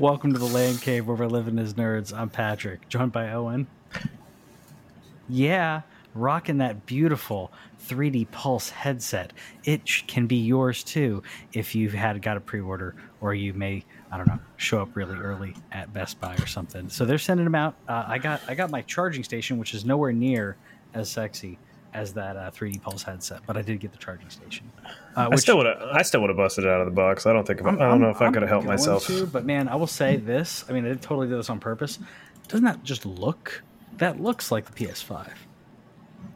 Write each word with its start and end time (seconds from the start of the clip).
Welcome 0.00 0.32
to 0.32 0.40
the 0.40 0.46
LAN 0.46 0.76
Cave 0.78 1.06
where 1.06 1.16
we're 1.16 1.26
living 1.26 1.56
as 1.56 1.74
nerds. 1.74 2.12
I'm 2.12 2.28
Patrick, 2.28 2.88
joined 2.88 3.12
by 3.12 3.30
Owen. 3.30 3.68
Yeah, 5.28 5.82
rocking 6.14 6.58
that 6.58 6.84
beautiful 6.84 7.52
3D 7.86 8.28
Pulse 8.32 8.70
headset. 8.70 9.32
It 9.62 9.84
can 10.08 10.26
be 10.26 10.34
yours 10.34 10.82
too 10.82 11.22
if 11.52 11.76
you've 11.76 11.92
had 11.92 12.20
got 12.22 12.36
a 12.36 12.40
pre-order, 12.40 12.96
or 13.20 13.34
you 13.34 13.54
may 13.54 13.84
I 14.10 14.16
don't 14.16 14.26
know 14.26 14.40
show 14.56 14.82
up 14.82 14.96
really 14.96 15.16
early 15.16 15.54
at 15.70 15.92
Best 15.92 16.20
Buy 16.20 16.34
or 16.34 16.46
something. 16.46 16.88
So 16.88 17.04
they're 17.04 17.16
sending 17.16 17.44
them 17.44 17.54
out. 17.54 17.76
Uh, 17.86 18.04
I 18.08 18.18
got 18.18 18.40
I 18.48 18.56
got 18.56 18.70
my 18.70 18.82
charging 18.82 19.22
station, 19.22 19.58
which 19.58 19.74
is 19.74 19.84
nowhere 19.84 20.12
near 20.12 20.56
as 20.92 21.08
sexy 21.08 21.56
as 21.94 22.12
that 22.12 22.36
uh, 22.36 22.50
3D 22.50 22.82
Pulse 22.82 23.04
headset, 23.04 23.40
but 23.46 23.56
I 23.56 23.62
did 23.62 23.78
get 23.80 23.92
the 23.92 23.98
charging 23.98 24.28
station. 24.28 24.70
Uh, 25.16 25.28
I 25.30 25.36
still 25.36 25.56
would 25.58 25.66
have. 25.66 25.80
I 25.92 26.02
still 26.02 26.20
would 26.20 26.30
have 26.30 26.36
busted 26.36 26.64
it 26.64 26.70
out 26.70 26.80
of 26.80 26.86
the 26.86 26.92
box. 26.92 27.24
I 27.24 27.32
don't 27.32 27.46
think. 27.46 27.60
I'm, 27.62 27.80
I 27.80 27.86
don't 27.88 28.00
know 28.00 28.10
if 28.10 28.20
I 28.20 28.30
could 28.30 28.42
have 28.42 28.48
helped 28.50 28.66
myself. 28.66 29.06
to, 29.06 29.26
but 29.26 29.44
man, 29.46 29.68
I 29.68 29.76
will 29.76 29.86
say 29.86 30.16
this. 30.32 30.64
I 30.68 30.72
mean, 30.72 30.84
they 30.84 30.94
totally 30.96 31.28
did 31.28 31.38
this 31.38 31.48
on 31.48 31.60
purpose. 31.60 31.98
Doesn't 32.48 32.64
that 32.64 32.82
just 32.82 33.06
look? 33.06 33.62
That 33.98 34.20
looks 34.20 34.50
like 34.50 34.66
the 34.66 34.72
PS5. 34.72 35.14
I 35.14 35.30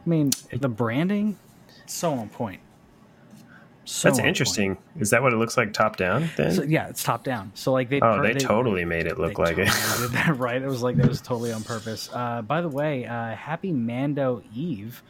mean, 0.05 0.31
the 0.51 0.69
branding, 0.69 1.37
so 1.85 2.13
on 2.13 2.29
point. 2.29 2.61
So 3.83 4.07
That's 4.07 4.19
on 4.19 4.23
point. 4.23 4.27
interesting. 4.29 4.77
Is 4.99 5.09
that 5.09 5.21
what 5.21 5.33
it 5.33 5.37
looks 5.37 5.57
like 5.57 5.73
top 5.73 5.97
down? 5.97 6.29
Then. 6.37 6.53
So, 6.53 6.63
yeah, 6.63 6.87
it's 6.87 7.03
top 7.03 7.23
down. 7.23 7.51
So 7.55 7.73
like 7.73 7.89
they. 7.89 7.97
oh, 7.97 8.17
per- 8.17 8.21
they, 8.21 8.33
totally 8.35 8.85
made 8.85 9.07
it 9.07 9.19
look 9.19 9.35
they 9.35 9.43
like 9.43 9.57
it. 9.57 9.67
totally 9.67 10.07
did 10.07 10.11
that 10.13 10.37
right. 10.37 10.61
It 10.61 10.67
was 10.67 10.81
like 10.81 10.95
that 10.97 11.07
was 11.07 11.21
totally 11.21 11.51
on 11.51 11.63
purpose. 11.63 12.09
Uh, 12.13 12.41
by 12.43 12.61
the 12.61 12.69
way, 12.69 13.05
uh, 13.05 13.35
happy 13.35 13.73
Mando 13.73 14.41
Eve. 14.55 15.03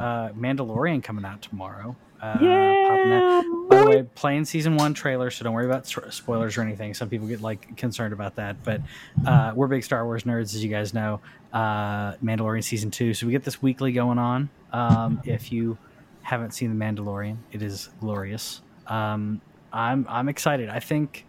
Uh, 0.00 0.30
Mandalorian 0.30 1.02
coming 1.02 1.24
out 1.24 1.42
tomorrow. 1.42 1.96
Uh, 2.20 2.38
that. 2.38 3.66
By 3.68 3.80
the 3.80 3.86
way, 3.88 4.02
playing 4.14 4.44
season 4.46 4.76
one 4.76 4.94
trailer, 4.94 5.30
so 5.30 5.44
don't 5.44 5.52
worry 5.52 5.66
about 5.66 5.86
spoilers 5.86 6.56
or 6.56 6.62
anything. 6.62 6.94
Some 6.94 7.08
people 7.08 7.26
get 7.26 7.40
like 7.40 7.76
concerned 7.76 8.12
about 8.12 8.36
that, 8.36 8.62
but 8.64 8.80
uh, 9.26 9.52
we're 9.54 9.66
big 9.66 9.84
Star 9.84 10.04
Wars 10.04 10.24
nerds, 10.24 10.54
as 10.54 10.62
you 10.62 10.70
guys 10.70 10.94
know. 10.94 11.20
Uh, 11.52 12.14
Mandalorian 12.16 12.64
season 12.64 12.90
two, 12.90 13.14
so 13.14 13.26
we 13.26 13.32
get 13.32 13.44
this 13.44 13.62
weekly 13.62 13.92
going 13.92 14.18
on. 14.18 14.48
Um, 14.72 15.20
if 15.24 15.52
you 15.52 15.78
haven't 16.22 16.52
seen 16.52 16.76
the 16.76 16.84
Mandalorian, 16.84 17.36
it 17.52 17.62
is 17.62 17.88
glorious. 18.00 18.62
Um, 18.86 19.40
I'm 19.72 20.06
I'm 20.08 20.28
excited. 20.28 20.68
I 20.68 20.80
think 20.80 21.26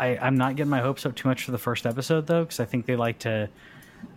I, 0.00 0.16
I'm 0.18 0.36
not 0.36 0.56
getting 0.56 0.70
my 0.70 0.80
hopes 0.80 1.04
up 1.06 1.14
too 1.16 1.28
much 1.28 1.44
for 1.44 1.50
the 1.50 1.58
first 1.58 1.86
episode 1.86 2.26
though, 2.26 2.44
because 2.44 2.60
I 2.60 2.64
think 2.64 2.86
they 2.86 2.96
like 2.96 3.18
to, 3.20 3.48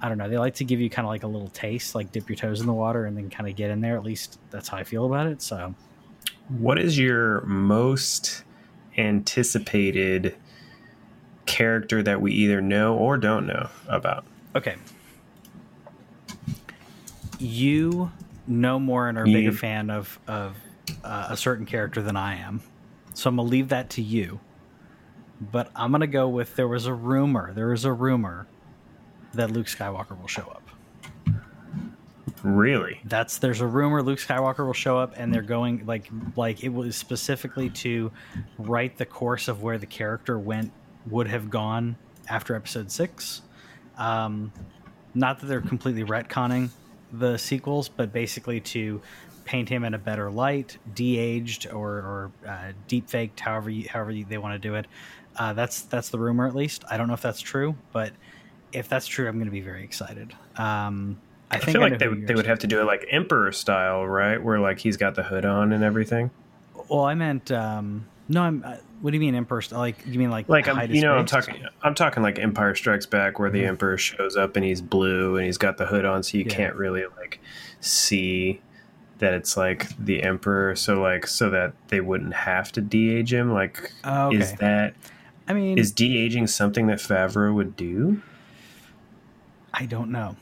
I 0.01 0.09
don't 0.09 0.17
know, 0.17 0.27
they 0.29 0.37
like 0.37 0.55
to 0.55 0.63
give 0.65 0.79
you 0.81 0.89
kind 0.89 1.05
of 1.05 1.09
like 1.09 1.23
a 1.23 1.27
little 1.27 1.49
taste, 1.49 1.93
like 1.95 2.11
dip 2.11 2.27
your 2.29 2.35
toes 2.35 2.59
in 2.61 2.67
the 2.67 2.73
water 2.73 3.05
and 3.05 3.15
then 3.15 3.29
kind 3.29 3.49
of 3.49 3.55
get 3.55 3.69
in 3.71 3.81
there. 3.81 3.95
At 3.97 4.03
least 4.03 4.39
that's 4.49 4.67
how 4.67 4.77
I 4.77 4.83
feel 4.83 5.05
about 5.05 5.27
it. 5.27 5.41
So 5.41 5.75
What 6.49 6.79
is 6.79 6.97
your 6.97 7.41
most 7.41 8.43
anticipated 8.97 10.35
character 11.45 12.01
that 12.03 12.19
we 12.21 12.31
either 12.33 12.61
know 12.61 12.95
or 12.95 13.17
don't 13.17 13.45
know 13.47 13.69
about? 13.87 14.25
okay, 14.55 14.75
you 17.39 18.11
know 18.47 18.79
more 18.79 19.07
and 19.09 19.17
are 19.17 19.23
a 19.23 19.29
You- 19.29 19.33
bigger 19.37 19.51
fan 19.51 19.89
of 19.89 20.19
of 20.27 20.55
uh, 21.03 21.27
a 21.29 21.37
certain 21.37 21.65
character 21.65 22.01
than 22.01 22.15
I 22.15 22.35
am, 22.35 22.61
so 23.13 23.29
I'm 23.29 23.35
gonna 23.37 23.47
leave 23.47 23.69
that 23.69 23.89
to 23.91 24.01
you. 24.01 24.39
But 25.39 25.71
I'm 25.75 25.91
gonna 25.91 26.05
go 26.07 26.27
with 26.27 26.55
there 26.55 26.67
was 26.67 26.85
a 26.85 26.93
rumor. 26.93 27.53
There 27.53 27.67
was 27.69 27.85
a 27.85 27.93
rumor 27.93 28.47
that 29.33 29.51
Luke 29.51 29.67
Skywalker 29.67 30.19
will 30.19 30.27
show 30.27 30.43
up. 30.43 30.63
Really? 32.43 32.99
that's 33.05 33.37
there's 33.37 33.61
a 33.61 33.67
rumor 33.67 34.01
Luke 34.01 34.17
Skywalker 34.17 34.65
will 34.65 34.73
show 34.73 34.97
up, 34.97 35.13
and 35.15 35.31
they're 35.33 35.43
going 35.43 35.85
like 35.85 36.09
like 36.35 36.63
it 36.63 36.69
was 36.69 36.95
specifically 36.95 37.69
to 37.69 38.11
write 38.57 38.97
the 38.97 39.05
course 39.05 39.47
of 39.47 39.61
where 39.61 39.77
the 39.77 39.85
character 39.85 40.39
went 40.39 40.71
would 41.07 41.27
have 41.27 41.49
gone 41.51 41.97
after 42.27 42.55
Episode 42.55 42.91
Six. 42.91 43.41
Um, 43.97 44.51
not 45.13 45.39
that 45.39 45.47
they're 45.47 45.61
completely 45.61 46.03
retconning 46.03 46.69
the 47.11 47.37
sequels, 47.37 47.89
but 47.89 48.11
basically 48.11 48.59
to 48.61 49.01
paint 49.45 49.69
him 49.69 49.83
in 49.83 49.93
a 49.93 49.97
better 49.99 50.31
light, 50.31 50.77
de-aged 50.95 51.67
or, 51.71 51.89
or 51.89 52.31
uh, 52.47 52.71
deep 52.87 53.09
faked, 53.09 53.39
however 53.39 53.69
you, 53.69 53.87
however 53.89 54.11
you, 54.11 54.25
they 54.25 54.37
want 54.37 54.53
to 54.53 54.59
do 54.67 54.75
it. 54.75 54.85
Uh, 55.37 55.53
that's 55.53 55.81
that's 55.83 56.09
the 56.09 56.19
rumor, 56.19 56.47
at 56.47 56.55
least. 56.55 56.83
I 56.89 56.97
don't 56.97 57.07
know 57.07 57.13
if 57.13 57.21
that's 57.21 57.41
true, 57.41 57.75
but 57.91 58.13
if 58.73 58.87
that's 58.89 59.07
true, 59.07 59.27
I'm 59.27 59.35
going 59.35 59.45
to 59.45 59.51
be 59.51 59.61
very 59.61 59.83
excited. 59.83 60.33
Um, 60.57 61.19
I 61.49 61.55
I, 61.55 61.59
think 61.59 61.71
feel 61.77 61.81
I 61.83 61.89
like 61.89 61.99
they 61.99 62.07
would 62.07 62.27
they 62.27 62.35
would 62.35 62.45
have 62.45 62.59
to 62.59 62.67
do 62.67 62.79
it 62.79 62.85
like 62.85 63.05
Emperor 63.11 63.51
style, 63.51 64.07
right? 64.07 64.41
Where 64.41 64.59
like 64.59 64.79
he's 64.79 64.97
got 64.97 65.15
the 65.15 65.23
hood 65.23 65.45
on 65.45 65.71
and 65.73 65.83
everything. 65.83 66.31
Well, 66.89 67.03
I 67.05 67.13
meant 67.15 67.51
um, 67.51 68.05
no. 68.29 68.41
I'm. 68.41 68.63
Uh, 68.65 68.77
what 69.01 69.09
do 69.11 69.17
you 69.17 69.21
mean 69.21 69.33
emperor? 69.33 69.61
st- 69.63 69.79
Like 69.79 70.05
you 70.05 70.19
mean 70.19 70.29
like 70.29 70.47
Like 70.47 70.67
I'm, 70.67 70.91
you 70.91 71.01
know, 71.01 71.15
I'm 71.15 71.25
talking. 71.25 71.65
I'm 71.81 71.95
talking 71.95 72.21
like 72.21 72.37
Empire 72.37 72.75
Strikes 72.75 73.05
Back, 73.07 73.39
where 73.39 73.49
the 73.49 73.65
Emperor 73.65 73.97
shows 73.97 74.37
up 74.37 74.55
and 74.55 74.63
he's 74.63 74.79
blue 74.81 75.37
and 75.37 75.45
he's 75.45 75.57
got 75.57 75.77
the 75.77 75.87
hood 75.87 76.05
on, 76.05 76.21
so 76.23 76.37
you 76.37 76.43
Yeah. 76.47 76.55
can't 76.55 76.75
really 76.75 77.03
like 77.17 77.39
see 77.79 78.61
that 79.17 79.33
it's 79.33 79.57
like 79.57 79.87
the 79.97 80.21
Emperor. 80.23 80.75
So 80.75 81.01
like, 81.01 81.27
so 81.27 81.49
that 81.49 81.73
they 81.87 81.99
wouldn't 82.01 82.33
have 82.33 82.71
to 82.73 82.81
de-age 82.81 83.33
him. 83.33 83.51
Like, 83.51 83.91
Oh, 84.03 84.27
okay. 84.27 84.37
is 84.37 84.53
that 84.55 84.93
I 85.47 85.53
mean, 85.53 85.77
is 85.77 85.91
de-aging 85.91 86.47
something 86.47 86.87
that 86.87 86.99
Favreau 86.99 87.53
would 87.53 87.75
do? 87.75 88.21
I 89.73 89.85
don't 89.85 90.11
know. 90.11 90.35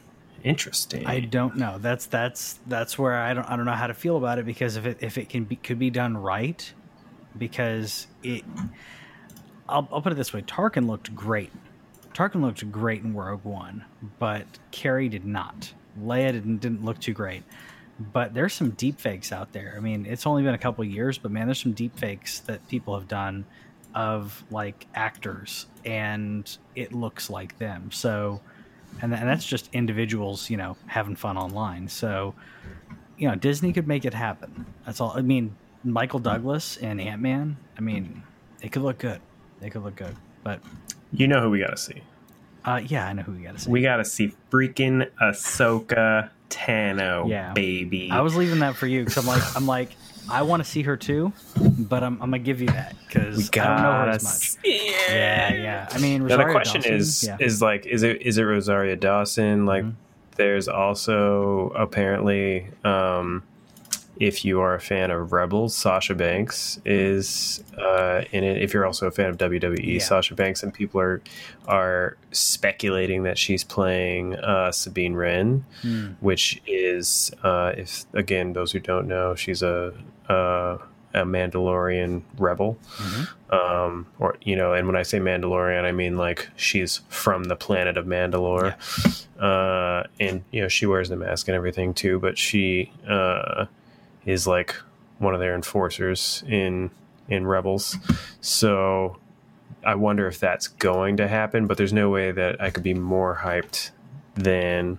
Interesting. 0.44 1.06
I 1.06 1.19
don't 1.19 1.57
know. 1.57 1.78
That's 1.79 2.06
that's 2.06 2.59
that's 2.67 2.97
where 2.97 3.16
I 3.16 3.34
don't 3.34 3.45
I 3.45 3.56
don't 3.56 3.66
know 3.66 3.73
how 3.73 3.88
to 3.88 3.94
feel 3.94 4.17
about 4.17 4.40
it 4.40 4.45
because 4.45 4.78
if 4.78 4.85
it 4.85 4.97
if 5.01 5.17
it 5.17 5.29
can 5.29 5.44
be 5.44 5.57
could 5.57 5.79
be 5.79 5.90
done 5.90 6.17
right, 6.17 6.72
because 7.38 8.07
it. 8.23 8.44
I'll, 9.68 9.88
I'll 9.91 10.01
put 10.01 10.12
it 10.12 10.16
this 10.16 10.34
way: 10.34 10.41
Tarkin 10.41 10.88
looked 10.88 11.13
great. 11.13 11.51
Tarkin 12.13 12.41
looked 12.41 12.69
great 12.72 13.03
in 13.03 13.13
Rogue 13.13 13.44
One, 13.44 13.85
but 14.18 14.45
Carrie 14.72 15.09
did 15.09 15.25
not. 15.25 15.73
Leia 16.01 16.31
didn't 16.31 16.57
didn't 16.57 16.84
look 16.84 17.00
too 17.00 17.13
great. 17.13 17.44
But 18.00 18.34
there's 18.34 18.53
some 18.53 18.72
deep 18.72 19.00
fakes 19.00 19.34
out 19.34 19.51
there. 19.51 19.73
I 19.75 19.81
mean, 19.81 20.06
it's 20.06 20.25
only 20.25 20.41
been 20.41 20.53
a 20.53 20.59
couple 20.59 20.85
years, 20.85 21.18
but 21.18 21.31
man, 21.31 21.47
there's 21.47 21.62
some 21.62 21.73
deep 21.73 21.97
fakes 22.00 22.39
that 22.41 22.66
people 22.69 22.97
have 22.97 23.09
done 23.09 23.45
of 23.94 24.44
like 24.51 24.88
actors, 24.95 25.66
and 25.84 26.57
it 26.75 26.94
looks 26.94 27.29
like 27.29 27.57
them. 27.59 27.91
So, 27.91 28.39
and, 29.02 29.14
and 29.14 29.28
that's 29.30 29.46
just 29.46 29.70
individuals, 29.74 30.50
you 30.50 30.58
know, 30.58 30.76
having 30.88 31.16
fun 31.16 31.38
online. 31.38 31.88
So, 31.88 32.34
you 33.18 33.28
know, 33.28 33.36
Disney 33.36 33.74
could 33.74 33.88
make 33.88 34.06
it 34.06 34.14
happen. 34.14 34.66
That's 34.86 35.02
all. 35.02 35.14
I 35.16 35.22
mean, 35.22 35.56
Michael 35.84 36.20
Douglas 36.20 36.78
and 36.78 37.00
Ant 37.02 37.22
Man. 37.22 37.58
I 37.78 37.82
mean, 37.82 38.24
they 38.62 38.70
could 38.70 38.82
look 38.82 38.98
good. 38.98 39.22
They 39.60 39.70
could 39.70 39.84
look 39.84 39.96
good. 39.96 40.16
But 40.44 40.62
you 41.12 41.28
know 41.28 41.42
who 41.42 41.50
we 41.50 41.60
got 41.60 41.72
to 41.72 41.78
see? 41.78 42.02
uh, 42.66 42.81
yeah, 42.86 43.07
I 43.07 43.13
know 43.13 43.22
who 43.24 43.31
we 43.31 43.40
got 43.44 43.54
to 43.56 43.60
see. 43.60 43.72
We 43.72 43.81
got 43.81 43.98
to 43.98 44.06
see 44.06 44.34
freaking 44.51 45.10
Ahsoka 45.22 46.30
Tano, 46.50 47.28
Yeah. 47.30 47.54
baby. 47.54 48.10
I 48.12 48.22
was 48.22 48.36
leaving 48.36 48.60
that 48.60 48.75
for 48.75 48.86
you 48.88 49.04
because 49.06 49.18
I'm 49.18 49.25
like, 49.25 49.56
I'm 49.56 49.66
like, 49.66 49.92
I 50.31 50.42
want 50.44 50.64
to 50.64 50.70
see 50.70 50.81
her 50.84 50.96
too, 50.98 51.34
but 51.58 52.04
I'm, 52.04 52.14
I'm 52.16 52.30
gonna 52.31 52.40
give 52.40 52.62
you 52.62 52.68
that 52.68 52.96
because 53.08 53.50
we 53.54 53.60
I 53.60 53.66
don't 53.68 53.78
know 53.78 53.92
her 53.92 54.06
gotta 54.06 54.12
as 54.12 54.24
much. 54.24 54.66
Yeah, 54.66 55.54
yeah. 55.54 55.88
I 55.92 55.98
mean, 56.00 56.26
Now 56.28 56.38
the 56.38 56.46
question 56.52 56.81
Dawson, 56.81 56.96
is 56.96 57.24
yeah. 57.28 57.38
is 57.40 57.62
like 57.62 57.86
is 57.86 58.04
it 58.04 58.22
is 58.22 58.38
it 58.38 58.44
Rosario 58.44 58.96
Dawson? 58.96 59.66
Like 59.66 59.84
Mhm. 59.84 59.94
there's 60.36 60.68
also 60.68 61.70
apparently 61.76 62.68
um 62.84 63.44
if 64.19 64.44
you 64.44 64.60
are 64.60 64.75
a 64.75 64.80
fan 64.81 65.12
of 65.12 65.31
Rebels, 65.31 65.74
Sasha 65.75 66.13
Banks 66.13 66.80
is 66.86 67.63
uh, 67.77 68.24
in 68.31 68.44
it. 68.44 68.62
If 68.62 68.74
you're 68.74 68.86
also 68.86 69.07
a 69.07 69.12
fan 69.12 69.30
of 69.30 69.38
WWE, 69.38 69.94
Yeah. 69.94 70.00
Sasha 70.00 70.36
Banks, 70.36 70.62
and 70.62 70.74
people 70.74 71.00
are 71.00 71.21
are 71.68 72.18
speculating 72.31 73.24
that 73.24 73.38
she's 73.38 73.63
playing 73.63 74.36
uh, 74.36 74.71
Sabine 74.71 75.13
Wren, 75.16 75.63
Hmm. 75.81 76.07
which 76.19 76.62
is 76.68 77.31
uh, 77.44 77.74
if 77.77 78.06
again 78.13 78.54
those 78.54 78.71
who 78.74 78.80
don't 78.80 79.07
know, 79.07 79.36
she's 79.36 79.63
a 79.63 79.94
uh, 80.27 80.77
a 81.13 81.24
Mandalorian 81.25 82.21
rebel, 82.38 82.77
um, 83.50 84.06
or 84.19 84.38
you 84.44 84.56
know, 84.56 84.74
and 84.74 84.86
when 84.86 84.95
I 84.95 85.01
say 85.04 85.19
Mandalorian, 85.19 85.83
I 85.83 85.92
mean 85.92 86.18
like 86.18 86.50
she's 86.56 87.01
from 87.10 87.45
the 87.45 87.56
planet 87.56 87.98
of 87.98 88.06
Mandalore, 88.06 88.75
uh, 89.39 90.04
and 90.19 90.44
you 90.51 90.62
know 90.62 90.68
she 90.68 90.86
wears 90.86 91.10
the 91.10 91.16
mask 91.16 91.48
and 91.48 91.56
everything 91.56 91.94
too, 91.94 92.19
but 92.19 92.38
she 92.38 92.92
uh, 93.07 93.66
is 94.25 94.48
like 94.48 94.75
one 95.19 95.33
of 95.33 95.39
their 95.39 95.56
enforcers 95.56 96.44
in 96.48 96.92
in 97.27 97.45
Rebels, 97.45 97.98
so 98.42 99.18
I 99.86 99.95
wonder 99.95 100.27
if 100.27 100.39
that's 100.39 100.68
going 100.68 101.18
to 101.18 101.27
happen. 101.27 101.68
But 101.68 101.77
there's 101.77 101.94
no 101.94 102.10
way 102.10 102.31
that 102.31 102.62
I 102.62 102.69
could 102.69 102.83
be 102.83 102.94
more 102.94 103.39
hyped 103.44 103.92
than 104.36 104.98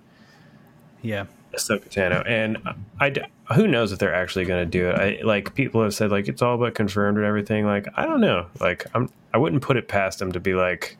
Yeah. 1.02 1.26
Ahsoka 1.52 1.88
Tano, 1.88 2.22
and 2.28 2.58
I, 3.00 3.10
d- 3.10 3.22
who 3.56 3.66
knows 3.66 3.90
if 3.90 3.98
they're 3.98 4.14
actually 4.14 4.44
going 4.44 4.64
to 4.64 4.70
do 4.70 4.88
it. 4.88 4.94
I 4.94 5.20
like 5.24 5.52
people 5.56 5.82
have 5.82 5.92
said 5.92 6.12
like 6.12 6.28
it's 6.28 6.42
all 6.42 6.56
but 6.58 6.76
confirmed 6.76 7.18
and 7.18 7.26
everything. 7.26 7.66
Like 7.66 7.88
I 7.96 8.06
don't 8.06 8.20
know. 8.20 8.46
Like 8.60 8.86
I'm 8.94 9.10
I 9.34 9.38
wouldn't 9.38 9.60
put 9.62 9.76
it 9.76 9.88
past 9.88 10.20
them 10.20 10.30
to 10.32 10.38
be 10.40 10.54
like 10.54 10.96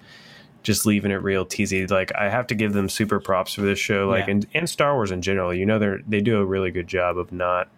just 0.64 0.84
leaving 0.86 1.12
it 1.12 1.22
real 1.22 1.46
teasy. 1.46 1.88
Like 1.88 2.10
I 2.16 2.28
have 2.28 2.48
to 2.48 2.56
give 2.56 2.72
them 2.72 2.88
super 2.88 3.20
props 3.20 3.54
for 3.54 3.60
this 3.60 3.78
show. 3.78 4.08
Like 4.08 4.26
Yeah. 4.26 4.32
and, 4.32 4.46
and 4.54 4.68
Star 4.68 4.94
Wars 4.94 5.12
in 5.12 5.22
general. 5.22 5.54
You 5.54 5.64
know 5.66 5.78
they 5.78 5.86
are 5.86 6.00
they 6.08 6.20
do 6.20 6.38
a 6.40 6.44
really 6.44 6.72
good 6.72 6.88
job 6.88 7.16
of 7.16 7.30
not 7.30 7.68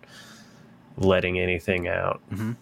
letting 0.97 1.39
anything 1.39 1.89
out. 1.89 2.21
Mm-hmm. 2.31 2.53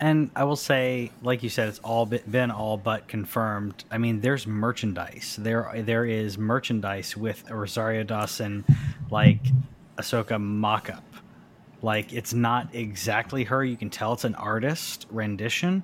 And 0.00 0.30
I 0.34 0.44
will 0.44 0.56
say, 0.56 1.12
like 1.22 1.42
you 1.42 1.48
said, 1.48 1.68
it's 1.68 1.78
all 1.78 2.04
been 2.04 2.50
all 2.50 2.76
but 2.76 3.06
confirmed. 3.06 3.84
I 3.90 3.98
mean, 3.98 4.20
there's 4.20 4.46
merchandise. 4.46 5.36
There, 5.38 5.70
there 5.76 6.04
is 6.04 6.36
merchandise 6.36 7.16
with 7.16 7.48
Rosario 7.50 8.02
Dawson, 8.02 8.64
like 9.10 9.40
Ahsoka 9.96 10.40
mock-up. 10.40 11.04
Like 11.80 12.12
it's 12.12 12.34
not 12.34 12.74
exactly 12.74 13.44
her. 13.44 13.64
You 13.64 13.76
can 13.76 13.88
tell 13.88 14.14
it's 14.14 14.24
an 14.24 14.34
artist 14.34 15.06
rendition, 15.10 15.82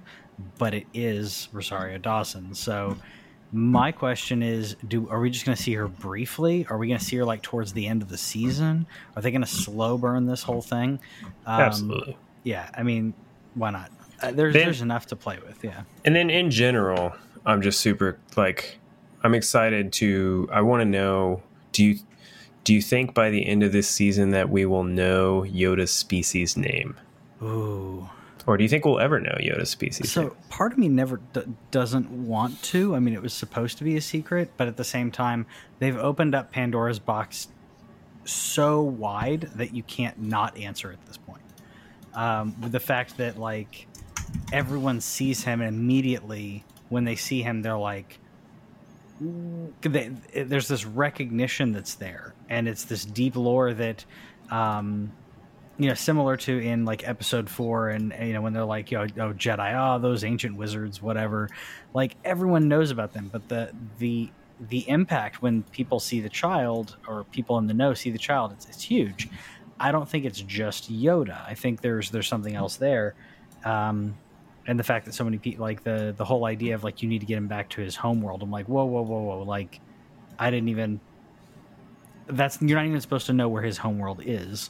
but 0.58 0.74
it 0.74 0.86
is 0.92 1.48
Rosario 1.52 1.98
Dawson. 1.98 2.54
So, 2.54 2.96
my 3.52 3.92
question 3.92 4.42
is: 4.42 4.76
Do 4.86 5.08
are 5.10 5.20
we 5.20 5.30
just 5.30 5.44
going 5.44 5.56
to 5.56 5.62
see 5.62 5.74
her 5.74 5.88
briefly? 5.88 6.66
Are 6.70 6.78
we 6.78 6.86
going 6.86 6.98
to 6.98 7.04
see 7.04 7.16
her 7.16 7.24
like 7.24 7.42
towards 7.42 7.72
the 7.72 7.86
end 7.86 8.02
of 8.02 8.08
the 8.08 8.18
season? 8.18 8.86
Are 9.16 9.22
they 9.22 9.30
going 9.30 9.40
to 9.42 9.46
slow 9.46 9.98
burn 9.98 10.26
this 10.26 10.42
whole 10.42 10.62
thing? 10.62 11.00
Um, 11.46 11.60
Absolutely. 11.60 12.16
yeah, 12.44 12.70
I 12.74 12.82
mean, 12.82 13.14
why 13.54 13.70
not? 13.70 13.90
Uh, 14.22 14.32
there's 14.32 14.52
Then- 14.54 14.64
there's 14.66 14.82
enough 14.82 15.06
to 15.06 15.16
play 15.16 15.38
with. 15.46 15.64
Yeah. 15.64 15.82
And 16.04 16.14
then 16.14 16.30
in 16.30 16.50
general, 16.50 17.12
I'm 17.46 17.62
just 17.62 17.80
super 17.80 18.18
like 18.36 18.78
I'm 19.24 19.34
excited 19.34 19.92
to 19.94 20.48
I 20.52 20.60
want 20.60 20.82
to 20.82 20.84
know 20.84 21.42
do 21.72 21.84
you 21.84 21.98
do 22.64 22.74
you 22.74 22.82
think 22.82 23.14
by 23.14 23.30
the 23.30 23.46
end 23.46 23.62
of 23.62 23.72
this 23.72 23.88
season 23.88 24.30
that 24.30 24.50
we 24.50 24.66
will 24.66 24.84
know 24.84 25.42
Yoda's 25.42 25.90
species 25.90 26.56
name? 26.56 26.94
Ooh. 27.42 28.08
Or 28.46 28.56
do 28.56 28.64
you 28.64 28.68
think 28.68 28.84
we'll 28.84 29.00
ever 29.00 29.20
know 29.20 29.36
Yoda's 29.40 29.70
species 29.70 30.10
So 30.10 30.22
name? 30.22 30.32
part 30.48 30.72
of 30.72 30.78
me 30.78 30.88
never 30.88 31.20
d- 31.32 31.42
doesn't 31.70 32.10
want 32.10 32.62
to. 32.64 32.94
I 32.94 32.98
mean, 32.98 33.14
it 33.14 33.22
was 33.22 33.34
supposed 33.34 33.78
to 33.78 33.84
be 33.84 33.96
a 33.96 34.00
secret, 34.00 34.52
but 34.56 34.66
at 34.68 34.76
the 34.76 34.84
same 34.84 35.10
time, 35.10 35.46
they've 35.78 35.96
opened 35.96 36.34
up 36.34 36.52
Pandora's 36.52 36.98
box 36.98 37.48
so 38.24 38.82
wide 38.82 39.42
that 39.56 39.74
you 39.74 39.82
can't 39.82 40.20
not 40.20 40.56
answer 40.56 40.90
at 40.92 41.04
this 41.06 41.16
point. 41.16 41.42
Um, 42.14 42.60
with 42.60 42.72
the 42.72 42.80
fact 42.80 43.16
that 43.18 43.38
like 43.38 43.86
everyone 44.52 45.00
sees 45.00 45.44
him 45.44 45.60
and 45.60 45.68
immediately 45.76 46.64
when 46.88 47.04
they 47.04 47.16
see 47.16 47.42
him, 47.42 47.62
they're 47.62 47.78
like, 47.78 48.18
they, 49.82 50.08
there's 50.34 50.66
this 50.68 50.86
recognition 50.86 51.72
that's 51.72 51.94
there, 51.94 52.34
and 52.48 52.66
it's 52.66 52.84
this 52.84 53.04
deep 53.04 53.36
lore 53.36 53.74
that. 53.74 54.04
Um, 54.50 55.12
you 55.80 55.88
know, 55.88 55.94
similar 55.94 56.36
to 56.36 56.58
in 56.58 56.84
like 56.84 57.08
episode 57.08 57.48
four, 57.48 57.88
and 57.88 58.14
you 58.20 58.34
know 58.34 58.42
when 58.42 58.52
they're 58.52 58.66
like, 58.66 58.90
you 58.90 58.98
know, 58.98 59.04
oh 59.16 59.32
Jedi, 59.32 59.74
oh 59.74 59.98
those 59.98 60.24
ancient 60.24 60.54
wizards, 60.54 61.00
whatever. 61.00 61.48
Like 61.94 62.16
everyone 62.22 62.68
knows 62.68 62.90
about 62.90 63.14
them, 63.14 63.30
but 63.32 63.48
the 63.48 63.72
the 63.98 64.28
the 64.68 64.86
impact 64.90 65.40
when 65.40 65.62
people 65.62 65.98
see 65.98 66.20
the 66.20 66.28
child 66.28 66.98
or 67.08 67.24
people 67.24 67.56
in 67.56 67.66
the 67.66 67.72
know 67.72 67.94
see 67.94 68.10
the 68.10 68.18
child, 68.18 68.52
it's 68.52 68.66
it's 68.66 68.82
huge. 68.82 69.30
I 69.80 69.90
don't 69.90 70.06
think 70.06 70.26
it's 70.26 70.42
just 70.42 70.92
Yoda. 70.92 71.42
I 71.48 71.54
think 71.54 71.80
there's 71.80 72.10
there's 72.10 72.28
something 72.28 72.54
else 72.54 72.76
there, 72.76 73.14
um, 73.64 74.14
and 74.66 74.78
the 74.78 74.84
fact 74.84 75.06
that 75.06 75.14
so 75.14 75.24
many 75.24 75.38
people 75.38 75.64
like 75.64 75.82
the 75.82 76.12
the 76.14 76.26
whole 76.26 76.44
idea 76.44 76.74
of 76.74 76.84
like 76.84 77.02
you 77.02 77.08
need 77.08 77.20
to 77.20 77.26
get 77.26 77.38
him 77.38 77.48
back 77.48 77.70
to 77.70 77.80
his 77.80 77.96
home 77.96 78.20
world. 78.20 78.42
I'm 78.42 78.50
like, 78.50 78.66
whoa, 78.66 78.84
whoa, 78.84 79.00
whoa, 79.00 79.22
whoa! 79.22 79.42
Like, 79.44 79.80
I 80.38 80.50
didn't 80.50 80.68
even. 80.68 81.00
That's 82.26 82.60
you're 82.60 82.76
not 82.76 82.86
even 82.86 83.00
supposed 83.00 83.24
to 83.26 83.32
know 83.32 83.48
where 83.48 83.62
his 83.62 83.78
home 83.78 83.98
world 83.98 84.20
is. 84.22 84.68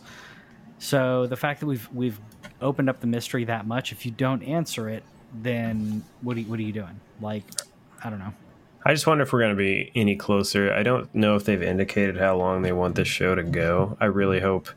So 0.81 1.27
the 1.27 1.37
fact 1.37 1.61
that 1.61 1.67
we've 1.67 1.89
we've 1.93 2.19
opened 2.61 2.91
up 2.91 3.01
the 3.01 3.07
mystery 3.07 3.45
that 3.45 3.67
much, 3.67 3.93
if 3.93 4.05
you 4.05 4.11
don't 4.11 4.43
answer 4.43 4.89
it, 4.89 5.05
then 5.33 6.03
what 6.23 6.37
are 6.37 6.41
you, 6.41 6.47
what 6.47 6.59
are 6.59 6.63
you 6.63 6.73
doing? 6.73 7.01
Like, 7.21 7.45
I 8.03 8.11
don't 8.11 8.19
know. 8.19 8.33
I 8.85 8.95
just 8.95 9.07
wonder 9.07 9.23
if 9.23 9.33
we're 9.33 9.41
going 9.41 9.55
to 9.55 9.59
be 9.59 9.93
any 9.95 10.17
closer. 10.17 10.73
I 10.73 10.83
don't 10.83 11.15
know 11.15 11.37
if 11.37 11.45
they've 11.45 11.63
indicated 11.63 12.17
how 12.17 12.37
long 12.37 12.63
they 12.63 12.73
want 12.73 12.95
this 12.95 13.09
show 13.09 13.35
to 13.35 13.43
go. 13.43 13.97
I 14.01 14.07
really 14.07 14.41
hope 14.41 14.69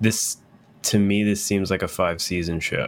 this 0.00 0.38
to 0.84 0.98
me 0.98 1.22
this 1.22 1.42
seems 1.42 1.70
like 1.70 1.82
a 1.82 1.88
5 1.88 2.20
season 2.20 2.60
show. 2.60 2.86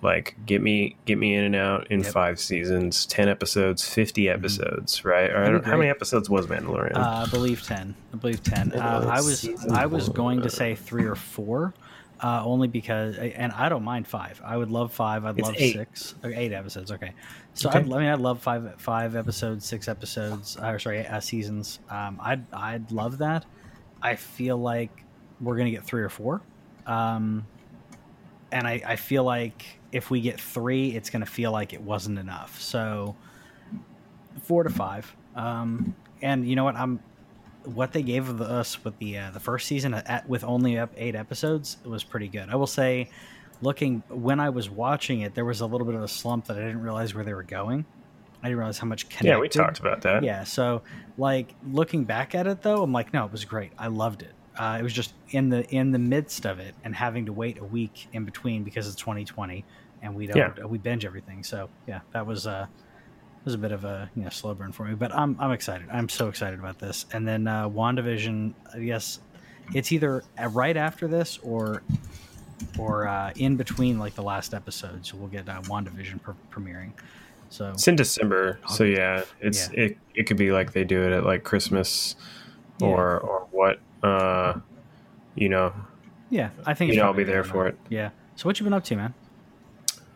Like 0.00 0.36
get 0.46 0.62
me 0.62 0.96
get 1.06 1.18
me 1.18 1.34
in 1.34 1.44
and 1.44 1.56
out 1.56 1.88
in 1.90 2.00
Yep. 2.02 2.12
5 2.12 2.40
seasons, 2.40 3.04
10 3.06 3.28
episodes, 3.28 3.86
50 3.88 4.28
episodes, 4.28 5.04
right? 5.04 5.30
Or 5.30 5.38
I 5.38 5.40
That'd 5.44 5.52
be 5.60 5.64
don't, 5.64 5.70
how 5.72 5.76
many 5.78 5.90
episodes 5.90 6.30
was 6.30 6.46
Mandalorian? 6.46 6.96
Uh, 6.96 7.24
I 7.26 7.30
believe 7.30 7.62
ten. 7.62 7.94
I 8.12 8.16
believe 8.16 8.42
ten. 8.42 8.72
Uh, 8.72 9.08
I 9.10 9.20
was 9.20 9.48
I 9.70 9.86
was 9.86 10.08
going 10.08 10.42
to 10.42 10.50
say 10.50 10.74
three 10.74 11.04
or 11.04 11.14
four, 11.16 11.74
uh, 12.20 12.42
only 12.44 12.68
because, 12.68 13.16
and 13.18 13.50
I 13.52 13.68
don't 13.68 13.82
mind 13.82 14.06
five. 14.06 14.40
I 14.44 14.56
would 14.56 14.70
love 14.70 14.92
five. 14.92 15.24
I'd 15.24 15.36
It's 15.38 15.48
love 15.48 15.56
eight. 15.58 15.72
six. 15.74 16.14
Okay, 16.24 16.36
eight 16.36 16.52
episodes. 16.52 16.92
Okay, 16.92 17.12
so 17.54 17.68
Okay. 17.68 17.80
I'd, 17.80 17.92
I 17.92 17.98
mean, 17.98 18.08
I'd 18.08 18.20
love 18.20 18.40
five 18.40 18.74
five 18.78 19.16
episodes, 19.16 19.64
six 19.66 19.88
episodes. 19.88 20.56
Or 20.62 20.78
sorry, 20.78 21.04
uh, 21.06 21.18
seasons. 21.20 21.80
Um, 21.90 22.20
I'd 22.22 22.44
I'd 22.52 22.92
love 22.92 23.18
that. 23.18 23.44
I 24.00 24.14
feel 24.14 24.58
like 24.58 25.04
we're 25.40 25.56
gonna 25.56 25.70
get 25.72 25.82
three 25.84 26.02
or 26.02 26.08
four. 26.08 26.40
Um, 26.86 27.46
and 28.50 28.66
I, 28.66 28.82
I 28.86 28.96
feel 28.96 29.24
like 29.24 29.64
if 29.92 30.10
we 30.10 30.20
get 30.20 30.40
three, 30.40 30.94
it's 30.94 31.10
going 31.10 31.24
to 31.24 31.30
feel 31.30 31.52
like 31.52 31.72
it 31.72 31.80
wasn't 31.80 32.18
enough. 32.18 32.60
So 32.60 33.16
four 34.42 34.62
to 34.62 34.70
five. 34.70 35.14
Um, 35.34 35.94
and 36.20 36.48
you 36.48 36.56
know 36.56 36.64
what? 36.64 36.76
I'm 36.76 37.00
what 37.64 37.92
they 37.92 38.02
gave 38.02 38.40
us 38.40 38.82
with 38.84 38.98
the 38.98 39.18
uh, 39.18 39.30
the 39.30 39.40
first 39.40 39.66
season 39.68 39.94
at, 39.94 40.28
with 40.28 40.44
only 40.44 40.78
up 40.78 40.92
eight 40.96 41.14
episodes 41.14 41.76
was 41.84 42.04
pretty 42.04 42.28
good. 42.28 42.48
I 42.50 42.56
will 42.56 42.66
say, 42.66 43.10
looking 43.60 44.02
when 44.08 44.40
I 44.40 44.50
was 44.50 44.68
watching 44.68 45.20
it, 45.20 45.34
there 45.34 45.44
was 45.44 45.60
a 45.60 45.66
little 45.66 45.86
bit 45.86 45.94
of 45.94 46.02
a 46.02 46.08
slump 46.08 46.46
that 46.46 46.56
I 46.56 46.60
didn't 46.60 46.82
realize 46.82 47.14
where 47.14 47.24
they 47.24 47.34
were 47.34 47.42
going. 47.42 47.84
I 48.42 48.48
didn't 48.48 48.58
realize 48.58 48.78
how 48.78 48.88
much 48.88 49.08
connected. 49.08 49.28
yeah, 49.28 49.38
we 49.38 49.48
talked 49.48 49.78
about 49.78 50.00
that. 50.02 50.24
Yeah, 50.24 50.42
so 50.44 50.82
like 51.16 51.54
looking 51.70 52.04
back 52.04 52.34
at 52.34 52.46
it 52.46 52.62
though, 52.62 52.82
I'm 52.82 52.92
like, 52.92 53.12
no, 53.12 53.24
it 53.24 53.32
was 53.32 53.44
great. 53.44 53.72
I 53.78 53.86
loved 53.86 54.22
it. 54.22 54.32
Uh, 54.58 54.76
it 54.78 54.82
was 54.82 54.92
just 54.92 55.14
in 55.30 55.48
the 55.48 55.68
in 55.74 55.92
the 55.92 55.98
midst 55.98 56.44
of 56.46 56.58
it 56.58 56.74
and 56.84 56.94
having 56.94 57.26
to 57.26 57.32
wait 57.32 57.58
a 57.58 57.64
week 57.64 58.08
in 58.12 58.24
between 58.24 58.62
because 58.64 58.86
it's 58.86 58.96
2020 58.96 59.64
and 60.02 60.14
we 60.14 60.26
don't 60.26 60.36
Yeah. 60.58 60.64
we 60.66 60.78
binge 60.78 61.04
everything. 61.04 61.42
So 61.42 61.70
yeah, 61.86 62.00
that 62.12 62.26
was 62.26 62.46
uh 62.46 62.66
was 63.44 63.54
a 63.54 63.58
bit 63.58 63.72
of 63.72 63.84
a 63.84 64.10
you 64.14 64.22
know 64.24 64.28
slow 64.30 64.54
burn 64.54 64.70
for 64.72 64.84
me, 64.84 64.94
but 64.94 65.14
I'm 65.14 65.36
I'm 65.40 65.52
excited. 65.52 65.88
I'm 65.90 66.08
so 66.08 66.28
excited 66.28 66.58
about 66.58 66.78
this. 66.78 67.06
And 67.12 67.26
then 67.26 67.46
uh, 67.48 67.68
Wandavision, 67.68 68.52
yes, 68.78 69.20
it's 69.74 69.90
either 69.90 70.22
right 70.50 70.76
after 70.76 71.08
this 71.08 71.38
or 71.42 71.82
or 72.78 73.08
uh, 73.08 73.32
in 73.36 73.56
between 73.56 73.98
like 73.98 74.14
the 74.14 74.22
last 74.22 74.54
episode. 74.54 75.04
So 75.06 75.16
we'll 75.16 75.28
get 75.28 75.48
uh, 75.48 75.60
Wandavision 75.62 76.20
pre- 76.22 76.34
premiering. 76.50 76.92
So 77.48 77.70
It's 77.70 77.86
in 77.88 77.96
December, 77.96 78.60
so 78.68 78.84
yeah, 78.84 79.24
it's 79.40 79.68
Yeah. 79.72 79.80
it. 79.84 79.98
It 80.14 80.22
could 80.24 80.36
be 80.38 80.52
like 80.52 80.72
they 80.72 80.84
do 80.84 81.02
it 81.02 81.12
at 81.12 81.24
like 81.24 81.42
Christmas, 81.42 82.16
or 82.80 83.18
or 83.18 83.46
what. 83.50 83.80
Uh, 84.02 84.54
you 85.34 85.48
know, 85.48 85.72
yeah, 86.30 86.50
I 86.66 86.74
think 86.74 86.92
You 86.92 86.98
know 86.98 87.06
I'll 87.06 87.12
be 87.14 87.24
there 87.24 87.44
for 87.44 87.66
it. 87.66 87.76
Yeah. 87.88 88.10
So 88.36 88.48
what 88.48 88.58
you 88.58 88.64
been 88.64 88.72
up 88.72 88.84
to, 88.84 88.96
man? 88.96 89.14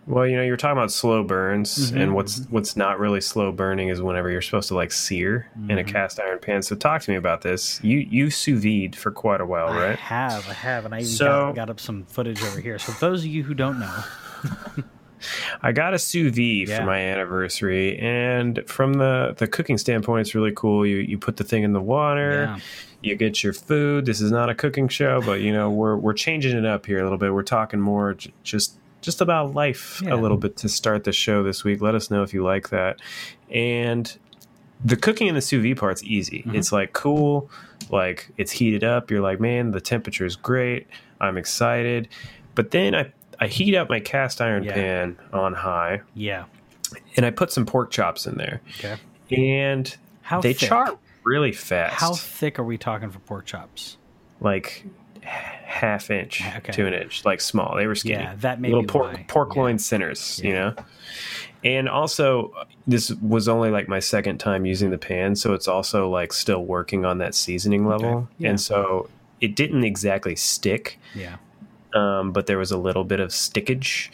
well, 0.09 0.25
you 0.25 0.37
know, 0.37 0.43
you're 0.43 0.57
talking 0.57 0.79
about 0.79 0.93
slow 0.93 1.25
burns, 1.25 1.91
Mhm, 1.91 2.01
and 2.01 2.15
what's 2.15 2.47
what's 2.51 2.77
not 2.77 2.99
really 3.01 3.21
slow 3.21 3.51
burning 3.51 3.89
is 3.89 4.01
whenever 4.01 4.31
you're 4.31 4.41
supposed 4.41 4.69
to 4.69 4.75
like 4.75 4.93
sear 4.93 5.49
in 5.69 5.79
a 5.79 5.83
Mhm. 5.85 5.89
cast 5.89 6.21
iron 6.21 6.39
pan. 6.39 6.63
So 6.63 6.77
talk 6.77 7.03
to 7.03 7.11
me 7.11 7.17
about 7.17 7.43
this. 7.43 7.81
You 7.83 7.99
you 7.99 8.31
sous 8.31 8.63
vide 8.63 8.95
for 8.95 9.11
quite 9.11 9.41
a 9.41 9.47
while, 9.47 9.67
right? 9.75 9.93
I 9.99 10.03
have, 10.03 10.49
I 10.49 10.53
have, 10.53 10.85
and 10.85 10.95
I 10.95 10.99
even 10.99 11.09
So- 11.11 11.47
got, 11.47 11.55
got 11.57 11.71
up 11.71 11.81
some 11.81 12.05
footage 12.05 12.41
over 12.45 12.61
here. 12.61 12.79
So 12.79 12.93
those 13.01 13.23
of 13.25 13.27
you 13.31 13.43
who 13.43 13.55
don't 13.55 13.81
know, 13.81 14.05
I 15.63 15.73
got 15.73 15.93
a 15.95 15.99
sous 15.99 16.31
vide 16.35 16.69
Yeah. 16.69 16.79
for 16.81 16.85
my 16.87 16.99
anniversary, 17.01 17.99
and 17.99 18.63
from 18.67 18.95
the 18.95 19.35
the 19.39 19.47
cooking 19.49 19.77
standpoint, 19.79 20.21
it's 20.27 20.35
really 20.35 20.53
cool. 20.55 20.87
You 20.87 20.99
you 20.99 21.19
put 21.19 21.37
the 21.37 21.45
thing 21.45 21.63
in 21.65 21.73
the 21.73 21.81
water. 21.83 22.45
yeah, 22.55 22.59
you 23.07 23.17
get 23.17 23.43
your 23.45 23.53
food. 23.53 24.05
This 24.07 24.21
is 24.21 24.31
not 24.31 24.51
a 24.51 24.55
cooking 24.55 24.89
show, 24.89 25.21
but 25.23 25.41
you 25.41 25.53
know 25.53 25.71
we're 25.71 25.97
we're 25.97 26.13
changing 26.15 26.57
it 26.57 26.67
up 26.67 26.87
here 26.87 26.99
a 27.01 27.03
little 27.03 27.19
bit. 27.19 27.33
We're 27.33 27.43
talking 27.43 27.81
more 27.81 28.15
j- 28.15 28.33
just 28.43 28.77
just 29.01 29.21
about 29.21 29.55
life 29.55 30.03
Yeah. 30.05 30.15
a 30.15 30.17
little 30.17 30.37
bit 30.37 30.57
to 30.59 30.69
start 30.69 31.05
the 31.05 31.13
show 31.13 31.43
this 31.43 31.63
week. 31.65 31.81
Let 31.81 31.95
us 31.95 32.11
know 32.11 32.23
if 32.23 32.35
you 32.35 32.43
like 32.43 32.71
that. 32.71 33.01
And 33.51 34.15
the 34.85 34.97
cooking 34.97 35.29
in 35.29 35.35
the 35.35 35.41
sous 35.41 35.63
vide 35.63 35.77
part's 35.79 36.03
easy. 36.05 36.43
Mhm. 36.47 36.55
It's 36.57 36.73
like 36.73 36.93
cool, 36.93 37.49
like 37.91 38.29
it's 38.37 38.53
heated 38.53 38.85
up. 38.85 39.11
You're 39.11 39.21
like, 39.23 39.41
man, 39.41 39.71
the 39.71 39.81
temperature 39.81 40.27
is 40.27 40.37
great. 40.37 40.87
I'm 41.21 41.39
excited. 41.39 42.09
But 42.55 42.71
then 42.73 42.95
I 42.95 43.13
I 43.39 43.47
heat 43.49 43.75
up 43.77 43.89
my 43.91 44.01
cast 44.01 44.41
iron 44.41 44.65
Yeah. 44.65 44.73
pan 44.73 45.17
on 45.33 45.53
high, 45.55 46.01
Yeah. 46.15 46.45
and 47.17 47.25
I 47.27 47.31
put 47.31 47.53
some 47.53 47.67
pork 47.67 47.91
chops 47.91 48.27
in 48.27 48.37
there, 48.39 48.61
Okay. 48.79 48.97
and 49.31 49.95
How 50.23 50.41
they 50.41 50.55
thick? 50.55 50.69
char 50.71 50.97
really 51.27 51.53
fast. 51.53 51.97
How 52.01 52.15
thick 52.15 52.59
are 52.59 52.65
we 52.65 52.79
talking 52.79 53.11
for 53.11 53.19
pork 53.21 53.45
chops? 53.47 53.99
like 54.41 54.85
half 55.23 56.11
inch 56.11 56.43
Okay. 56.59 56.73
to 56.73 56.87
an 56.87 56.93
inch, 56.95 57.25
like 57.25 57.41
small. 57.41 57.75
They 57.77 57.87
were 57.87 57.95
skinny. 57.95 58.23
Yeah, 58.23 58.35
that 58.41 58.61
may 58.61 58.69
little 58.69 58.85
pork 58.85 59.27
pork 59.29 59.55
Yeah. 59.57 59.63
loin 59.63 59.79
centers, 59.79 60.41
you 60.45 60.51
Yeah. 60.53 60.59
know. 60.61 60.75
And 61.65 61.89
also, 61.89 62.53
this 62.87 63.11
was 63.23 63.49
only 63.49 63.71
like 63.71 63.89
my 63.89 63.99
second 63.99 64.39
time 64.39 64.67
using 64.67 64.91
the 64.91 64.99
pan, 64.99 65.35
so 65.37 65.53
it's 65.55 65.67
also 65.67 66.09
like 66.11 66.33
still 66.35 66.65
working 66.65 67.05
on 67.07 67.17
that 67.19 67.35
seasoning 67.35 67.87
level, 67.89 68.29
Yeah. 68.39 68.51
and 68.51 68.61
so 68.61 69.09
it 69.41 69.57
didn't 69.57 69.85
exactly 69.85 70.37
stick, 70.37 70.99
Yeah. 71.15 71.37
um, 71.95 72.31
but 72.33 72.47
there 72.47 72.59
was 72.59 72.71
a 72.71 72.79
little 72.79 73.05
bit 73.05 73.21
of 73.21 73.31
stickage, 73.31 74.11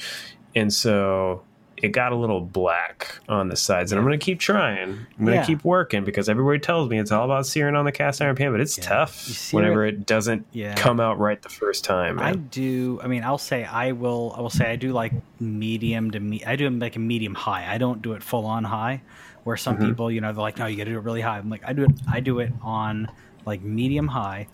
and 0.55 0.73
so 0.73 1.43
it 1.83 1.89
got 1.89 2.13
a 2.13 2.17
little 2.17 2.41
black 2.41 3.19
on 3.29 3.49
the 3.49 3.57
sides. 3.57 3.91
And 3.93 3.99
I'm 3.99 4.05
going 4.07 4.19
to 4.19 4.25
keep 4.25 4.39
trying. 4.39 4.91
I'm 5.19 5.25
going 5.25 5.27
to 5.27 5.35
Yeah. 5.35 5.45
keep 5.45 5.65
working 5.65 6.05
because 6.05 6.29
everybody 6.29 6.61
tells 6.61 6.89
me 6.89 6.99
it's 7.01 7.11
all 7.13 7.25
about 7.25 7.45
searing 7.45 7.75
on 7.75 7.85
the 7.85 7.91
cast 7.93 8.23
iron 8.23 8.37
pan, 8.37 8.53
but 8.53 8.61
it's 8.61 8.79
Yeah. 8.79 8.85
tough 8.85 9.53
whenever 9.53 9.85
it, 9.85 10.07
doesn't 10.07 10.47
Yeah. 10.53 10.75
come 10.77 11.01
out 11.01 11.19
right 11.19 11.43
the 11.43 11.49
first 11.49 11.85
time. 11.85 12.21
I 12.21 12.33
do. 12.35 13.01
I 13.03 13.09
mean, 13.09 13.25
I'll 13.25 13.37
say 13.37 13.65
I 13.65 13.93
will. 13.93 14.33
I 14.37 14.41
will 14.41 14.49
say 14.51 14.71
I 14.71 14.77
do 14.77 14.93
like 14.93 15.13
medium 15.41 16.11
to 16.13 16.21
me. 16.21 16.43
I 16.47 16.55
do 16.57 16.71
like 16.71 16.95
a 16.97 17.01
medium 17.01 17.35
high. 17.35 17.67
I 17.73 17.79
don't 17.79 18.01
do 18.01 18.13
it 18.13 18.23
full 18.23 18.47
on 18.47 18.65
high, 18.65 19.03
where 19.45 19.57
some 19.57 19.77
Mm-hmm. 19.77 19.87
people, 19.89 20.11
you 20.11 20.21
know, 20.21 20.33
they're 20.33 20.41
like, 20.43 20.59
no, 20.59 20.67
you 20.67 20.77
got 20.77 20.85
to 20.85 20.91
do 20.93 20.99
it 20.99 21.03
really 21.05 21.21
high. 21.21 21.39
I'm 21.39 21.51
like, 21.51 21.63
I 21.67 21.73
do 21.73 21.83
it. 21.85 21.91
I 22.11 22.21
do 22.21 22.39
it 22.39 22.53
on 22.63 23.09
like 23.45 23.61
medium 23.63 24.07
high. 24.07 24.47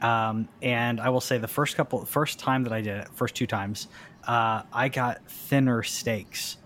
Um, 0.00 0.48
and 0.62 1.00
I 1.00 1.08
will 1.10 1.20
say 1.20 1.36
the 1.38 1.48
first 1.48 1.76
couple, 1.76 2.04
first 2.04 2.38
time 2.38 2.62
that 2.64 2.72
I 2.72 2.80
did 2.80 2.96
it, 3.00 3.08
first 3.12 3.34
two 3.34 3.46
times, 3.46 3.88
uh, 4.26 4.62
I 4.72 4.88
got 4.88 5.26
thinner 5.28 5.82
steaks 5.82 6.56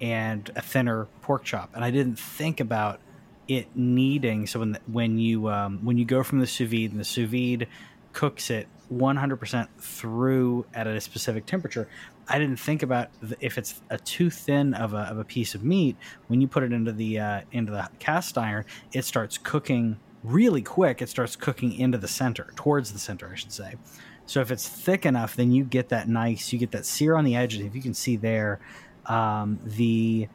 and 0.00 0.50
a 0.56 0.62
thinner 0.62 1.06
pork 1.22 1.44
chop, 1.44 1.70
and 1.74 1.84
I 1.84 1.90
didn't 1.90 2.18
think 2.18 2.60
about 2.60 3.00
it 3.48 3.68
needing. 3.74 4.46
So 4.46 4.60
when 4.60 4.72
the, 4.72 4.80
when 4.90 5.18
you 5.18 5.48
um, 5.48 5.84
when 5.84 5.98
you 5.98 6.04
go 6.04 6.22
from 6.22 6.40
the 6.40 6.46
sous 6.46 6.68
vide 6.68 6.90
and 6.90 7.00
the 7.00 7.04
sous 7.04 7.28
vide 7.28 7.68
cooks 8.12 8.50
it 8.50 8.66
100% 8.92 9.68
through 9.78 10.64
at 10.72 10.86
a 10.86 11.00
specific 11.00 11.44
temperature. 11.44 11.88
I 12.28 12.38
didn't 12.38 12.58
think 12.58 12.82
about 12.82 13.08
the, 13.20 13.36
if 13.40 13.58
it's 13.58 13.82
a 13.90 13.98
too 13.98 14.30
thin 14.30 14.74
of 14.74 14.94
a, 14.94 15.00
of 15.00 15.18
a 15.18 15.24
piece 15.24 15.54
of 15.54 15.64
meat. 15.64 15.96
When 16.28 16.40
you 16.40 16.48
put 16.48 16.62
it 16.62 16.72
into 16.72 16.92
the 16.92 17.18
uh, 17.18 17.40
into 17.52 17.72
the 17.72 17.88
cast 17.98 18.38
iron, 18.38 18.64
it 18.92 19.04
starts 19.04 19.38
cooking 19.38 19.98
really 20.22 20.62
quick. 20.62 21.02
It 21.02 21.08
starts 21.08 21.36
cooking 21.36 21.72
into 21.72 21.98
the 21.98 22.08
center, 22.08 22.52
towards 22.56 22.92
the 22.92 22.98
center, 22.98 23.30
I 23.32 23.36
should 23.36 23.52
say. 23.52 23.74
So 24.24 24.40
if 24.40 24.50
it's 24.50 24.68
thick 24.68 25.06
enough, 25.06 25.36
then 25.36 25.52
you 25.52 25.62
get 25.62 25.90
that 25.90 26.08
nice, 26.08 26.52
you 26.52 26.58
get 26.58 26.72
that 26.72 26.84
sear 26.84 27.14
on 27.14 27.24
the 27.24 27.36
edges. 27.36 27.60
If 27.60 27.76
you 27.76 27.82
can 27.82 27.94
see 27.94 28.16
there, 28.16 28.58
um, 29.08 29.58
the 29.64 30.28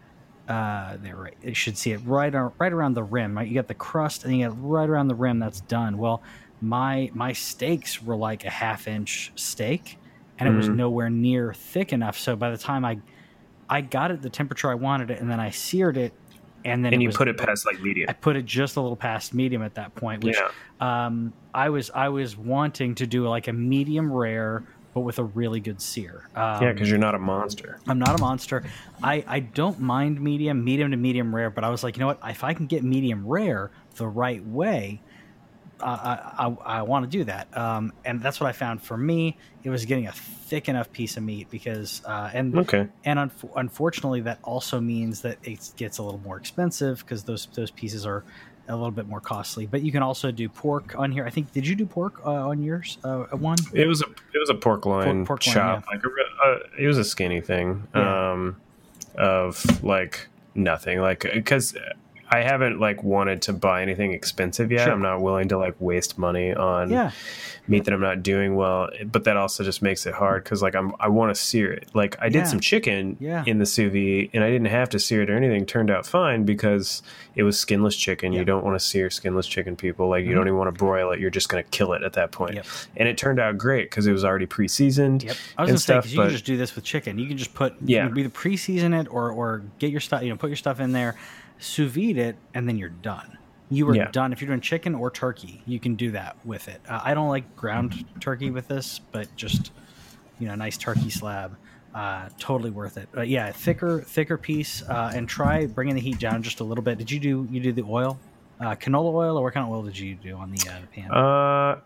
uh, 0.47 0.97
there, 1.01 1.15
right, 1.15 1.37
you 1.43 1.53
should 1.53 1.77
see 1.77 1.91
it 1.91 2.01
right 2.05 2.33
right 2.59 2.73
around 2.73 2.93
the 2.95 3.03
rim. 3.03 3.37
Right, 3.37 3.47
you 3.47 3.55
got 3.55 3.67
the 3.67 3.73
crust, 3.73 4.25
and 4.25 4.35
you 4.37 4.47
get 4.49 4.55
right 4.59 4.89
around 4.89 5.07
the 5.07 5.15
rim. 5.15 5.39
That's 5.39 5.61
done. 5.61 5.97
Well, 5.97 6.21
my 6.61 7.09
my 7.13 7.31
steaks 7.33 8.01
were 8.01 8.15
like 8.15 8.43
a 8.45 8.49
half 8.49 8.87
inch 8.87 9.31
steak, 9.35 9.97
and 10.39 10.49
it 10.49 10.55
was 10.55 10.67
Mhm. 10.69 10.75
nowhere 10.75 11.09
near 11.09 11.53
thick 11.53 11.93
enough. 11.93 12.17
So 12.17 12.35
by 12.35 12.49
the 12.51 12.57
time 12.57 12.83
I 12.85 12.99
I 13.69 13.81
got 13.81 14.11
it 14.11 14.21
the 14.21 14.29
temperature 14.29 14.69
I 14.69 14.75
wanted 14.75 15.09
it, 15.11 15.21
and 15.21 15.29
then 15.31 15.39
I 15.39 15.51
seared 15.51 15.95
it, 15.95 16.11
and 16.65 16.83
then 16.83 16.93
and 16.93 17.01
you 17.01 17.07
was- 17.07 17.15
put 17.17 17.27
it 17.29 17.37
past 17.37 17.65
like 17.65 17.79
medium. 17.81 18.09
I 18.09 18.13
put 18.13 18.35
it 18.35 18.45
just 18.45 18.75
a 18.75 18.81
little 18.81 18.97
past 18.97 19.33
medium 19.33 19.61
at 19.61 19.75
that 19.75 19.95
point, 19.95 20.23
which 20.23 20.37
Yeah. 20.37 21.05
um, 21.05 21.31
I 21.53 21.69
was 21.69 21.89
I 21.95 22.09
was 22.09 22.35
wanting 22.37 22.95
to 22.95 23.07
do 23.07 23.25
like 23.27 23.47
a 23.47 23.53
medium 23.53 24.11
rare, 24.11 24.63
but 24.93 25.01
with 25.01 25.19
a 25.19 25.23
really 25.23 25.59
good 25.59 25.81
sear. 25.81 26.27
Um, 26.35 26.63
yeah, 26.63 26.73
because 26.73 26.89
you're 26.89 26.99
not 26.99 27.15
a 27.15 27.19
monster. 27.19 27.79
I'm 27.87 27.99
not 27.99 28.15
a 28.15 28.21
monster. 28.21 28.63
I, 29.01 29.23
I 29.27 29.39
don't 29.39 29.79
mind 29.79 30.19
medium, 30.21 30.63
medium 30.63 30.91
to 30.91 30.97
medium 30.97 31.33
rare, 31.33 31.49
but 31.49 31.63
I 31.63 31.69
was 31.69 31.83
like, 31.83 31.95
you 31.95 32.01
know 32.01 32.07
what? 32.07 32.19
If 32.25 32.43
I 32.43 32.53
can 32.53 32.67
get 32.67 32.83
medium 32.83 33.25
rare 33.25 33.71
the 33.95 34.07
right 34.07 34.45
way, 34.45 35.01
I, 35.79 36.35
I, 36.37 36.79
I 36.79 36.81
want 36.83 37.09
to 37.09 37.17
do 37.17 37.23
that. 37.23 37.55
Um, 37.57 37.93
and 38.05 38.21
that's 38.21 38.39
what 38.39 38.47
I 38.47 38.51
found 38.51 38.83
for 38.83 38.97
me. 38.97 39.37
It 39.63 39.69
was 39.69 39.85
getting 39.85 40.07
a 40.07 40.11
thick 40.11 40.69
enough 40.69 40.91
piece 40.91 41.17
of 41.17 41.23
meat 41.23 41.49
because, 41.49 42.03
uh, 42.05 42.29
and 42.33 42.55
Okay. 42.55 42.87
and 43.03 43.17
unf- 43.17 43.51
unfortunately, 43.55 44.21
that 44.21 44.39
also 44.43 44.79
means 44.79 45.21
that 45.21 45.37
it 45.43 45.71
gets 45.77 45.97
a 45.97 46.03
little 46.03 46.19
more 46.19 46.37
expensive 46.37 46.99
because 46.99 47.23
those 47.23 47.47
those 47.53 47.71
pieces 47.71 48.05
are 48.05 48.23
a 48.71 48.75
little 48.75 48.91
bit 48.91 49.07
more 49.07 49.19
costly. 49.19 49.65
But 49.65 49.81
you 49.81 49.91
can 49.91 50.03
also 50.03 50.31
do 50.31 50.49
pork 50.49 50.95
on 50.97 51.11
here. 51.11 51.25
I 51.25 51.29
think 51.29 51.51
did 51.51 51.67
you 51.67 51.75
do 51.75 51.85
pork 51.85 52.25
uh, 52.25 52.49
on 52.49 52.63
yours? 52.63 52.97
Uh, 53.03 53.23
one. 53.31 53.57
It 53.73 53.87
was 53.87 54.01
a 54.01 54.05
it 54.05 54.39
was 54.39 54.49
a 54.49 54.55
pork 54.55 54.85
loin 54.85 55.25
pork 55.25 55.45
loin, 55.45 55.53
chop. 55.53 55.85
Like 55.87 56.01
a, 56.03 56.47
uh, 56.47 56.59
it 56.77 56.87
was 56.87 56.97
a 56.97 57.03
skinny 57.03 57.41
thing. 57.41 57.87
Yeah. 57.93 58.31
Um, 58.31 58.57
of 59.15 59.83
like 59.83 60.27
nothing. 60.55 60.99
Like 61.01 61.21
because 61.33 61.75
I 62.33 62.41
haven't 62.43 62.79
like 62.79 63.03
wanted 63.03 63.41
to 63.43 63.53
buy 63.53 63.81
anything 63.81 64.13
expensive 64.13 64.71
yet. 64.71 64.85
Sure. 64.85 64.93
I'm 64.93 65.01
not 65.01 65.21
willing 65.21 65.49
to 65.49 65.57
like 65.57 65.75
waste 65.79 66.17
money 66.17 66.53
on 66.53 66.89
Yeah. 66.89 67.11
meat 67.67 67.83
that 67.83 67.93
I'm 67.93 67.99
not 67.99 68.23
doing 68.23 68.55
well. 68.55 68.89
But 69.05 69.25
that 69.25 69.35
also 69.35 69.65
just 69.65 69.81
makes 69.81 70.05
it 70.05 70.13
hard 70.13 70.45
because 70.45 70.61
like 70.61 70.73
I'm 70.73 70.93
I 70.99 71.09
want 71.09 71.35
to 71.35 71.41
sear 71.41 71.71
it. 71.73 71.89
Like 71.93 72.15
I 72.21 72.29
did 72.29 72.39
Yeah. 72.39 72.43
some 72.45 72.61
chicken 72.61 73.17
Yeah. 73.19 73.43
in 73.45 73.59
the 73.59 73.65
sous 73.65 73.91
vide 73.91 74.29
and 74.33 74.45
I 74.45 74.49
didn't 74.49 74.67
have 74.67 74.87
to 74.91 74.99
sear 74.99 75.23
it 75.23 75.29
or 75.29 75.35
anything. 75.35 75.65
Turned 75.65 75.91
out 75.91 76.05
fine 76.05 76.43
because 76.45 77.03
it 77.35 77.43
was 77.43 77.59
skinless 77.59 77.97
chicken. 77.97 78.31
You 78.31 78.45
don't 78.45 78.63
want 78.63 78.79
to 78.79 78.85
sear 78.85 79.09
skinless 79.09 79.45
chicken, 79.47 79.75
people. 79.75 80.07
Like 80.07 80.23
you 80.23 80.29
mm-hmm. 80.29 80.37
don't 80.37 80.47
even 80.47 80.57
want 80.57 80.73
to 80.73 80.79
broil 80.79 81.11
it. 81.11 81.19
You're 81.19 81.29
just 81.29 81.49
gonna 81.49 81.63
kill 81.63 81.91
it 81.91 82.01
at 82.01 82.13
that 82.13 82.31
point. 82.31 82.55
Yep. 82.55 82.65
And 82.95 83.09
it 83.09 83.17
turned 83.17 83.41
out 83.41 83.57
great 83.57 83.89
because 83.89 84.07
it 84.07 84.13
was 84.13 84.23
already 84.23 84.45
pre-seasoned. 84.45 85.23
Yep. 85.23 85.35
I 85.57 85.61
was 85.63 85.69
and 85.69 85.73
gonna 85.73 85.77
say 85.79 85.83
stuff, 85.83 86.11
you 86.11 86.15
but- 86.17 86.23
can 86.23 86.31
just 86.31 86.45
do 86.45 86.55
this 86.55 86.75
with 86.75 86.85
chicken. 86.85 87.19
You 87.19 87.27
can 87.27 87.37
just 87.37 87.53
put 87.53 87.73
Yeah. 87.83 88.03
you 88.03 88.09
can 88.09 88.19
either 88.19 88.29
pre-season 88.29 88.93
it 88.93 89.07
or 89.11 89.31
or 89.31 89.63
get 89.79 89.91
your 89.91 89.99
stuff. 89.99 90.23
You 90.23 90.29
know, 90.29 90.37
put 90.37 90.49
your 90.49 90.55
stuff 90.57 90.79
in 90.79 90.93
there, 90.93 91.15
sous 91.61 91.89
vide 91.89 92.17
it, 92.17 92.35
and 92.53 92.67
then 92.67 92.77
you're 92.77 92.89
done. 92.89 93.37
You 93.69 93.87
are 93.89 93.95
Yeah. 93.95 94.11
done. 94.11 94.33
If 94.33 94.41
you're 94.41 94.49
doing 94.49 94.59
chicken 94.59 94.95
or 94.95 95.09
turkey, 95.09 95.61
you 95.65 95.79
can 95.79 95.95
do 95.95 96.11
that 96.11 96.35
with 96.43 96.67
it. 96.67 96.81
Uh, 96.89 96.99
I 97.03 97.13
don't 97.13 97.29
like 97.29 97.55
ground 97.55 98.03
turkey 98.19 98.49
with 98.51 98.67
this, 98.67 98.99
but 99.13 99.33
just 99.37 99.71
you 100.39 100.47
know, 100.47 100.53
a 100.53 100.57
nice 100.57 100.75
turkey 100.77 101.09
slab. 101.11 101.55
Uh, 101.93 102.27
totally 102.39 102.71
worth 102.71 102.97
it. 102.97 103.07
But 103.11 103.27
yeah, 103.27 103.51
thicker, 103.51 104.01
thicker 104.01 104.37
piece, 104.37 104.81
uh, 104.89 105.11
and 105.13 105.29
try 105.29 105.67
bringing 105.67 105.93
the 105.93 106.01
heat 106.01 106.19
down 106.19 106.41
just 106.41 106.59
a 106.61 106.63
little 106.63 106.83
bit. 106.83 106.97
Did 106.97 107.11
you 107.11 107.19
do 107.19 107.47
you 107.51 107.59
do 107.61 107.71
the 107.71 107.83
oil, 107.83 108.17
uh, 108.59 108.75
canola 108.75 109.13
oil, 109.13 109.37
or 109.37 109.43
what 109.43 109.53
kind 109.53 109.65
of 109.67 109.71
oil 109.71 109.83
did 109.83 109.97
you 109.99 110.15
do 110.15 110.35
on 110.37 110.49
the 110.51 110.67
uh, 110.69 110.73
pan? 110.93 111.11
Uh, 111.11 111.79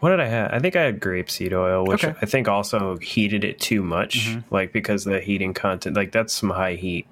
what 0.00 0.10
did 0.10 0.20
I 0.20 0.26
have? 0.26 0.52
I 0.52 0.60
think 0.60 0.76
I 0.76 0.82
had 0.82 1.00
grapeseed 1.00 1.52
oil, 1.52 1.84
which 1.84 2.04
Okay. 2.04 2.16
I 2.22 2.26
think 2.26 2.46
also 2.46 2.98
heated 2.98 3.42
it 3.42 3.58
too 3.58 3.82
much, 3.82 4.28
Mhm. 4.28 4.44
like 4.50 4.72
because 4.72 5.04
the 5.04 5.18
heating 5.18 5.52
content, 5.54 5.96
like 5.96 6.12
that's 6.12 6.32
some 6.32 6.50
high 6.50 6.74
heat 6.76 7.06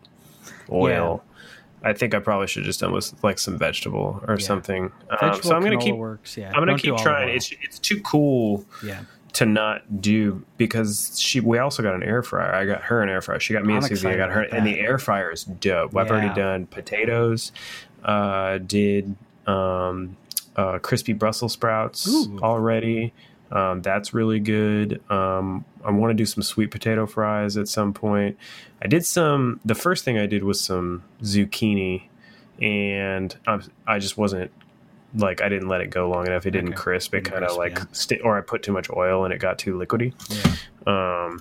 oil. 0.71 1.25
I 1.89 1.93
think 1.93 2.15
I 2.15 2.19
probably 2.19 2.47
should 2.47 2.65
just 2.65 2.81
done 2.81 2.93
with 2.93 3.15
like 3.23 3.39
some 3.39 3.57
vegetable 3.57 4.23
or 4.27 4.35
Yeah. 4.39 4.45
something. 4.47 4.93
Um, 5.21 5.43
so 5.43 5.55
I'm 5.55 5.63
gonna 5.63 5.79
keep. 5.79 5.95
works. 5.95 6.37
Yeah, 6.37 6.49
I'm 6.49 6.55
gonna 6.55 6.73
Don't 6.73 6.79
keep 6.79 6.97
trying. 6.99 7.29
It's 7.29 7.53
it's 7.63 7.79
too 7.79 8.01
cool 8.01 8.65
yeah. 8.85 9.03
to 9.35 9.47
not 9.47 10.01
do 10.01 10.45
because 10.57 11.19
she. 11.21 11.41
We 11.41 11.59
also 11.59 11.83
got 11.83 11.95
an 11.95 12.03
air 12.03 12.23
fryer. 12.23 12.55
I 12.55 12.65
got 12.67 12.83
her 12.83 13.03
an 13.03 13.09
air 13.09 13.21
fryer. 13.21 13.39
She 13.41 13.53
got 13.53 13.65
me 13.65 13.75
I'm 13.75 13.85
a 13.85 13.87
sous 13.89 14.03
vide. 14.03 14.15
I 14.15 14.17
got 14.17 14.31
her, 14.33 14.43
and 14.43 14.67
the 14.67 14.81
air 14.81 14.99
fryer 14.99 15.31
is 15.31 15.45
dope. 15.45 15.97
I've 15.97 16.11
already 16.11 16.35
done 16.35 16.67
potatoes. 16.67 17.53
Uh, 18.05 18.59
did 18.59 19.17
um, 19.47 20.17
uh, 20.57 20.79
crispy 20.79 21.13
Brussels 21.13 21.53
sprouts 21.53 22.09
Ooh. 22.09 22.39
already. 22.43 23.13
Um, 23.51 23.81
that's 23.83 24.13
really 24.13 24.41
good. 24.41 25.01
Um, 25.11 25.65
I 25.85 25.91
want 25.93 26.11
to 26.11 26.15
do 26.15 26.27
some 26.27 26.43
sweet 26.43 26.71
potato 26.71 27.07
fries 27.07 27.57
at 27.57 27.69
some 27.69 27.93
point. 27.93 28.37
I 28.83 28.89
did 28.89 29.07
some. 29.07 29.61
The 29.65 29.75
first 29.77 30.05
thing 30.05 30.19
I 30.19 30.27
did 30.27 30.43
was 30.43 30.61
some 30.61 31.05
zucchini, 31.23 32.09
and 32.61 33.35
I, 33.47 33.61
I 33.87 33.99
just 33.99 34.19
wasn't 34.19 34.51
like 35.15 35.41
I 35.41 35.49
didn't 35.49 35.69
let 35.69 35.81
it 35.81 35.91
go 35.91 36.11
long 36.11 36.27
enough. 36.27 36.45
It 36.47 36.51
didn't 36.51 36.71
Okay. 36.75 36.77
crisp. 36.83 37.15
It 37.15 37.25
kind 37.25 37.45
of 37.45 37.57
like 37.57 37.79
yeah. 37.79 37.85
sti- 37.93 38.21
or 38.25 38.37
I 38.37 38.41
put 38.41 38.63
too 38.63 38.73
much 38.73 38.91
oil 38.91 39.25
and 39.25 39.33
it 39.33 39.39
got 39.39 39.59
too 39.59 39.75
liquidy. 39.79 40.13
Yeah. 40.87 41.25
Um, 41.25 41.41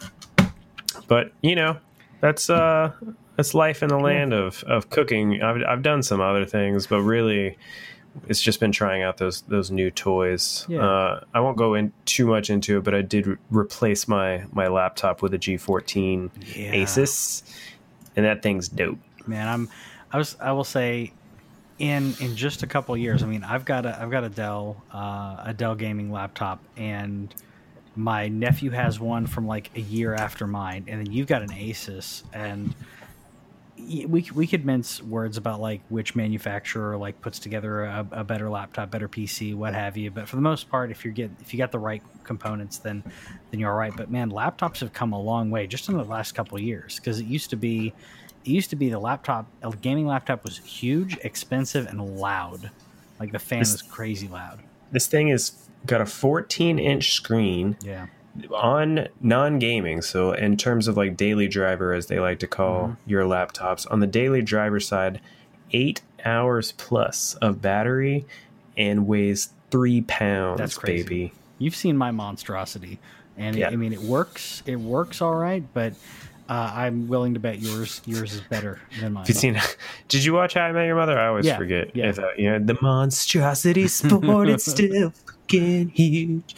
but 1.07 1.31
you 1.41 1.55
know, 1.55 1.77
that's 2.21 2.49
uh, 2.49 2.91
that's 3.35 3.53
life 3.53 3.81
in 3.83 3.89
the 3.89 3.97
land 3.99 4.33
of 4.33 4.63
of 4.65 4.89
cooking. 4.91 5.41
I've 5.41 5.61
I've 5.67 5.81
done 5.81 6.03
some 6.03 6.21
other 6.21 6.45
things, 6.45 6.87
but 6.87 7.01
really, 7.01 7.57
it's 8.27 8.41
just 8.41 8.59
been 8.59 8.71
trying 8.71 9.03
out 9.03 9.17
those 9.17 9.41
those 9.43 9.71
new 9.71 9.91
toys. 9.91 10.65
Yeah. 10.69 10.85
Uh, 10.85 11.23
I 11.33 11.39
won't 11.41 11.57
go 11.57 11.73
in 11.73 11.91
too 12.05 12.25
much 12.27 12.49
into 12.49 12.77
it, 12.77 12.83
but 12.83 12.93
I 12.95 13.01
did 13.01 13.27
re- 13.27 13.37
replace 13.49 14.07
my 14.07 14.45
my 14.53 14.67
laptop 14.67 15.21
with 15.21 15.33
a 15.33 15.37
G14 15.39 16.29
Yeah. 16.55 16.73
Asus, 16.75 17.43
and 18.15 18.25
that 18.25 18.41
thing's 18.41 18.69
dope. 18.69 18.97
man 19.27 19.47
i'm 19.47 19.67
i 20.13 20.17
was 20.17 20.37
i 20.39 20.51
will 20.51 20.63
say 20.63 21.11
in 21.79 22.13
in 22.21 22.35
just 22.35 22.61
a 22.63 22.67
couple 22.67 22.95
years 22.95 23.23
i 23.23 23.25
mean 23.25 23.43
i've 23.43 23.65
got 23.65 23.85
a 23.85 23.99
i've 24.01 24.11
got 24.11 24.23
a 24.23 24.29
dell 24.29 24.81
uh, 24.93 25.35
a 25.49 25.53
dell 25.53 25.73
gaming 25.75 26.11
laptop 26.11 26.59
and 26.77 27.33
my 27.95 28.27
nephew 28.27 28.69
has 28.69 28.99
one 28.99 29.25
from 29.25 29.47
like 29.47 29.71
a 29.75 29.81
year 29.81 30.13
after 30.13 30.45
mine 30.47 30.85
and 30.87 30.99
then 31.05 31.11
you've 31.11 31.27
got 31.27 31.41
an 31.41 31.49
asus 31.49 32.23
and 32.33 32.73
we 33.77 34.25
we 34.33 34.47
could 34.47 34.65
mince 34.65 35.01
words 35.03 35.37
about 35.37 35.59
like 35.59 35.81
which 35.89 36.15
manufacturer 36.15 36.97
like 36.97 37.19
puts 37.21 37.39
together 37.39 37.83
a, 37.83 38.07
a 38.11 38.23
better 38.23 38.49
laptop, 38.49 38.89
better 38.89 39.09
PC, 39.09 39.53
what 39.55 39.73
have 39.73 39.97
you. 39.97 40.11
But 40.11 40.27
for 40.29 40.37
the 40.37 40.41
most 40.41 40.69
part, 40.69 40.91
if 40.91 41.03
you're 41.03 41.13
getting 41.13 41.35
if 41.41 41.53
you 41.53 41.57
got 41.57 41.71
the 41.71 41.79
right 41.79 42.01
components, 42.23 42.77
then 42.77 43.03
then 43.51 43.59
you're 43.59 43.69
all 43.71 43.77
right. 43.77 43.95
But 43.95 44.09
man, 44.09 44.31
laptops 44.31 44.79
have 44.79 44.93
come 44.93 45.11
a 45.13 45.21
long 45.21 45.49
way 45.51 45.67
just 45.67 45.89
in 45.89 45.97
the 45.97 46.03
last 46.03 46.33
couple 46.33 46.57
of 46.57 46.63
years 46.63 46.95
because 46.97 47.19
it 47.19 47.25
used 47.25 47.49
to 47.49 47.57
be 47.57 47.93
it 48.45 48.49
used 48.49 48.69
to 48.69 48.75
be 48.75 48.89
the 48.89 48.99
laptop 48.99 49.45
a 49.61 49.71
gaming 49.71 50.07
laptop 50.07 50.43
was 50.43 50.59
huge, 50.59 51.17
expensive, 51.23 51.87
and 51.87 52.17
loud. 52.17 52.71
Like 53.19 53.31
the 53.31 53.39
fan 53.39 53.59
This- 53.59 53.73
was 53.73 53.81
crazy 53.81 54.27
loud. 54.27 54.61
This 54.91 55.07
thing 55.07 55.27
is 55.29 55.51
got 55.85 55.99
a 56.01 56.05
14 56.05 56.79
inch 56.79 57.11
screen 57.11 57.77
Yeah. 57.83 58.07
On 58.53 59.07
non-gaming 59.21 60.01
so 60.01 60.31
in 60.33 60.57
terms 60.57 60.87
of 60.87 60.97
like 60.97 61.15
daily 61.15 61.47
driver 61.47 61.93
as 61.93 62.07
they 62.07 62.19
like 62.19 62.39
to 62.39 62.47
call 62.47 62.87
Mm-hmm. 62.87 63.09
your 63.09 63.23
laptops 63.23 63.89
on 63.91 63.99
the 64.01 64.07
daily 64.07 64.41
driver 64.41 64.79
side 64.79 65.19
eight 65.71 66.01
hours 66.25 66.71
plus 66.73 67.35
of 67.35 67.61
battery 67.61 68.25
and 68.77 69.07
weighs 69.07 69.49
three 69.71 70.01
pounds 70.01 70.57
That's 70.59 70.77
crazy. 70.77 71.03
baby 71.03 71.33
You've 71.57 71.75
seen 71.75 71.95
my 71.95 72.11
monstrosity, 72.11 72.99
and 73.37 73.55
Yeah. 73.55 73.69
I 73.69 73.77
mean 73.77 73.93
it 73.93 74.01
works. 74.01 74.61
It 74.65 74.75
works 74.75 75.21
all 75.21 75.35
right, 75.35 75.63
but 75.73 75.93
uh, 76.49 76.71
I'm 76.75 77.07
willing 77.07 77.33
to 77.35 77.39
bet 77.39 77.59
yours 77.61 78.01
yours 78.05 78.33
is 78.33 78.41
better 78.41 78.79
than 78.99 79.13
mine. 79.13 79.21
have 79.23 79.29
you 79.29 79.33
seen 79.35 79.59
did 80.09 80.23
you 80.25 80.33
watch 80.33 80.53
how 80.53 80.61
i 80.61 80.71
met 80.71 80.85
your 80.85 80.95
mother 80.95 81.17
i 81.17 81.27
always 81.27 81.45
Yeah, 81.45 81.57
forget 81.57 81.95
yeah. 81.95 82.09
If, 82.09 82.19
uh, 82.19 82.27
you 82.37 82.51
know 82.51 82.59
the 82.59 82.77
monstrosity 82.81 83.87
sport 83.87 84.49
it's 84.49 84.65
still 84.71 85.09
fucking 85.11 85.89
huge 85.89 86.53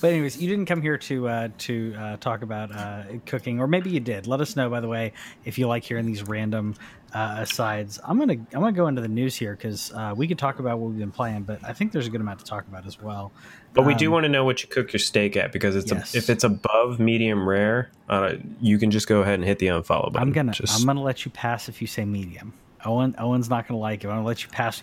But 0.00 0.12
anyways, 0.12 0.40
you 0.40 0.48
didn't 0.48 0.66
come 0.66 0.80
here 0.80 0.96
to 0.98 1.28
uh, 1.28 1.48
to 1.58 1.94
uh, 1.98 2.16
talk 2.16 2.42
about 2.42 2.74
uh, 2.74 3.02
cooking, 3.26 3.60
or 3.60 3.66
maybe 3.66 3.90
you 3.90 4.00
did. 4.00 4.26
Let 4.26 4.40
us 4.40 4.56
know, 4.56 4.70
by 4.70 4.80
the 4.80 4.88
way, 4.88 5.12
if 5.44 5.58
you 5.58 5.68
like 5.68 5.84
hearing 5.84 6.06
these 6.06 6.22
random 6.22 6.74
uh, 7.12 7.36
asides. 7.40 7.98
I'm 8.04 8.18
gonna 8.18 8.34
I'm 8.34 8.60
gonna 8.60 8.72
go 8.72 8.86
into 8.86 9.02
the 9.02 9.08
news 9.08 9.34
here 9.36 9.54
because 9.56 9.92
uh, 9.92 10.14
we 10.16 10.28
could 10.28 10.38
talk 10.38 10.58
about 10.58 10.78
what 10.78 10.90
we've 10.90 10.98
been 10.98 11.10
playing, 11.10 11.42
but 11.42 11.58
I 11.64 11.72
think 11.72 11.92
there's 11.92 12.06
a 12.06 12.10
good 12.10 12.20
amount 12.20 12.38
to 12.40 12.44
talk 12.44 12.66
about 12.68 12.86
as 12.86 13.00
well. 13.00 13.32
But 13.72 13.84
we 13.84 13.94
do 13.94 14.06
Um, 14.06 14.12
want 14.14 14.24
to 14.24 14.28
know 14.28 14.44
what 14.44 14.62
you 14.62 14.68
cook 14.68 14.92
your 14.92 15.00
steak 15.00 15.36
at 15.36 15.52
because 15.52 15.76
it's 15.76 15.90
Yes. 15.92 16.14
a, 16.14 16.18
if 16.18 16.30
it's 16.30 16.44
above 16.44 16.98
medium 16.98 17.48
rare, 17.48 17.90
uh, 18.08 18.34
you 18.60 18.78
can 18.78 18.90
just 18.90 19.06
go 19.06 19.22
ahead 19.22 19.34
and 19.34 19.44
hit 19.44 19.58
the 19.58 19.66
unfollow 19.66 20.12
button. 20.12 20.28
I'm 20.28 20.32
gonna 20.32 20.52
just, 20.52 20.80
I'm 20.80 20.86
gonna 20.86 21.02
let 21.02 21.24
you 21.24 21.30
pass 21.30 21.68
if 21.68 21.80
you 21.80 21.86
say 21.86 22.04
medium. 22.04 22.52
Owen 22.84 23.14
Owen's 23.18 23.50
not 23.50 23.68
gonna 23.68 23.80
like 23.80 24.04
it. 24.04 24.08
I'm 24.08 24.14
gonna 24.16 24.26
let 24.26 24.42
you 24.42 24.48
pass. 24.50 24.82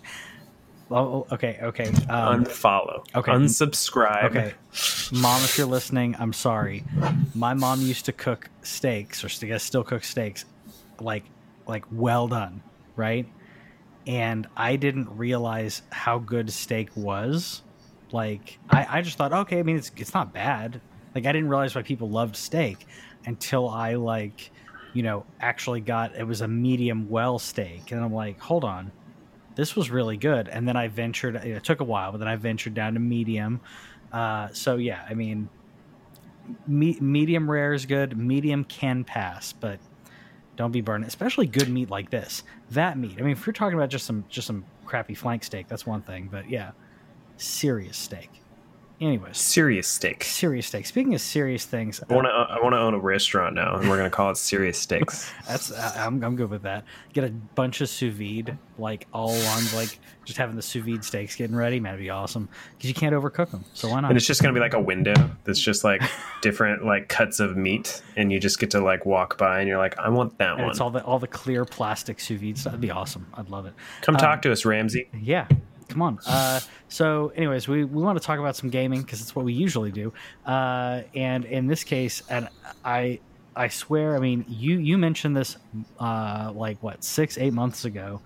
Oh, 0.89 1.27
okay, 1.31 1.59
okay. 1.61 1.87
Um, 2.09 2.45
unfollow, 2.45 3.05
okay. 3.13 3.31
unsubscribe. 3.31 4.23
Okay, 4.25 4.53
mom, 5.11 5.43
if 5.43 5.57
you're 5.57 5.67
listening, 5.67 6.15
I'm 6.17 6.31
sorry. 6.31 6.83
My 7.35 7.53
mom 7.53 7.81
used 7.81 8.05
to 8.05 8.13
cook 8.13 8.49
steaks, 8.61 9.23
or 9.23 9.27
I 9.27 9.47
guess 9.47 9.63
still 9.63 9.83
cook 9.83 10.03
steaks, 10.03 10.45
like 11.01 11.25
like 11.67 11.83
well 11.91 12.27
done, 12.27 12.63
right? 12.95 13.27
And 14.05 14.47
I 14.55 14.77
didn't 14.77 15.09
realize 15.17 15.81
how 15.91 16.19
good 16.19 16.49
steak 16.49 16.89
was. 16.95 17.63
Like 18.13 18.57
I, 18.69 18.87
I 18.89 19.01
just 19.01 19.17
thought, 19.17 19.33
okay, 19.33 19.59
I 19.59 19.63
mean 19.63 19.75
it's 19.75 19.91
it's 19.97 20.13
not 20.13 20.33
bad. 20.33 20.79
Like 21.13 21.25
I 21.25 21.33
didn't 21.33 21.49
realize 21.49 21.75
why 21.75 21.81
people 21.81 22.09
loved 22.09 22.37
steak 22.37 22.87
until 23.25 23.67
I 23.67 23.95
like, 23.95 24.51
you 24.93 25.03
know, 25.03 25.25
actually 25.41 25.81
got 25.81 26.15
it 26.15 26.23
was 26.23 26.39
a 26.39 26.47
medium 26.47 27.09
well 27.09 27.39
steak, 27.39 27.91
and 27.91 28.01
I'm 28.01 28.13
like, 28.13 28.39
hold 28.39 28.63
on, 28.63 28.91
this 29.57 29.75
was 29.75 29.89
really 29.89 30.17
good. 30.17 30.47
And 30.47 30.67
then 30.67 30.77
I 30.77 30.87
ventured. 30.87 31.35
It 31.35 31.63
took 31.63 31.81
a 31.81 31.83
while, 31.83 32.11
but 32.11 32.19
then 32.19 32.27
I 32.27 32.35
ventured 32.35 32.75
down 32.75 32.93
to 32.93 32.99
medium. 32.99 33.59
Uh, 34.13 34.49
so 34.53 34.77
yeah, 34.77 35.03
I 35.09 35.15
mean, 35.15 35.49
me, 36.67 36.95
medium 37.01 37.49
rare 37.49 37.73
is 37.73 37.85
good. 37.87 38.15
Medium 38.15 38.63
can 38.63 39.03
pass, 39.03 39.51
but 39.53 39.79
don't 40.55 40.71
be 40.71 40.81
burning. 40.81 41.07
Especially 41.07 41.47
good 41.47 41.69
meat 41.69 41.89
like 41.89 42.11
this. 42.11 42.43
That 42.71 42.97
meat. 42.97 43.15
I 43.17 43.21
mean, 43.21 43.31
if 43.31 43.45
you're 43.47 43.53
talking 43.53 43.77
about 43.77 43.89
just 43.89 44.05
some 44.05 44.23
just 44.29 44.45
some 44.45 44.63
crappy 44.85 45.15
flank 45.15 45.43
steak, 45.43 45.67
that's 45.67 45.85
one 45.85 46.03
thing. 46.03 46.29
But 46.31 46.49
yeah, 46.49 46.71
serious 47.37 47.97
steak. 47.97 48.29
Anyways, 48.99 49.37
Serious 49.37 49.87
steak. 49.87 50.23
serious 50.23 50.65
steak. 50.65 50.87
Speaking 50.87 51.13
of 51.13 51.21
serious 51.21 51.65
things, 51.65 52.01
I 52.09 52.11
want 52.11 52.25
to. 52.25 52.31
I 52.31 52.59
want 52.63 52.73
to 52.73 52.79
own 52.79 52.95
a 52.95 52.99
restaurant 52.99 53.53
now, 53.53 53.75
and 53.75 53.87
we're 53.87 53.97
gonna 53.97 54.09
call 54.09 54.31
it 54.31 54.37
Serious 54.37 54.79
Steaks. 54.79 55.31
That's 55.47 55.71
I'm 55.71 56.23
I'm 56.23 56.35
good 56.35 56.49
with 56.49 56.63
that. 56.63 56.83
Get 57.13 57.23
a 57.23 57.29
bunch 57.29 57.79
of 57.81 57.89
sous 57.89 58.11
vide, 58.11 58.57
like 58.79 59.05
all 59.13 59.29
on 59.33 59.63
like 59.75 59.99
just 60.25 60.39
having 60.39 60.55
the 60.55 60.63
sous 60.63 60.83
vide 60.83 61.03
steaks 61.03 61.35
getting 61.35 61.55
ready. 61.55 61.79
Man, 61.79 61.93
it'd 61.93 62.03
be 62.03 62.09
awesome 62.09 62.49
because 62.75 62.87
you 62.89 62.95
can't 62.95 63.13
overcook 63.13 63.51
them. 63.51 63.63
So 63.75 63.87
why 63.87 63.99
not? 64.01 64.09
and 64.09 64.17
it's 64.17 64.25
just 64.25 64.41
gonna 64.41 64.55
be 64.55 64.59
like 64.59 64.73
a 64.73 64.81
window 64.81 65.13
that's 65.43 65.59
just 65.61 65.83
like 65.83 66.01
different 66.41 66.83
like 66.83 67.07
cuts 67.07 67.39
of 67.39 67.55
meat, 67.55 68.01
and 68.15 68.31
you 68.31 68.39
just 68.39 68.59
get 68.59 68.71
to 68.71 68.79
like 68.81 69.05
walk 69.05 69.37
by, 69.37 69.59
and 69.59 69.69
you're 69.69 69.77
like, 69.77 69.95
I 69.99 70.09
want 70.09 70.39
that 70.39 70.53
and 70.53 70.61
one. 70.61 70.71
it's 70.71 70.81
all 70.81 70.89
the 70.89 71.03
all 71.03 71.19
the 71.19 71.27
clear 71.27 71.65
plastic 71.65 72.19
sous 72.19 72.41
vide 72.41 72.57
stuff. 72.57 72.71
That'd 72.71 72.81
be 72.81 72.89
awesome. 72.89 73.27
I'd 73.35 73.49
love 73.51 73.67
it. 73.67 73.75
Come 74.01 74.15
um, 74.15 74.19
talk 74.19 74.41
to 74.41 74.51
us, 74.51 74.65
Ramsay. 74.65 75.07
Yeah, 75.21 75.47
come 75.87 76.01
on. 76.01 76.19
Uh, 76.25 76.59
so, 76.89 77.31
anyways, 77.35 77.67
we, 77.67 77.83
we 77.83 78.01
want 78.01 78.19
to 78.19 78.25
talk 78.25 78.39
about 78.39 78.55
some 78.55 78.69
gaming 78.69 79.01
because 79.01 79.21
it's 79.21 79.35
what 79.35 79.45
we 79.45 79.53
usually 79.53 79.91
do. 79.91 80.13
Uh, 80.45 81.01
and 81.15 81.45
in 81.45 81.67
this 81.67 81.83
case, 81.83 82.23
and 82.29 82.49
I 82.83 83.19
I 83.55 83.69
swear, 83.69 84.15
I 84.15 84.19
mean, 84.19 84.45
you 84.47 84.77
you 84.77 84.97
mentioned 84.97 85.35
this 85.35 85.57
uh, 85.99 86.51
like 86.55 86.81
what 86.83 87.03
six 87.03 87.37
eight 87.37 87.53
months 87.53 87.85
ago. 87.85 88.21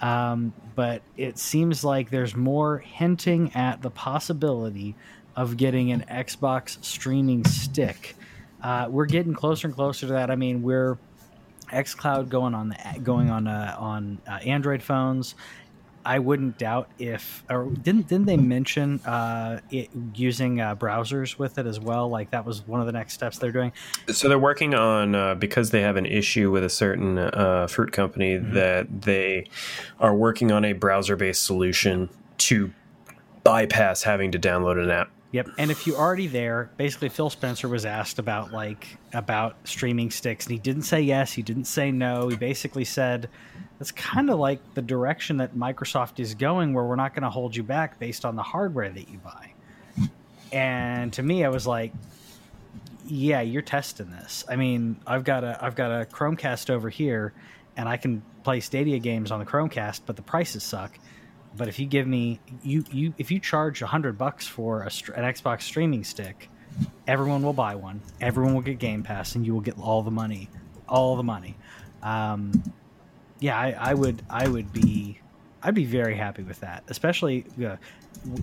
Um, 0.00 0.52
but 0.74 1.02
it 1.16 1.38
seems 1.38 1.84
like 1.84 2.10
there's 2.10 2.34
more 2.34 2.78
hinting 2.78 3.54
at 3.54 3.80
the 3.80 3.90
possibility 3.90 4.96
of 5.36 5.56
getting 5.56 5.92
an 5.92 6.04
Xbox 6.10 6.84
streaming 6.84 7.44
stick. 7.44 8.16
Uh, 8.62 8.88
we're 8.90 9.06
getting 9.06 9.34
closer 9.34 9.68
and 9.68 9.74
closer 9.74 10.06
to 10.08 10.12
that. 10.14 10.30
I 10.30 10.36
mean, 10.36 10.62
we're 10.62 10.98
xCloud 11.72 12.28
going 12.28 12.54
on 12.54 12.68
the 12.68 13.00
going 13.02 13.30
on 13.30 13.46
uh, 13.46 13.76
on 13.78 14.18
uh, 14.28 14.32
Android 14.44 14.82
phones. 14.82 15.34
I 16.04 16.18
wouldn't 16.18 16.58
doubt 16.58 16.88
if 16.98 17.44
or 17.48 17.64
didn't 17.66 18.08
didn't 18.08 18.26
they 18.26 18.36
mention 18.36 19.00
uh, 19.00 19.60
it 19.70 19.90
using 20.14 20.60
uh, 20.60 20.76
browsers 20.76 21.38
with 21.38 21.58
it 21.58 21.66
as 21.66 21.80
well? 21.80 22.08
Like 22.08 22.30
that 22.30 22.44
was 22.44 22.66
one 22.66 22.80
of 22.80 22.86
the 22.86 22.92
next 22.92 23.14
steps 23.14 23.38
they're 23.38 23.52
doing. 23.52 23.72
So 24.08 24.28
they're 24.28 24.38
working 24.38 24.74
on 24.74 25.14
uh, 25.14 25.34
because 25.34 25.70
they 25.70 25.80
have 25.80 25.96
an 25.96 26.06
issue 26.06 26.50
with 26.50 26.64
a 26.64 26.68
certain 26.68 27.18
uh, 27.18 27.66
fruit 27.68 27.92
company 27.92 28.34
Mm-hmm. 28.34 28.54
that 28.54 29.02
they 29.02 29.46
are 30.00 30.14
working 30.14 30.50
on 30.50 30.64
a 30.64 30.72
browser-based 30.72 31.44
solution 31.44 32.08
to 32.38 32.72
bypass 33.42 34.02
having 34.02 34.32
to 34.32 34.38
download 34.38 34.82
an 34.82 34.90
app. 34.90 35.10
Yep. 35.32 35.48
And 35.58 35.70
if 35.70 35.86
you're 35.86 35.96
already 35.96 36.26
there, 36.26 36.70
basically 36.76 37.08
Phil 37.08 37.28
Spencer 37.28 37.68
was 37.68 37.84
asked 37.84 38.18
about 38.18 38.52
like 38.52 38.96
about 39.12 39.56
streaming 39.64 40.10
sticks 40.10 40.46
and 40.46 40.52
he 40.52 40.58
didn't 40.58 40.82
say 40.82 41.00
yes, 41.00 41.32
he 41.32 41.42
didn't 41.42 41.64
say 41.64 41.90
no. 41.90 42.28
He 42.28 42.36
basically 42.36 42.84
said 42.84 43.28
that's 43.78 43.92
kind 43.92 44.30
of 44.30 44.38
like 44.38 44.74
the 44.74 44.82
direction 44.82 45.38
that 45.38 45.54
Microsoft 45.54 46.20
is 46.20 46.34
going 46.34 46.74
where 46.74 46.84
we're 46.84 46.96
not 46.96 47.14
going 47.14 47.24
to 47.24 47.30
hold 47.30 47.54
you 47.54 47.62
back 47.62 47.98
based 47.98 48.24
on 48.24 48.36
the 48.36 48.42
hardware 48.42 48.90
that 48.90 49.08
you 49.08 49.18
buy. 49.18 49.52
And 50.52 51.12
to 51.14 51.22
me 51.22 51.44
I 51.44 51.48
was 51.48 51.66
like 51.66 51.92
yeah, 53.06 53.40
you're 53.40 53.62
testing 53.62 54.10
this. 54.10 54.44
I 54.48 54.56
mean, 54.56 54.96
I've 55.06 55.24
got 55.24 55.44
a 55.44 55.58
I've 55.62 55.74
got 55.74 55.90
a 55.90 56.04
Chromecast 56.06 56.70
over 56.70 56.88
here 56.88 57.32
and 57.76 57.88
I 57.88 57.96
can 57.96 58.22
play 58.42 58.60
Stadia 58.60 58.98
games 58.98 59.30
on 59.30 59.40
the 59.40 59.46
Chromecast, 59.46 60.02
but 60.06 60.16
the 60.16 60.22
prices 60.22 60.62
suck. 60.62 60.98
But 61.56 61.68
if 61.68 61.78
you 61.78 61.86
give 61.86 62.06
me 62.06 62.40
you 62.62 62.84
you 62.90 63.14
if 63.18 63.30
you 63.30 63.38
charge 63.38 63.82
a 63.82 63.86
hundred 63.86 64.18
bucks 64.18 64.46
for 64.46 64.80
a, 64.80 64.86
an 65.16 65.24
Xbox 65.24 65.62
streaming 65.62 66.04
stick, 66.04 66.48
everyone 67.06 67.42
will 67.42 67.52
buy 67.52 67.74
one. 67.74 68.00
Everyone 68.20 68.54
will 68.54 68.62
get 68.62 68.78
Game 68.78 69.02
Pass, 69.02 69.34
and 69.34 69.46
you 69.46 69.54
will 69.54 69.60
get 69.60 69.78
all 69.78 70.02
the 70.02 70.10
money, 70.10 70.48
all 70.88 71.16
the 71.16 71.22
money. 71.22 71.56
Um, 72.02 72.52
yeah, 73.40 73.58
I, 73.58 73.76
I 73.78 73.94
would 73.94 74.22
I 74.30 74.48
would 74.48 74.72
be 74.72 75.20
I'd 75.62 75.74
be 75.74 75.84
very 75.86 76.14
happy 76.14 76.42
with 76.42 76.60
that, 76.60 76.84
especially 76.88 77.46
uh, 77.64 77.76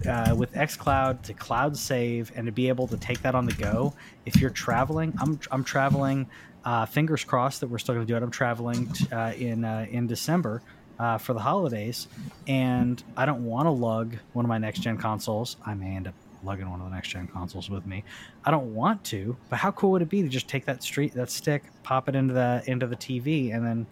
uh, 0.10 0.36
with 0.36 0.54
XCloud 0.54 1.22
to 1.24 1.34
cloud 1.34 1.78
save 1.78 2.32
and 2.36 2.48
to 2.48 2.52
be 2.52 2.68
able 2.68 2.88
to 2.88 2.98
take 2.98 3.22
that 3.22 3.36
on 3.36 3.46
the 3.46 3.54
go. 3.54 3.94
If 4.26 4.38
you're 4.42 4.50
traveling, 4.50 5.14
I'm 5.20 5.40
I'm 5.52 5.64
traveling. 5.64 6.28
Uh, 6.64 6.86
fingers 6.86 7.24
crossed 7.24 7.62
that 7.62 7.68
we're 7.68 7.80
still 7.80 7.96
going 7.96 8.06
to 8.06 8.12
do 8.12 8.16
it. 8.16 8.24
I'm 8.24 8.32
traveling 8.32 8.88
t- 8.88 9.12
uh, 9.12 9.34
in 9.34 9.64
uh, 9.64 9.86
in 9.90 10.08
December 10.08 10.62
uh, 11.00 11.18
for 11.18 11.34
the 11.34 11.40
holidays, 11.40 12.08
and 12.48 13.04
I 13.16 13.26
don't 13.26 13.46
want 13.46 13.68
to 13.68 13.72
lug 13.72 14.18
one 14.34 14.46
of 14.46 14.50
my 14.50 14.58
next 14.58 14.80
gen 14.80 14.98
consoles. 14.98 15.58
I 15.66 15.74
may 15.74 15.96
end 15.96 16.08
up 16.08 16.16
lugging 16.44 16.70
one 16.70 16.80
of 16.80 16.90
the 16.90 16.96
next 16.96 17.10
gen 17.10 17.28
consoles 17.28 17.70
with 17.70 17.86
me. 17.86 18.04
I 18.46 18.52
don't 18.52 18.74
want 18.74 19.04
to, 19.06 19.38
but 19.50 19.58
how 19.58 19.72
cool 19.72 19.92
would 19.92 20.02
it 20.02 20.10
be 20.10 20.24
to 20.24 20.28
just 20.28 20.48
take 20.48 20.66
that 20.66 20.84
street 20.84 21.14
that 21.14 21.30
stick, 21.30 21.64
pop 21.84 22.10
it 22.10 22.16
into 22.16 22.34
the 22.34 22.64
into 22.66 22.88
the 22.88 22.96
TV, 22.96 23.54
and 23.56 23.66
then 23.66 23.86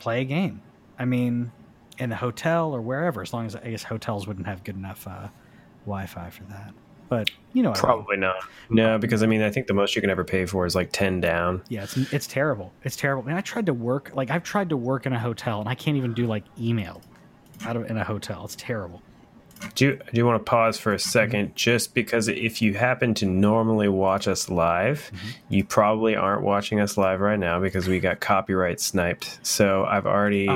play 0.00 0.22
a 0.22 0.24
game? 0.24 0.62
I 0.98 1.04
mean, 1.04 1.52
in 1.98 2.10
the 2.10 2.16
hotel 2.16 2.74
or 2.74 2.80
wherever, 2.80 3.22
as 3.22 3.32
long 3.32 3.46
as 3.46 3.54
I 3.54 3.70
guess 3.70 3.82
hotels 3.82 4.26
wouldn't 4.26 4.46
have 4.46 4.64
good 4.64 4.76
enough 4.76 5.06
uh, 5.06 5.28
Wi-Fi 5.84 6.30
for 6.30 6.44
that. 6.44 6.72
But 7.08 7.30
you 7.52 7.62
know, 7.62 7.70
what 7.70 7.78
I 7.78 7.82
mean. 7.82 7.96
Probably 7.96 8.16
not. 8.16 8.36
No, 8.70 8.96
because 8.98 9.22
I 9.22 9.26
mean, 9.26 9.42
I 9.42 9.50
think 9.50 9.66
the 9.66 9.74
most 9.74 9.96
you 9.96 10.00
can 10.00 10.10
ever 10.10 10.24
pay 10.24 10.46
for 10.46 10.64
is 10.64 10.74
like 10.74 10.92
ten 10.92 11.20
down. 11.20 11.62
Yeah, 11.68 11.82
it's 11.82 11.96
it's 12.12 12.26
terrible. 12.26 12.72
It's 12.84 12.96
terrible. 12.96 13.28
And 13.28 13.36
I 13.36 13.40
tried 13.40 13.66
to 13.66 13.74
work 13.74 14.12
like 14.14 14.30
I've 14.30 14.44
tried 14.44 14.68
to 14.68 14.76
work 14.76 15.06
in 15.06 15.12
a 15.12 15.18
hotel 15.18 15.60
and 15.60 15.68
I 15.68 15.74
can't 15.74 15.96
even 15.96 16.14
do 16.14 16.26
like 16.26 16.44
email 16.58 17.02
out 17.64 17.76
of 17.76 17.90
in 17.90 17.96
a 17.96 18.04
hotel. 18.04 18.44
It's 18.44 18.56
terrible. 18.56 19.02
Do 19.74 19.96
do 19.96 20.02
you 20.12 20.26
want 20.26 20.44
to 20.44 20.50
pause 20.50 20.78
for 20.78 20.92
a 20.92 20.96
2nd 20.96 21.54
just 21.54 21.94
because 21.94 22.28
if 22.28 22.62
you 22.62 22.74
happen 22.74 23.14
to 23.14 23.26
normally 23.26 23.88
watch 23.88 24.26
us 24.26 24.48
live, 24.48 25.10
mm-hmm. 25.14 25.28
you 25.48 25.64
probably 25.64 26.16
aren't 26.16 26.42
watching 26.42 26.80
us 26.80 26.96
live 26.96 27.20
right 27.20 27.38
now 27.38 27.60
because 27.60 27.86
we 27.86 28.00
got 28.00 28.20
copyright 28.20 28.80
sniped. 28.80 29.38
So 29.42 29.84
I've 29.84 30.06
already 30.06 30.48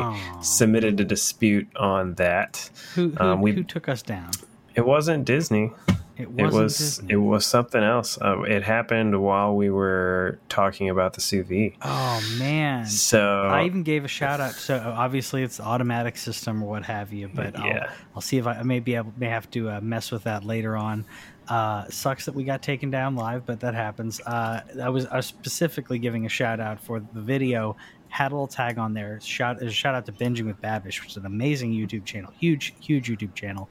submitted 0.43 1.01
a 1.01 1.05
dispute 1.05 1.69
on 1.77 2.15
that. 2.15 2.71
Who 2.95 3.11
who, 3.11 3.25
um, 3.25 3.43
we, 3.43 3.53
who 3.53 3.63
took 3.63 3.89
us 3.89 4.03
down? 4.03 4.31
It 4.75 4.87
wasn't 4.87 5.25
Disney. 5.25 5.73
It, 6.17 6.29
it 6.37 6.53
was 6.53 6.79
Disney. 6.79 7.15
it 7.15 7.17
was 7.17 7.45
something 7.45 7.83
else. 7.83 8.19
Uh, 8.21 8.43
it 8.43 8.63
happened 8.63 9.21
while 9.21 9.57
we 9.57 9.69
were 9.69 10.39
talking 10.49 10.89
about 10.89 11.15
the 11.15 11.21
sous 11.21 11.45
vide. 11.47 11.75
Oh 11.83 12.23
man! 12.39 12.87
So 12.87 13.49
I 13.49 13.65
even 13.65 13.83
gave 13.83 14.05
a 14.05 14.09
shout 14.09 14.41
out. 14.41 14.53
So 14.53 14.95
obviously 14.97 15.43
it's 15.43 15.59
automatic 15.59 16.17
system 16.17 16.63
or 16.63 16.71
what 16.71 16.85
have 16.85 17.13
you. 17.13 17.29
But 17.35 17.59
yeah. 17.59 17.87
I'll, 17.89 17.97
I'll 18.17 18.23
see 18.23 18.39
if 18.39 18.47
I 18.47 18.63
may 18.63 18.79
be 18.79 18.95
able 18.95 19.13
may 19.17 19.29
have 19.29 19.51
to 19.53 19.71
uh, 19.71 19.81
mess 19.81 20.13
with 20.13 20.23
that 20.25 20.45
later 20.45 20.77
on. 20.77 21.05
Uh, 21.49 21.89
sucks 21.89 22.25
that 22.27 22.35
we 22.35 22.45
got 22.45 22.63
taken 22.63 22.91
down 22.91 23.17
live, 23.17 23.45
but 23.45 23.61
that 23.61 23.75
happens. 23.75 24.21
Uh, 24.21 24.61
I 24.81 24.89
was 24.91 25.07
I 25.07 25.17
was 25.17 25.27
specifically 25.27 25.99
giving 25.99 26.27
a 26.27 26.29
shout 26.29 26.61
out 26.61 26.81
for 26.81 27.01
the 27.01 27.21
video. 27.21 27.77
Had 28.09 28.31
a 28.31 28.35
little 28.37 28.47
tag 28.47 28.79
on 28.79 28.95
there. 28.95 29.19
Shout 29.21 29.61
a 29.61 29.69
shout 29.69 29.97
out 29.97 30.07
to 30.07 30.13
Binging 30.13 30.47
with 30.47 30.63
Babish, 30.63 31.01
which 31.01 31.11
is 31.11 31.17
an 31.17 31.27
amazing 31.27 31.73
YouTube 31.73 32.05
channel. 32.05 32.33
Huge, 32.39 32.73
huge 32.81 33.09
YouTube 33.09 33.35
channel. 33.35 33.69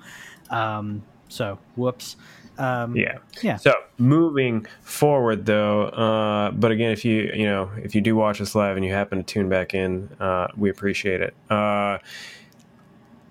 Um, 0.49 1.03
so 1.33 1.59
whoops. 1.75 2.15
Um, 2.57 2.95
yeah. 2.95 3.17
Yeah. 3.41 3.57
So 3.57 3.73
moving 3.97 4.67
forward, 4.81 5.45
though, 5.45 5.85
uh, 5.85 6.51
but 6.51 6.71
again, 6.71 6.91
if 6.91 7.03
you 7.03 7.31
you 7.33 7.45
know 7.45 7.71
if 7.77 7.95
you 7.95 8.01
do 8.01 8.15
watch 8.15 8.39
us 8.39 8.53
live 8.53 8.77
and 8.77 8.85
you 8.85 8.93
happen 8.93 9.17
to 9.17 9.23
tune 9.23 9.49
back 9.49 9.73
in, 9.73 10.09
uh, 10.19 10.47
we 10.55 10.69
appreciate 10.69 11.21
it. 11.21 11.33
Uh, 11.49 11.97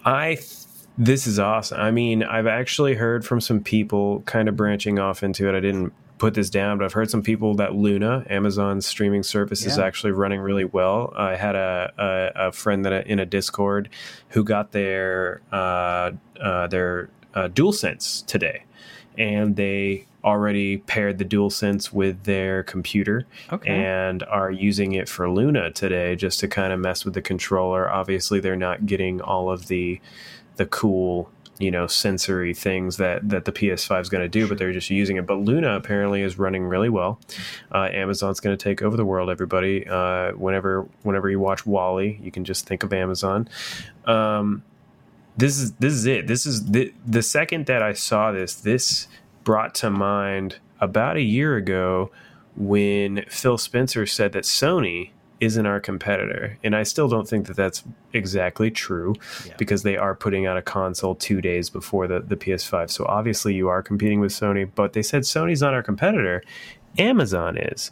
I. 0.05 0.35
Th- 0.35 0.67
this 0.99 1.27
is 1.27 1.39
awesome. 1.39 1.81
I 1.81 1.91
mean, 1.91 2.23
I've 2.23 2.47
actually 2.47 2.95
heard 2.97 3.25
from 3.25 3.41
some 3.41 3.61
people 3.61 4.21
kind 4.27 4.47
of 4.47 4.57
branching 4.57 4.99
off 4.99 5.23
into 5.23 5.49
it. 5.49 5.57
I 5.57 5.61
didn't 5.61 5.95
put 6.19 6.35
this 6.35 6.51
down, 6.51 6.77
but 6.77 6.85
I've 6.85 6.93
heard 6.93 7.11
some 7.11 7.23
people 7.23 7.55
that 7.55 7.75
Luna, 7.75 8.27
Amazon's 8.29 8.85
streaming 8.85 9.23
service, 9.23 9.63
yeah. 9.63 9.71
is 9.71 9.79
actually 9.79 10.13
running 10.13 10.39
really 10.41 10.67
well. 10.67 11.15
I 11.17 11.35
had 11.37 11.57
a, 11.57 11.93
a, 11.97 12.49
a 12.49 12.53
friend 12.53 12.85
that 12.85 13.07
in 13.07 13.19
a 13.21 13.27
Discord 13.27 13.89
who 14.29 14.45
got 14.45 14.73
their 14.73 15.41
uh, 15.51 16.13
uh, 16.39 16.67
their 16.67 17.09
uh, 17.35 17.49
DualSense 17.49 18.25
today, 18.27 18.65
and 19.17 19.57
they 19.57 20.07
already 20.25 20.79
paired 20.79 21.19
the 21.19 21.25
DualSense 21.25 21.93
with 21.93 22.25
their 22.25 22.63
computer 22.63 23.27
okay. 23.53 23.71
and 23.71 24.23
are 24.25 24.51
using 24.51 24.93
it 24.93 25.09
for 25.09 25.29
Luna 25.29 25.71
today 25.71 26.15
just 26.15 26.41
to 26.41 26.49
kind 26.49 26.73
of 26.73 26.81
mess 26.81 27.05
with 27.05 27.15
the 27.15 27.23
controller. 27.23 27.91
Obviously, 27.91 28.41
they're 28.41 28.57
not 28.57 28.87
getting 28.87 29.21
all 29.21 29.51
of 29.51 29.69
the 29.69 30.01
the 30.57 30.67
cool 30.67 31.31
you 31.59 31.71
know 31.71 31.87
sensory 31.87 32.55
things 32.55 32.97
that 32.97 33.29
that 33.29 33.45
the 33.45 33.53
PS5 33.53 34.01
is 34.01 34.09
going 34.09 34.23
to 34.23 34.29
do, 34.29 34.49
but 34.49 34.59
they're 34.59 34.73
just 34.73 34.91
using 34.91 35.17
it. 35.17 35.27
But 35.27 35.39
Luna 35.41 35.77
apparently 35.77 36.23
is 36.23 36.39
running 36.39 36.65
really 36.65 36.89
well. 36.89 37.21
Uh, 37.71 37.89
Amazon's 37.93 38.41
going 38.41 38.57
to 38.57 38.63
take 38.63 38.83
over 38.83 38.97
the 38.97 39.05
world. 39.05 39.31
Everybody, 39.31 39.87
uh, 39.87 40.33
whenever 40.33 40.83
whenever 41.03 41.31
you 41.31 41.39
watch 41.39 41.67
WALL-E, 41.67 42.19
you 42.23 42.31
can 42.31 42.45
just 42.45 42.67
think 42.67 42.83
of 42.83 42.93
Amazon. 42.93 43.49
Um, 44.07 44.63
this 45.37 45.59
is 45.59 45.73
this 45.75 45.93
is 45.93 46.07
it. 46.07 46.27
This 46.27 46.47
is 46.47 46.67
the 46.67 46.93
the 47.07 47.23
second 47.23 47.67
that 47.67 47.83
I 47.83 47.93
saw 47.93 48.33
this. 48.33 48.55
This 48.55 49.09
brought 49.45 49.75
to 49.77 49.91
mind 49.91 50.59
about 50.81 51.17
a 51.17 51.23
year 51.23 51.57
ago 51.57 52.11
when 52.57 53.25
Phil 53.29 53.59
Spencer 53.59 54.07
said 54.07 54.33
that 54.33 54.45
Sony 54.45 55.11
isn't 55.43 55.67
our 55.67 55.81
competitor. 55.81 56.57
And 56.63 56.77
I 56.77 56.85
still 56.85 57.09
don't 57.09 57.29
think 57.29 57.49
that 57.49 57.57
that's 57.57 57.83
exactly 58.13 58.71
true 58.71 59.15
yeah. 59.45 59.55
because 59.59 59.83
they 59.83 59.97
are 59.97 60.15
putting 60.15 60.47
out 60.47 60.57
a 60.57 60.63
console 60.63 61.17
two 61.17 61.41
days 61.41 61.69
before 61.69 62.07
the, 62.07 62.21
the 62.21 62.37
PS5. 62.37 62.91
So 62.91 63.05
obviously 63.07 63.53
you 63.53 63.69
are 63.69 63.83
competing 63.83 64.21
with 64.21 64.31
Sony, 64.31 64.71
but 64.73 64.93
they 64.93 65.03
said 65.03 65.23
Sony's 65.23 65.61
not 65.61 65.75
our 65.75 65.83
competitor. 65.83 66.45
Amazon 66.97 67.59
is 67.59 67.91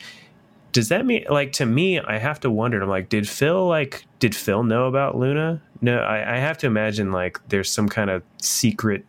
does 0.73 0.89
that 0.89 1.07
mean 1.07 1.25
like 1.29 1.53
to 1.53 1.67
me 1.67 1.99
i 2.01 2.19
have 2.19 2.41
to 2.41 2.51
wonder 2.51 2.81
i'm 2.81 2.89
like 2.89 3.09
did 3.09 3.29
phil 3.29 3.67
like 3.67 4.05
did 4.19 4.35
phil 4.35 4.63
know 4.63 4.87
about 4.87 5.17
luna? 5.17 5.63
No 5.81 5.99
i, 5.99 6.37
I 6.37 6.39
have 6.39 6.59
to 6.59 6.67
imagine 6.67 7.13
like 7.13 7.41
there's 7.49 7.71
some 7.71 7.89
kind 7.89 8.11
of 8.11 8.23
secret 8.41 9.05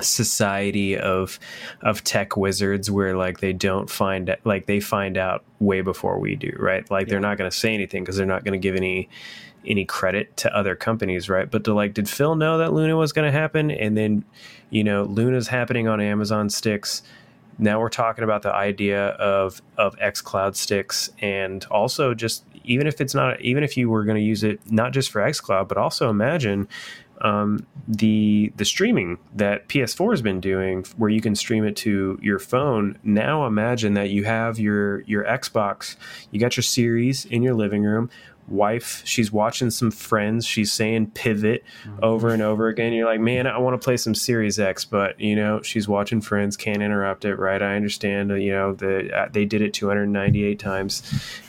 society 0.00 0.96
of 0.96 1.38
of 1.82 2.04
tech 2.04 2.36
wizards 2.36 2.90
where 2.90 3.16
like 3.16 3.40
they 3.40 3.52
don't 3.52 3.88
find 3.88 4.36
like 4.44 4.66
they 4.66 4.80
find 4.80 5.16
out 5.16 5.44
way 5.60 5.80
before 5.80 6.18
we 6.18 6.36
do 6.36 6.54
right? 6.58 6.88
Like 6.90 7.06
yeah. 7.06 7.12
they're 7.12 7.20
not 7.20 7.38
going 7.38 7.50
to 7.50 7.56
say 7.56 7.74
anything 7.74 8.04
because 8.04 8.16
they're 8.16 8.26
not 8.26 8.44
going 8.44 8.52
to 8.52 8.58
give 8.58 8.76
any 8.76 9.08
any 9.66 9.84
credit 9.84 10.36
to 10.36 10.54
other 10.54 10.76
companies 10.76 11.28
right? 11.28 11.50
But 11.50 11.64
to 11.64 11.74
like 11.74 11.94
did 11.94 12.08
phil 12.08 12.36
know 12.36 12.58
that 12.58 12.72
luna 12.72 12.96
was 12.96 13.12
going 13.12 13.30
to 13.30 13.36
happen? 13.36 13.70
And 13.70 13.96
then 13.96 14.24
you 14.70 14.84
know 14.84 15.04
luna's 15.04 15.48
happening 15.48 15.88
on 15.88 16.00
amazon 16.00 16.50
sticks 16.50 17.02
now 17.58 17.80
we're 17.80 17.88
talking 17.88 18.24
about 18.24 18.42
the 18.42 18.52
idea 18.52 19.08
of 19.08 19.60
of 19.76 19.96
X 20.00 20.20
Cloud 20.20 20.56
sticks 20.56 21.10
and 21.20 21.64
also 21.70 22.14
just 22.14 22.44
even 22.64 22.86
if 22.86 23.00
it's 23.00 23.14
not 23.14 23.40
even 23.40 23.64
if 23.64 23.76
you 23.76 23.88
were 23.90 24.04
going 24.04 24.16
to 24.16 24.22
use 24.22 24.44
it 24.44 24.60
not 24.70 24.92
just 24.92 25.10
for 25.10 25.20
X 25.20 25.40
Cloud, 25.40 25.68
but 25.68 25.76
also 25.76 26.08
imagine 26.08 26.68
um, 27.20 27.66
the 27.88 28.52
the 28.56 28.64
streaming 28.64 29.18
that 29.34 29.68
PS4 29.68 30.12
has 30.12 30.22
been 30.22 30.40
doing 30.40 30.84
where 30.96 31.10
you 31.10 31.20
can 31.20 31.34
stream 31.34 31.64
it 31.64 31.74
to 31.76 32.18
your 32.22 32.38
phone. 32.38 32.96
Now 33.02 33.46
imagine 33.46 33.94
that 33.94 34.10
you 34.10 34.24
have 34.24 34.58
your 34.58 35.00
your 35.02 35.24
Xbox 35.24 35.96
you 36.30 36.38
got 36.38 36.56
your 36.56 36.62
series 36.62 37.24
in 37.24 37.42
your 37.42 37.54
living 37.54 37.82
room 37.82 38.10
wife. 38.48 39.02
She's 39.04 39.32
watching 39.32 39.70
some 39.70 39.90
friends. 39.90 40.46
She's 40.46 40.72
saying 40.72 41.12
pivot 41.12 41.64
mm-hmm. 41.84 41.98
over 42.02 42.30
and 42.30 42.42
over 42.42 42.68
again. 42.68 42.92
You're 42.92 43.06
like 43.06 43.20
man 43.20 43.46
i 43.46 43.58
want 43.58 43.80
to 43.80 43.84
play 43.84 43.96
some 43.96 44.14
series 44.14 44.58
x 44.58 44.84
but 44.84 45.18
you 45.20 45.36
know 45.36 45.62
she's 45.62 45.88
watching 45.88 46.20
friends 46.20 46.56
can't 46.56 46.82
interrupt 46.82 47.24
it 47.24 47.36
right? 47.36 47.62
I 47.62 47.76
understand 47.76 48.30
you 48.30 48.52
know 48.52 48.74
the 48.74 49.14
uh, 49.16 49.28
they 49.30 49.44
did 49.44 49.62
it 49.62 49.74
298 49.74 50.58
times. 50.58 51.02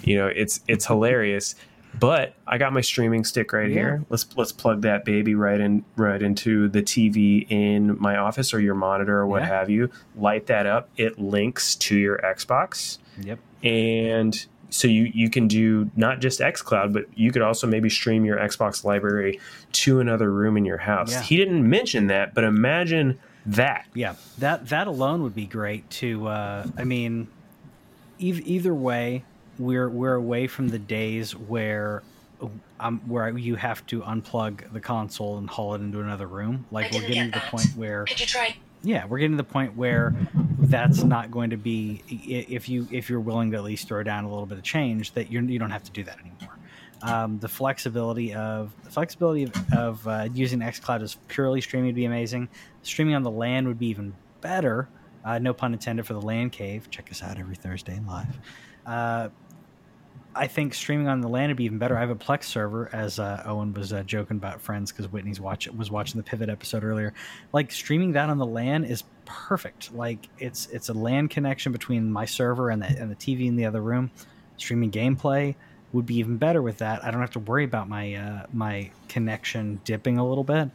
You 0.03 0.17
know 0.17 0.27
it's 0.27 0.61
it's 0.67 0.85
hilarious. 0.85 1.55
But 1.99 2.35
i 2.45 2.59
got 2.59 2.71
my 2.71 2.81
streaming 2.81 3.23
stick 3.23 3.51
right 3.51 3.67
yeah. 3.67 3.73
here 3.73 4.05
let's 4.09 4.27
let's 4.37 4.51
plug 4.51 4.83
that 4.83 5.05
baby 5.05 5.33
right 5.33 5.59
in 5.59 5.83
right 5.95 6.21
into 6.21 6.69
the 6.69 6.83
tv 6.83 7.47
in 7.49 7.99
my 7.99 8.15
office 8.15 8.53
or 8.53 8.61
your 8.61 8.75
monitor 8.75 9.17
or 9.17 9.27
what 9.27 9.41
yeah. 9.41 9.47
have 9.47 9.69
you. 9.71 9.89
Light 10.15 10.45
that 10.47 10.67
up. 10.67 10.89
It 10.97 11.17
links 11.17 11.75
to 11.75 11.97
your 11.97 12.19
xbox. 12.19 12.99
Yep. 13.21 13.39
And 13.63 14.45
so 14.69 14.87
you 14.87 15.11
you 15.13 15.29
can 15.29 15.47
do 15.47 15.89
not 15.95 16.19
just 16.19 16.39
xCloud, 16.39 16.93
but 16.93 17.05
you 17.17 17.31
could 17.31 17.41
also 17.41 17.67
maybe 17.67 17.89
stream 17.89 18.25
your 18.25 18.37
Xbox 18.37 18.83
library 18.83 19.39
to 19.73 19.99
another 19.99 20.31
room 20.31 20.57
in 20.57 20.65
your 20.65 20.77
house. 20.77 21.11
Yeah. 21.11 21.21
He 21.21 21.37
didn't 21.37 21.67
mention 21.67 22.07
that, 22.07 22.33
but 22.33 22.43
imagine 22.43 23.19
that. 23.45 23.87
Yeah, 23.93 24.15
that 24.37 24.69
that 24.69 24.87
alone 24.87 25.23
would 25.23 25.35
be 25.35 25.45
great. 25.45 25.89
To 25.91 26.27
uh, 26.27 26.67
I 26.77 26.83
mean, 26.83 27.27
e- 28.19 28.41
either 28.45 28.73
way, 28.73 29.23
we're 29.57 29.89
we're 29.89 30.15
away 30.15 30.47
from 30.47 30.69
the 30.69 30.79
days 30.79 31.35
where 31.35 32.03
um, 32.79 33.01
where 33.07 33.29
you 33.37 33.55
have 33.55 33.85
to 33.87 34.01
unplug 34.01 34.71
the 34.71 34.79
console 34.79 35.37
and 35.37 35.49
haul 35.49 35.75
it 35.75 35.81
into 35.81 35.99
another 35.99 36.27
room. 36.27 36.65
Like 36.71 36.91
we're 36.93 37.01
getting 37.01 37.31
to 37.31 37.39
the 37.39 37.45
point 37.47 37.67
where. 37.75 38.05
Did 38.05 38.19
you 38.19 38.25
try? 38.25 38.55
Yeah, 38.81 39.05
we're 39.05 39.19
getting 39.19 39.37
to 39.37 39.43
the 39.43 39.49
point 39.49 39.75
where 39.75 40.15
that's 40.59 41.03
not 41.03 41.31
going 41.31 41.49
to 41.49 41.57
be 41.57 42.01
if 42.07 42.69
you 42.69 42.87
if 42.91 43.09
you're 43.09 43.19
willing 43.19 43.51
to 43.51 43.57
at 43.57 43.63
least 43.63 43.87
throw 43.87 44.03
down 44.03 44.23
a 44.23 44.29
little 44.29 44.45
bit 44.45 44.57
of 44.57 44.63
change 44.63 45.13
that 45.13 45.31
you're, 45.31 45.43
you 45.43 45.59
don't 45.59 45.71
have 45.71 45.83
to 45.83 45.91
do 45.91 46.03
that 46.03 46.17
anymore. 46.19 46.57
Um, 47.01 47.39
the 47.39 47.47
flexibility 47.47 48.33
of 48.33 48.73
the 48.83 48.89
flexibility 48.89 49.43
of, 49.43 49.73
of 49.73 50.07
uh, 50.07 50.27
using 50.33 50.59
XCloud 50.59 51.01
as 51.01 51.15
purely 51.27 51.61
streaming 51.61 51.87
would 51.87 51.95
be 51.95 52.05
amazing. 52.05 52.49
Streaming 52.83 53.15
on 53.15 53.23
the 53.23 53.31
LAN 53.31 53.67
would 53.67 53.79
be 53.79 53.87
even 53.87 54.13
better. 54.41 54.89
Uh, 55.23 55.39
no 55.39 55.53
pun 55.53 55.73
intended 55.73 56.05
for 56.05 56.13
the 56.13 56.21
LAN 56.21 56.49
cave. 56.49 56.89
Check 56.89 57.11
us 57.11 57.21
out 57.21 57.37
every 57.37 57.55
Thursday 57.55 57.99
live. 58.07 58.39
Uh, 58.85 59.29
I 60.35 60.47
think 60.47 60.73
streaming 60.73 61.07
on 61.07 61.21
the 61.21 61.27
LAN 61.27 61.49
would 61.49 61.57
be 61.57 61.63
even 61.65 61.79
better. 61.79 61.97
I 61.97 62.01
have 62.01 62.11
a 62.11 62.15
Plex 62.15 62.43
server, 62.43 62.89
as 62.93 63.19
uh, 63.19 63.43
Owen 63.45 63.73
was 63.73 63.91
uh, 63.91 64.03
joking 64.03 64.37
about 64.37 64.61
friends 64.61 64.91
because 64.91 65.11
Whitney's 65.11 65.41
watch 65.41 65.67
was 65.69 65.89
watching 65.89 66.19
the 66.19 66.23
Pivot 66.23 66.49
episode 66.49 66.83
earlier. 66.83 67.13
Like 67.51 67.71
streaming 67.71 68.11
that 68.13 68.29
on 68.29 68.37
the 68.37 68.45
LAN 68.45 68.83
is 68.83 69.03
perfect. 69.25 69.93
Like 69.93 70.29
it's 70.37 70.67
it's 70.67 70.89
a 70.89 70.93
LAN 70.93 71.27
connection 71.27 71.71
between 71.71 72.11
my 72.11 72.25
server 72.25 72.69
and 72.69 72.81
the 72.81 72.87
and 72.87 73.09
the 73.09 73.15
TV 73.15 73.47
in 73.47 73.55
the 73.55 73.65
other 73.65 73.81
room. 73.81 74.11
Streaming 74.57 74.91
gameplay 74.91 75.55
would 75.93 76.05
be 76.05 76.17
even 76.17 76.37
better 76.37 76.61
with 76.61 76.77
that. 76.77 77.03
I 77.03 77.11
don't 77.11 77.21
have 77.21 77.31
to 77.31 77.39
worry 77.39 77.63
about 77.63 77.89
my 77.89 78.13
uh, 78.13 78.45
my 78.53 78.91
connection 79.07 79.81
dipping 79.83 80.19
a 80.19 80.27
little 80.27 80.43
bit. 80.43 80.69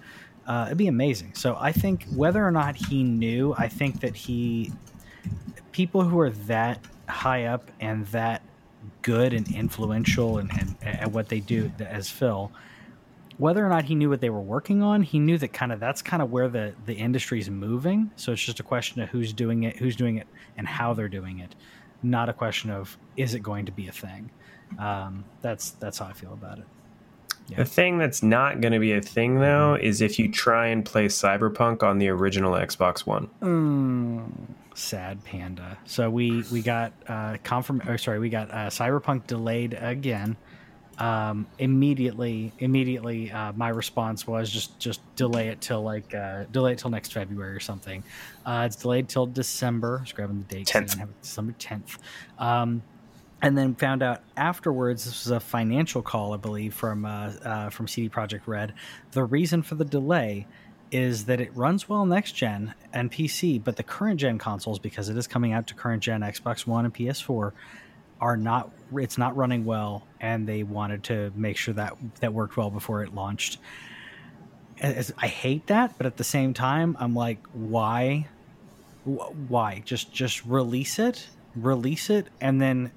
Uh, 0.47 0.65
it'd 0.67 0.79
be 0.79 0.89
amazing. 0.89 1.33
So 1.35 1.57
I 1.59 1.73
think 1.73 2.05
whether 2.15 2.45
or 2.45 2.51
not 2.51 2.77
he 2.77 3.03
knew, 3.03 3.55
I 3.57 3.69
think 3.69 4.01
that 4.01 4.17
he 4.17 4.73
people 5.73 6.03
who 6.03 6.19
are 6.21 6.31
that 6.31 6.81
high 7.09 7.45
up 7.45 7.71
and 7.81 8.07
that 8.09 8.43
good 9.03 9.33
and 9.33 9.51
influential 9.55 10.39
and, 10.39 10.51
and 10.59 10.77
at 10.83 11.13
what 11.13 11.29
they 11.29 11.41
do 11.41 11.71
as 11.81 12.11
Phil, 12.11 12.51
whether 13.39 13.65
or 13.65 13.69
not 13.69 13.85
he 13.85 13.95
knew 13.95 14.11
what 14.11 14.21
they 14.21 14.31
were 14.31 14.41
working 14.41 14.83
on, 14.83 15.03
he 15.03 15.19
knew 15.19 15.39
that 15.39 15.53
kind 15.53 15.73
of 15.73 15.81
that's 15.81 16.03
kind 16.03 16.23
of 16.23 16.31
where 16.31 16.49
the 16.49 16.75
the 16.87 16.95
industry 16.95 17.41
is 17.41 17.51
moving. 17.51 18.11
So 18.17 18.33
it's 18.33 18.43
just 18.43 18.61
a 18.61 18.63
question 18.63 19.03
of 19.03 19.09
who's 19.09 19.33
doing 19.33 19.65
it, 19.65 19.77
who's 19.77 19.97
doing 19.97 20.17
it, 20.17 20.27
and 20.57 20.67
how 20.67 20.95
they're 20.95 21.09
doing 21.09 21.41
it. 21.41 21.55
Not 22.03 22.29
a 22.29 22.33
question 22.33 22.71
of 22.71 22.97
is 23.17 23.35
it 23.35 23.41
going 23.41 23.67
to 23.67 23.73
be 23.73 23.89
a 23.89 23.93
thing. 23.93 24.31
Um, 24.79 25.25
that's 25.43 25.71
that's 25.73 25.99
how 25.99 26.07
I 26.07 26.13
feel 26.13 26.33
about 26.33 26.59
it. 26.59 26.65
The 27.49 27.65
thing 27.65 27.99
that's 27.99 28.23
not 28.23 28.61
going 28.61 28.73
to 28.73 28.79
be 28.79 28.93
a 28.93 29.01
thing 29.01 29.41
though 29.41 29.75
is 29.75 30.01
if 30.01 30.19
you 30.19 30.31
try 30.31 30.69
and 30.69 30.85
play 30.85 31.07
Cyberpunk 31.07 31.83
on 31.83 31.99
the 31.99 32.09
original 32.09 32.53
Xbox 32.55 33.07
One. 33.07 33.29
Mm, 33.43 34.31
sad 34.75 35.23
panda. 35.25 35.79
So 35.85 36.11
we 36.11 36.45
we 36.51 36.63
got 36.63 36.93
uh, 37.07 37.37
confirm. 37.43 37.83
Or 37.87 37.99
sorry, 37.99 38.19
we 38.19 38.29
got 38.29 38.51
uh, 38.51 38.69
Cyberpunk 38.69 39.27
delayed 39.27 39.77
again. 39.79 40.37
Um, 40.99 41.47
immediately, 41.59 42.53
immediately, 42.61 43.31
uh, 43.33 43.53
my 43.55 43.69
response 43.69 44.27
was 44.27 44.51
just 44.51 44.79
just 44.79 45.01
delay 45.17 45.49
it 45.49 45.61
till 45.61 45.83
like 45.83 46.15
uh, 46.15 46.45
delay 46.53 46.73
it 46.73 46.79
till 46.79 46.91
next 46.91 47.13
February 47.13 47.55
or 47.55 47.61
something. 47.61 48.03
Uh, 48.47 48.65
it's 48.67 48.77
delayed 48.77 49.09
till 49.09 49.27
December. 49.27 49.99
Was 50.01 50.13
grabbing 50.13 50.45
the 50.49 50.57
date. 50.57 50.67
10th. 50.67 51.09
December 51.21 51.55
tenth. 51.59 51.99
Um, 52.39 52.83
and 53.45 53.59
then 53.59 53.75
found 53.75 54.03
out 54.03 54.23
afterwards 54.39 55.05
this 55.05 55.25
was 55.25 55.31
a 55.31 55.39
financial 55.39 56.01
call 56.01 56.33
i 56.33 56.37
believe 56.37 56.73
from 56.75 57.05
uh, 57.05 57.33
uh, 57.45 57.71
from 57.71 57.87
cd 57.87 58.09
projekt 58.09 58.47
red. 58.47 58.73
The 59.13 59.25
reason 59.25 59.63
for 59.63 59.75
the 59.75 59.85
delay 59.85 60.47
is 60.91 61.27
that 61.27 61.41
it 61.41 61.55
runs 61.55 61.89
well 61.89 62.07
next 62.07 62.33
gen 62.33 62.75
and 62.93 63.13
pc 63.13 63.63
but 63.63 63.77
the 63.77 63.83
current 63.83 64.19
gen 64.19 64.39
consoles 64.39 64.79
because 64.79 65.09
it 65.09 65.17
is 65.17 65.27
coming 65.27 65.53
out 65.53 65.67
to 65.67 65.75
current 65.75 66.03
gen 66.03 66.23
xbox 66.23 66.67
one 66.67 66.87
and 66.87 66.95
ps4 66.95 67.53
are 68.21 68.37
not 68.37 68.71
it's 68.97 69.19
not 69.19 69.37
running 69.37 69.65
well 69.65 70.07
and 70.21 70.49
they 70.49 70.63
wanted 70.63 71.05
to 71.05 71.31
make 71.35 71.57
sure 71.59 71.75
that 71.75 71.95
that 72.21 72.33
worked 72.33 72.57
well 72.57 72.71
before 72.71 73.03
it 73.03 73.15
launched. 73.15 73.59
As- 74.81 75.13
i 75.19 75.27
hate 75.27 75.67
that 75.67 75.97
but 75.99 76.07
at 76.07 76.17
the 76.17 76.25
same 76.25 76.55
time 76.55 76.97
i'm 76.99 77.15
like 77.15 77.45
why 77.53 78.27
why? 79.05 79.83
Just 79.85 80.13
just 80.13 80.45
release 80.47 80.99
it 80.99 81.29
release 81.55 82.09
it 82.11 82.29
and 82.41 82.61
then 82.61 82.91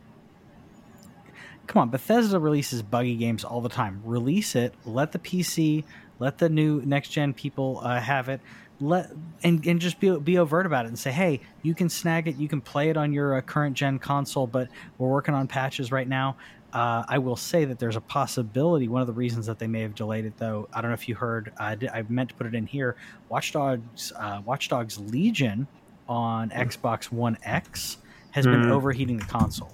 come 1.67 1.81
on 1.81 1.89
bethesda 1.89 2.39
releases 2.39 2.81
buggy 2.81 3.15
games 3.15 3.43
all 3.43 3.61
the 3.61 3.69
time. 3.69 4.01
Release 4.03 4.55
it. 4.55 4.73
Let 4.85 5.11
the 5.11 5.19
pc 5.19 5.83
let 6.19 6.37
the 6.39 6.49
new 6.49 6.81
next 6.81 7.09
gen 7.09 7.33
people 7.33 7.79
uh, 7.83 7.99
have 7.99 8.29
it. 8.29 8.41
Let 8.79 9.11
and, 9.43 9.65
and 9.65 9.79
just 9.79 9.99
be, 9.99 10.17
be 10.19 10.37
overt 10.37 10.65
about 10.65 10.85
it 10.85 10.89
and 10.89 10.97
say 10.99 11.11
hey 11.11 11.41
you 11.61 11.75
can 11.75 11.89
snag 11.89 12.27
it. 12.27 12.37
You 12.37 12.47
can 12.47 12.61
play 12.61 12.89
it 12.89 12.97
on 12.97 13.11
your 13.13 13.35
uh, 13.35 13.41
current 13.41 13.75
gen 13.75 13.99
console 13.99 14.47
but 14.47 14.69
we're 14.97 15.09
working 15.09 15.35
on 15.35 15.47
patches 15.47 15.91
right 15.91 16.07
now. 16.07 16.37
Uh, 16.73 17.01
i 17.07 17.17
will 17.17 17.37
say 17.37 17.63
that 17.63 17.79
there's 17.79 17.95
a 17.95 18.01
possibility 18.01 18.89
one 18.89 18.99
of 18.99 19.07
the 19.07 19.13
reasons 19.13 19.45
that 19.45 19.57
they 19.57 19.67
may 19.67 19.81
have 19.81 19.95
delayed 19.95 20.25
it 20.25 20.33
though 20.37 20.67
i 20.73 20.81
don't 20.81 20.91
know 20.91 20.95
if 20.95 21.07
you 21.07 21.15
heard 21.15 21.53
i, 21.57 21.75
did, 21.75 21.89
I 21.89 22.03
meant 22.09 22.27
to 22.29 22.35
put 22.35 22.45
it 22.45 22.53
in 22.53 22.67
here 22.67 22.97
watchdogs 23.29 24.11
uh, 24.17 24.41
watchdogs 24.43 24.99
legion 24.99 25.65
on 26.09 26.49
xbox 26.49 27.09
one 27.09 27.37
x 27.43 27.97
has 28.31 28.45
been 28.45 28.65
Hmm. 28.65 28.71
overheating 28.73 29.15
the 29.17 29.25
console 29.25 29.71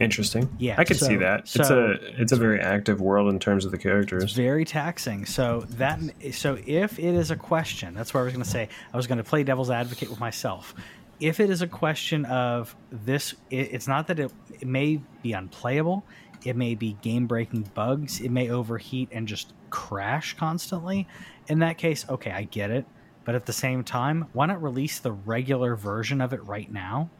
Interesting. 0.00 0.48
Yeah, 0.58 0.74
I 0.76 0.84
could 0.84 0.96
so- 0.98 1.06
see 1.06 1.16
that. 1.16 1.40
it's 1.42 1.70
a 1.70 1.92
it's 2.20 2.32
a 2.32 2.36
very 2.36 2.60
active 2.60 3.00
world 3.00 3.28
in 3.32 3.38
terms 3.38 3.64
of 3.64 3.70
the 3.70 3.76
It's 3.76 3.82
characters. 3.84 4.32
very 4.32 4.64
taxing. 4.64 5.24
So 5.24 5.64
that 5.70 6.00
so 6.32 6.58
if 6.66 6.98
it 6.98 7.14
is 7.14 7.30
a 7.30 7.36
question, 7.36 7.94
that's 7.94 8.12
what 8.12 8.20
I 8.20 8.24
was 8.24 8.32
going 8.32 8.42
to 8.44 8.50
say. 8.50 8.68
I 8.92 8.96
was 8.96 9.06
going 9.06 9.18
to 9.18 9.24
play 9.24 9.44
devil's 9.44 9.70
advocate 9.70 10.10
with 10.10 10.18
myself. 10.20 10.74
If 11.20 11.38
it 11.38 11.48
is 11.48 11.62
a 11.62 11.68
question 11.68 12.24
of 12.24 12.74
this, 12.90 13.34
it, 13.50 13.72
it's 13.72 13.86
not 13.86 14.08
that 14.08 14.18
it, 14.18 14.32
it 14.60 14.66
may 14.66 15.00
be 15.22 15.32
unplayable. 15.32 16.04
It 16.44 16.56
may 16.56 16.74
be 16.74 16.94
game 17.00 17.26
breaking 17.26 17.70
bugs. 17.74 18.20
It 18.20 18.30
may 18.30 18.50
overheat 18.50 19.08
and 19.12 19.26
just 19.28 19.52
crash 19.70 20.36
constantly. 20.36 21.06
In 21.46 21.60
that 21.60 21.78
case, 21.78 22.04
okay, 22.08 22.32
I 22.32 22.42
get 22.44 22.70
it. 22.70 22.84
But 23.24 23.34
at 23.36 23.46
the 23.46 23.52
same 23.52 23.84
time, 23.84 24.26
why 24.32 24.46
not 24.46 24.62
release 24.62 24.98
the 24.98 25.12
regular 25.12 25.76
version 25.76 26.20
of 26.20 26.32
it 26.34 26.44
right 26.44 26.70
now? 26.70 27.10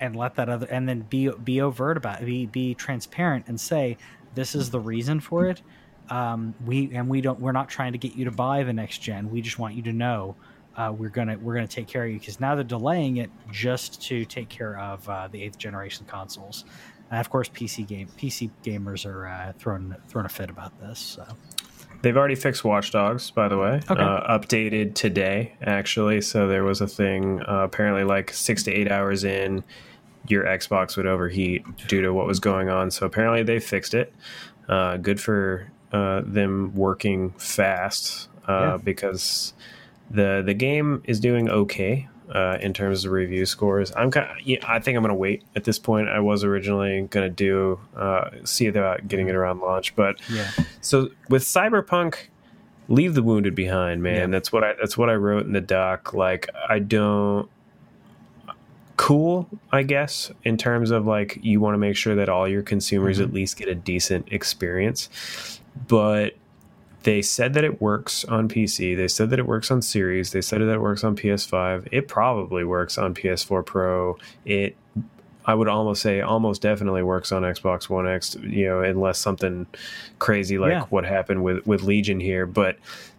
And 0.00 0.16
let 0.16 0.34
that 0.36 0.48
other 0.48 0.66
and 0.66 0.88
then 0.88 1.00
be 1.00 1.30
be 1.44 1.60
overt 1.60 1.96
about 1.96 2.22
it, 2.22 2.26
be 2.26 2.46
be 2.46 2.74
transparent 2.74 3.46
and 3.48 3.60
say 3.60 3.96
this 4.34 4.54
is 4.54 4.70
the 4.70 4.80
reason 4.80 5.20
for 5.20 5.46
it. 5.46 5.62
Um, 6.08 6.54
we 6.66 6.90
and 6.92 7.08
we 7.08 7.20
don't 7.20 7.38
we're 7.40 7.52
not 7.52 7.68
trying 7.68 7.92
to 7.92 7.98
get 7.98 8.16
you 8.16 8.24
to 8.24 8.30
buy 8.30 8.62
the 8.64 8.72
next 8.72 8.98
gen. 8.98 9.30
We 9.30 9.40
just 9.40 9.58
want 9.58 9.74
you 9.74 9.82
to 9.82 9.92
know 9.92 10.34
uh, 10.76 10.92
we're 10.96 11.10
gonna 11.10 11.38
we're 11.38 11.54
gonna 11.54 11.66
take 11.66 11.86
care 11.86 12.04
of 12.04 12.10
you 12.10 12.18
because 12.18 12.40
now 12.40 12.54
they're 12.54 12.64
delaying 12.64 13.18
it 13.18 13.30
just 13.52 14.02
to 14.02 14.24
take 14.24 14.48
care 14.48 14.78
of 14.78 15.08
uh, 15.08 15.28
the 15.28 15.42
eighth 15.42 15.58
generation 15.58 16.06
consoles. 16.06 16.64
And 17.10 17.20
of 17.20 17.28
course, 17.30 17.48
PC 17.48 17.86
game 17.86 18.08
PC 18.18 18.50
gamers 18.64 19.06
are 19.06 19.26
uh, 19.26 19.52
throwing 19.58 19.94
throwing 20.08 20.26
a 20.26 20.30
fit 20.30 20.50
about 20.50 20.78
this. 20.80 20.98
So 20.98 21.24
They've 22.02 22.16
already 22.16 22.34
fixed 22.34 22.64
Watch 22.64 22.92
Dogs, 22.92 23.30
by 23.30 23.48
the 23.48 23.58
way. 23.58 23.80
Okay. 23.90 24.02
Uh, 24.02 24.38
updated 24.38 24.94
today, 24.94 25.54
actually. 25.60 26.22
So 26.22 26.48
there 26.48 26.64
was 26.64 26.80
a 26.80 26.86
thing 26.86 27.42
uh, 27.42 27.64
apparently 27.64 28.04
like 28.04 28.32
six 28.32 28.62
to 28.64 28.72
eight 28.72 28.90
hours 28.90 29.22
in, 29.22 29.62
your 30.30 30.44
Xbox 30.44 30.96
would 30.96 31.06
overheat 31.06 31.64
due 31.88 32.00
to 32.02 32.10
what 32.12 32.26
was 32.26 32.40
going 32.40 32.68
on. 32.68 32.90
So 32.90 33.06
apparently 33.06 33.42
they 33.42 33.58
fixed 33.60 33.94
it. 33.94 34.12
Uh, 34.68 34.96
good 34.96 35.20
for 35.20 35.70
uh, 35.92 36.22
them 36.24 36.72
working 36.74 37.30
fast 37.32 38.28
uh, 38.48 38.52
Yeah. 38.52 38.76
because 38.82 39.52
the 40.10 40.42
the 40.44 40.54
game 40.54 41.02
is 41.04 41.20
doing 41.20 41.48
okay. 41.48 42.08
Uh, 42.32 42.56
in 42.60 42.72
terms 42.72 43.04
of 43.04 43.10
review 43.10 43.44
scores, 43.44 43.90
I'm 43.96 44.12
kind. 44.12 44.30
Of, 44.30 44.46
yeah, 44.46 44.58
I 44.64 44.78
think 44.78 44.96
I'm 44.96 45.02
gonna 45.02 45.16
wait 45.16 45.42
at 45.56 45.64
this 45.64 45.80
point. 45.80 46.08
I 46.08 46.20
was 46.20 46.44
originally 46.44 47.08
gonna 47.10 47.28
do 47.28 47.80
uh, 47.96 48.30
see 48.44 48.68
about 48.68 49.08
getting 49.08 49.26
it 49.28 49.34
around 49.34 49.58
launch, 49.58 49.96
but 49.96 50.20
yeah, 50.32 50.48
so 50.80 51.08
with 51.28 51.42
Cyberpunk, 51.42 52.28
leave 52.86 53.14
the 53.14 53.22
wounded 53.24 53.56
behind, 53.56 54.04
man. 54.04 54.14
Yeah. 54.14 54.26
That's 54.28 54.52
what 54.52 54.62
I 54.62 54.74
that's 54.80 54.96
what 54.96 55.10
I 55.10 55.14
wrote 55.14 55.44
in 55.44 55.54
the 55.54 55.60
doc. 55.60 56.14
Like 56.14 56.48
I 56.68 56.78
don't 56.78 57.50
cool, 59.00 59.48
I 59.72 59.82
guess, 59.82 60.30
in 60.44 60.58
terms 60.58 60.90
of 60.90 61.06
like 61.06 61.38
you 61.40 61.58
want 61.58 61.72
to 61.72 61.78
make 61.78 61.96
sure 61.96 62.14
that 62.16 62.28
all 62.28 62.46
your 62.46 62.60
consumers 62.60 63.18
Mhm. 63.18 63.22
at 63.22 63.32
least 63.32 63.56
get 63.56 63.66
a 63.66 63.74
decent 63.74 64.30
experience. 64.30 65.08
But 65.88 66.34
they 67.04 67.22
said 67.22 67.54
that 67.54 67.64
it 67.64 67.80
works 67.80 68.26
on 68.26 68.46
PC. 68.46 68.94
They 68.94 69.08
said 69.08 69.30
that 69.30 69.38
it 69.38 69.46
works 69.46 69.70
on 69.70 69.80
Series. 69.80 70.32
They 70.32 70.42
said 70.42 70.60
that 70.60 70.68
it 70.68 70.82
works 70.82 71.02
on 71.02 71.16
PS5. 71.16 71.88
It 71.90 72.08
probably 72.08 72.62
works 72.62 72.98
on 72.98 73.14
PS4 73.14 73.62
Pro. 73.62 74.18
It 74.44 74.76
I 75.46 75.54
would 75.54 75.68
almost 75.68 76.02
say 76.02 76.20
almost 76.20 76.60
definitely 76.60 77.02
works 77.02 77.32
on 77.32 77.42
Xbox 77.42 77.88
One 77.88 78.06
X, 78.06 78.36
you 78.42 78.66
know, 78.66 78.82
unless 78.82 79.18
something 79.18 79.66
crazy 80.18 80.58
like 80.58 80.72
Yeah. 80.72 80.84
what 80.90 81.06
happened 81.06 81.42
with 81.42 81.66
with 81.66 81.82
Legion 81.82 82.20
here, 82.20 82.44
but 82.44 82.76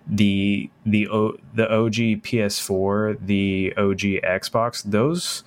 the 0.07 0.69
the 0.85 1.07
o, 1.09 1.35
the 1.55 1.67
OG 1.73 2.17
PS4, 2.21 3.17
the 3.19 3.73
OG 3.77 4.19
Xbox, 4.23 4.83
those 4.83 5.43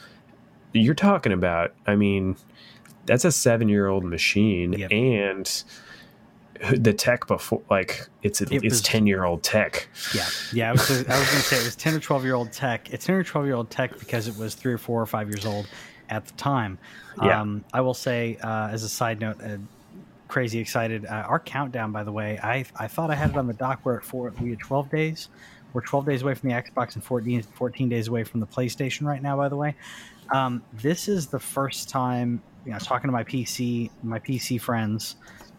you're 0.74 0.94
talking 0.94 1.32
about, 1.32 1.72
I 1.86 1.94
mean, 1.96 2.36
that's 3.06 3.24
a 3.24 3.28
7-year-old 3.28 4.04
machine 4.04 4.72
Yep. 4.74 4.90
and 4.92 5.64
the 6.78 6.92
tech 6.92 7.26
before 7.26 7.60
like 7.68 8.08
it's 8.22 8.40
It 8.40 8.50
it's 8.52 8.62
was- 8.64 8.82
10-year-old 8.82 9.42
tech. 9.42 9.88
yeah, 10.14 10.26
yeah. 10.52 10.68
I 10.68 10.72
was 10.72 10.90
I 10.90 10.94
was 10.96 11.06
going 11.06 11.18
to 11.18 11.24
say 11.42 11.56
it 11.58 11.64
was 11.64 11.76
ten 11.76 11.94
or 11.94 11.98
twelve 12.00 12.24
year 12.24 12.34
old 12.34 12.52
tech. 12.52 12.92
It's 12.92 13.04
ten 13.06 13.16
or 13.16 13.24
twelve 13.24 13.44
year 13.46 13.56
old 13.56 13.70
tech 13.70 13.98
because 13.98 14.28
it 14.28 14.36
was 14.38 14.54
three 14.54 14.72
or 14.72 14.78
four 14.78 15.02
or 15.02 15.06
five 15.06 15.28
years 15.28 15.44
old 15.44 15.66
at 16.08 16.26
the 16.26 16.32
time. 16.34 16.78
Yeah. 17.22 17.40
Um, 17.40 17.64
I 17.72 17.80
will 17.80 17.92
say, 17.94 18.38
uh, 18.42 18.68
as 18.68 18.82
a 18.84 18.88
side 18.88 19.20
note, 19.20 19.42
uh, 19.42 19.56
crazy 20.28 20.58
excited. 20.60 21.04
Uh, 21.06 21.24
our 21.28 21.40
countdown, 21.40 21.92
by 21.92 22.04
the 22.04 22.12
way, 22.12 22.38
I 22.42 22.64
I 22.76 22.86
thought 22.88 23.10
I 23.10 23.14
had 23.16 23.30
it 23.30 23.36
on 23.36 23.46
the 23.48 23.52
doc. 23.52 23.80
We're 23.84 23.96
at 23.98 24.04
four. 24.04 24.32
We 24.40 24.50
had 24.50 24.60
twelve 24.60 24.88
days. 24.90 25.28
We're 25.74 25.82
twelve 25.82 26.06
days 26.06 26.22
away 26.22 26.34
from 26.34 26.48
the 26.48 26.54
Xbox 26.54 26.94
and 26.94 27.04
14, 27.04 27.42
14 27.42 27.88
days 27.88 28.08
away 28.08 28.24
from 28.24 28.40
the 28.40 28.46
PlayStation 28.46 29.06
right 29.06 29.20
now. 29.20 29.36
By 29.36 29.50
the 29.50 29.56
way, 29.56 29.74
um, 30.32 30.62
this 30.72 31.08
is 31.08 31.26
the 31.26 31.38
first 31.38 31.90
time 31.90 32.40
you 32.64 32.72
know 32.72 32.78
talking 32.78 33.08
to 33.08 33.12
my 33.12 33.24
PC 33.24 33.90
my 34.02 34.18
PC 34.18 34.60
friends. 34.60 35.16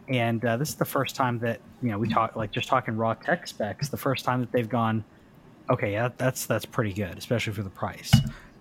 And 0.08 0.44
uh, 0.46 0.58
this 0.58 0.70
is 0.70 0.76
the 0.76 0.86
first 0.86 1.16
time 1.16 1.40
that 1.40 1.60
you 1.82 1.92
know 1.92 1.98
we 1.98 2.08
talk 2.08 2.36
like 2.36 2.52
just 2.52 2.68
talking 2.68 2.96
raw 2.96 3.14
tech 3.14 3.48
specs. 3.48 3.90
The 3.90 3.98
first 3.98 4.24
time 4.24 4.40
that 4.40 4.52
they've 4.52 4.70
gone, 4.70 5.04
okay, 5.70 5.92
yeah, 5.92 6.10
that's 6.18 6.46
that's 6.46 6.66
pretty 6.66 6.94
good, 6.94 7.18
especially 7.18 7.54
for 7.54 7.64
the 7.64 7.70
price. 7.70 8.12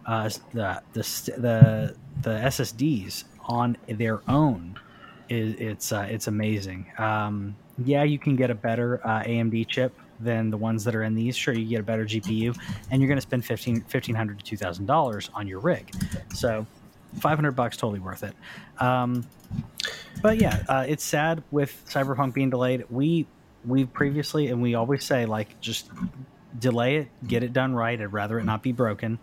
Uh, 0.06 0.28
the 0.52 0.82
the 0.92 1.02
the 1.38 1.96
the 2.22 2.30
SSDs 2.30 3.24
on 3.46 3.76
their 3.88 4.22
own 4.28 4.78
is 5.28 5.54
it's 5.58 5.92
uh, 5.92 6.06
it's 6.10 6.26
amazing. 6.26 6.86
Um, 6.98 7.56
yeah, 7.84 8.04
you 8.04 8.18
can 8.18 8.36
get 8.36 8.50
a 8.50 8.54
better 8.54 9.00
uh, 9.04 9.22
AMD 9.22 9.68
chip 9.68 9.94
than 10.24 10.50
the 10.50 10.56
ones 10.56 10.84
that 10.84 10.94
are 10.94 11.02
in 11.04 11.14
these. 11.14 11.36
Sure, 11.36 11.54
you 11.54 11.66
get 11.66 11.80
a 11.80 11.84
better 11.84 12.04
GPU, 12.04 12.56
and 12.90 13.00
you're 13.00 13.08
going 13.08 13.18
to 13.18 13.22
spend 13.22 13.44
15 13.44 13.76
1500 13.76 14.38
to 14.38 14.44
two 14.44 14.56
thousand 14.56 14.86
dollars 14.86 15.30
on 15.34 15.46
your 15.46 15.60
rig. 15.60 15.92
So, 16.34 16.66
five 17.20 17.36
hundred 17.36 17.52
bucks 17.52 17.76
totally 17.76 18.00
worth 18.00 18.22
it. 18.22 18.34
Um, 18.78 19.24
but 20.22 20.38
yeah, 20.38 20.62
uh, 20.68 20.84
it's 20.88 21.04
sad 21.04 21.42
with 21.50 21.84
Cyberpunk 21.88 22.34
being 22.34 22.50
delayed. 22.50 22.84
We 22.90 23.26
we 23.64 23.84
previously 23.84 24.48
and 24.48 24.60
we 24.60 24.74
always 24.74 25.04
say 25.04 25.26
like 25.26 25.60
just 25.60 25.90
delay 26.58 26.96
it, 26.96 27.08
get 27.26 27.42
it 27.42 27.52
done 27.52 27.74
right. 27.74 28.00
I'd 28.00 28.12
rather 28.12 28.38
it 28.38 28.44
not 28.44 28.62
be 28.62 28.72
broken. 28.72 29.18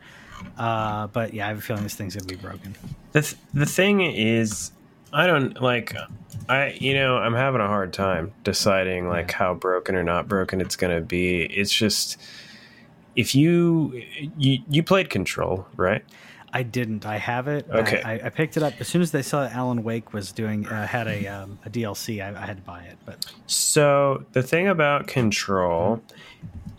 Uh, 0.58 1.08
but 1.08 1.34
yeah, 1.34 1.46
I 1.46 1.50
have 1.50 1.60
a 1.60 1.62
feeling 1.62 1.84
this 1.84 1.96
thing's 1.96 2.16
gonna 2.16 2.28
be 2.28 2.36
broken. 2.36 2.76
The 3.12 3.22
th- 3.22 3.36
the 3.54 3.66
thing 3.66 4.02
is, 4.02 4.72
I 5.14 5.28
don't 5.28 5.62
like. 5.62 5.96
I 6.50 6.78
you 6.80 6.94
know 6.94 7.18
I'm 7.18 7.34
having 7.34 7.62
a 7.62 7.68
hard 7.68 7.94
time 7.94 8.34
deciding 8.44 9.08
like 9.08 9.32
how 9.32 9.54
broken 9.54 9.96
or 9.96 10.04
not 10.04 10.28
broken 10.28 10.62
it's 10.62 10.76
gonna 10.76 11.02
be. 11.02 11.44
It's 11.44 11.74
just 11.74 12.18
if 13.16 13.36
you 13.36 14.04
you 14.38 14.60
you 14.70 14.84
played 14.84 15.10
Control, 15.10 15.66
right? 15.76 16.04
I 16.54 16.64
didn't. 16.64 17.06
I 17.06 17.18
have 17.18 17.48
it. 17.48 17.66
Okay. 17.70 18.02
I, 18.02 18.26
I 18.26 18.30
picked 18.30 18.58
it 18.58 18.64
up 18.64 18.74
as 18.80 18.88
soon 18.88 19.02
as 19.02 19.12
they 19.12 19.22
saw 19.22 19.44
that 19.44 19.56
Alan 19.56 19.84
Wake 19.84 20.12
was 20.12 20.32
doing 20.34 20.68
uh, 20.68 20.86
had 20.86 21.08
a 21.08 21.28
um, 21.28 21.60
a 21.66 21.70
DLC. 21.70 22.22
I, 22.24 22.42
I 22.42 22.46
had 22.46 22.58
to 22.58 22.64
buy 22.64 22.84
it, 22.84 22.98
but 23.06 23.26
So 23.48 24.26
the 24.34 24.44
thing 24.44 24.68
about 24.68 25.08
Control, 25.08 26.02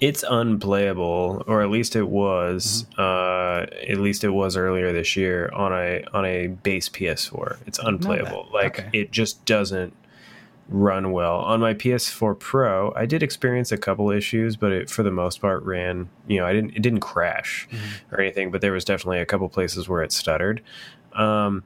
it's 0.02 0.24
unplayable, 0.28 1.44
or 1.46 1.62
at 1.62 1.70
least 1.70 1.94
it 1.94 2.08
was. 2.08 2.86
Uh, 2.98 3.66
at 3.88 3.98
least 3.98 4.24
it 4.24 4.30
was 4.30 4.56
earlier 4.56 4.92
this 4.92 5.16
year 5.16 5.48
on 5.54 5.72
a 5.72 6.04
on 6.12 6.24
a 6.26 6.48
base 6.48 6.88
PS4. 6.88 7.58
It's 7.66 7.78
unplayable. 7.78 8.48
Like 8.52 8.80
Okay. 8.80 8.90
it 8.92 9.12
just 9.12 9.44
doesn't 9.44 9.94
run 10.68 11.12
well 11.12 11.36
on 11.38 11.60
my 11.60 11.74
PS4 11.74 12.38
Pro. 12.38 12.92
I 12.96 13.06
did 13.06 13.22
experience 13.22 13.70
a 13.72 13.76
couple 13.76 14.10
issues, 14.10 14.56
but 14.56 14.72
it 14.72 14.90
for 14.90 15.02
the 15.04 15.10
most 15.12 15.40
part 15.40 15.62
ran. 15.62 16.08
You 16.26 16.40
know, 16.40 16.46
I 16.46 16.52
didn't 16.52 16.74
it 16.76 16.82
didn't 16.82 17.00
crash 17.00 17.68
or 18.10 18.20
anything, 18.20 18.50
but 18.50 18.60
there 18.60 18.72
was 18.72 18.84
definitely 18.84 19.20
a 19.20 19.26
couple 19.26 19.48
places 19.48 19.88
where 19.88 20.02
it 20.02 20.10
stuttered. 20.10 20.62
Um, 21.12 21.62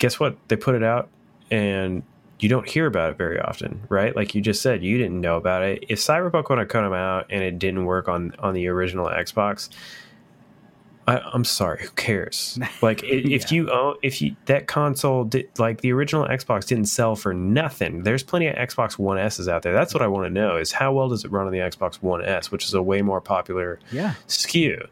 guess 0.00 0.18
what? 0.18 0.36
They 0.48 0.56
put 0.56 0.74
it 0.74 0.82
out 0.82 1.08
and 1.52 2.02
you 2.42 2.48
don't 2.48 2.68
hear 2.68 2.86
about 2.86 3.10
it 3.10 3.16
very 3.18 3.38
often, 3.40 3.82
right? 3.88 4.14
Like 4.16 4.34
you 4.34 4.40
just 4.40 4.62
said, 4.62 4.82
you 4.82 4.98
didn't 4.98 5.20
know 5.20 5.36
about 5.36 5.62
it. 5.62 5.84
If 5.88 5.98
Cyberpunk 5.98 6.48
would 6.48 6.58
have 6.58 6.68
come 6.68 6.92
out 6.92 7.26
and 7.30 7.42
it 7.42 7.58
didn't 7.58 7.84
work 7.84 8.08
on 8.08 8.34
on 8.38 8.54
the 8.54 8.66
original 8.68 9.06
Xbox, 9.06 9.68
I, 11.06 11.18
I'm 11.32 11.44
sorry, 11.44 11.82
who 11.82 11.88
cares? 11.90 12.58
Like 12.82 13.02
if 13.02 13.50
Yeah. 13.50 13.56
you 13.56 13.70
own, 13.70 13.96
if 14.02 14.22
you 14.22 14.36
that 14.46 14.66
console 14.66 15.24
did 15.24 15.48
like 15.58 15.80
the 15.80 15.92
original 15.92 16.26
Xbox 16.26 16.66
didn't 16.66 16.86
sell 16.86 17.16
for 17.16 17.34
nothing. 17.34 18.02
There's 18.04 18.22
plenty 18.22 18.46
of 18.46 18.54
Xbox 18.56 18.98
One 18.98 19.18
S's 19.18 19.48
out 19.48 19.62
there. 19.62 19.72
That's 19.72 19.92
what 19.92 20.02
I 20.02 20.06
want 20.06 20.26
to 20.26 20.30
know 20.30 20.56
is 20.56 20.72
how 20.72 20.92
well 20.92 21.08
does 21.08 21.24
it 21.24 21.30
run 21.32 21.46
on 21.46 21.52
the 21.52 21.58
Xbox 21.58 21.96
One 22.02 22.24
S, 22.24 22.50
which 22.50 22.64
is 22.64 22.74
a 22.74 22.82
way 22.82 23.02
more 23.02 23.20
popular 23.20 23.78
yeah, 23.92 24.14
SKU. 24.28 24.86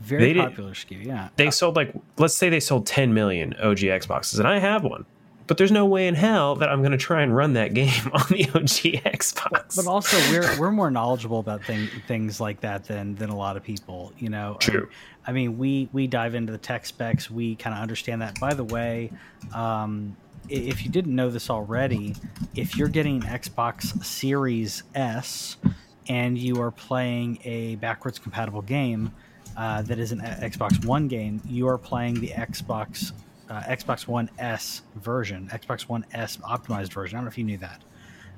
very 0.00 0.32
They 0.32 0.38
popular 0.40 0.72
SKU. 0.72 1.04
Yeah, 1.04 1.28
They 1.36 1.50
sold 1.50 1.74
like 1.76 1.94
let's 2.18 2.36
say 2.36 2.48
they 2.48 2.60
sold 2.60 2.86
10 2.86 3.14
million 3.14 3.54
OG 3.54 3.78
Xboxes, 3.78 4.38
and 4.38 4.46
I 4.46 4.58
have 4.58 4.84
one. 4.84 5.04
But 5.50 5.58
there's 5.58 5.72
no 5.72 5.84
way 5.84 6.06
in 6.06 6.14
hell 6.14 6.54
that 6.54 6.68
I'm 6.68 6.78
going 6.78 6.92
to 6.92 6.96
try 6.96 7.22
and 7.22 7.34
run 7.34 7.54
that 7.54 7.74
game 7.74 7.90
on 8.12 8.24
the 8.30 8.48
OG 8.54 9.02
Xbox. 9.02 9.74
but 9.74 9.88
also 9.88 10.16
we're 10.30 10.60
we're 10.60 10.70
more 10.70 10.92
knowledgeable 10.92 11.40
about 11.40 11.64
thing, 11.64 11.88
things 12.06 12.40
like 12.40 12.60
that 12.60 12.84
than 12.84 13.16
than 13.16 13.30
a 13.30 13.36
lot 13.36 13.56
of 13.56 13.64
people. 13.64 14.12
You 14.16 14.28
know, 14.28 14.58
True. 14.60 14.88
I 15.26 15.32
mean, 15.32 15.58
we 15.58 15.88
we 15.92 16.06
dive 16.06 16.36
into 16.36 16.52
the 16.52 16.58
tech 16.58 16.86
specs. 16.86 17.28
We 17.28 17.56
kind 17.56 17.74
of 17.74 17.82
understand 17.82 18.22
that. 18.22 18.38
By 18.38 18.54
the 18.54 18.62
way, 18.62 19.10
um, 19.52 20.16
if 20.48 20.84
you 20.84 20.90
didn't 20.92 21.16
know 21.16 21.30
this 21.30 21.50
already, 21.50 22.14
if 22.54 22.76
you're 22.76 22.86
getting 22.86 23.16
an 23.16 23.22
Xbox 23.22 24.04
Series 24.04 24.84
S 24.94 25.56
and 26.08 26.38
you 26.38 26.62
are 26.62 26.70
playing 26.70 27.40
a 27.42 27.74
backwards 27.74 28.20
compatible 28.20 28.62
game 28.62 29.12
uh, 29.56 29.82
that 29.82 29.98
is 29.98 30.12
an 30.12 30.20
Xbox 30.20 30.84
One 30.84 31.08
game, 31.08 31.42
you 31.44 31.66
are 31.66 31.76
playing 31.76 32.20
the 32.20 32.28
Xbox 32.28 33.10
uh, 33.50 33.62
Xbox 33.62 34.06
One 34.06 34.30
S 34.38 34.82
version, 34.96 35.50
Xbox 35.52 35.82
One 35.82 36.06
S 36.12 36.38
optimized 36.38 36.92
version. 36.92 37.16
I 37.16 37.18
don't 37.18 37.24
know 37.26 37.30
if 37.30 37.38
you 37.38 37.44
knew 37.44 37.58
that. 37.58 37.82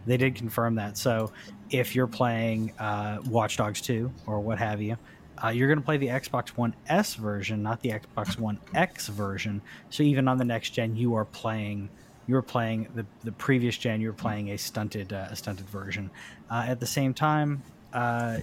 They 0.07 0.17
did 0.17 0.35
confirm 0.35 0.75
that. 0.77 0.97
So 0.97 1.31
if 1.71 1.95
you're 1.95 2.09
playing 2.09 2.73
uh, 2.79 3.19
Watch 3.29 3.57
Dogs 3.57 3.81
2 3.83 4.11
or 4.27 4.41
what 4.41 4.59
have 4.59 4.83
you, 4.83 4.97
uh, 5.43 5.49
you're 5.49 5.69
going 5.69 5.79
to 5.79 5.85
play 5.85 5.97
the 5.97 6.09
Xbox 6.09 6.49
One 6.51 6.75
S 6.89 7.15
version, 7.15 7.63
not 7.63 7.81
the 7.83 7.91
Xbox 7.91 8.39
One 8.39 8.59
X 8.75 9.09
version. 9.09 9.61
So 9.91 10.03
even 10.03 10.27
on 10.29 10.39
the 10.39 10.45
next 10.45 10.71
gen, 10.71 10.97
you 10.97 11.15
are 11.15 11.25
playing 11.25 11.89
you 12.29 12.37
were 12.37 12.43
playing 12.43 12.87
the, 12.95 13.05
the 13.25 13.33
previous 13.33 13.77
gen. 13.77 14.01
You 14.01 14.09
were 14.09 14.15
playing 14.15 14.51
a 14.51 14.57
stunted 14.57 15.13
uh, 15.13 15.29
a 15.31 15.37
stunted 15.37 15.69
version. 15.69 16.11
Uh, 16.51 16.65
at 16.69 16.79
the 16.79 16.87
same 16.87 17.13
time, 17.13 17.63
uh, 17.93 18.39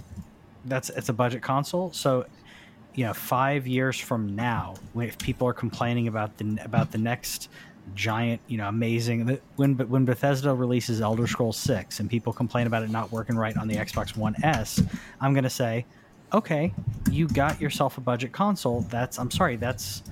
that's 0.65 0.89
it's 0.89 1.09
a 1.09 1.13
budget 1.13 1.41
console. 1.41 1.91
So 1.93 2.25
you 2.99 3.05
know, 3.05 3.13
five 3.13 3.65
years 3.65 3.97
from 3.97 4.35
now, 4.35 4.75
if 4.97 5.17
people 5.19 5.47
are 5.47 5.53
complaining 5.53 6.09
about 6.09 6.37
the 6.37 6.57
about 6.65 6.91
the 6.91 6.97
next 6.97 7.47
giant, 7.95 8.41
you 8.49 8.57
know, 8.57 8.67
amazing 8.67 9.39
when 9.55 9.77
when 9.77 10.03
Bethesda 10.03 10.53
releases 10.53 10.99
Elder 10.99 11.25
Scrolls 11.25 11.55
Six 11.55 12.01
and 12.01 12.09
people 12.09 12.33
complain 12.33 12.67
about 12.67 12.83
it 12.83 12.89
not 12.89 13.09
working 13.09 13.37
right 13.37 13.55
on 13.55 13.69
the 13.69 13.75
Xbox 13.75 14.17
One 14.17 14.35
S, 14.43 14.83
I'm 15.21 15.33
going 15.33 15.45
to 15.45 15.49
say, 15.49 15.85
okay, 16.33 16.73
you 17.09 17.29
got 17.29 17.61
yourself 17.61 17.97
a 17.97 18.01
budget 18.01 18.33
console. 18.33 18.81
That's 18.89 19.17
I'm 19.17 19.31
sorry, 19.31 19.55
that's 19.55 20.03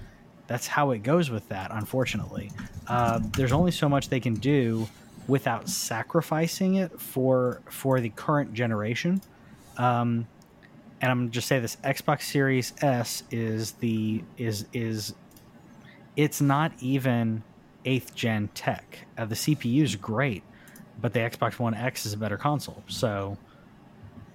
that's 0.47 0.65
how 0.65 0.91
it 0.91 1.03
goes 1.03 1.29
with 1.29 1.45
that. 1.49 1.71
Unfortunately, 1.73 2.51
uh, 2.87 3.19
there's 3.35 3.51
only 3.51 3.71
so 3.71 3.89
much 3.89 4.07
they 4.07 4.21
can 4.21 4.35
do 4.35 4.87
without 5.27 5.67
sacrificing 5.67 6.75
it 6.75 6.97
for 7.01 7.59
for 7.69 7.99
the 7.99 8.11
current 8.11 8.53
generation. 8.53 9.21
Um, 9.75 10.25
and 11.01 11.11
I'm 11.11 11.19
gonna 11.21 11.29
just 11.31 11.47
say 11.47 11.59
this: 11.59 11.75
Xbox 11.83 12.23
Series 12.23 12.73
S 12.81 13.23
is 13.31 13.73
the 13.73 14.23
is 14.37 14.65
is 14.73 15.13
it's 16.15 16.41
not 16.41 16.71
even 16.79 17.43
eighth 17.85 18.15
gen 18.15 18.49
tech. 18.53 19.05
Uh, 19.17 19.25
the 19.25 19.35
CPU 19.35 19.83
is 19.83 19.95
great, 19.95 20.43
but 20.99 21.13
the 21.13 21.19
Xbox 21.19 21.59
One 21.59 21.73
X 21.73 22.05
is 22.05 22.13
a 22.13 22.17
better 22.17 22.37
console. 22.37 22.83
So, 22.87 23.37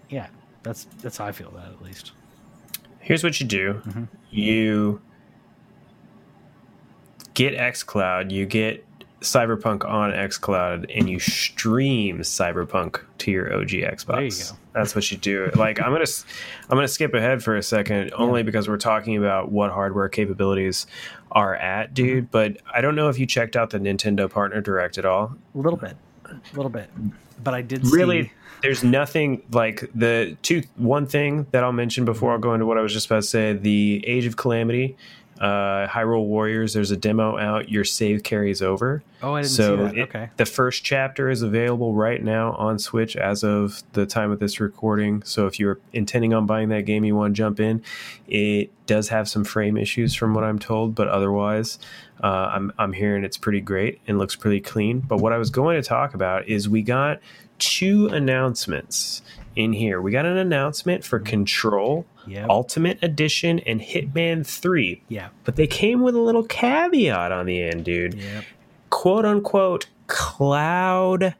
yeah, 0.09 0.29
that's 0.63 0.85
that's 1.03 1.17
how 1.19 1.27
I 1.27 1.33
feel 1.33 1.49
about 1.49 1.69
it 1.69 1.73
at 1.75 1.83
least. 1.83 2.13
Here's 3.01 3.25
what 3.25 3.41
you 3.41 3.47
do 3.47 3.83
Mhm. 3.85 4.09
you 4.31 5.01
get 7.35 7.55
xCloud, 7.55 8.31
you 8.31 8.47
get 8.47 8.87
Cyberpunk 9.21 9.85
on 9.89 10.13
xCloud, 10.13 10.87
and 10.97 11.09
you 11.09 11.19
stream 11.19 12.19
Cyberpunk 12.21 13.01
to 13.19 13.31
your 13.31 13.53
OG 13.53 13.71
Xbox. 13.83 14.07
There 14.07 14.23
you 14.25 14.31
go. 14.31 14.59
That's 14.73 14.95
what 14.95 15.11
you 15.11 15.19
do. 15.19 15.51
Like 15.55 15.81
I'm 15.81 15.93
gonna, 15.93 16.07
I'm 16.71 16.77
gonna 16.77 16.89
skip 16.89 17.15
ahead 17.15 17.43
for 17.43 17.57
a 17.57 17.63
second, 17.63 18.13
only 18.15 18.43
because 18.43 18.69
we're 18.69 18.79
talking 18.79 19.17
about 19.17 19.53
what 19.53 19.71
hardware 19.71 20.09
capabilities 20.09 20.87
are 21.31 21.55
at, 21.55 21.95
dude. 21.95 22.25
Mm-hmm. 22.25 22.31
But 22.31 22.59
I 22.73 22.81
don't 22.81 22.95
know 22.95 23.09
if 23.09 23.19
you 23.19 23.27
checked 23.27 23.57
out 23.57 23.71
the 23.71 23.79
Nintendo 23.79 24.31
Partner 24.31 24.61
Direct 24.61 24.99
at 24.99 25.05
all. 25.05 25.37
A 25.55 25.59
little 25.59 25.79
bit, 25.79 25.97
a 26.25 26.41
little 26.55 26.71
bit, 26.71 26.89
but 27.43 27.55
I 27.55 27.63
did 27.63 27.87
really 27.87 28.25
see- 28.25 28.33
there's 28.63 28.85
nothing 28.85 29.43
like 29.51 29.91
the 29.95 30.37
two 30.43 30.63
one 30.77 31.05
thing 31.07 31.47
that 31.51 31.65
i'll 31.65 31.73
mention 31.73 32.05
before 32.05 32.33
i'll 32.33 32.39
go 32.39 32.55
into 32.55 32.65
what 32.65 32.79
i 32.79 32.81
was 32.81 32.93
just 32.93 33.07
about 33.07 33.23
to 33.23 33.29
say 33.29 33.53
the 33.53 34.03
age 34.07 34.25
of 34.25 34.37
calamity 34.37 34.97
uh 35.43 35.89
hyrule 35.89 36.25
warriors 36.27 36.73
there's 36.73 36.93
a 36.93 36.97
demo 36.97 37.37
out 37.37 37.69
your 37.69 37.85
save 37.85 38.23
carries 38.23 38.63
over. 38.63 39.03
Oh, 39.23 39.35
I 39.35 39.43
didn't 39.43 39.53
so 39.53 39.77
see 39.77 39.83
that. 39.83 39.99
it- 39.99 40.03
okay, 40.03 40.31
the 40.37 40.47
first 40.47 40.85
chapter 40.85 41.29
is 41.29 41.43
available 41.43 41.95
right 41.95 42.23
now 42.23 42.53
on 42.53 42.79
switch 42.79 43.17
as 43.17 43.43
of 43.43 43.83
the 43.93 44.07
time 44.07 44.31
of 44.31 44.39
this 44.39 44.61
recording. 44.61 45.23
So 45.25 45.47
if 45.47 45.59
you're 45.59 45.81
intending 45.93 46.33
on 46.33 46.47
buying 46.47 46.69
that 46.71 46.83
game 46.87 47.05
you 47.05 47.17
want 47.17 47.35
to 47.35 47.37
jump 47.37 47.59
in. 47.61 47.83
It 48.29 48.71
does 48.87 49.09
have 49.09 49.29
some 49.29 49.45
frame 49.45 49.77
issues 49.77 50.15
from 50.15 50.35
what 50.35 50.45
i'm 50.45 50.59
told 50.59 50.95
but 50.95 51.09
otherwise 51.09 51.79
uh, 52.23 52.51
I'm, 52.55 52.73
I'm 52.79 52.93
hearing 52.93 53.25
it's 53.25 53.37
pretty 53.37 53.61
great 53.61 54.01
and 54.07 54.17
looks 54.19 54.37
pretty 54.37 54.61
clean. 54.61 55.01
But 55.01 55.19
what 55.19 55.33
i 55.33 55.39
was 55.39 55.51
going 55.51 55.81
to 55.83 55.87
talk 55.87 56.15
about 56.15 56.47
is 56.47 56.69
we 56.69 56.83
got 56.83 57.19
two 57.59 58.07
announcements 58.09 59.23
in 59.57 59.73
here. 59.73 60.01
We 60.01 60.13
got 60.13 60.25
an 60.25 60.37
announcement 60.37 61.05
for 61.05 61.19
control 61.19 62.07
Yep. 62.27 62.49
ultimate 62.51 62.99
edition 63.03 63.59
and 63.61 63.81
hitman 63.81 64.47
3 64.47 65.03
yeah, 65.09 65.29
but 65.45 65.57
they 65.57 65.67
came 65.67 66.03
with 66.03 66.15
a 66.15 66.21
little 66.21 66.45
caveat 66.45 67.33
on 67.33 67.47
the 67.47 67.63
end 67.63 67.85
dude 67.85 68.15
yep. 68.15 68.45
quote 68.91 69.25
unquote 69.25 69.87
cloud 70.07 71.35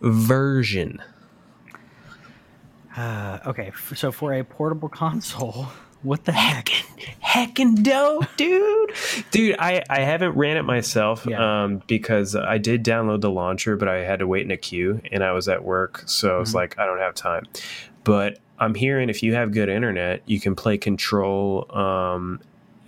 version. 0.00 1.00
Uh, 2.96 3.38
okay, 3.46 3.72
so 3.94 4.12
for 4.12 4.34
a 4.34 4.44
portable 4.44 4.88
console, 4.88 5.68
what 6.02 6.24
the 6.24 6.32
heck? 6.32 6.68
Heckin' 7.24 7.82
dope, 7.82 8.26
dude. 8.36 8.90
dude, 9.30 9.56
I, 9.58 9.82
I 9.88 10.00
haven't 10.00 10.32
ran 10.36 10.56
it 10.58 10.62
myself 10.64 11.24
Yeah. 11.26 11.62
um, 11.64 11.82
because 11.86 12.36
I 12.36 12.58
did 12.58 12.84
download 12.84 13.20
the 13.22 13.30
launcher, 13.30 13.76
but 13.76 13.88
I 13.88 13.98
had 14.04 14.18
to 14.18 14.26
wait 14.26 14.44
in 14.44 14.50
a 14.50 14.56
queue 14.58 15.00
and 15.10 15.24
I 15.24 15.32
was 15.32 15.48
at 15.48 15.64
work. 15.64 16.02
So 16.06 16.40
it's 16.40 16.50
Mhm. 16.52 16.56
like, 16.56 16.78
I 16.78 16.84
don't 16.84 16.98
have 16.98 17.14
time. 17.14 17.44
But 18.04 18.38
I'm 18.62 18.74
hearing 18.74 19.08
if 19.10 19.22
you 19.22 19.34
have 19.34 19.52
good 19.52 19.68
internet, 19.68 20.22
you 20.26 20.38
can 20.40 20.54
play 20.54 20.78
Control 20.78 21.66
um, 21.76 22.40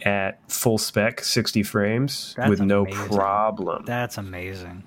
at 0.02 0.38
full 0.50 0.78
spec, 0.78 1.22
60 1.24 1.62
frames 1.62 2.34
That's 2.36 2.48
with 2.50 2.60
no 2.60 2.82
amazing. 2.86 3.08
problem. 3.16 3.84
That's 3.84 4.16
amazing. 4.18 4.84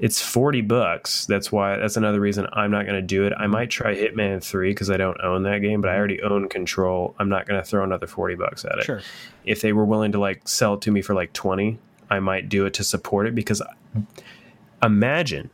it's 0.00 0.20
40 0.22 0.62
bucks 0.62 1.26
that's 1.26 1.52
why 1.52 1.76
that's 1.76 1.96
another 1.96 2.18
reason 2.18 2.46
i'm 2.54 2.70
not 2.70 2.86
going 2.86 2.96
to 2.96 3.02
do 3.16 3.24
it 3.26 3.32
i 3.38 3.46
might 3.46 3.70
try 3.70 3.94
hitman 3.94 4.42
3 4.42 4.70
because 4.70 4.90
i 4.90 4.96
don't 4.96 5.20
own 5.22 5.42
that 5.44 5.58
game 5.58 5.80
but 5.80 5.90
i 5.90 5.94
already 5.96 6.20
own 6.22 6.48
control 6.48 7.14
i'm 7.20 7.28
not 7.28 7.46
going 7.46 7.60
to 7.62 7.64
throw 7.68 7.84
another 7.84 8.06
40 8.06 8.34
bucks 8.36 8.64
at 8.64 8.78
it 8.78 8.84
Sure. 8.84 9.02
if 9.44 9.60
they 9.60 9.72
were 9.72 9.84
willing 9.84 10.12
to 10.12 10.18
like 10.18 10.48
sell 10.48 10.74
it 10.74 10.80
to 10.80 10.90
me 10.90 11.02
for 11.02 11.14
like 11.14 11.32
20 11.34 11.78
i 12.10 12.18
might 12.18 12.48
do 12.48 12.64
it 12.66 12.72
to 12.74 12.82
support 12.84 13.26
it 13.28 13.34
because 13.34 13.62
imagine 14.82 15.50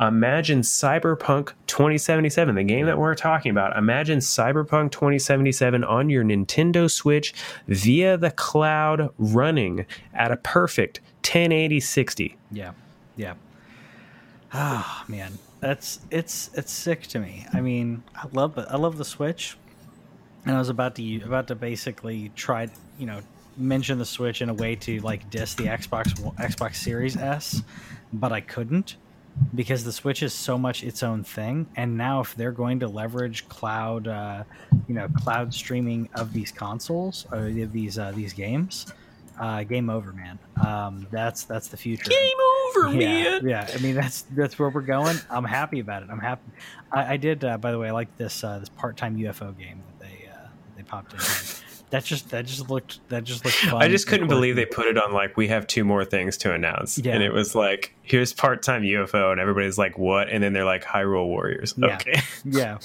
imagine 0.00 0.60
cyberpunk 0.60 1.52
2077 1.66 2.54
the 2.54 2.64
game 2.64 2.86
that 2.86 2.98
we're 2.98 3.14
talking 3.14 3.50
about 3.50 3.76
imagine 3.76 4.18
cyberpunk 4.18 4.90
2077 4.90 5.84
on 5.84 6.08
your 6.08 6.24
nintendo 6.24 6.90
switch 6.90 7.34
via 7.68 8.16
the 8.16 8.30
cloud 8.30 9.10
running 9.18 9.84
at 10.14 10.32
a 10.32 10.36
perfect 10.38 11.00
1080 11.20 11.80
60 11.80 12.36
Yeah, 12.50 12.72
yeah. 13.16 13.34
Ah, 14.52 15.04
man, 15.06 15.38
that's 15.60 16.00
it's 16.10 16.50
it's 16.54 16.72
sick 16.72 17.02
to 17.08 17.20
me. 17.20 17.46
I 17.52 17.60
mean, 17.60 18.02
I 18.16 18.26
love. 18.32 18.58
I 18.58 18.76
love 18.76 18.98
the 18.98 19.04
Switch, 19.04 19.56
and 20.44 20.56
I 20.56 20.58
was 20.58 20.68
about 20.68 20.96
to 20.96 21.22
about 21.22 21.46
to 21.48 21.54
basically 21.54 22.32
try, 22.34 22.68
you 22.98 23.06
know, 23.06 23.20
mention 23.56 23.98
the 23.98 24.04
Switch 24.04 24.42
in 24.42 24.48
a 24.48 24.54
way 24.54 24.74
to 24.76 25.00
like 25.00 25.30
diss 25.30 25.54
the 25.54 25.64
Xbox 25.64 26.18
Xbox 26.36 26.76
Series 26.76 27.16
S, 27.16 27.62
but 28.12 28.32
I 28.32 28.40
couldn't 28.40 28.96
because 29.54 29.84
the 29.84 29.92
Switch 29.92 30.22
is 30.22 30.32
so 30.32 30.58
much 30.58 30.82
its 30.84 31.02
own 31.02 31.24
thing. 31.24 31.66
And 31.76 31.96
now, 31.96 32.20
if 32.20 32.34
they're 32.34 32.52
going 32.52 32.80
to 32.80 32.88
leverage 32.88 33.48
cloud, 33.48 34.08
uh, 34.08 34.44
you 34.88 34.94
know, 34.94 35.08
cloud 35.08 35.52
streaming 35.54 36.08
of 36.14 36.32
these 36.32 36.52
consoles 36.52 37.26
or 37.32 37.50
these 37.50 37.98
uh, 37.98 38.12
these 38.12 38.32
games, 38.32 38.86
uh, 39.38 39.64
game 39.64 39.88
over, 39.88 40.12
man. 40.12 40.38
Um, 40.64 41.06
that's 41.10 41.44
that's 41.44 41.68
the 41.68 41.76
future. 41.76 42.10
Game 42.10 42.36
over, 42.68 42.92
yeah, 42.92 43.22
man. 43.40 43.48
Yeah, 43.48 43.70
I 43.72 43.78
mean 43.78 43.94
that's 43.94 44.22
that's 44.22 44.58
where 44.58 44.68
we're 44.68 44.82
going. 44.82 45.16
I'm 45.30 45.44
happy 45.44 45.80
about 45.80 46.02
it. 46.02 46.10
I'm 46.10 46.20
happy. 46.20 46.42
I, 46.92 47.14
I 47.14 47.16
did, 47.16 47.44
uh, 47.44 47.56
by 47.58 47.72
the 47.72 47.78
way. 47.78 47.88
I 47.88 47.92
like 47.92 48.14
this 48.18 48.44
uh, 48.44 48.58
this 48.58 48.68
part 48.68 48.96
time 48.96 49.16
UFO 49.16 49.56
game 49.56 49.82
that 49.86 50.06
they 50.06 50.28
uh, 50.28 50.46
they 50.76 50.82
popped 50.82 51.14
in. 51.14 51.20
That 51.90 52.04
just 52.04 52.30
that 52.30 52.46
just 52.46 52.70
looked 52.70 53.00
that 53.08 53.24
just 53.24 53.44
looked 53.44 53.56
fun. 53.56 53.82
I 53.82 53.88
just 53.88 54.06
couldn't 54.06 54.28
believe 54.28 54.54
they 54.56 54.64
put 54.66 54.86
it 54.86 54.96
on 54.96 55.12
like 55.12 55.36
we 55.36 55.48
have 55.48 55.66
two 55.66 55.84
more 55.84 56.04
things 56.04 56.36
to 56.38 56.52
announce, 56.54 56.98
Yeah. 56.98 57.14
and 57.14 57.22
it 57.22 57.32
was 57.32 57.54
like 57.56 57.94
here's 58.02 58.32
part 58.32 58.62
time 58.62 58.82
UFO, 58.82 59.32
and 59.32 59.40
everybody's 59.40 59.76
like 59.76 59.98
what, 59.98 60.28
and 60.28 60.42
then 60.42 60.52
they're 60.52 60.64
like 60.64 60.84
Hyrule 60.84 61.26
Warriors. 61.26 61.74
Yeah. 61.76 61.94
Okay, 61.96 62.20
yeah. 62.44 62.78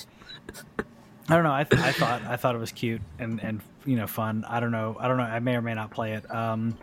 I 1.27 1.33
don't 1.35 1.43
know. 1.43 1.53
I, 1.53 1.63
th- 1.63 1.81
I 1.81 1.91
thought 1.91 2.23
I 2.23 2.35
thought 2.35 2.55
it 2.55 2.59
was 2.59 2.71
cute 2.71 3.01
and 3.19 3.39
and 3.43 3.61
you 3.85 3.95
know 3.95 4.07
fun. 4.07 4.43
I 4.47 4.59
don't 4.59 4.71
know. 4.71 4.97
I 4.99 5.07
don't 5.07 5.17
know. 5.17 5.23
I 5.23 5.39
may 5.39 5.55
or 5.55 5.61
may 5.61 5.73
not 5.75 5.91
play 5.91 6.13
it. 6.13 6.29
Um, 6.33 6.75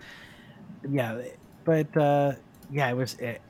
yeah, 0.88 1.22
but 1.64 1.96
uh, 1.96 2.32
yeah, 2.70 2.88
it 2.88 2.94
was 2.96 3.14
it, 3.14 3.40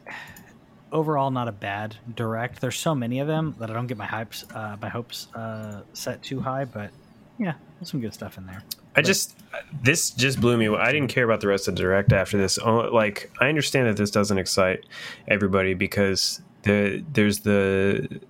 overall 0.92 1.30
not 1.30 1.48
a 1.48 1.52
bad 1.52 1.96
direct. 2.14 2.60
There's 2.60 2.78
so 2.78 2.94
many 2.94 3.20
of 3.20 3.26
them 3.26 3.54
that 3.58 3.70
I 3.70 3.74
don't 3.74 3.86
get 3.86 3.96
my 3.98 4.06
hypes 4.06 4.44
uh, 4.54 4.76
my 4.80 4.88
hopes 4.88 5.28
uh, 5.34 5.82
set 5.92 6.22
too 6.22 6.40
high. 6.40 6.64
But 6.64 6.90
yeah, 7.38 7.54
there's 7.78 7.90
some 7.90 8.00
good 8.00 8.14
stuff 8.14 8.38
in 8.38 8.46
there. 8.46 8.62
I 8.94 9.02
just 9.02 9.36
this 9.82 10.10
just 10.10 10.40
blew 10.40 10.56
me. 10.56 10.68
I 10.68 10.92
didn't 10.92 11.08
care 11.08 11.24
about 11.24 11.40
the 11.40 11.48
rest 11.48 11.68
of 11.68 11.76
the 11.76 11.82
direct 11.82 12.12
after 12.12 12.38
this. 12.38 12.58
Oh, 12.58 12.90
Like 12.92 13.30
I 13.40 13.48
understand 13.48 13.86
that 13.88 13.96
this 13.96 14.10
doesn't 14.10 14.38
excite 14.38 14.84
everybody 15.28 15.74
because 15.74 16.42
the 16.62 17.04
there's 17.12 17.40
the 17.40 18.20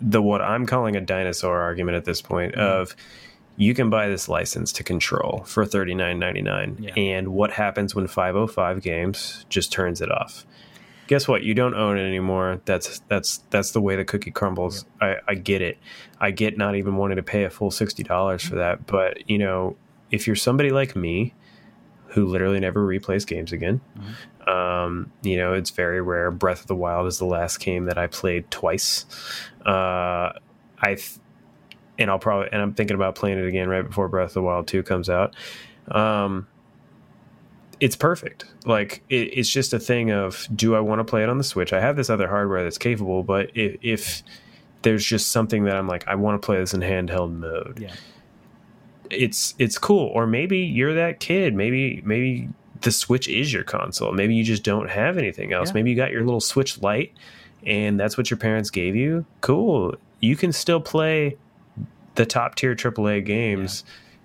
the 0.00 0.22
what 0.22 0.42
I'm 0.42 0.66
calling 0.66 0.96
a 0.96 1.00
dinosaur 1.00 1.60
argument 1.60 1.96
at 1.96 2.04
this 2.04 2.20
point 2.22 2.52
mm-hmm. 2.52 2.60
of 2.60 2.94
you 3.56 3.72
can 3.74 3.88
buy 3.88 4.08
this 4.08 4.28
license 4.28 4.72
to 4.72 4.84
control 4.84 5.44
for 5.46 5.64
thirty 5.64 5.94
nine 5.94 6.18
ninety 6.18 6.42
nine, 6.42 6.76
Yeah. 6.80 6.94
and 6.96 7.28
what 7.28 7.52
happens 7.52 7.94
when 7.94 8.06
five 8.06 8.36
oh 8.36 8.46
five 8.46 8.82
games 8.82 9.44
just 9.48 9.72
turns 9.72 10.00
it 10.00 10.10
off? 10.10 10.44
Guess 11.06 11.28
what? 11.28 11.42
You 11.42 11.54
don't 11.54 11.74
own 11.74 11.98
it 11.98 12.06
anymore. 12.06 12.60
That's 12.64 13.00
that's 13.08 13.38
that's 13.50 13.72
the 13.72 13.80
way 13.80 13.96
the 13.96 14.04
cookie 14.04 14.30
crumbles. 14.30 14.86
I, 15.00 15.16
I 15.28 15.34
get 15.34 15.60
it. 15.60 15.78
I 16.20 16.30
get 16.30 16.56
not 16.56 16.76
even 16.76 16.96
wanting 16.96 17.16
to 17.16 17.22
pay 17.22 17.44
a 17.44 17.50
full 17.50 17.70
sixty 17.70 18.02
dollars 18.02 18.42
for 18.42 18.54
that. 18.56 18.86
But 18.86 19.28
you 19.28 19.38
know, 19.38 19.76
if 20.10 20.26
you're 20.26 20.36
somebody 20.36 20.70
like 20.70 20.96
me, 20.96 21.34
who 22.08 22.26
literally 22.26 22.60
never 22.60 22.86
replays 22.86 23.26
games 23.26 23.52
again, 23.52 23.80
um, 24.46 25.12
you 25.22 25.36
know, 25.36 25.52
it's 25.52 25.70
very 25.70 26.00
rare. 26.00 26.30
Breath 26.30 26.62
of 26.62 26.66
the 26.68 26.76
Wild 26.76 27.06
is 27.06 27.18
the 27.18 27.26
last 27.26 27.60
game 27.60 27.84
that 27.86 27.98
I 27.98 28.06
played 28.06 28.50
twice. 28.50 29.04
Uh, 29.66 30.32
I 30.78 30.94
th- 30.94 31.18
and 31.98 32.10
I'll 32.10 32.18
probably 32.18 32.48
and 32.50 32.62
I'm 32.62 32.74
thinking 32.74 32.94
about 32.94 33.14
playing 33.14 33.38
it 33.38 33.46
again 33.46 33.68
right 33.68 33.86
before 33.86 34.08
Breath 34.08 34.30
of 34.30 34.34
the 34.34 34.42
Wild 34.42 34.66
two 34.66 34.82
comes 34.82 35.10
out. 35.10 35.36
Um, 35.88 36.46
it's 37.84 37.96
perfect. 37.96 38.46
Like 38.64 39.02
it, 39.10 39.38
it's 39.38 39.48
just 39.50 39.72
a 39.74 39.78
thing 39.78 40.10
of 40.10 40.46
do 40.54 40.74
I 40.74 40.80
want 40.80 41.00
to 41.00 41.04
play 41.04 41.22
it 41.22 41.28
on 41.28 41.38
the 41.38 41.44
Switch? 41.44 41.72
I 41.72 41.80
have 41.80 41.96
this 41.96 42.08
other 42.08 42.28
hardware 42.28 42.62
that's 42.62 42.78
capable, 42.78 43.22
but 43.22 43.50
if, 43.54 43.76
if 43.82 44.22
there's 44.82 45.04
just 45.04 45.30
something 45.32 45.64
that 45.64 45.76
I'm 45.76 45.86
like 45.88 46.06
I 46.08 46.14
want 46.14 46.40
to 46.40 46.44
play 46.44 46.56
this 46.58 46.72
in 46.74 46.80
handheld 46.80 47.32
mode, 47.36 47.78
Yeah. 47.80 47.94
it's 49.10 49.54
it's 49.58 49.78
cool. 49.78 50.08
Or 50.14 50.26
maybe 50.26 50.58
you're 50.60 50.94
that 50.94 51.20
kid. 51.20 51.54
Maybe 51.54 52.00
maybe 52.04 52.48
the 52.80 52.92
Switch 52.92 53.28
is 53.28 53.52
your 53.52 53.64
console. 53.64 54.12
Maybe 54.12 54.34
you 54.34 54.44
just 54.44 54.62
don't 54.62 54.88
have 54.90 55.16
anything 55.18 55.52
else. 55.52 55.68
Yeah. 55.68 55.74
Maybe 55.74 55.90
you 55.90 55.96
got 55.96 56.10
your 56.10 56.24
little 56.24 56.40
Switch 56.40 56.80
Lite, 56.82 57.12
and 57.66 57.98
that's 57.98 58.16
what 58.16 58.30
your 58.30 58.38
parents 58.38 58.70
gave 58.70 58.94
you. 58.96 59.24
Cool. 59.40 59.94
You 60.20 60.36
can 60.36 60.52
still 60.52 60.80
play 60.80 61.36
the 62.14 62.24
top 62.26 62.54
tier 62.54 62.74
AAA 62.74 63.24
games. 63.24 63.84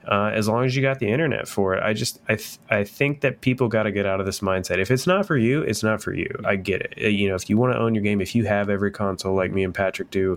Uh, 0.10 0.32
as 0.34 0.48
long 0.48 0.66
as 0.66 0.76
you 0.76 0.82
got 0.82 0.98
the 0.98 1.08
internet 1.08 1.48
for 1.48 1.76
it, 1.76 1.84
I 1.84 1.94
just 1.94 2.20
I 2.28 2.36
th- 2.36 2.58
I 2.68 2.84
think 2.84 3.22
that 3.22 3.42
people 3.42 3.68
got 3.68 3.84
to 3.84 3.92
get 3.92 4.08
out 4.08 4.20
of 4.20 4.26
this 4.26 4.40
mindset. 4.40 4.80
If 4.80 4.90
it's 4.90 5.06
not 5.06 5.28
for 5.28 5.38
you, 5.38 5.62
it's 5.62 5.84
not 5.84 6.02
for 6.02 6.14
you. 6.14 6.28
I 6.44 6.56
get 6.56 6.82
it. 6.82 7.12
You 7.12 7.30
know, 7.30 7.36
if 7.36 7.48
you 7.48 7.58
want 7.58 7.74
to 7.74 7.80
own 7.80 7.94
your 7.94 8.04
game, 8.04 8.20
if 8.20 8.34
you 8.34 8.46
have 8.46 8.72
every 8.72 8.90
console 8.90 9.36
like 9.36 9.52
me 9.52 9.64
and 9.64 9.74
Patrick 9.74 10.10
do, 10.10 10.36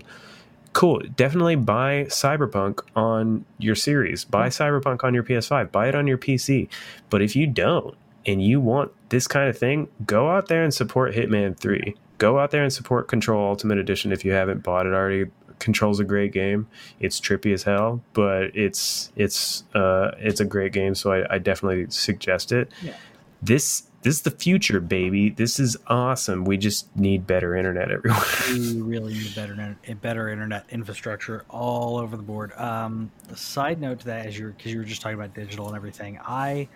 cool. 0.73 1.01
Definitely 1.15 1.55
buy 1.55 2.05
Cyberpunk 2.09 2.81
on 2.95 3.45
your 3.57 3.73
series. 3.73 4.25
Buy 4.25 4.49
Cyberpunk 4.49 5.03
on 5.03 5.15
your 5.15 5.23
PS5. 5.23 5.71
Buy 5.71 5.87
it 5.87 5.95
on 5.95 6.05
your 6.05 6.19
PC. 6.19 6.69
But 7.09 7.23
if 7.23 7.35
you 7.35 7.47
don't 7.47 7.95
and 8.27 8.43
you 8.43 8.61
want 8.61 8.91
this 9.09 9.25
kind 9.27 9.49
of 9.49 9.57
thing, 9.57 9.87
go 10.05 10.29
out 10.29 10.49
there 10.49 10.63
and 10.63 10.73
support 10.73 11.15
Hitman 11.15 11.57
3. 11.57 11.95
Go 12.19 12.37
out 12.37 12.51
there 12.51 12.63
and 12.63 12.71
support 12.71 13.07
Control 13.07 13.43
Ultimate 13.47 13.79
Edition 13.79 14.11
if 14.11 14.23
you 14.23 14.33
haven't 14.33 14.61
bought 14.61 14.85
it 14.85 14.93
already. 14.93 15.31
Control's 15.59 15.99
a 15.99 16.03
great 16.03 16.31
game. 16.31 16.67
It's 16.99 17.19
trippy 17.19 17.53
as 17.53 17.63
hell, 17.63 18.03
but 18.13 18.55
it's 18.55 19.11
it's 19.15 19.63
uh 19.73 20.11
it's 20.17 20.39
a 20.39 20.45
great 20.45 20.73
game, 20.73 20.95
so 20.95 21.11
I, 21.11 21.35
I 21.35 21.37
definitely 21.37 21.87
suggest 21.89 22.51
it. 22.51 22.71
Yeah. 22.81 22.95
This 23.41 23.83
this 24.03 24.15
is 24.15 24.21
the 24.23 24.31
future, 24.31 24.81
baby. 24.81 25.29
This 25.29 25.61
is 25.61 25.77
awesome. 25.87 26.43
We 26.43 26.57
just 26.57 26.93
need 26.95 27.25
better 27.25 27.55
internet 27.55 27.89
everywhere. 27.89 28.21
we 28.49 28.81
really 28.81 29.13
need 29.13 29.33
better 29.33 29.53
internet, 29.53 30.01
better 30.01 30.27
internet 30.27 30.65
infrastructure 30.69 31.45
all 31.49 31.97
over 31.97 32.17
the 32.17 32.23
board. 32.23 32.51
Um, 32.57 33.11
side 33.33 33.79
note 33.79 33.99
to 34.01 34.05
that, 34.07 34.25
as 34.25 34.37
you 34.37 34.53
because 34.57 34.73
you 34.73 34.79
were 34.79 34.85
just 34.85 35.01
talking 35.01 35.17
about 35.17 35.33
digital 35.33 35.67
and 35.67 35.77
everything, 35.77 36.19
I, 36.21 36.67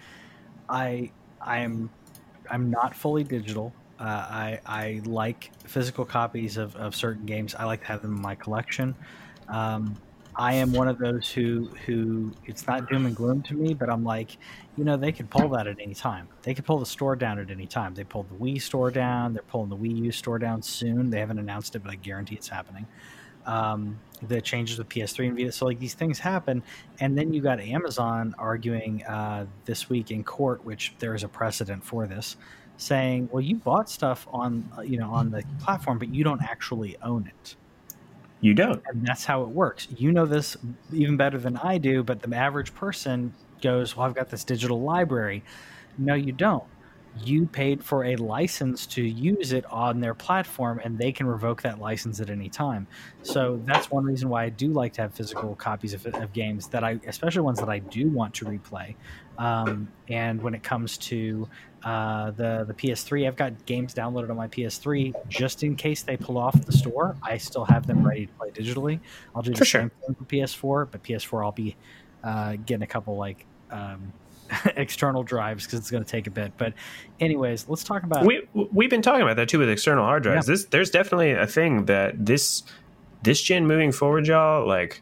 I, 0.69 1.11
I 1.41 1.59
am, 1.59 1.89
I'm 2.49 2.69
not 2.71 2.95
fully 2.95 3.25
digital. 3.25 3.73
Uh, 3.99 4.03
I 4.03 4.59
I 4.65 5.01
like 5.05 5.51
physical 5.65 6.05
copies 6.05 6.57
of, 6.57 6.75
of 6.75 6.95
certain 6.95 7.25
games. 7.25 7.55
I 7.55 7.65
like 7.65 7.81
to 7.81 7.87
have 7.87 8.01
them 8.01 8.15
in 8.15 8.21
my 8.21 8.35
collection. 8.35 8.95
Um, 9.47 9.97
I 10.35 10.53
am 10.53 10.71
one 10.71 10.87
of 10.87 10.99
those 10.99 11.31
who 11.31 11.65
who 11.85 12.31
it's 12.45 12.67
not 12.67 12.87
doom 12.89 13.07
and 13.07 13.15
gloom 13.15 13.41
to 13.43 13.55
me, 13.55 13.73
but 13.73 13.89
I'm 13.89 14.03
like, 14.03 14.37
you 14.75 14.83
know, 14.83 14.95
they 14.95 15.11
could 15.11 15.31
pull 15.31 15.49
that 15.49 15.65
at 15.65 15.79
any 15.81 15.95
time. 15.95 16.27
They 16.43 16.53
could 16.53 16.65
pull 16.65 16.77
the 16.77 16.85
store 16.85 17.15
down 17.15 17.39
at 17.39 17.49
any 17.49 17.65
time. 17.65 17.95
They 17.95 18.03
pulled 18.03 18.29
the 18.29 18.35
Wii 18.35 18.61
store 18.61 18.91
down. 18.91 19.33
They're 19.33 19.41
pulling 19.41 19.69
the 19.69 19.77
Wii 19.77 19.97
U 20.03 20.11
store 20.11 20.37
down 20.37 20.61
soon. 20.61 21.09
They 21.09 21.19
haven't 21.19 21.39
announced 21.39 21.75
it, 21.75 21.79
but 21.79 21.91
I 21.91 21.95
guarantee 21.95 22.35
it's 22.35 22.49
happening. 22.49 22.85
Um, 23.47 23.99
the 24.21 24.39
changes 24.41 24.77
with 24.77 24.89
PS3 24.89 25.29
and 25.29 25.37
Vita. 25.37 25.51
So 25.51 25.65
like 25.65 25.79
these 25.79 25.95
things 25.95 26.19
happen, 26.19 26.61
and 26.99 27.17
then 27.17 27.33
you 27.33 27.41
got 27.41 27.59
Amazon 27.59 28.35
arguing 28.37 29.03
uh, 29.05 29.47
this 29.65 29.89
week 29.89 30.11
in 30.11 30.23
court, 30.23 30.63
which 30.65 30.93
there 30.99 31.15
is 31.15 31.23
a 31.23 31.27
precedent 31.29 31.83
for 31.83 32.05
this, 32.05 32.35
saying, 32.77 33.29
"Well, 33.31 33.41
you 33.41 33.55
bought 33.55 33.89
stuff 33.89 34.27
on 34.31 34.69
uh, 34.77 34.81
you 34.81 34.97
know 34.97 35.11
on 35.11 35.31
the 35.31 35.43
platform, 35.59 35.99
but 35.99 36.13
you 36.13 36.23
don't 36.23 36.41
actually 36.41 36.97
own 37.01 37.27
it." 37.27 37.55
you 38.39 38.53
don't. 38.53 38.81
and 38.87 39.05
that's 39.05 39.25
how 39.25 39.41
it 39.41 39.49
works. 39.49 39.87
You 39.95 40.11
know 40.11 40.25
this 40.25 40.55
even 40.93 41.17
better 41.17 41.37
than 41.37 41.57
I 41.57 41.77
do, 41.77 42.03
but 42.03 42.21
the 42.21 42.35
average 42.35 42.73
person 42.75 43.33
goes, 43.61 43.95
"Well, 43.95 44.05
I've 44.07 44.15
got 44.15 44.29
this 44.29 44.43
digital 44.43 44.81
library." 44.81 45.43
No, 45.97 46.13
you 46.13 46.31
don't. 46.31 46.63
You 47.23 47.47
paid 47.47 47.83
for 47.83 48.05
a 48.05 48.15
license 48.15 48.85
to 48.87 49.01
use 49.01 49.51
it 49.51 49.65
on 49.71 49.99
their 50.01 50.13
platform, 50.13 50.79
and 50.83 50.99
they 50.99 51.11
can 51.11 51.25
revoke 51.25 51.63
that 51.63 51.79
license 51.79 52.19
at 52.19 52.29
any 52.29 52.47
time. 52.47 52.85
So 53.23 53.59
that's 53.65 53.89
one 53.89 54.03
reason 54.03 54.29
why 54.29 54.43
I 54.43 54.49
do 54.49 54.67
like 54.67 54.93
to 54.93 55.01
have 55.01 55.15
physical 55.15 55.55
copies 55.55 55.95
of, 55.95 56.05
of 56.05 56.31
games 56.33 56.67
that 56.67 56.83
I, 56.83 56.99
especially 57.07 57.41
ones 57.41 57.59
that 57.59 57.69
I 57.69 57.79
do 57.79 58.07
want 58.09 58.35
to 58.35 58.45
replay. 58.45 58.93
Um, 59.39 59.91
and 60.09 60.41
when 60.43 60.53
it 60.53 60.61
comes 60.61 60.99
to 60.99 61.49
uh, 61.87 62.31
the 62.31 62.65
the 62.67 62.73
PS3, 62.73 63.25
I've 63.27 63.35
got 63.37 63.65
games 63.65 63.93
downloaded 63.93 64.29
on 64.29 64.35
my 64.35 64.47
PS3 64.49 65.13
just 65.29 65.63
in 65.63 65.75
case 65.75 66.01
they 66.01 66.17
pull 66.17 66.37
off 66.37 66.53
the 66.65 66.71
store. 66.71 67.15
I 67.23 67.37
still 67.37 67.63
have 67.65 67.87
them 67.87 68.05
ready 68.05 68.25
to 68.25 68.33
play 68.33 68.49
digitally. 68.51 68.99
I'll 69.33 69.41
do 69.41 69.51
the 69.51 69.57
For 69.57 69.65
sure. 69.65 69.81
same 69.81 69.91
thing 70.05 70.15
for 70.15 70.25
PS4, 70.25 70.87
but 70.91 71.01
PS4 71.03 71.45
I'll 71.45 71.51
be 71.53 71.77
uh, 72.23 72.57
getting 72.65 72.83
a 72.83 72.87
couple 72.87 73.15
like 73.15 73.45
um, 73.71 74.11
external 74.75 75.23
drives 75.23 75.65
because 75.65 75.79
it's 75.79 75.89
going 75.89 76.03
to 76.03 76.09
take 76.09 76.27
a 76.27 76.31
bit. 76.31 76.51
But 76.57 76.73
anyways, 77.21 77.69
let's 77.69 77.85
talk 77.85 78.03
about 78.03 78.25
we 78.25 78.45
we've 78.53 78.89
been 78.89 79.01
talking 79.01 79.21
about 79.21 79.37
that 79.37 79.47
too 79.47 79.59
with 79.59 79.69
external 79.69 80.03
hard 80.03 80.23
drives. 80.23 80.45
This 80.47 80.65
there's 80.65 80.89
definitely 80.89 81.31
a 81.31 81.47
thing 81.47 81.85
that 81.85 82.25
this 82.25 82.63
this 83.23 83.41
gen 83.41 83.65
moving 83.65 83.93
forward, 83.93 84.27
y'all. 84.27 84.67
Like, 84.67 85.01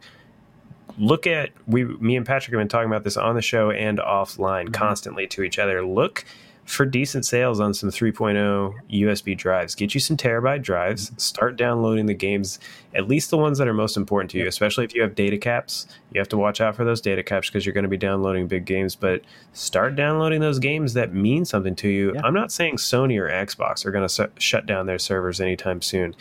look 1.00 1.26
at 1.26 1.50
we 1.68 1.84
me 1.84 2.16
and 2.16 2.26
Patrick 2.28 2.54
have 2.54 2.60
been 2.62 2.68
talking 2.68 2.90
about 2.92 3.04
this 3.04 3.18
on 3.18 3.34
the 3.36 3.42
show 3.42 3.72
and 3.72 3.98
offline 3.98 4.68
Mhm. 4.68 4.74
constantly 4.74 5.26
to 5.28 5.42
each 5.42 5.58
other. 5.58 5.84
Look 5.84 6.26
for 6.66 6.84
decent 6.84 7.26
sales 7.26 7.59
on 7.59 7.74
some 7.74 7.89
3.0 7.89 8.74
USB 8.89 9.38
drives. 9.38 9.76
Get 9.76 9.93
you 9.93 9.99
some 9.99 10.18
terabyte 10.18 10.63
drives. 10.63 11.07
Mm-hmm. 11.07 11.18
Start 11.20 11.57
downloading 11.57 12.07
the 12.07 12.13
games, 12.16 12.59
at 12.95 13.07
least 13.07 13.30
the 13.30 13.38
ones 13.38 13.59
that 13.59 13.68
are 13.68 13.74
most 13.74 13.95
important 13.95 14.32
to 14.32 14.39
you, 14.39 14.47
especially 14.47 14.84
if 14.84 14.95
you 14.95 15.03
have 15.03 15.13
data 15.13 15.38
caps. 15.38 15.88
You 16.11 16.20
have 16.20 16.30
to 16.30 16.38
watch 16.38 16.61
out 16.61 16.76
for 16.76 16.84
those 16.84 17.01
data 17.01 17.22
caps 17.22 17.49
because 17.49 17.66
you're 17.66 17.74
going 17.74 17.84
to 17.84 17.89
be 17.89 17.97
downloading 17.97 18.47
big 18.47 18.66
games, 18.66 18.95
but 18.95 19.22
start 19.53 19.95
downloading 19.95 20.41
those 20.41 20.57
games 20.57 20.93
that 20.93 21.13
mean 21.13 21.45
something 21.45 21.76
to 21.76 21.88
you. 21.88 22.13
Yeah. 22.16 22.22
I'm 22.24 22.34
not 22.34 22.51
saying 22.51 22.78
Sony 22.78 23.20
or 23.20 23.30
Xbox 23.30 23.86
are 23.86 23.91
going 23.91 24.05
to 24.05 24.09
su- 24.09 24.32
shut 24.39 24.66
down 24.66 24.88
their 24.88 24.99
servers 24.99 25.39
anytime 25.39 25.84
soon. 25.84 26.16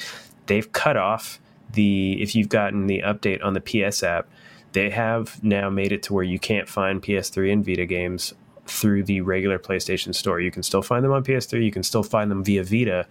They've 0.47 0.70
cut 0.72 0.99
off 0.99 1.40
the, 1.72 2.20
if 2.22 2.34
you've 2.34 2.51
gotten 2.51 2.86
the 2.86 3.01
update 3.01 3.42
on 3.42 3.55
the 3.55 3.61
PS 3.61 4.03
app, 4.03 4.28
they 4.72 4.90
have 4.90 5.42
now 5.42 5.70
made 5.70 5.92
it 5.92 6.03
to 6.03 6.12
where 6.12 6.24
you 6.24 6.38
can't 6.38 6.68
find 6.68 7.01
PS3 7.01 7.51
and 7.51 7.64
Vita 7.64 7.86
games 7.86 8.34
through 8.67 9.05
the 9.05 9.21
regular 9.21 9.59
PlayStation 9.59 10.15
Store. 10.15 10.41
You 10.41 10.51
can 10.51 10.62
still 10.62 10.83
find 10.83 11.05
them 11.05 11.12
on 11.12 11.25
PS3. 11.25 11.65
You 11.65 11.71
can 11.71 11.83
still 11.83 12.03
find 12.03 12.31
them 12.31 12.43
via 12.43 12.65
Vita, 12.65 13.07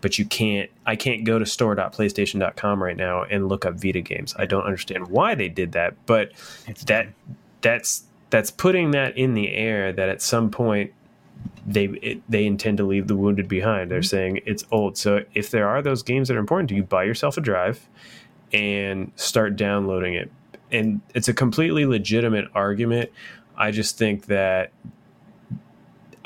but 0.00 0.18
you 0.18 0.24
can't. 0.24 0.70
I 0.86 0.96
can't 0.96 1.24
go 1.24 1.38
to 1.38 1.46
store.playstation.com 1.46 2.82
right 2.82 2.96
now 2.96 3.22
and 3.24 3.48
look 3.48 3.64
up 3.64 3.74
Vita 3.74 4.00
games. 4.00 4.34
I 4.38 4.46
don't 4.46 4.64
understand 4.64 5.08
why 5.08 5.34
they 5.34 5.48
did 5.48 5.72
that, 5.72 5.94
but 6.06 6.32
It's 6.66 6.84
that 6.84 7.08
that's 7.60 8.04
that's 8.30 8.50
putting 8.50 8.90
that 8.92 9.16
in 9.16 9.34
the 9.34 9.52
air 9.52 9.92
that 9.92 10.08
at 10.08 10.22
some 10.22 10.50
point 10.50 10.92
they 11.66 11.86
it, 11.86 12.22
they 12.28 12.46
intend 12.46 12.78
to 12.78 12.84
leave 12.84 13.08
the 13.08 13.16
wounded 13.16 13.48
behind. 13.48 13.90
They're 13.90 14.00
mm-hmm. 14.00 14.06
saying 14.06 14.40
it's 14.46 14.64
old. 14.70 14.96
So 14.96 15.24
if 15.34 15.50
there 15.50 15.68
are 15.68 15.82
those 15.82 16.02
games 16.02 16.28
that 16.28 16.36
are 16.36 16.40
important 16.40 16.68
to 16.70 16.74
you, 16.74 16.82
buy 16.82 17.04
yourself 17.04 17.36
a 17.36 17.40
drive 17.40 17.86
and 18.52 19.12
start 19.16 19.56
downloading 19.56 20.14
it. 20.14 20.30
And 20.70 21.00
it's 21.14 21.28
a 21.28 21.34
completely 21.34 21.86
legitimate 21.86 22.46
argument. 22.54 23.10
I 23.56 23.70
just 23.70 23.98
think 23.98 24.26
that 24.26 24.70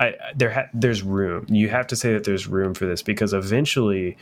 I 0.03 0.15
there 0.35 0.51
ha- 0.53 0.69
there's 0.75 1.03
room. 1.03 1.47
You 1.49 1.69
have 1.69 1.87
to 1.89 1.97
say 1.97 2.13
that 2.13 2.25
there's 2.25 2.47
room 2.47 2.75
for 2.75 2.87
this 2.87 3.03
because 3.03 3.33
eventually, 3.33 4.17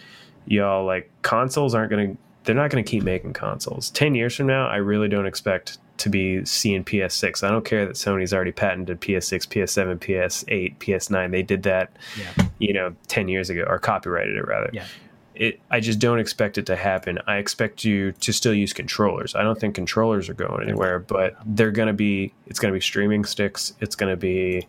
y'all 0.46 0.84
like 0.84 1.10
consoles 1.22 1.74
aren't 1.74 1.90
going 1.90 2.12
to. 2.16 2.22
They're 2.44 2.54
not 2.54 2.70
going 2.70 2.82
to 2.82 2.90
keep 2.90 3.02
making 3.02 3.34
consoles. 3.34 3.90
Ten 3.90 4.14
years 4.14 4.34
from 4.34 4.46
now, 4.46 4.66
I 4.68 4.76
really 4.76 5.08
don't 5.08 5.26
expect 5.26 5.78
to 5.98 6.08
be 6.08 6.42
seeing 6.46 6.82
PS6. 6.84 7.42
I 7.44 7.50
don't 7.50 7.64
care 7.64 7.84
that 7.84 7.94
Sony's 7.96 8.32
already 8.32 8.52
patented 8.52 8.98
PS6, 9.02 9.46
PS7, 9.48 9.98
PS8, 9.98 10.78
PS9. 10.78 11.30
They 11.30 11.42
did 11.42 11.62
that, 11.64 11.94
Yeah. 12.18 12.46
you 12.58 12.72
know, 12.72 12.94
ten 13.08 13.28
years 13.28 13.50
ago 13.50 13.64
or 13.68 13.78
copyrighted 13.78 14.36
it 14.36 14.46
rather. 14.46 14.70
Yeah. 14.72 14.86
It, 15.34 15.60
I 15.70 15.80
just 15.80 15.98
don't 15.98 16.18
expect 16.18 16.58
it 16.58 16.66
to 16.66 16.76
happen. 16.76 17.18
I 17.26 17.36
expect 17.36 17.84
you 17.84 18.12
to 18.12 18.32
still 18.32 18.52
use 18.54 18.72
controllers. 18.72 19.34
I 19.34 19.42
don't 19.42 19.58
think 19.60 19.74
controllers 19.74 20.28
are 20.28 20.34
going 20.34 20.62
anywhere, 20.62 20.98
but 20.98 21.36
they're 21.46 21.70
going 21.70 21.88
to 21.88 21.94
be. 21.94 22.32
It's 22.46 22.58
going 22.58 22.72
to 22.72 22.76
be 22.76 22.80
streaming 22.82 23.24
sticks. 23.24 23.72
It's 23.80 23.94
going 23.94 24.10
to 24.12 24.16
be 24.18 24.66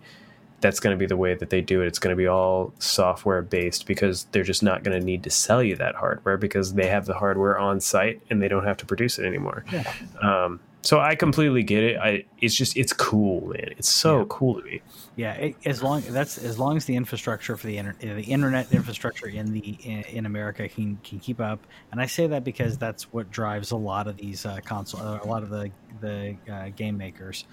that's 0.61 0.79
going 0.79 0.95
to 0.95 0.99
be 0.99 1.05
the 1.05 1.17
way 1.17 1.33
that 1.35 1.49
they 1.49 1.61
do 1.61 1.81
it. 1.81 1.87
It's 1.87 1.99
going 1.99 2.15
to 2.15 2.17
be 2.17 2.27
all 2.27 2.73
software 2.79 3.41
based 3.41 3.85
because 3.85 4.25
they're 4.31 4.43
just 4.43 4.63
not 4.63 4.83
going 4.83 4.97
to 4.99 5.05
need 5.05 5.23
to 5.23 5.29
sell 5.29 5.61
you 5.61 5.75
that 5.77 5.95
hardware 5.95 6.37
because 6.37 6.73
they 6.75 6.87
have 6.87 7.05
the 7.05 7.15
hardware 7.15 7.57
on 7.57 7.79
site 7.79 8.21
and 8.29 8.41
they 8.41 8.47
don't 8.47 8.65
have 8.65 8.77
to 8.77 8.85
produce 8.85 9.19
it 9.19 9.25
anymore. 9.25 9.65
Yeah. 9.71 9.91
Um, 10.21 10.59
so 10.83 10.99
I 10.99 11.13
completely 11.13 11.61
get 11.61 11.83
it. 11.83 11.97
I 11.97 12.25
it's 12.39 12.55
just 12.55 12.75
it's 12.75 12.91
cool, 12.91 13.47
man. 13.47 13.69
It's 13.77 13.89
so 13.89 14.19
Yeah. 14.19 14.25
cool 14.29 14.59
to 14.59 14.65
me. 14.65 14.81
Yeah, 15.15 15.33
it, 15.33 15.55
as 15.65 15.83
long 15.83 16.01
that's 16.01 16.39
as 16.39 16.57
long 16.57 16.75
as 16.75 16.85
the 16.85 16.95
infrastructure 16.95 17.55
for 17.55 17.67
the 17.67 17.77
inter, 17.77 17.91
uh, 18.01 18.15
the 18.15 18.23
internet 18.23 18.71
infrastructure 18.71 19.27
in 19.27 19.53
the 19.53 19.59
in, 19.59 20.01
in 20.03 20.25
America 20.25 20.67
can 20.67 20.97
can 21.03 21.19
keep 21.19 21.39
up, 21.39 21.59
and 21.91 22.01
I 22.01 22.07
say 22.07 22.25
that 22.27 22.43
because 22.43 22.79
that's 22.79 23.13
what 23.13 23.29
drives 23.29 23.71
a 23.71 23.77
lot 23.77 24.07
of 24.07 24.17
these 24.17 24.45
uh, 24.45 24.59
console, 24.65 25.01
a 25.01 25.27
lot 25.27 25.43
of 25.43 25.49
the 25.49 25.69
the 25.99 26.35
uh, 26.51 26.69
game 26.69 26.97
makers. 26.97 27.45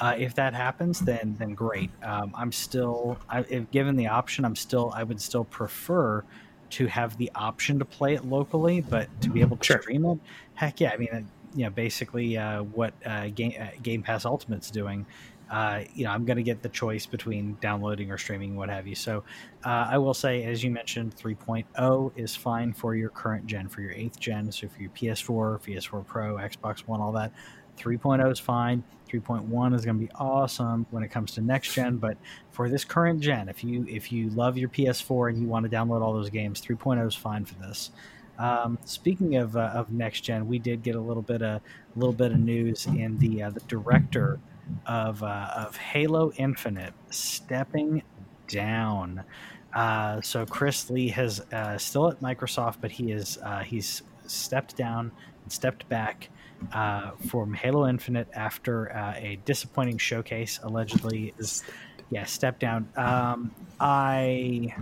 Uh, 0.00 0.14
if 0.16 0.34
that 0.34 0.54
happens, 0.54 1.00
then 1.00 1.36
then 1.38 1.54
great. 1.54 1.90
Um, 2.02 2.32
I'm 2.34 2.52
still, 2.52 3.18
I, 3.28 3.40
if 3.50 3.70
given 3.70 3.96
the 3.96 4.06
option, 4.08 4.44
I'm 4.44 4.56
still, 4.56 4.92
I 4.94 5.02
would 5.02 5.20
still 5.20 5.44
prefer 5.44 6.24
to 6.70 6.86
have 6.86 7.16
the 7.18 7.30
option 7.34 7.78
to 7.80 7.84
play 7.84 8.14
it 8.14 8.24
locally, 8.24 8.80
but 8.80 9.08
to 9.20 9.28
be 9.28 9.40
able 9.40 9.56
to 9.58 9.64
Sure. 9.64 9.82
stream 9.82 10.06
it, 10.06 10.18
heck 10.54 10.80
yeah. 10.80 10.92
I 10.92 10.96
mean, 10.96 11.28
you 11.54 11.64
know, 11.64 11.70
basically 11.70 12.38
uh, 12.38 12.62
what 12.62 12.94
uh, 13.04 13.28
Game 13.28 13.52
uh, 13.60 13.66
Game 13.82 14.02
Pass 14.02 14.24
Ultimate's 14.24 14.70
doing 14.70 15.04
uh, 15.50 15.82
you 15.94 16.04
know, 16.04 16.12
I'm 16.12 16.24
going 16.24 16.36
to 16.36 16.44
get 16.44 16.62
the 16.62 16.68
choice 16.68 17.06
between 17.06 17.56
downloading 17.60 18.10
or 18.12 18.18
streaming, 18.18 18.54
what 18.54 18.68
have 18.68 18.86
you. 18.86 18.94
So 18.94 19.24
uh, 19.64 19.88
I 19.90 19.98
will 19.98 20.14
say, 20.14 20.44
as 20.44 20.62
you 20.62 20.70
mentioned, 20.70 21.16
3.0 21.16 22.12
is 22.14 22.36
fine 22.36 22.72
for 22.72 22.94
your 22.94 23.10
current 23.10 23.46
gen, 23.46 23.68
for 23.68 23.80
your 23.80 23.90
eighth 23.90 24.20
gen. 24.20 24.52
So 24.52 24.68
for 24.68 24.80
your 24.80 24.90
PS4, 24.90 25.60
PS4 25.60 26.06
Pro, 26.06 26.36
Xbox 26.36 26.80
One, 26.86 27.00
all 27.00 27.10
that, 27.12 27.32
3.0 27.80 28.30
is 28.30 28.38
fine. 28.38 28.84
3.1 29.10 29.74
is 29.74 29.84
going 29.84 29.98
to 29.98 30.06
be 30.06 30.12
awesome 30.14 30.86
when 30.90 31.02
it 31.02 31.08
comes 31.08 31.32
to 31.32 31.40
next 31.40 31.72
gen. 31.74 31.96
But 31.96 32.16
for 32.52 32.68
this 32.68 32.84
current 32.84 33.20
gen, 33.20 33.48
if 33.48 33.64
you 33.64 33.84
if 33.88 34.12
you 34.12 34.30
love 34.30 34.56
your 34.56 34.68
PS4 34.68 35.30
and 35.30 35.40
you 35.40 35.48
want 35.48 35.68
to 35.68 35.74
download 35.74 36.02
all 36.02 36.12
those 36.12 36.30
games, 36.30 36.60
3.0 36.60 37.06
is 37.06 37.14
fine 37.14 37.44
for 37.44 37.54
this. 37.54 37.90
Um, 38.38 38.78
speaking 38.84 39.36
of, 39.36 39.56
uh, 39.56 39.72
of 39.74 39.92
next 39.92 40.22
gen, 40.22 40.48
we 40.48 40.58
did 40.58 40.82
get 40.82 40.94
a 40.94 41.00
little 41.00 41.22
bit 41.22 41.42
of 41.42 41.60
a 41.60 41.98
little 41.98 42.12
bit 42.12 42.32
of 42.32 42.38
news 42.38 42.86
in 42.86 43.18
the 43.18 43.42
uh, 43.42 43.50
the 43.50 43.60
director 43.60 44.38
of 44.86 45.22
uh, 45.22 45.48
of 45.56 45.76
Halo 45.76 46.32
Infinite 46.36 46.94
stepping 47.10 48.02
down. 48.48 49.24
Uh, 49.72 50.20
so 50.20 50.46
Chris 50.46 50.90
Lee 50.90 51.08
has 51.08 51.40
uh, 51.52 51.78
still 51.78 52.08
at 52.08 52.20
Microsoft, 52.20 52.76
but 52.80 52.90
he 52.90 53.12
is 53.12 53.38
uh, 53.42 53.60
he's 53.60 54.02
stepped 54.26 54.76
down 54.76 55.12
and 55.42 55.52
stepped 55.52 55.88
back 55.88 56.30
uh, 56.72 57.12
from 57.28 57.54
Halo 57.54 57.86
Infinite 57.88 58.28
after 58.34 58.94
uh, 58.94 59.14
a 59.16 59.38
disappointing 59.44 59.98
showcase. 59.98 60.60
Allegedly, 60.62 61.34
is 61.38 61.64
yeah 62.10 62.24
stepped 62.24 62.60
down. 62.60 62.88
Um, 62.96 63.50
I 63.78 64.74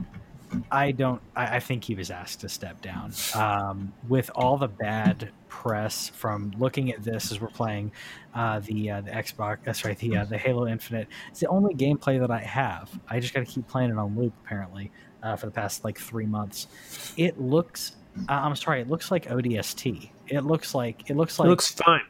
I 0.70 0.92
don't. 0.92 1.20
I, 1.36 1.56
I 1.56 1.60
think 1.60 1.84
he 1.84 1.94
was 1.94 2.10
asked 2.10 2.40
to 2.40 2.48
step 2.48 2.80
down. 2.80 3.12
Um, 3.34 3.92
with 4.08 4.30
all 4.34 4.56
the 4.56 4.68
bad 4.68 5.30
press 5.48 6.08
from 6.08 6.52
looking 6.58 6.92
at 6.92 7.02
this 7.02 7.32
as 7.32 7.40
we're 7.40 7.48
playing 7.48 7.92
uh, 8.34 8.60
the 8.60 8.90
uh, 8.90 9.00
the 9.00 9.10
Xbox. 9.10 9.58
That's 9.64 9.84
right. 9.84 9.98
The 9.98 10.18
uh, 10.18 10.24
the 10.24 10.38
Halo 10.38 10.66
Infinite. 10.66 11.08
It's 11.30 11.40
the 11.40 11.48
only 11.48 11.74
gameplay 11.74 12.20
that 12.20 12.30
I 12.30 12.40
have. 12.40 12.90
I 13.08 13.20
just 13.20 13.34
got 13.34 13.40
to 13.40 13.46
keep 13.46 13.66
playing 13.68 13.90
it 13.90 13.98
on 13.98 14.16
loop. 14.16 14.32
Apparently, 14.44 14.90
uh, 15.22 15.36
for 15.36 15.46
the 15.46 15.52
past 15.52 15.84
like 15.84 15.98
three 15.98 16.26
months, 16.26 16.68
it 17.16 17.40
looks. 17.40 17.96
Uh, 18.28 18.32
I'm 18.32 18.56
sorry. 18.56 18.80
It 18.80 18.88
looks 18.88 19.10
like 19.10 19.26
ODST. 19.26 20.10
It 20.28 20.40
looks 20.44 20.74
like 20.74 21.08
it 21.10 21.16
looks 21.16 21.38
like 21.38 21.46
it 21.46 21.50
looks 21.50 21.68
fine. 21.72 22.02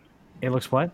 it 0.43 0.51
looks 0.51 0.71
what? 0.73 0.91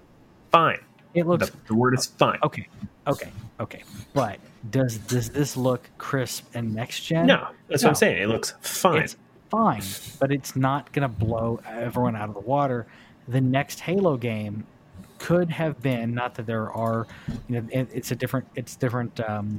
Fine. 0.53 0.79
It 1.15 1.27
looks 1.27 1.51
The, 1.51 1.57
the 1.69 1.75
word 1.75 1.95
is 1.95 2.07
fine. 2.07 2.39
okay. 2.43 2.69
Okay. 3.07 3.31
Okay. 3.61 3.83
But 4.15 4.39
does 4.71 4.99
does 4.99 5.31
this 5.31 5.57
look 5.57 5.89
crisp 5.99 6.47
and 6.55 6.75
next 6.75 7.01
gen? 7.03 7.27
No, 7.27 7.49
that's 7.69 7.83
No. 7.83 7.89
what 7.89 7.91
I'm 7.91 7.95
saying. 7.97 8.23
It 8.23 8.29
looks 8.29 8.55
fine. 8.61 9.03
It's 9.03 9.17
fine, 9.51 9.83
but 10.19 10.33
it's 10.33 10.57
not 10.57 10.91
going 10.93 11.03
to 11.09 11.15
blow 11.15 11.61
everyone 11.69 12.17
out 12.17 12.29
of 12.29 12.35
the 12.35 12.41
water. 12.41 12.87
The 13.29 13.41
next 13.41 13.81
Halo 13.81 14.17
game 14.17 14.67
could 15.19 15.49
have 15.51 15.81
been 15.81 16.13
not 16.15 16.35
that 16.35 16.47
there 16.47 16.71
are, 16.73 17.07
you 17.49 17.61
know, 17.61 17.69
it, 17.71 17.89
it's 17.93 18.11
a 18.11 18.17
different, 18.17 18.47
it's 18.57 18.75
different, 18.77 19.21
um, 19.29 19.59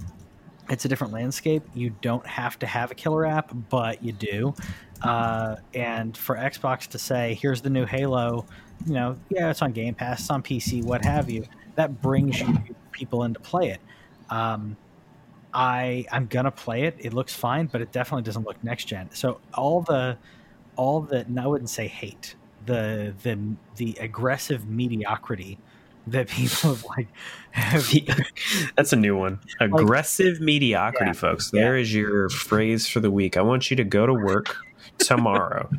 it's 0.70 0.86
a 0.86 0.88
different 0.88 1.14
landscape. 1.14 1.64
You 1.74 1.92
don't 2.02 2.26
have 2.28 2.60
to 2.60 2.68
have 2.68 2.92
a 2.92 2.96
killer 2.96 3.26
app, 3.26 3.52
but 3.70 4.04
you 4.04 4.12
do. 4.12 4.54
Uh, 5.02 5.58
and 5.74 6.16
for 6.18 6.36
Xbox 6.36 6.88
to 6.90 6.98
say, 6.98 7.38
"Here's 7.42 7.62
the 7.62 7.70
new 7.70 7.86
Halo," 7.86 8.46
you 8.86 8.94
know, 8.94 9.18
yeah, 9.30 9.50
it's 9.52 9.62
on 9.62 9.72
Game 9.72 9.94
Pass, 9.94 10.22
it's 10.22 10.30
on 10.30 10.42
PC, 10.42 10.84
what 10.84 11.04
have 11.06 11.30
you. 11.30 11.46
That 11.76 12.02
brings 12.02 12.40
you 12.40 12.58
people 12.92 13.24
in 13.24 13.34
to 13.34 13.40
play 13.40 13.70
it. 13.70 13.82
Um, 14.30 14.78
I 15.54 16.06
I'm 16.12 16.26
gonna 16.28 16.52
play 16.52 16.84
it. 16.84 16.96
It 17.00 17.14
looks 17.14 17.34
fine, 17.34 17.68
but 17.68 17.82
it 17.82 17.92
definitely 17.92 18.24
doesn't 18.24 18.46
look 18.46 18.62
next 18.64 18.86
gen. 18.86 19.10
So 19.14 19.40
all 19.54 19.82
the 19.82 20.18
all 20.76 21.02
the 21.02 21.26
I 21.40 21.48
wouldn't 21.48 21.70
say 21.70 21.88
hate 21.88 22.36
the 22.66 23.14
the 23.24 23.38
the 23.76 23.98
aggressive 24.00 24.68
mediocrity 24.68 25.58
that 26.08 26.28
people 26.30 26.76
have 26.76 26.86
like 26.86 27.08
have, 27.52 27.90
That's 28.76 28.92
a 28.94 28.98
new 28.98 29.16
one. 29.18 29.40
Aggressive 29.60 30.40
mediocrity, 30.42 31.08
Yeah. 31.08 31.14
folks. 31.14 31.52
There 31.52 31.78
is 31.78 31.94
your 31.94 32.30
phrase 32.30 32.88
for 32.88 33.00
the 33.00 33.12
week. 33.12 33.38
I 33.38 33.42
want 33.42 33.70
you 33.70 33.78
to 33.78 33.84
go 33.84 34.06
to 34.06 34.14
work 34.14 34.58
tomorrow 34.98 35.70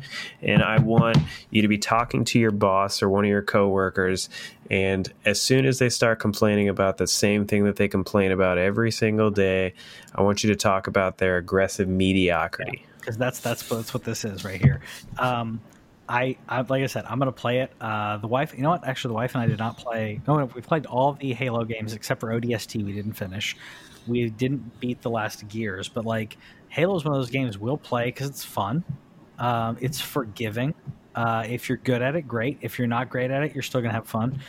and 0.41 0.61
I 0.63 0.79
want 0.79 1.17
you 1.49 1.61
to 1.63 1.67
be 1.67 1.77
talking 1.77 2.23
to 2.25 2.39
your 2.39 2.51
boss 2.51 3.01
or 3.01 3.09
one 3.09 3.25
of 3.25 3.29
your 3.29 3.41
coworkers 3.41 4.29
and 4.69 5.11
as 5.25 5.41
soon 5.41 5.65
as 5.65 5.79
they 5.79 5.89
start 5.89 6.19
complaining 6.19 6.69
about 6.69 6.97
the 6.97 7.07
same 7.07 7.45
thing 7.45 7.65
that 7.65 7.75
they 7.77 7.87
complain 7.87 8.31
about 8.31 8.57
every 8.57 8.91
single 8.91 9.31
day, 9.31 9.73
I 10.13 10.21
want 10.21 10.43
you 10.43 10.49
to 10.49 10.55
talk 10.55 10.87
about 10.87 11.17
their 11.17 11.37
aggressive 11.37 11.87
mediocrity. 11.87 12.85
because 12.99 13.17
that's 13.17 13.39
that's 13.39 13.69
what- 13.69 13.77
that's 13.77 13.93
what 13.93 14.03
this 14.03 14.23
is 14.25 14.43
right 14.45 14.61
here. 14.61 14.81
Um, 15.17 15.61
I, 16.09 16.37
I 16.47 16.61
like 16.61 16.83
I 16.83 16.87
said, 16.87 17.03
I'm 17.05 17.19
gonna 17.19 17.31
play 17.33 17.59
it. 17.59 17.71
Uh, 17.81 18.15
the 18.17 18.27
wife, 18.27 18.53
you 18.55 18.61
know 18.63 18.69
what? 18.69 18.87
Actually, 18.87 19.09
the 19.09 19.15
wife 19.15 19.35
and 19.35 19.43
I 19.43 19.47
did 19.47 19.59
not 19.59 19.77
play. 19.77 20.21
No, 20.27 20.45
we 20.53 20.61
played 20.61 20.85
all 20.85 21.13
the 21.13 21.33
Halo 21.33 21.65
games 21.65 21.93
except 21.93 22.21
for 22.21 22.29
ODST. 22.29 22.81
We 22.83 22.93
didn't 22.93 23.13
finish. 23.13 23.57
We 24.07 24.29
didn't 24.29 24.79
beat 24.79 25.01
the 25.01 25.09
last 25.09 25.45
Gears, 25.49 25.89
but 25.89 26.05
like 26.05 26.37
Halo 26.69 26.95
is 26.95 27.03
one 27.03 27.13
of 27.13 27.19
those 27.19 27.29
games 27.29 27.57
we'll 27.57 27.77
play 27.77 28.05
because 28.05 28.29
it's 28.29 28.43
fun. 28.45 28.83
Um, 29.37 29.77
it's 29.79 29.99
forgiving. 29.99 30.73
Uh, 31.15 31.45
if 31.47 31.67
you're 31.69 31.79
good 31.79 32.01
at 32.01 32.15
it, 32.15 32.27
great. 32.27 32.59
If 32.61 32.77
you're 32.77 32.87
not 32.87 33.09
great 33.09 33.31
at 33.31 33.43
it, 33.43 33.53
you're 33.53 33.63
still 33.63 33.81
gonna 33.81 33.93
have 33.93 34.07
fun. 34.07 34.39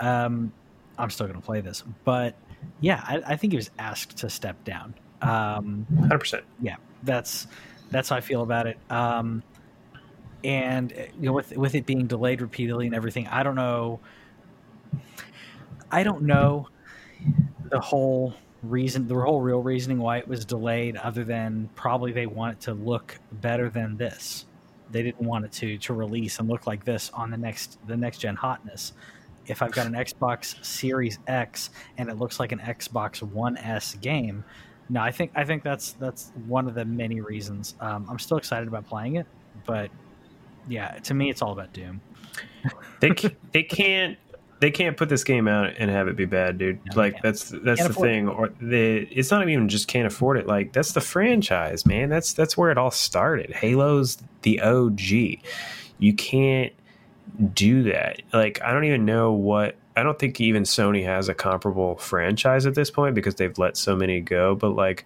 Um, 0.00 0.52
I'm 0.98 1.10
still 1.10 1.26
gonna 1.26 1.40
play 1.40 1.60
this, 1.60 1.84
but 2.04 2.34
yeah, 2.80 3.02
I, 3.06 3.22
I 3.26 3.36
think 3.36 3.52
he 3.52 3.56
was 3.56 3.70
asked 3.78 4.16
to 4.18 4.30
step 4.30 4.62
down. 4.64 4.94
Um, 5.22 5.86
100%. 5.94 6.42
yeah, 6.60 6.76
that's 7.02 7.46
that's 7.90 8.08
how 8.08 8.16
I 8.16 8.20
feel 8.20 8.42
about 8.42 8.66
it. 8.66 8.78
Um, 8.90 9.42
and 10.44 10.92
you 11.18 11.26
know, 11.26 11.32
with 11.32 11.56
with 11.56 11.74
it 11.74 11.86
being 11.86 12.06
delayed 12.06 12.40
repeatedly 12.40 12.86
and 12.86 12.94
everything, 12.94 13.26
I 13.28 13.42
don't 13.42 13.56
know. 13.56 14.00
I 15.90 16.02
don't 16.02 16.22
know 16.22 16.68
the 17.70 17.80
whole 17.80 18.34
reason, 18.62 19.06
the 19.06 19.14
whole 19.14 19.40
real 19.40 19.62
reasoning 19.62 19.98
why 19.98 20.18
it 20.18 20.28
was 20.28 20.44
delayed, 20.44 20.96
other 20.96 21.24
than 21.24 21.68
probably 21.74 22.12
they 22.12 22.26
want 22.26 22.54
it 22.54 22.60
to 22.62 22.74
look 22.74 23.16
better 23.32 23.68
than 23.70 23.96
this. 23.96 24.46
They 24.90 25.02
didn't 25.02 25.26
want 25.26 25.44
it 25.44 25.52
to 25.52 25.78
to 25.78 25.94
release 25.94 26.38
and 26.38 26.48
look 26.48 26.66
like 26.66 26.84
this 26.84 27.10
on 27.14 27.30
the 27.30 27.36
next 27.36 27.78
the 27.86 27.96
next 27.96 28.18
gen 28.18 28.36
hotness. 28.36 28.92
if 29.48 29.62
I've 29.62 29.72
got 29.72 29.86
an 29.86 29.94
Xbox 29.94 30.64
Series 30.64 31.18
X 31.26 31.70
and 31.96 32.08
it 32.08 32.18
looks 32.18 32.38
like 32.38 32.52
an 32.52 32.58
Xbox 32.58 33.22
One 33.22 33.56
S 33.56 33.94
game, 33.94 34.44
no, 34.88 35.00
I 35.00 35.10
think 35.10 35.32
I 35.34 35.44
think 35.44 35.62
that's 35.62 35.92
that's 35.92 36.32
one 36.46 36.66
of 36.68 36.74
the 36.74 36.84
many 36.84 37.20
reasons. 37.20 37.74
Um, 37.80 38.06
I'm 38.08 38.18
still 38.18 38.36
excited 38.36 38.68
about 38.68 38.86
playing 38.86 39.16
it, 39.16 39.26
but 39.66 39.90
yeah, 40.68 40.92
to 41.04 41.14
me, 41.14 41.30
it's 41.30 41.42
all 41.42 41.52
about 41.52 41.72
Doom. 41.72 42.00
they 43.00 43.10
they 43.52 43.62
can't 43.62 44.18
they 44.60 44.70
can't 44.70 44.96
put 44.96 45.08
this 45.08 45.24
game 45.24 45.46
out 45.46 45.74
and 45.78 45.90
have 45.90 46.08
it 46.08 46.16
be 46.16 46.24
bad, 46.24 46.58
dude. 46.58 46.80
No, 46.86 46.96
like 46.96 47.22
that's 47.22 47.50
that's 47.50 47.80
can't 47.80 47.94
the 47.94 48.00
thing. 48.00 48.28
It. 48.28 48.32
Or 48.32 48.48
the 48.60 49.08
it's 49.10 49.30
not 49.30 49.48
even 49.48 49.68
just 49.68 49.88
can't 49.88 50.06
afford 50.06 50.36
it. 50.36 50.46
Like 50.46 50.72
that's 50.72 50.92
the 50.92 51.00
franchise, 51.00 51.86
man. 51.86 52.08
That's 52.08 52.32
that's 52.32 52.56
where 52.56 52.70
it 52.70 52.78
all 52.78 52.90
started. 52.90 53.50
Halo's 53.52 54.18
the 54.42 54.60
OG. 54.60 55.40
You 55.98 56.14
can't 56.16 56.72
do 57.54 57.84
that. 57.84 58.22
Like 58.32 58.60
I 58.62 58.72
don't 58.72 58.84
even 58.84 59.04
know 59.04 59.32
what 59.32 59.76
I 59.96 60.02
don't 60.02 60.18
think 60.18 60.40
even 60.40 60.64
Sony 60.64 61.04
has 61.04 61.28
a 61.28 61.34
comparable 61.34 61.96
franchise 61.96 62.66
at 62.66 62.74
this 62.74 62.90
point 62.90 63.14
because 63.14 63.36
they've 63.36 63.56
let 63.58 63.76
so 63.76 63.94
many 63.94 64.20
go, 64.20 64.54
but 64.54 64.70
like 64.70 65.04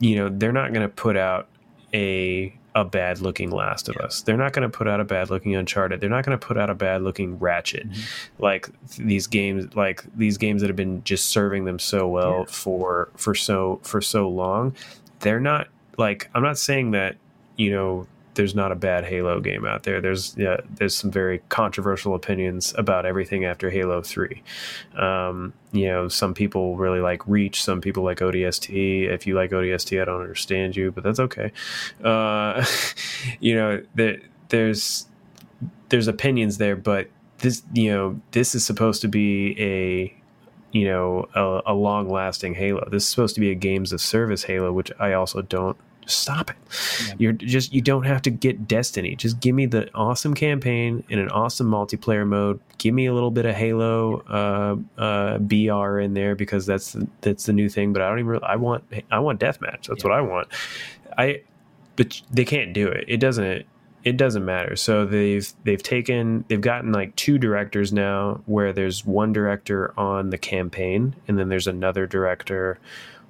you 0.00 0.16
know, 0.16 0.28
they're 0.28 0.52
not 0.52 0.72
going 0.72 0.82
to 0.86 0.94
put 0.94 1.16
out 1.16 1.48
a 1.94 2.54
a 2.74 2.84
bad 2.84 3.20
looking 3.20 3.50
Last 3.50 3.88
of 3.88 3.96
Us. 3.96 4.22
They're 4.22 4.36
not 4.36 4.52
going 4.52 4.68
to 4.70 4.76
put 4.76 4.86
out 4.86 5.00
a 5.00 5.04
bad 5.04 5.30
looking 5.30 5.54
Uncharted. 5.56 6.00
They're 6.00 6.10
not 6.10 6.24
going 6.24 6.38
to 6.38 6.46
put 6.46 6.56
out 6.56 6.70
a 6.70 6.74
bad 6.74 7.02
looking 7.02 7.38
Ratchet. 7.38 7.88
Mm-hmm. 7.88 8.42
Like 8.42 8.68
these 8.96 9.26
games, 9.26 9.74
like 9.74 10.04
these 10.16 10.38
games 10.38 10.60
that 10.60 10.68
have 10.68 10.76
been 10.76 11.02
just 11.04 11.26
serving 11.26 11.64
them 11.64 11.78
so 11.78 12.06
well 12.08 12.40
yeah. 12.40 12.44
for 12.48 13.08
for 13.16 13.34
so 13.34 13.80
for 13.82 14.00
so 14.00 14.28
long. 14.28 14.74
They're 15.20 15.40
not 15.40 15.68
like 15.98 16.30
I'm 16.34 16.42
not 16.42 16.58
saying 16.58 16.92
that 16.92 17.16
you 17.56 17.72
know 17.72 18.06
there's 18.40 18.54
not 18.54 18.72
a 18.72 18.74
bad 18.74 19.04
Halo 19.04 19.38
game 19.38 19.66
out 19.66 19.82
there. 19.82 20.00
There's 20.00 20.34
yeah, 20.34 20.56
there's 20.76 20.96
some 20.96 21.10
very 21.10 21.42
controversial 21.50 22.14
opinions 22.14 22.72
about 22.78 23.04
everything 23.04 23.44
after 23.44 23.68
Halo 23.68 24.00
Three. 24.00 24.42
Um, 24.96 25.52
you 25.72 25.88
know, 25.88 26.08
some 26.08 26.32
people 26.32 26.78
really 26.78 27.00
like 27.00 27.20
Reach, 27.28 27.62
some 27.62 27.82
people 27.82 28.02
like 28.02 28.20
ODST. 28.20 29.10
If 29.10 29.26
you 29.26 29.34
like 29.34 29.50
ODST, 29.50 30.00
I 30.00 30.06
don't 30.06 30.22
understand 30.22 30.74
you, 30.74 30.90
but 30.90 31.04
that's 31.04 31.20
okay. 31.20 31.52
Uh, 32.02 32.64
you 33.40 33.54
know, 33.54 33.82
there, 33.94 34.20
there's 34.48 35.06
there's 35.90 36.08
opinions 36.08 36.56
there, 36.56 36.76
but 36.76 37.10
this 37.40 37.62
you 37.74 37.92
know 37.92 38.22
this 38.30 38.54
is 38.54 38.64
supposed 38.64 39.02
to 39.02 39.08
be 39.08 39.54
a 39.60 40.14
you 40.72 40.86
know 40.86 41.28
a, 41.34 41.72
a 41.72 41.74
long 41.74 42.08
lasting 42.08 42.54
Halo. 42.54 42.88
This 42.90 43.02
is 43.02 43.10
supposed 43.10 43.34
to 43.34 43.40
be 43.42 43.50
a 43.50 43.54
games 43.54 43.92
of 43.92 44.00
service 44.00 44.44
Halo, 44.44 44.72
which 44.72 44.90
I 44.98 45.12
also 45.12 45.42
don't 45.42 45.76
stop 46.06 46.50
it. 46.50 46.56
Yeah. 47.06 47.14
You're 47.18 47.32
just 47.32 47.72
you 47.72 47.80
don't 47.80 48.04
have 48.04 48.22
to 48.22 48.30
get 48.30 48.68
Destiny. 48.68 49.16
Just 49.16 49.40
give 49.40 49.54
me 49.54 49.66
the 49.66 49.92
awesome 49.94 50.34
campaign 50.34 51.04
in 51.08 51.18
an 51.18 51.28
awesome 51.30 51.70
multiplayer 51.70 52.26
mode. 52.26 52.60
Give 52.78 52.94
me 52.94 53.06
a 53.06 53.14
little 53.14 53.30
bit 53.30 53.46
of 53.46 53.54
Halo 53.54 54.20
uh, 54.28 55.00
uh, 55.00 55.38
BR 55.38 56.00
in 56.00 56.14
there 56.14 56.34
because 56.34 56.66
that's 56.66 56.92
the, 56.92 57.06
that's 57.20 57.46
the 57.46 57.52
new 57.52 57.68
thing. 57.68 57.92
But 57.92 58.02
I 58.02 58.08
don't 58.08 58.18
even. 58.18 58.28
Really, 58.28 58.44
I 58.44 58.56
want 58.56 58.84
I 59.10 59.18
want 59.18 59.40
deathmatch. 59.40 59.86
That's 59.86 60.04
yeah. 60.04 60.10
what 60.10 60.12
I 60.12 60.20
want. 60.20 60.48
I 61.16 61.42
but 61.96 62.20
they 62.30 62.44
can't 62.44 62.72
do 62.72 62.88
it. 62.88 63.04
It 63.08 63.18
doesn't 63.18 63.66
it 64.02 64.16
doesn't 64.16 64.44
matter. 64.44 64.76
So 64.76 65.04
they've 65.04 65.52
they've 65.64 65.82
taken 65.82 66.44
they've 66.48 66.60
gotten 66.60 66.92
like 66.92 67.14
two 67.16 67.38
directors 67.38 67.92
now 67.92 68.40
where 68.46 68.72
there's 68.72 69.04
one 69.04 69.32
director 69.32 69.92
on 69.98 70.30
the 70.30 70.38
campaign 70.38 71.14
and 71.28 71.38
then 71.38 71.48
there's 71.48 71.66
another 71.66 72.06
director 72.06 72.78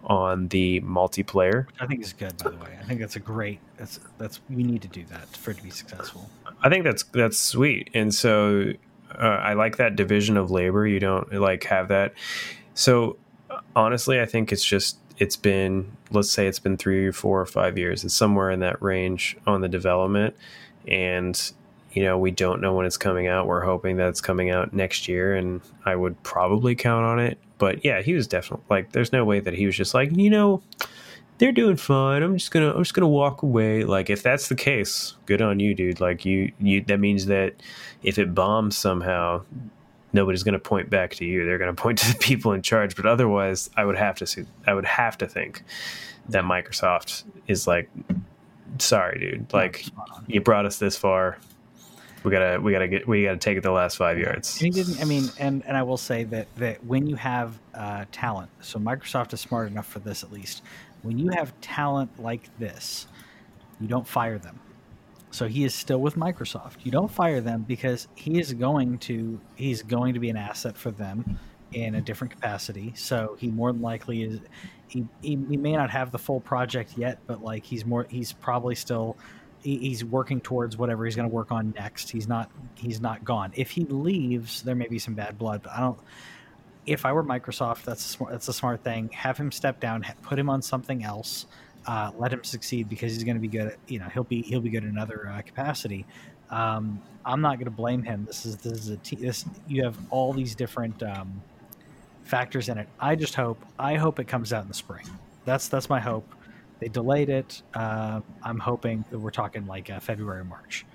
on 0.04 0.48
the 0.48 0.80
multiplayer. 0.80 1.66
I 1.78 1.86
think 1.86 2.02
is 2.02 2.12
good, 2.12 2.36
by 2.38 2.50
the 2.50 2.56
way. 2.56 2.78
I 2.80 2.84
think 2.84 3.00
that's 3.00 3.16
a 3.16 3.20
great. 3.20 3.60
That's 3.76 4.00
that's 4.18 4.40
we 4.48 4.62
need 4.62 4.82
to 4.82 4.88
do 4.88 5.04
that 5.10 5.28
for 5.28 5.50
it 5.50 5.58
to 5.58 5.62
be 5.62 5.70
successful. 5.70 6.28
I 6.62 6.68
think 6.68 6.84
that's 6.84 7.02
that's 7.04 7.38
sweet, 7.38 7.90
and 7.94 8.14
so 8.14 8.72
uh, 9.14 9.24
I 9.24 9.54
like 9.54 9.76
that 9.76 9.96
division 9.96 10.36
of 10.36 10.50
labor. 10.50 10.86
You 10.86 11.00
don't 11.00 11.32
like 11.32 11.64
have 11.64 11.88
that. 11.88 12.14
So 12.74 13.16
honestly, 13.74 14.20
I 14.20 14.26
think 14.26 14.52
it's 14.52 14.64
just 14.64 14.98
it's 15.18 15.36
been 15.36 15.96
let's 16.10 16.30
say 16.30 16.46
it's 16.46 16.58
been 16.58 16.76
three, 16.76 17.06
or 17.06 17.12
four, 17.12 17.40
or 17.40 17.46
five 17.46 17.78
years. 17.78 18.04
It's 18.04 18.14
somewhere 18.14 18.50
in 18.50 18.60
that 18.60 18.80
range 18.82 19.36
on 19.46 19.60
the 19.60 19.68
development, 19.68 20.34
and 20.88 21.52
you 21.92 22.02
know 22.04 22.18
we 22.18 22.30
don't 22.30 22.60
know 22.60 22.74
when 22.74 22.86
it's 22.86 22.96
coming 22.96 23.26
out. 23.26 23.46
We're 23.46 23.64
hoping 23.64 23.96
that 23.96 24.08
it's 24.08 24.20
coming 24.20 24.50
out 24.50 24.72
next 24.72 25.08
year, 25.08 25.34
and 25.34 25.60
I 25.84 25.94
would 25.94 26.22
probably 26.22 26.74
count 26.74 27.04
on 27.04 27.18
it 27.18 27.38
but 27.60 27.84
yeah, 27.84 28.00
he 28.00 28.14
was 28.14 28.26
definitely 28.26 28.64
like. 28.70 28.90
There's 28.90 29.12
no 29.12 29.24
way 29.24 29.38
that 29.38 29.52
he 29.52 29.66
was 29.66 29.76
just 29.76 29.92
like, 29.92 30.16
you 30.16 30.30
know, 30.30 30.62
they're 31.36 31.52
doing 31.52 31.76
fine. 31.76 32.22
I'm 32.22 32.36
just 32.38 32.50
gonna 32.50 32.72
I'm 32.72 32.82
just 32.82 32.94
gonna 32.94 33.06
walk 33.06 33.42
away. 33.42 33.84
Like 33.84 34.10
if 34.10 34.22
that's 34.22 34.48
the 34.48 34.56
case, 34.56 35.14
good 35.26 35.42
on 35.42 35.60
you, 35.60 35.74
dude. 35.74 36.00
Like 36.00 36.24
you 36.24 36.52
you 36.58 36.80
that 36.84 36.98
means 36.98 37.26
that 37.26 37.54
if 38.02 38.18
it 38.18 38.34
bombs 38.34 38.78
somehow, 38.78 39.42
nobody's 40.14 40.42
gonna 40.42 40.58
point 40.58 40.88
back 40.88 41.14
to 41.16 41.26
you. 41.26 41.44
They're 41.44 41.58
gonna 41.58 41.74
point 41.86 41.98
to 41.98 42.12
the 42.12 42.18
people 42.18 42.52
in 42.52 42.62
charge. 42.62 42.96
But 42.96 43.04
otherwise, 43.04 43.68
I 43.76 43.84
would 43.84 43.98
have 43.98 44.16
to 44.16 44.26
see. 44.26 44.46
I 44.66 44.72
would 44.72 44.86
have 44.86 45.18
to 45.18 45.28
think 45.28 45.62
that 46.30 46.44
Microsoft 46.44 47.24
is 47.46 47.66
like, 47.66 47.90
sorry, 48.78 49.18
dude. 49.18 49.52
Like 49.52 49.84
you 50.26 50.40
brought 50.40 50.64
us 50.64 50.78
this 50.78 50.96
far 50.96 51.36
we 52.24 52.30
gotta 52.30 52.60
we 52.60 52.72
gotta 52.72 52.88
get 52.88 53.08
we 53.08 53.24
gotta 53.24 53.38
take 53.38 53.56
it 53.56 53.62
the 53.62 53.70
last 53.70 53.96
five 53.96 54.18
yards. 54.18 54.60
And 54.60 54.74
he 54.74 54.82
didn't. 54.82 55.00
I 55.00 55.04
mean, 55.04 55.30
and 55.38 55.64
and 55.66 55.76
I 55.76 55.82
will 55.82 55.96
say 55.96 56.24
that 56.24 56.54
that 56.56 56.84
when 56.84 57.06
you 57.06 57.16
have 57.16 57.58
uh, 57.74 58.04
talent, 58.12 58.50
so 58.60 58.78
Microsoft 58.78 59.32
is 59.32 59.40
smart 59.40 59.70
enough 59.70 59.86
for 59.86 60.00
this 60.00 60.22
at 60.22 60.32
least. 60.32 60.62
When 61.02 61.18
you 61.18 61.30
have 61.30 61.58
talent 61.62 62.20
like 62.20 62.56
this, 62.58 63.06
you 63.80 63.88
don't 63.88 64.06
fire 64.06 64.38
them. 64.38 64.60
So 65.30 65.46
he 65.46 65.64
is 65.64 65.74
still 65.74 66.00
with 66.00 66.16
Microsoft. 66.16 66.84
You 66.84 66.90
don't 66.90 67.10
fire 67.10 67.40
them 67.40 67.64
because 67.66 68.08
he 68.14 68.38
is 68.38 68.52
going 68.52 68.98
to 68.98 69.40
he's 69.54 69.82
going 69.82 70.14
to 70.14 70.20
be 70.20 70.28
an 70.28 70.36
asset 70.36 70.76
for 70.76 70.90
them 70.90 71.38
in 71.72 71.94
a 71.94 72.00
different 72.00 72.32
capacity. 72.32 72.92
So 72.96 73.36
he 73.38 73.48
more 73.48 73.72
than 73.72 73.80
likely 73.80 74.24
is. 74.24 74.40
He, 74.88 75.06
he, 75.22 75.38
he 75.48 75.56
may 75.56 75.76
not 75.76 75.90
have 75.90 76.10
the 76.10 76.18
full 76.18 76.40
project 76.40 76.98
yet, 76.98 77.20
but 77.28 77.44
like 77.44 77.64
he's 77.64 77.86
more 77.86 78.06
he's 78.10 78.32
probably 78.32 78.74
still 78.74 79.16
he's 79.62 80.04
working 80.04 80.40
towards 80.40 80.76
whatever 80.76 81.04
he's 81.04 81.16
going 81.16 81.28
to 81.28 81.34
work 81.34 81.52
on 81.52 81.72
next. 81.76 82.10
He's 82.10 82.28
not 82.28 82.50
he's 82.74 83.00
not 83.00 83.24
gone. 83.24 83.52
If 83.54 83.70
he 83.70 83.84
leaves, 83.84 84.62
there 84.62 84.74
may 84.74 84.88
be 84.88 84.98
some 84.98 85.14
bad 85.14 85.38
blood. 85.38 85.62
But 85.62 85.72
I 85.72 85.80
don't. 85.80 85.98
If 86.86 87.04
I 87.04 87.12
were 87.12 87.22
Microsoft, 87.22 87.84
that's 87.84 88.04
a 88.04 88.08
smart, 88.08 88.32
that's 88.32 88.48
a 88.48 88.52
smart 88.52 88.82
thing. 88.82 89.10
Have 89.10 89.36
him 89.36 89.52
step 89.52 89.80
down, 89.80 90.04
put 90.22 90.38
him 90.38 90.48
on 90.48 90.62
something 90.62 91.04
else, 91.04 91.46
uh, 91.86 92.10
let 92.16 92.32
him 92.32 92.42
succeed 92.42 92.88
because 92.88 93.12
he's 93.12 93.24
going 93.24 93.36
to 93.36 93.40
be 93.40 93.48
good. 93.48 93.68
At, 93.68 93.78
you 93.86 93.98
know, 93.98 94.08
he'll 94.08 94.24
be 94.24 94.42
he'll 94.42 94.60
be 94.60 94.70
good 94.70 94.84
in 94.84 94.90
another 94.90 95.28
uh, 95.28 95.42
capacity. 95.42 96.06
Um, 96.50 97.00
I'm 97.24 97.40
not 97.40 97.56
going 97.56 97.66
to 97.66 97.70
blame 97.70 98.02
him. 98.02 98.24
This 98.24 98.46
is 98.46 98.56
this 98.56 98.72
is 98.72 98.88
a 98.88 98.96
t- 98.98 99.16
this 99.16 99.44
you 99.68 99.84
have 99.84 99.96
all 100.10 100.32
these 100.32 100.54
different 100.54 101.02
um, 101.02 101.42
factors 102.24 102.68
in 102.68 102.78
it. 102.78 102.88
I 102.98 103.14
just 103.14 103.34
hope 103.34 103.62
I 103.78 103.96
hope 103.96 104.18
it 104.18 104.28
comes 104.28 104.52
out 104.52 104.62
in 104.62 104.68
the 104.68 104.74
spring. 104.74 105.06
That's 105.44 105.68
that's 105.68 105.88
my 105.88 106.00
hope. 106.00 106.26
They 106.80 106.88
delayed 106.88 107.28
it. 107.28 107.62
Uh, 107.74 108.20
I'm 108.42 108.58
hoping 108.58 109.04
that 109.10 109.18
we're 109.18 109.30
talking 109.30 109.66
like 109.66 109.90
uh, 109.90 110.00
February, 110.00 110.44
March. 110.44 110.86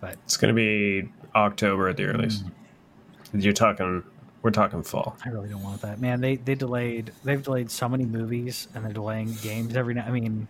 But 0.00 0.16
it's 0.24 0.36
going 0.36 0.54
to 0.54 0.56
be 0.56 1.08
October 1.34 1.88
at 1.88 1.96
the 1.96 2.04
earliest. 2.04 2.44
Mm. 2.46 3.44
You're 3.44 3.52
talking. 3.52 4.02
We're 4.42 4.50
talking 4.50 4.82
fall. 4.82 5.16
I 5.24 5.28
really 5.30 5.48
don't 5.48 5.62
want 5.62 5.82
that, 5.82 6.00
man. 6.00 6.20
They 6.20 6.36
they 6.36 6.54
delayed. 6.54 7.12
They've 7.24 7.42
delayed 7.42 7.70
so 7.70 7.88
many 7.88 8.04
movies, 8.04 8.68
and 8.74 8.84
they're 8.84 8.92
delaying 8.92 9.34
games 9.42 9.76
every 9.76 9.94
night. 9.94 10.06
I 10.06 10.10
mean, 10.10 10.48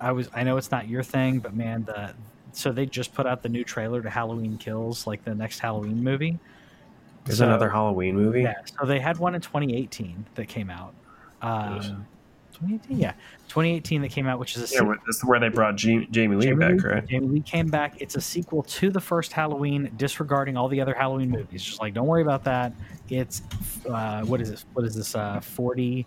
I 0.00 0.12
was. 0.12 0.28
I 0.34 0.44
know 0.44 0.56
it's 0.56 0.70
not 0.70 0.88
your 0.88 1.02
thing, 1.02 1.38
but 1.40 1.54
man, 1.54 1.84
the 1.84 2.14
so 2.52 2.72
they 2.72 2.86
just 2.86 3.14
put 3.14 3.26
out 3.26 3.42
the 3.42 3.48
new 3.48 3.64
trailer 3.64 4.02
to 4.02 4.10
Halloween 4.10 4.58
Kills, 4.58 5.06
like 5.06 5.24
the 5.24 5.34
next 5.34 5.58
Halloween 5.58 6.02
movie. 6.02 6.38
There's 7.24 7.38
so, 7.38 7.46
another 7.46 7.68
Halloween 7.68 8.16
movie. 8.16 8.42
Yeah. 8.42 8.54
So 8.78 8.86
they 8.86 8.98
had 8.98 9.18
one 9.18 9.34
in 9.34 9.40
2018 9.40 10.26
that 10.34 10.48
came 10.48 10.70
out. 10.70 10.94
Um, 11.42 12.06
2018, 12.60 12.98
yeah, 12.98 13.12
2018 13.48 14.02
that 14.02 14.10
came 14.10 14.26
out, 14.26 14.38
which 14.38 14.56
is 14.56 14.70
a 14.70 14.74
yeah, 14.74 14.94
this 15.06 15.16
is 15.16 15.24
where 15.24 15.40
they 15.40 15.48
brought 15.48 15.76
G- 15.76 16.06
Jamie 16.10 16.36
Lee 16.36 16.46
Jamie 16.46 16.58
back, 16.58 16.82
Lee, 16.82 16.90
right? 16.90 17.06
Jamie 17.06 17.26
Lee 17.26 17.40
came 17.40 17.68
back. 17.68 18.00
It's 18.00 18.16
a 18.16 18.20
sequel 18.20 18.62
to 18.64 18.90
the 18.90 19.00
first 19.00 19.32
Halloween, 19.32 19.90
disregarding 19.96 20.56
all 20.56 20.68
the 20.68 20.80
other 20.80 20.94
Halloween 20.94 21.30
movies. 21.30 21.62
Just 21.62 21.80
like, 21.80 21.94
don't 21.94 22.06
worry 22.06 22.22
about 22.22 22.44
that. 22.44 22.72
It's 23.08 23.42
uh, 23.88 24.22
what 24.24 24.40
is 24.40 24.50
this? 24.50 24.66
What 24.74 24.84
is 24.84 24.94
this? 24.94 25.14
Uh, 25.14 25.40
40, 25.40 26.06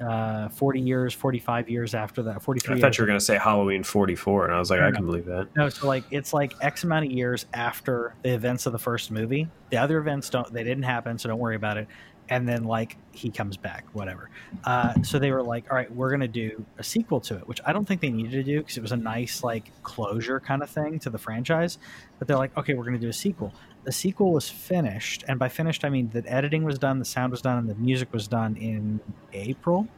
uh, 0.00 0.48
40 0.48 0.80
years, 0.80 1.12
45 1.12 1.68
years 1.68 1.94
after 1.94 2.22
that. 2.22 2.42
43. 2.42 2.76
I 2.76 2.80
thought 2.80 2.96
you 2.96 3.02
were 3.02 3.06
going 3.06 3.18
to 3.18 3.24
say 3.24 3.36
Halloween 3.36 3.82
44, 3.82 4.46
and 4.46 4.54
I 4.54 4.58
was 4.58 4.70
like, 4.70 4.80
I, 4.80 4.88
I 4.88 4.90
can 4.90 5.04
believe 5.04 5.26
that. 5.26 5.48
No, 5.54 5.68
so 5.68 5.86
like 5.86 6.04
it's 6.10 6.32
like 6.32 6.54
X 6.62 6.84
amount 6.84 7.04
of 7.04 7.12
years 7.12 7.44
after 7.52 8.14
the 8.22 8.32
events 8.32 8.64
of 8.64 8.72
the 8.72 8.78
first 8.78 9.10
movie. 9.10 9.48
The 9.68 9.76
other 9.76 9.98
events 9.98 10.30
don't, 10.30 10.50
they 10.52 10.64
didn't 10.64 10.84
happen, 10.84 11.18
so 11.18 11.28
don't 11.28 11.38
worry 11.38 11.56
about 11.56 11.76
it 11.76 11.86
and 12.30 12.48
then 12.48 12.64
like 12.64 12.96
he 13.12 13.28
comes 13.28 13.56
back 13.56 13.84
whatever. 13.92 14.30
Uh, 14.64 14.94
so 15.02 15.18
they 15.18 15.32
were 15.32 15.42
like 15.42 15.64
all 15.70 15.76
right 15.76 15.92
we're 15.94 16.08
to 16.20 16.28
do 16.28 16.64
a 16.78 16.84
sequel 16.84 17.20
to 17.20 17.36
it 17.36 17.46
which 17.46 17.60
i 17.66 17.72
don't 17.72 17.86
think 17.86 18.00
they 18.00 18.10
needed 18.10 18.32
to 18.32 18.42
do 18.42 18.58
because 18.58 18.76
it 18.76 18.80
was 18.80 18.92
a 18.92 18.96
nice 18.96 19.42
like 19.42 19.70
closure 19.82 20.40
kind 20.40 20.62
of 20.62 20.70
thing 20.70 20.98
to 21.00 21.10
the 21.10 21.18
franchise. 21.18 21.78
But 22.18 22.28
they're 22.28 22.38
like 22.38 22.56
okay 22.56 22.74
we're 22.74 22.84
to 22.94 22.98
do 22.98 23.08
a 23.08 23.12
sequel. 23.12 23.52
The 23.84 23.92
sequel 23.92 24.32
was 24.32 24.48
finished 24.48 25.24
and 25.28 25.38
by 25.38 25.48
finished 25.48 25.84
i 25.84 25.88
mean 25.88 26.08
the 26.10 26.24
editing 26.32 26.64
was 26.64 26.78
done 26.78 26.98
the 26.98 27.04
sound 27.04 27.32
was 27.32 27.42
done 27.42 27.58
and 27.58 27.68
the 27.68 27.74
music 27.74 28.12
was 28.12 28.28
done 28.28 28.56
in 28.56 29.00
april 29.32 29.88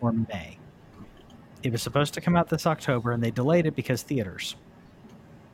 or 0.00 0.12
may. 0.12 0.58
It 1.62 1.70
was 1.70 1.82
supposed 1.82 2.14
to 2.14 2.20
come 2.20 2.36
out 2.36 2.48
this 2.48 2.66
october 2.66 3.12
and 3.12 3.22
they 3.22 3.30
delayed 3.30 3.66
it 3.66 3.74
because 3.74 4.02
theaters. 4.02 4.56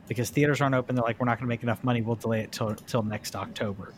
Because 0.07 0.29
theaters 0.31 0.59
aren't 0.59 0.75
open 0.75 0.95
they're 0.95 1.03
like 1.03 1.19
we're 1.19 1.25
not 1.25 1.37
going 1.37 1.47
to 1.47 1.49
make 1.49 1.63
enough 1.63 1.83
money 1.83 2.01
we'll 2.01 2.15
delay 2.15 2.41
it 2.41 2.51
till 2.51 2.75
till 2.75 3.03
next 3.03 3.35
october 3.35 3.93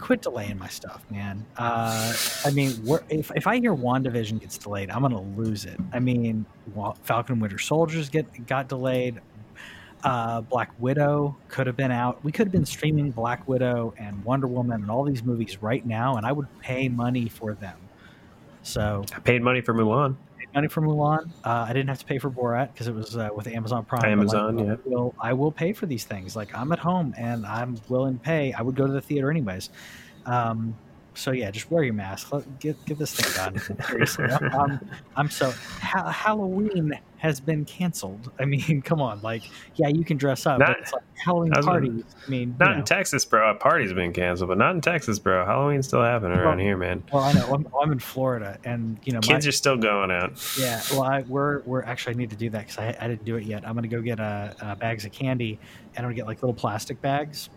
quit 0.00 0.22
delaying 0.22 0.58
my 0.58 0.68
stuff, 0.68 1.04
man. 1.10 1.44
Uh, 1.56 2.12
I 2.44 2.50
mean, 2.50 2.72
if 3.08 3.30
if 3.34 3.46
I 3.46 3.58
hear 3.58 3.74
Wandavision 3.74 4.40
gets 4.40 4.58
delayed, 4.58 4.90
I'm 4.90 5.02
gonna 5.02 5.20
lose 5.20 5.64
it. 5.64 5.78
I 5.92 6.00
mean, 6.00 6.44
Falcon 7.02 7.40
Winter 7.40 7.58
Soldiers 7.58 8.08
get 8.08 8.46
got 8.46 8.68
delayed. 8.68 9.20
Uh, 10.02 10.42
Black 10.42 10.70
Widow 10.78 11.34
could 11.48 11.66
have 11.66 11.76
been 11.76 11.90
out. 11.90 12.22
We 12.22 12.30
could 12.30 12.46
have 12.46 12.52
been 12.52 12.66
streaming 12.66 13.10
Black 13.10 13.48
Widow 13.48 13.94
and 13.96 14.22
Wonder 14.22 14.46
Woman 14.46 14.82
and 14.82 14.90
all 14.90 15.02
these 15.02 15.24
movies 15.24 15.62
right 15.62 15.84
now, 15.86 16.16
and 16.16 16.26
I 16.26 16.32
would 16.32 16.46
pay 16.60 16.88
money 16.90 17.28
for 17.28 17.54
them. 17.54 17.78
So 18.62 19.04
I 19.14 19.20
paid 19.20 19.42
money 19.42 19.62
for 19.62 19.72
Mulan 19.72 20.16
money 20.54 20.68
for 20.68 20.80
Mulan. 20.80 21.30
Uh, 21.44 21.66
I 21.68 21.72
didn't 21.72 21.88
have 21.88 21.98
to 21.98 22.04
pay 22.04 22.18
for 22.18 22.30
Borat 22.30 22.72
because 22.72 22.86
it 22.86 22.94
was 22.94 23.16
uh, 23.16 23.28
with 23.34 23.46
Amazon 23.46 23.84
Prime. 23.84 24.04
Amazon, 24.04 24.56
like, 24.56 24.66
yeah. 24.66 24.72
I 24.72 24.88
will, 24.88 25.14
I 25.20 25.32
will 25.32 25.52
pay 25.52 25.72
for 25.72 25.86
these 25.86 26.04
things. 26.04 26.36
Like 26.36 26.56
I'm 26.56 26.72
at 26.72 26.78
home 26.78 27.14
and 27.18 27.44
I'm 27.44 27.76
willing 27.88 28.14
to 28.14 28.20
pay. 28.20 28.52
I 28.52 28.62
would 28.62 28.76
go 28.76 28.86
to 28.86 28.92
the 28.92 29.00
theater 29.00 29.30
anyways. 29.30 29.70
Um, 30.26 30.76
so 31.14 31.30
yeah, 31.30 31.50
just 31.50 31.70
wear 31.70 31.84
your 31.84 31.94
mask. 31.94 32.32
Let, 32.32 32.58
get 32.58 32.84
get 32.84 32.98
this 32.98 33.14
thing 33.14 33.32
done. 33.34 33.58
Seriously, 33.88 34.24
I'm, 34.24 34.80
I'm, 35.16 35.30
so 35.30 35.52
ha- 35.80 36.10
Halloween 36.10 36.92
has 37.18 37.40
been 37.40 37.64
canceled. 37.64 38.30
I 38.38 38.44
mean, 38.44 38.82
come 38.84 39.00
on, 39.00 39.22
like 39.22 39.44
yeah, 39.76 39.88
you 39.88 40.04
can 40.04 40.16
dress 40.16 40.44
up, 40.44 40.58
not, 40.58 40.68
but 40.68 40.78
it's 40.80 40.92
like 40.92 41.02
Halloween 41.24 41.52
parties. 41.52 42.04
I 42.26 42.30
mean, 42.30 42.56
not 42.58 42.72
know. 42.72 42.78
in 42.78 42.84
Texas, 42.84 43.24
bro. 43.24 43.50
A 43.50 43.54
party's 43.54 43.92
been 43.92 44.12
canceled, 44.12 44.48
but 44.48 44.58
not 44.58 44.74
in 44.74 44.80
Texas, 44.80 45.18
bro. 45.18 45.46
Halloween's 45.46 45.86
still 45.86 46.02
happening 46.02 46.36
around 46.36 46.58
well, 46.58 46.66
here, 46.66 46.76
man. 46.76 47.04
Well, 47.12 47.22
I 47.22 47.32
know. 47.32 47.46
I'm, 47.54 47.66
I'm, 47.80 47.92
in 47.92 48.00
Florida, 48.00 48.58
and 48.64 48.98
you 49.04 49.12
know, 49.12 49.20
kids 49.20 49.46
my, 49.46 49.48
are 49.48 49.52
still 49.52 49.76
going 49.76 50.10
out. 50.10 50.32
Yeah, 50.58 50.82
well, 50.90 51.02
I, 51.02 51.22
we're 51.22 51.60
we're 51.60 51.84
actually 51.84 52.14
I 52.14 52.18
need 52.18 52.30
to 52.30 52.36
do 52.36 52.50
that 52.50 52.66
because 52.66 52.78
I, 52.78 52.96
I 53.00 53.08
didn't 53.08 53.24
do 53.24 53.36
it 53.36 53.44
yet. 53.44 53.66
I'm 53.66 53.74
gonna 53.74 53.88
go 53.88 54.02
get 54.02 54.18
uh, 54.18 54.52
uh, 54.60 54.74
bags 54.74 55.04
of 55.04 55.12
candy, 55.12 55.58
and 55.94 55.98
I'm 55.98 56.04
gonna 56.04 56.14
get 56.14 56.26
like 56.26 56.42
little 56.42 56.54
plastic 56.54 57.00
bags 57.00 57.50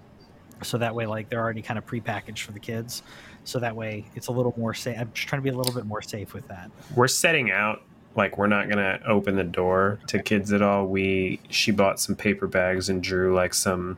so 0.63 0.77
that 0.77 0.95
way 0.95 1.05
like 1.05 1.29
they're 1.29 1.39
already 1.39 1.61
kind 1.61 1.77
of 1.77 1.85
prepackaged 1.85 2.39
for 2.39 2.51
the 2.51 2.59
kids 2.59 3.03
so 3.47 3.59
that 3.59 3.75
way 3.75 4.05
it's 4.15 4.27
a 4.27 4.31
little 4.31 4.53
more 4.57 4.73
safe 4.73 4.97
i'm 4.99 5.11
just 5.13 5.27
trying 5.27 5.41
to 5.41 5.43
be 5.43 5.49
a 5.49 5.57
little 5.57 5.73
bit 5.73 5.85
more 5.85 6.01
safe 6.01 6.33
with 6.33 6.47
that 6.47 6.69
we're 6.95 7.07
setting 7.07 7.51
out 7.51 7.81
like 8.15 8.37
we're 8.37 8.47
not 8.47 8.69
gonna 8.69 8.99
open 9.07 9.35
the 9.35 9.43
door 9.43 9.99
to 10.07 10.21
kids 10.21 10.51
at 10.51 10.61
all 10.61 10.85
we 10.85 11.39
she 11.49 11.71
bought 11.71 11.99
some 11.99 12.15
paper 12.15 12.47
bags 12.47 12.89
and 12.89 13.01
drew 13.01 13.33
like 13.33 13.53
some 13.53 13.97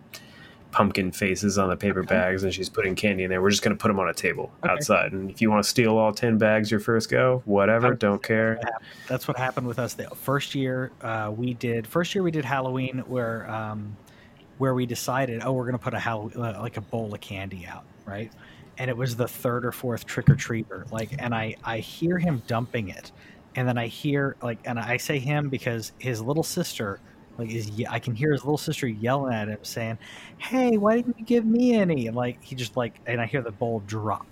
pumpkin 0.71 1.11
faces 1.11 1.57
on 1.57 1.67
the 1.67 1.75
paper 1.75 2.01
okay. 2.01 2.09
bags 2.09 2.43
and 2.43 2.53
she's 2.53 2.69
putting 2.69 2.93
candy 2.93 3.23
in 3.23 3.29
there 3.31 3.41
we're 3.41 3.49
just 3.49 3.63
gonna 3.63 3.75
put 3.75 3.87
them 3.87 3.99
on 3.99 4.07
a 4.07 4.13
table 4.13 4.51
okay. 4.63 4.71
outside 4.71 5.11
and 5.13 5.31
if 5.31 5.41
you 5.41 5.49
want 5.49 5.63
to 5.63 5.67
steal 5.67 5.97
all 5.97 6.13
10 6.13 6.37
bags 6.37 6.69
your 6.69 6.79
first 6.79 7.09
go 7.09 7.41
whatever 7.45 7.95
don't 7.95 8.21
care 8.21 8.61
that's 9.07 9.27
what 9.27 9.35
happened 9.35 9.65
with 9.65 9.79
us 9.79 9.95
the 9.95 10.07
first 10.09 10.53
year 10.53 10.91
uh, 11.01 11.33
we 11.35 11.55
did 11.55 11.87
first 11.87 12.13
year 12.13 12.23
we 12.23 12.29
did 12.29 12.45
halloween 12.45 12.99
where 13.07 13.49
um, 13.49 13.97
where 14.59 14.73
we 14.73 14.85
decided, 14.85 15.41
oh, 15.43 15.53
we're 15.53 15.63
going 15.63 15.77
to 15.77 15.83
put 15.83 15.95
a 15.95 15.99
Hall- 15.99 16.31
uh, 16.35 16.61
like 16.61 16.77
a 16.77 16.81
bowl 16.81 17.11
of 17.13 17.21
candy 17.21 17.65
out, 17.65 17.85
right? 18.05 18.31
And 18.79 18.89
it 18.89 18.97
was 18.97 19.15
the 19.15 19.27
third 19.27 19.65
or 19.65 19.71
fourth 19.71 20.05
trick 20.05 20.29
or 20.29 20.35
treater, 20.35 20.89
like, 20.91 21.11
and 21.19 21.35
I 21.35 21.55
I 21.63 21.79
hear 21.79 22.17
him 22.17 22.41
dumping 22.47 22.89
it, 22.89 23.11
and 23.55 23.67
then 23.67 23.77
I 23.77 23.87
hear 23.87 24.35
like, 24.41 24.57
and 24.65 24.79
I 24.79 24.97
say 24.97 25.19
him 25.19 25.49
because 25.49 25.91
his 25.99 26.21
little 26.21 26.43
sister, 26.43 26.99
like, 27.37 27.51
is 27.51 27.69
I 27.89 27.99
can 27.99 28.15
hear 28.15 28.31
his 28.31 28.43
little 28.43 28.57
sister 28.57 28.87
yelling 28.87 29.33
at 29.33 29.49
him 29.49 29.59
saying, 29.63 29.97
"Hey, 30.37 30.77
why 30.77 30.95
didn't 30.95 31.19
you 31.19 31.25
give 31.25 31.45
me 31.45 31.75
any?" 31.75 32.07
And 32.07 32.15
like 32.15 32.41
he 32.43 32.55
just 32.55 32.77
like, 32.77 32.99
and 33.05 33.19
I 33.19 33.25
hear 33.25 33.41
the 33.41 33.51
bowl 33.51 33.83
drop, 33.85 34.25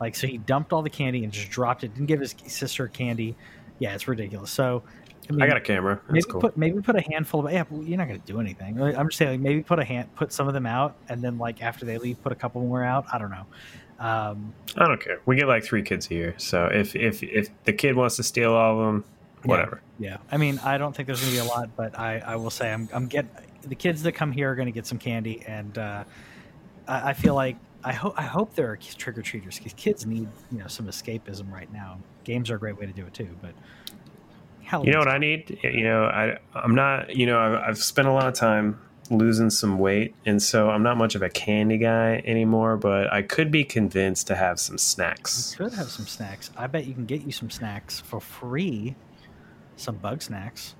like 0.00 0.16
so 0.16 0.26
he 0.26 0.38
dumped 0.38 0.72
all 0.72 0.82
the 0.82 0.90
candy 0.90 1.22
and 1.22 1.32
just 1.32 1.50
dropped 1.50 1.84
it, 1.84 1.92
didn't 1.94 2.06
give 2.06 2.20
his 2.20 2.34
sister 2.46 2.88
candy. 2.88 3.36
Yeah, 3.80 3.94
it's 3.94 4.08
ridiculous. 4.08 4.50
So 4.50 4.82
I, 5.30 5.32
mean, 5.32 5.42
I 5.42 5.46
got 5.46 5.56
a 5.56 5.60
camera. 5.60 6.00
That's 6.08 6.12
maybe 6.12 6.24
cool. 6.24 6.40
put 6.40 6.56
maybe 6.56 6.80
put 6.80 6.96
a 6.96 7.02
handful 7.12 7.46
of 7.46 7.52
yeah. 7.52 7.64
You're 7.70 7.98
not 7.98 8.08
going 8.08 8.20
to 8.20 8.26
do 8.26 8.40
anything. 8.40 8.80
I'm 8.82 9.08
just 9.08 9.18
saying, 9.18 9.32
like, 9.32 9.40
maybe 9.40 9.62
put 9.62 9.78
a 9.78 9.84
hand, 9.84 10.12
put 10.16 10.32
some 10.32 10.48
of 10.48 10.54
them 10.54 10.66
out, 10.66 10.96
and 11.08 11.22
then 11.22 11.38
like 11.38 11.62
after 11.62 11.84
they 11.84 11.98
leave, 11.98 12.20
put 12.22 12.32
a 12.32 12.34
couple 12.34 12.60
more 12.62 12.82
out. 12.82 13.04
I 13.12 13.18
don't 13.18 13.30
know. 13.30 13.46
Um, 14.00 14.54
I 14.76 14.88
don't 14.88 15.00
care. 15.00 15.20
We 15.26 15.36
get 15.36 15.46
like 15.46 15.62
three 15.62 15.82
kids 15.82 16.06
here, 16.06 16.34
so 16.38 16.64
if 16.66 16.96
if 16.96 17.22
if 17.22 17.50
the 17.64 17.72
kid 17.72 17.94
wants 17.94 18.16
to 18.16 18.22
steal 18.22 18.54
all 18.54 18.80
of 18.80 18.86
them, 18.86 19.04
whatever. 19.44 19.82
Yeah, 19.98 20.10
yeah. 20.12 20.16
I 20.32 20.38
mean, 20.38 20.58
I 20.64 20.78
don't 20.78 20.96
think 20.96 21.06
there's 21.06 21.20
going 21.20 21.34
to 21.34 21.42
be 21.42 21.46
a 21.46 21.50
lot, 21.50 21.76
but 21.76 21.98
I 21.98 22.18
I 22.20 22.36
will 22.36 22.50
say 22.50 22.72
I'm 22.72 22.88
I'm 22.94 23.06
get 23.06 23.26
the 23.62 23.74
kids 23.74 24.02
that 24.04 24.12
come 24.12 24.32
here 24.32 24.50
are 24.50 24.54
going 24.54 24.66
to 24.66 24.72
get 24.72 24.86
some 24.86 24.98
candy, 24.98 25.44
and 25.46 25.76
uh, 25.76 26.04
I, 26.88 27.10
I 27.10 27.12
feel 27.12 27.34
like 27.34 27.56
I 27.84 27.92
hope 27.92 28.14
I 28.16 28.22
hope 28.22 28.54
there 28.54 28.70
are 28.70 28.76
trick 28.76 29.18
or 29.18 29.22
treaters 29.22 29.58
because 29.58 29.74
kids 29.74 30.06
need 30.06 30.28
you 30.50 30.58
know 30.58 30.66
some 30.66 30.86
escapism 30.86 31.52
right 31.52 31.70
now. 31.70 31.98
Games 32.24 32.50
are 32.50 32.56
a 32.56 32.58
great 32.58 32.78
way 32.78 32.86
to 32.86 32.92
do 32.92 33.04
it 33.04 33.12
too, 33.12 33.28
but 33.42 33.52
you 34.84 34.92
know 34.92 34.98
what 34.98 35.08
I 35.08 35.18
need? 35.18 35.58
You 35.62 35.84
know, 35.84 36.04
I 36.04 36.38
I'm 36.54 36.74
not. 36.74 37.14
You 37.14 37.26
know, 37.26 37.38
I've, 37.38 37.54
I've 37.70 37.78
spent 37.78 38.08
a 38.08 38.12
lot 38.12 38.28
of 38.28 38.34
time 38.34 38.80
losing 39.10 39.50
some 39.50 39.78
weight, 39.78 40.14
and 40.24 40.42
so 40.42 40.70
I'm 40.70 40.82
not 40.82 40.96
much 40.96 41.14
of 41.14 41.22
a 41.22 41.28
candy 41.28 41.78
guy 41.78 42.22
anymore. 42.24 42.76
But 42.76 43.12
I 43.12 43.22
could 43.22 43.50
be 43.50 43.64
convinced 43.64 44.26
to 44.28 44.36
have 44.36 44.58
some 44.58 44.78
snacks. 44.78 45.56
You 45.58 45.66
could 45.66 45.74
have 45.74 45.90
some 45.90 46.06
snacks. 46.06 46.50
I 46.56 46.66
bet 46.66 46.86
you 46.86 46.94
can 46.94 47.06
get 47.06 47.22
you 47.22 47.32
some 47.32 47.50
snacks 47.50 48.00
for 48.00 48.20
free. 48.20 48.94
Some 49.76 49.98
Bugsnax. 49.98 50.74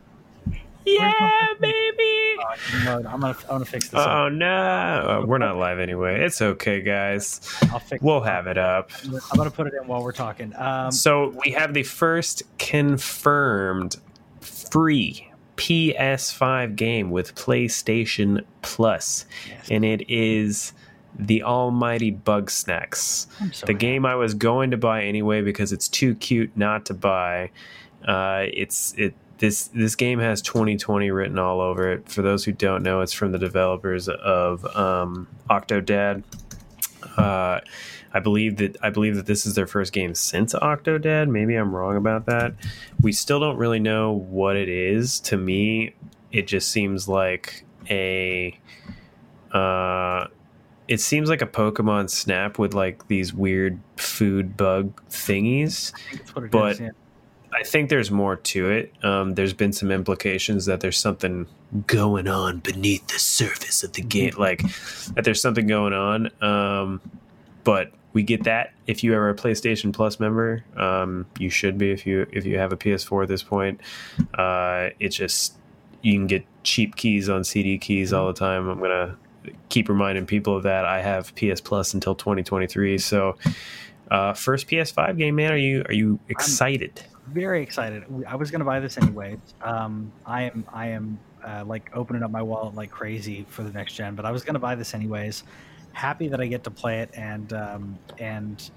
Yeah, 0.86 1.46
baby. 1.60 2.36
Oh, 2.40 3.02
I'm 3.06 3.20
gonna, 3.20 3.36
I'm 3.42 3.46
gonna 3.48 3.64
fix 3.64 3.88
this. 3.88 4.00
Oh 4.00 4.26
up. 4.26 4.32
no, 4.32 5.24
we're 5.26 5.38
not 5.38 5.56
live 5.56 5.78
anyway. 5.78 6.24
It's 6.24 6.40
okay, 6.40 6.80
guys. 6.80 7.40
I'll 7.70 7.78
fix. 7.78 8.02
We'll 8.02 8.22
have 8.22 8.46
it 8.46 8.56
up. 8.56 8.90
I'm 9.04 9.36
gonna 9.36 9.50
put 9.50 9.66
it 9.66 9.74
in 9.74 9.86
while 9.86 10.02
we're 10.02 10.12
talking. 10.12 10.54
Um, 10.56 10.90
so 10.90 11.34
we 11.44 11.52
have 11.52 11.74
the 11.74 11.82
first 11.82 12.42
confirmed 12.58 13.96
free 14.40 15.29
PS5 15.60 16.74
game 16.74 17.10
with 17.10 17.34
PlayStation 17.34 18.44
Plus, 18.62 19.26
yes. 19.46 19.68
and 19.70 19.84
it 19.84 20.10
is 20.10 20.72
the 21.18 21.42
almighty 21.42 22.10
Bugsnax. 22.10 23.26
So 23.52 23.66
the 23.66 23.72
happy. 23.72 23.74
game 23.74 24.06
I 24.06 24.14
was 24.14 24.32
going 24.32 24.70
to 24.70 24.78
buy 24.78 25.04
anyway 25.04 25.42
because 25.42 25.70
it's 25.70 25.86
too 25.86 26.14
cute 26.14 26.56
not 26.56 26.86
to 26.86 26.94
buy. 26.94 27.50
Uh, 28.02 28.46
it's 28.54 28.94
it 28.96 29.14
this 29.36 29.66
this 29.68 29.96
game 29.96 30.18
has 30.18 30.40
2020 30.40 31.10
written 31.10 31.38
all 31.38 31.60
over 31.60 31.92
it. 31.92 32.08
For 32.08 32.22
those 32.22 32.42
who 32.44 32.52
don't 32.52 32.82
know, 32.82 33.02
it's 33.02 33.12
from 33.12 33.32
the 33.32 33.38
developers 33.38 34.08
of 34.08 34.64
um, 34.74 35.28
Octodad. 35.50 36.22
Uh, 37.18 37.60
I 38.12 38.20
believe 38.20 38.56
that 38.56 38.76
I 38.82 38.90
believe 38.90 39.16
that 39.16 39.26
this 39.26 39.46
is 39.46 39.54
their 39.54 39.66
first 39.66 39.92
game 39.92 40.14
since 40.14 40.54
Octodad. 40.54 41.28
Maybe 41.28 41.54
I'm 41.54 41.74
wrong 41.74 41.96
about 41.96 42.26
that. 42.26 42.54
We 43.00 43.12
still 43.12 43.40
don't 43.40 43.56
really 43.56 43.78
know 43.78 44.12
what 44.12 44.56
it 44.56 44.68
is. 44.68 45.20
To 45.20 45.36
me, 45.36 45.94
it 46.32 46.46
just 46.46 46.70
seems 46.70 47.08
like 47.08 47.64
a. 47.88 48.58
Uh, 49.52 50.26
it 50.88 51.00
seems 51.00 51.28
like 51.28 51.40
a 51.40 51.46
Pokemon 51.46 52.10
Snap 52.10 52.58
with 52.58 52.74
like 52.74 53.06
these 53.06 53.32
weird 53.32 53.78
food 53.96 54.56
bug 54.56 55.00
thingies. 55.08 55.92
but 56.50 56.72
is, 56.72 56.80
yeah. 56.80 56.90
I 57.52 57.62
think 57.62 57.90
there's 57.90 58.10
more 58.10 58.36
to 58.36 58.70
it. 58.70 58.92
Um, 59.04 59.34
there's 59.34 59.52
been 59.52 59.72
some 59.72 59.92
implications 59.92 60.66
that 60.66 60.80
there's 60.80 60.98
something 60.98 61.46
going 61.86 62.26
on 62.26 62.58
beneath 62.58 63.06
the 63.06 63.18
surface 63.20 63.84
of 63.84 63.92
the 63.92 64.02
game, 64.02 64.34
like 64.36 64.62
that 65.14 65.22
there's 65.24 65.40
something 65.40 65.68
going 65.68 65.92
on. 65.92 66.30
Um, 66.42 67.00
but 67.62 67.92
we 68.12 68.22
get 68.22 68.44
that 68.44 68.72
if 68.86 69.04
you 69.04 69.14
are 69.14 69.28
a 69.28 69.34
PlayStation 69.34 69.92
Plus 69.92 70.18
member, 70.18 70.64
um, 70.76 71.26
you 71.38 71.50
should 71.50 71.78
be 71.78 71.90
if 71.90 72.06
you 72.06 72.26
if 72.32 72.44
you 72.44 72.58
have 72.58 72.72
a 72.72 72.76
PS4 72.76 73.22
at 73.22 73.28
this 73.28 73.42
point. 73.42 73.80
Uh, 74.34 74.90
it's 74.98 75.16
just 75.16 75.56
you 76.02 76.14
can 76.14 76.26
get 76.26 76.44
cheap 76.62 76.96
keys 76.96 77.28
on 77.28 77.44
CD 77.44 77.78
keys 77.78 78.12
all 78.12 78.26
the 78.26 78.38
time. 78.38 78.68
I'm 78.68 78.80
gonna 78.80 79.16
keep 79.68 79.88
reminding 79.88 80.26
people 80.26 80.56
of 80.56 80.64
that. 80.64 80.84
I 80.84 81.02
have 81.02 81.34
PS 81.34 81.60
Plus 81.60 81.94
until 81.94 82.14
2023, 82.14 82.98
so. 82.98 83.36
Uh, 84.10 84.34
first 84.34 84.66
PS5 84.66 85.16
game, 85.18 85.36
man. 85.36 85.52
Are 85.52 85.56
you 85.56 85.84
are 85.86 85.92
you 85.92 86.18
excited? 86.28 87.00
very 87.30 87.62
excited. 87.62 88.04
I 88.26 88.36
was 88.36 88.50
going 88.50 88.60
to 88.60 88.64
buy 88.64 88.80
this 88.80 88.98
anyways. 88.98 89.38
Um, 89.62 90.12
I 90.26 90.42
am 90.42 90.64
I 90.72 90.88
am 90.88 91.18
uh, 91.44 91.64
like 91.66 91.90
opening 91.94 92.22
up 92.22 92.30
my 92.30 92.42
wallet 92.42 92.74
like 92.74 92.90
crazy 92.90 93.46
for 93.48 93.62
the 93.62 93.70
next 93.70 93.94
gen, 93.94 94.14
but 94.14 94.24
I 94.24 94.30
was 94.30 94.42
going 94.42 94.54
to 94.54 94.60
buy 94.60 94.74
this 94.74 94.94
anyways. 94.94 95.44
Happy 95.92 96.28
that 96.28 96.40
I 96.40 96.46
get 96.46 96.64
to 96.64 96.70
play 96.70 97.00
it, 97.00 97.10
and 97.14 97.52
um, 97.52 97.98
and 98.18 98.70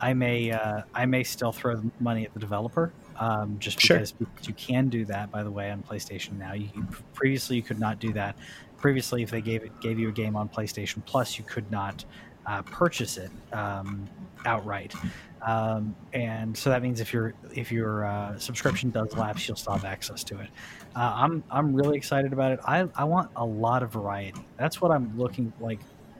I 0.00 0.14
may 0.14 0.50
uh, 0.50 0.82
I 0.94 1.06
may 1.06 1.24
still 1.24 1.52
throw 1.52 1.82
money 2.00 2.24
at 2.24 2.32
the 2.32 2.40
developer, 2.40 2.92
um, 3.18 3.56
just 3.58 3.80
because, 3.80 4.14
sure. 4.18 4.28
you 4.42 4.54
can 4.54 4.88
do 4.88 5.04
that. 5.06 5.30
By 5.30 5.42
the 5.42 5.50
way, 5.50 5.70
on 5.70 5.82
PlayStation 5.82 6.38
now, 6.38 6.52
you, 6.52 6.68
previously 7.14 7.56
you 7.56 7.62
could 7.62 7.80
not 7.80 7.98
do 7.98 8.12
that. 8.12 8.36
Previously, 8.76 9.22
if 9.22 9.30
they 9.30 9.40
gave 9.40 9.64
it 9.64 9.80
gave 9.80 9.98
you 9.98 10.08
a 10.08 10.12
game 10.12 10.36
on 10.36 10.48
PlayStation 10.48 11.04
Plus, 11.04 11.38
you 11.38 11.44
could 11.44 11.68
not 11.70 12.04
uh, 12.46 12.62
purchase 12.62 13.16
it 13.16 13.30
um, 13.52 14.08
outright. 14.46 14.94
Um, 15.42 15.94
and 16.12 16.56
so 16.56 16.70
that 16.70 16.82
means 16.82 17.00
if 17.00 17.12
your 17.12 17.34
if 17.54 17.70
your 17.70 18.04
uh, 18.04 18.38
subscription 18.38 18.90
does 18.90 19.16
lapse, 19.16 19.46
you'll 19.46 19.56
still 19.56 19.74
have 19.74 19.84
access 19.84 20.24
to 20.24 20.40
it. 20.40 20.48
Uh, 20.96 21.12
I'm 21.14 21.44
I'm 21.50 21.74
really 21.74 21.96
excited 21.96 22.32
about 22.32 22.52
it. 22.52 22.60
I, 22.64 22.88
I 22.96 23.04
want 23.04 23.30
a 23.36 23.44
lot 23.44 23.82
of 23.82 23.92
variety. 23.92 24.44
That's 24.56 24.80
what 24.80 24.90
I'm 24.90 25.16
looking 25.18 25.52
like. 25.60 25.78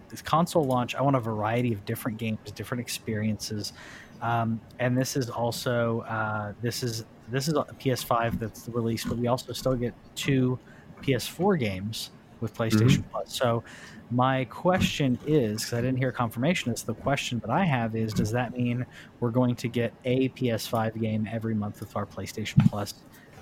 This 0.08 0.22
console 0.22 0.64
launch, 0.64 0.94
I 0.94 1.02
want 1.02 1.16
a 1.16 1.20
variety 1.20 1.72
of 1.72 1.84
different 1.84 2.18
games, 2.18 2.38
different 2.54 2.80
experiences, 2.80 3.72
um, 4.22 4.60
and 4.78 4.96
this 4.96 5.16
is 5.16 5.30
also 5.30 6.00
uh, 6.00 6.52
this 6.60 6.82
is 6.82 7.04
this 7.30 7.48
is 7.48 7.54
a 7.54 7.64
PS5 7.64 8.38
that's 8.38 8.68
released, 8.68 9.08
but 9.08 9.18
we 9.18 9.26
also 9.26 9.52
still 9.52 9.74
get 9.74 9.94
two 10.14 10.58
PS4 11.02 11.58
games 11.58 12.10
with 12.40 12.56
PlayStation 12.56 12.98
mm-hmm. 12.98 13.10
Plus. 13.10 13.34
So 13.34 13.62
my 14.10 14.44
question 14.46 15.18
is, 15.26 15.62
because 15.62 15.72
I 15.74 15.80
didn't 15.80 15.98
hear 15.98 16.12
confirmation, 16.12 16.72
is 16.72 16.82
the 16.82 16.94
question 16.94 17.38
that 17.40 17.50
I 17.50 17.64
have 17.64 17.94
is, 17.94 18.12
does 18.12 18.30
that 18.32 18.56
mean 18.56 18.86
we're 19.20 19.30
going 19.30 19.54
to 19.56 19.68
get 19.68 19.92
a 20.04 20.30
PS5 20.30 21.00
game 21.00 21.28
every 21.30 21.54
month 21.54 21.80
with 21.80 21.94
our 21.96 22.06
PlayStation 22.06 22.66
Plus 22.68 22.94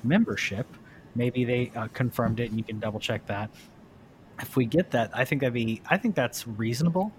membership? 0.03 0.67
Maybe 1.15 1.45
they 1.45 1.73
uh, 1.77 1.89
confirmed 1.93 2.41
it, 2.41 2.51
and 2.51 2.59
you 2.59 2.65
can 2.65 2.79
double 2.79 3.01
check 3.01 3.25
that. 3.27 3.51
If 4.41 4.57
we 4.57 4.67
get 4.67 4.91
that, 4.91 5.11
I 5.15 5.25
think 5.25 5.41
that'd 5.41 5.55
be, 5.55 5.81
I 5.89 5.97
think 5.97 6.15
that's 6.15 6.47
reasonable. 6.47 7.13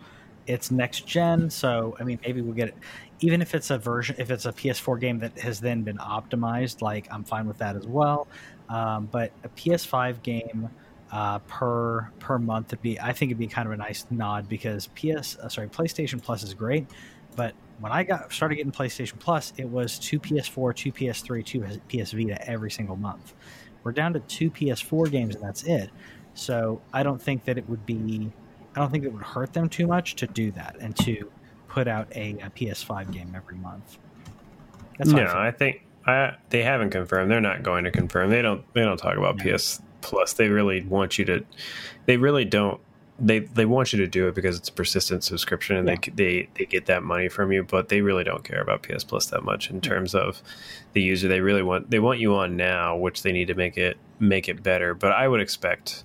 It's 0.45 0.71
next 0.71 1.05
gen, 1.05 1.49
so 1.49 1.97
I 1.99 2.03
mean, 2.03 2.19
maybe 2.25 2.41
we'll 2.41 2.53
get 2.53 2.69
it. 2.69 2.75
Even 3.19 3.41
if 3.41 3.53
it's 3.53 3.69
a 3.69 3.77
version, 3.77 4.15
if 4.17 4.31
it's 4.31 4.45
a 4.45 4.53
PS4 4.53 4.99
game 4.99 5.19
that 5.19 5.37
has 5.39 5.59
then 5.59 5.83
been 5.83 5.97
optimized, 5.97 6.81
like 6.81 7.07
I'm 7.11 7.23
fine 7.23 7.47
with 7.47 7.57
that 7.57 7.75
as 7.75 7.85
well. 7.85 8.27
Um, 8.69 9.09
but 9.11 9.31
a 9.43 9.49
PS5 9.49 10.21
game 10.23 10.69
uh, 11.11 11.39
per 11.39 12.09
per 12.19 12.37
month 12.39 12.71
would 12.71 12.81
be 12.81 12.99
I 12.99 13.11
think 13.11 13.31
it'd 13.31 13.39
be 13.39 13.47
kind 13.47 13.67
of 13.67 13.73
a 13.73 13.77
nice 13.77 14.05
nod 14.09 14.47
because 14.47 14.87
PS 14.87 15.37
uh, 15.37 15.49
sorry 15.49 15.67
PlayStation 15.67 16.21
Plus 16.21 16.43
is 16.43 16.53
great, 16.53 16.85
but 17.35 17.53
when 17.79 17.91
I 17.91 18.03
got 18.03 18.31
started 18.31 18.55
getting 18.55 18.71
PlayStation 18.71 19.19
Plus, 19.19 19.53
it 19.57 19.67
was 19.67 19.99
two 19.99 20.19
PS4, 20.19 20.75
two 20.75 20.91
PS3, 20.91 21.45
two 21.45 21.61
PS 21.89 22.11
Vita 22.11 22.49
every 22.49 22.71
single 22.71 22.95
month. 22.95 23.33
We're 23.83 23.91
down 23.91 24.13
to 24.13 24.19
two 24.21 24.49
PS4 24.49 25.11
games 25.11 25.35
and 25.35 25.43
that's 25.43 25.63
it. 25.63 25.89
So 26.37 26.81
I 26.93 27.03
don't 27.03 27.21
think 27.21 27.45
that 27.45 27.57
it 27.57 27.67
would 27.67 27.85
be 27.85 28.31
I 28.75 28.79
don't 28.79 28.91
think 28.91 29.05
it 29.05 29.11
would 29.11 29.23
hurt 29.23 29.53
them 29.53 29.69
too 29.69 29.87
much 29.87 30.15
to 30.17 30.27
do 30.27 30.51
that 30.51 30.75
and 30.79 30.95
to 30.97 31.31
put 31.67 31.87
out 31.87 32.07
a, 32.15 32.33
a 32.33 32.49
PS5 32.51 33.11
game 33.11 33.33
every 33.35 33.57
month. 33.57 33.97
That's 34.97 35.09
no, 35.09 35.23
I 35.23 35.25
think, 35.25 35.33
I 35.35 35.51
think 35.51 35.81
I, 36.05 36.35
they 36.49 36.63
haven't 36.63 36.91
confirmed. 36.91 37.31
They're 37.31 37.41
not 37.41 37.63
going 37.63 37.85
to 37.85 37.91
confirm. 37.91 38.29
They 38.29 38.41
don't. 38.41 38.63
They 38.73 38.83
don't 38.83 38.97
talk 38.97 39.17
about 39.17 39.37
no. 39.37 39.57
PS 39.57 39.81
Plus. 40.01 40.33
They 40.33 40.49
really 40.49 40.83
want 40.83 41.17
you 41.17 41.25
to. 41.25 41.43
They 42.05 42.17
really 42.17 42.45
don't. 42.45 42.79
They 43.19 43.39
they 43.39 43.65
want 43.65 43.93
you 43.93 43.99
to 43.99 44.07
do 44.07 44.27
it 44.27 44.35
because 44.35 44.57
it's 44.57 44.69
a 44.69 44.73
persistent 44.73 45.23
subscription 45.23 45.75
and 45.75 45.87
yeah. 45.87 45.95
they 46.05 46.11
they 46.13 46.49
they 46.53 46.65
get 46.65 46.85
that 46.85 47.01
money 47.01 47.29
from 47.29 47.51
you. 47.51 47.63
But 47.63 47.89
they 47.89 48.01
really 48.01 48.23
don't 48.23 48.43
care 48.43 48.61
about 48.61 48.83
PS 48.83 49.03
Plus 49.03 49.25
that 49.27 49.43
much 49.43 49.71
in 49.71 49.81
terms 49.81 50.13
of 50.13 50.41
the 50.93 51.01
user. 51.01 51.27
They 51.27 51.41
really 51.41 51.63
want 51.63 51.89
they 51.89 51.99
want 51.99 52.19
you 52.19 52.35
on 52.35 52.55
now, 52.55 52.95
which 52.95 53.23
they 53.23 53.31
need 53.31 53.47
to 53.47 53.55
make 53.55 53.77
it 53.77 53.97
make 54.19 54.47
it 54.47 54.61
better. 54.61 54.93
But 54.93 55.13
I 55.13 55.27
would 55.27 55.41
expect 55.41 56.03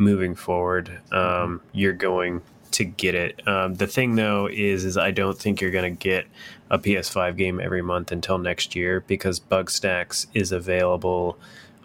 moving 0.00 0.34
forward, 0.34 0.98
um, 1.12 1.60
you're 1.72 1.92
going 1.92 2.40
to 2.72 2.84
get 2.84 3.14
it. 3.14 3.46
Um, 3.46 3.74
the 3.74 3.86
thing 3.86 4.16
though 4.16 4.48
is, 4.50 4.84
is 4.84 4.96
I 4.96 5.10
don't 5.10 5.38
think 5.38 5.60
you're 5.60 5.70
going 5.70 5.96
to 5.96 5.98
get 5.98 6.26
a 6.70 6.78
PS5 6.78 7.36
game 7.36 7.60
every 7.60 7.82
month 7.82 8.10
until 8.10 8.38
next 8.38 8.74
year 8.74 9.00
because 9.06 9.38
Bugsnax 9.38 10.26
is 10.34 10.52
available 10.52 11.36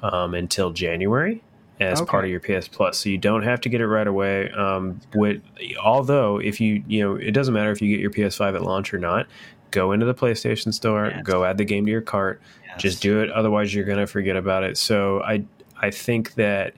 um, 0.01 0.34
until 0.34 0.72
January 0.72 1.43
as 1.80 2.01
okay. 2.01 2.09
part 2.09 2.24
of 2.24 2.32
your 2.32 2.39
PS 2.39 2.68
Plus. 2.68 2.99
So 2.99 3.09
you 3.09 3.18
don't 3.18 3.43
have 3.43 3.59
to 3.61 3.70
get 3.70 3.82
it 3.82 3.88
right 3.88 4.07
away. 4.07 4.49
Um, 4.51 5.01
with 5.13 5.41
although 5.84 6.39
if 6.39 6.61
you 6.61 6.84
you 6.88 7.03
know 7.03 7.16
it 7.16 7.32
doesn't 7.32 7.53
matter 7.53 7.72
if 7.72 7.82
you 7.82 7.89
get 7.89 7.99
your 7.99 8.11
PS5 8.11 8.55
at 8.55 8.61
launch 8.61 8.93
or 8.93 8.99
not. 8.99 9.28
Go 9.72 9.91
into 9.91 10.05
the 10.05 10.13
PlayStation 10.13 10.74
Store, 10.74 11.11
yes. 11.13 11.24
go 11.24 11.43
add 11.43 11.57
the 11.57 11.66
game 11.66 11.84
to 11.86 11.91
your 11.91 11.99
cart. 11.99 12.39
Yes. 12.66 12.82
Just 12.82 13.01
do 13.01 13.20
it. 13.20 13.30
Otherwise, 13.32 13.74
you're 13.74 13.84
gonna 13.84 14.07
forget 14.07 14.38
about 14.38 14.63
it. 14.63 14.78
So 14.78 15.22
I 15.22 15.43
I 15.82 15.91
think 15.91 16.36
that 16.36 16.76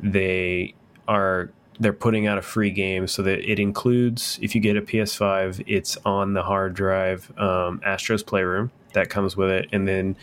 they 0.00 0.74
are 1.06 1.50
they're 1.80 1.92
putting 1.92 2.26
out 2.26 2.38
a 2.38 2.42
free 2.42 2.70
game 2.70 3.06
so 3.06 3.22
that 3.22 3.38
it 3.50 3.58
includes 3.58 4.38
if 4.42 4.54
you 4.54 4.60
get 4.60 4.76
a 4.76 4.82
PS5, 4.82 5.62
it's 5.66 5.96
on 6.04 6.34
the 6.34 6.42
hard 6.42 6.74
drive 6.74 7.32
um, 7.38 7.80
Astro's 7.84 8.22
Playroom 8.22 8.72
that 8.94 9.10
comes 9.10 9.36
with 9.36 9.50
it, 9.50 9.68
and 9.72 9.86
then 9.86 10.16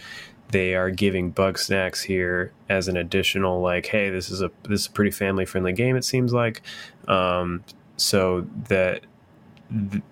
they 0.49 0.75
are 0.75 0.89
giving 0.89 1.31
Bugsnax 1.31 2.03
here 2.03 2.51
as 2.69 2.87
an 2.87 2.97
additional 2.97 3.61
like 3.61 3.87
hey 3.87 4.09
this 4.09 4.29
is 4.29 4.41
a 4.41 4.51
this 4.63 4.81
is 4.81 4.87
a 4.87 4.91
pretty 4.91 5.11
family 5.11 5.45
friendly 5.45 5.73
game 5.73 5.95
it 5.95 6.03
seems 6.03 6.33
like. 6.33 6.61
Um, 7.07 7.63
so 7.97 8.45
that 8.67 9.01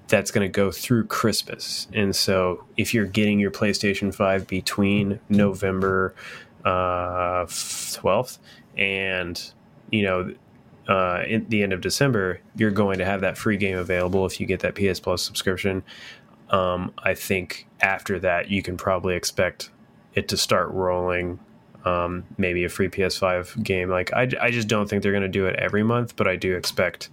that's 0.07 0.31
going 0.31 0.45
to 0.45 0.51
go 0.51 0.71
through 0.71 1.05
Christmas. 1.05 1.87
And 1.93 2.15
so 2.15 2.63
if 2.75 2.93
you're 2.93 3.05
getting 3.05 3.39
your 3.39 3.51
PlayStation 3.51 4.13
5 4.13 4.47
between 4.47 5.19
November 5.29 6.15
uh, 6.65 7.45
12th 7.45 8.39
and 8.77 9.53
you 9.91 10.03
know 10.03 10.33
uh, 10.87 11.23
in 11.27 11.47
the 11.49 11.63
end 11.63 11.73
of 11.73 11.81
December, 11.81 12.39
you're 12.55 12.71
going 12.71 12.97
to 12.97 13.05
have 13.05 13.21
that 13.21 13.37
free 13.37 13.57
game 13.57 13.77
available 13.77 14.25
if 14.25 14.39
you 14.39 14.45
get 14.45 14.59
that 14.61 14.75
PS 14.75 14.99
Plus 14.99 15.21
subscription. 15.21 15.83
Um, 16.49 16.93
I 16.99 17.13
think 17.13 17.67
after 17.81 18.19
that, 18.19 18.49
you 18.49 18.61
can 18.61 18.77
probably 18.77 19.15
expect 19.15 19.71
it 20.13 20.27
to 20.27 20.37
start 20.37 20.69
rolling 20.71 21.39
um, 21.85 22.23
maybe 22.37 22.63
a 22.63 22.69
free 22.69 22.89
PS5 22.89 23.63
game. 23.63 23.89
Like 23.89 24.13
I, 24.13 24.29
I 24.41 24.51
just 24.51 24.67
don't 24.67 24.89
think 24.89 25.03
they're 25.03 25.11
going 25.11 25.23
to 25.23 25.29
do 25.29 25.45
it 25.45 25.55
every 25.57 25.83
month, 25.83 26.15
but 26.15 26.27
I 26.27 26.35
do 26.35 26.55
expect 26.55 27.09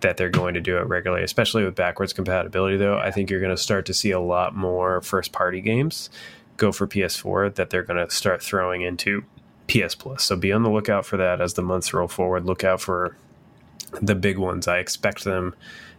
that 0.00 0.16
they're 0.16 0.30
going 0.30 0.54
to 0.54 0.60
do 0.60 0.78
it 0.78 0.88
regularly, 0.88 1.22
especially 1.22 1.64
with 1.64 1.74
backwards 1.74 2.12
compatibility. 2.12 2.76
Though 2.76 2.98
I 2.98 3.10
think 3.10 3.30
you're 3.30 3.40
going 3.40 3.54
to 3.54 3.62
start 3.62 3.86
to 3.86 3.94
see 3.94 4.10
a 4.10 4.20
lot 4.20 4.56
more 4.56 5.00
first 5.00 5.32
party 5.32 5.60
games 5.60 6.10
go 6.56 6.72
for 6.72 6.86
PS4 6.86 7.54
that 7.54 7.70
they're 7.70 7.82
going 7.82 8.04
to 8.04 8.12
start 8.14 8.42
throwing 8.42 8.82
into 8.82 9.24
PS 9.68 9.94
Plus. 9.94 10.24
So 10.24 10.36
be 10.36 10.52
on 10.52 10.62
the 10.62 10.70
lookout 10.70 11.06
for 11.06 11.16
that 11.16 11.40
as 11.40 11.54
the 11.54 11.62
months 11.62 11.92
roll 11.92 12.08
forward. 12.08 12.44
Look 12.44 12.64
out 12.64 12.80
for 12.80 13.16
the 14.00 14.14
big 14.14 14.38
ones. 14.38 14.68
I 14.68 14.78
expect 14.78 15.24
them 15.24 15.54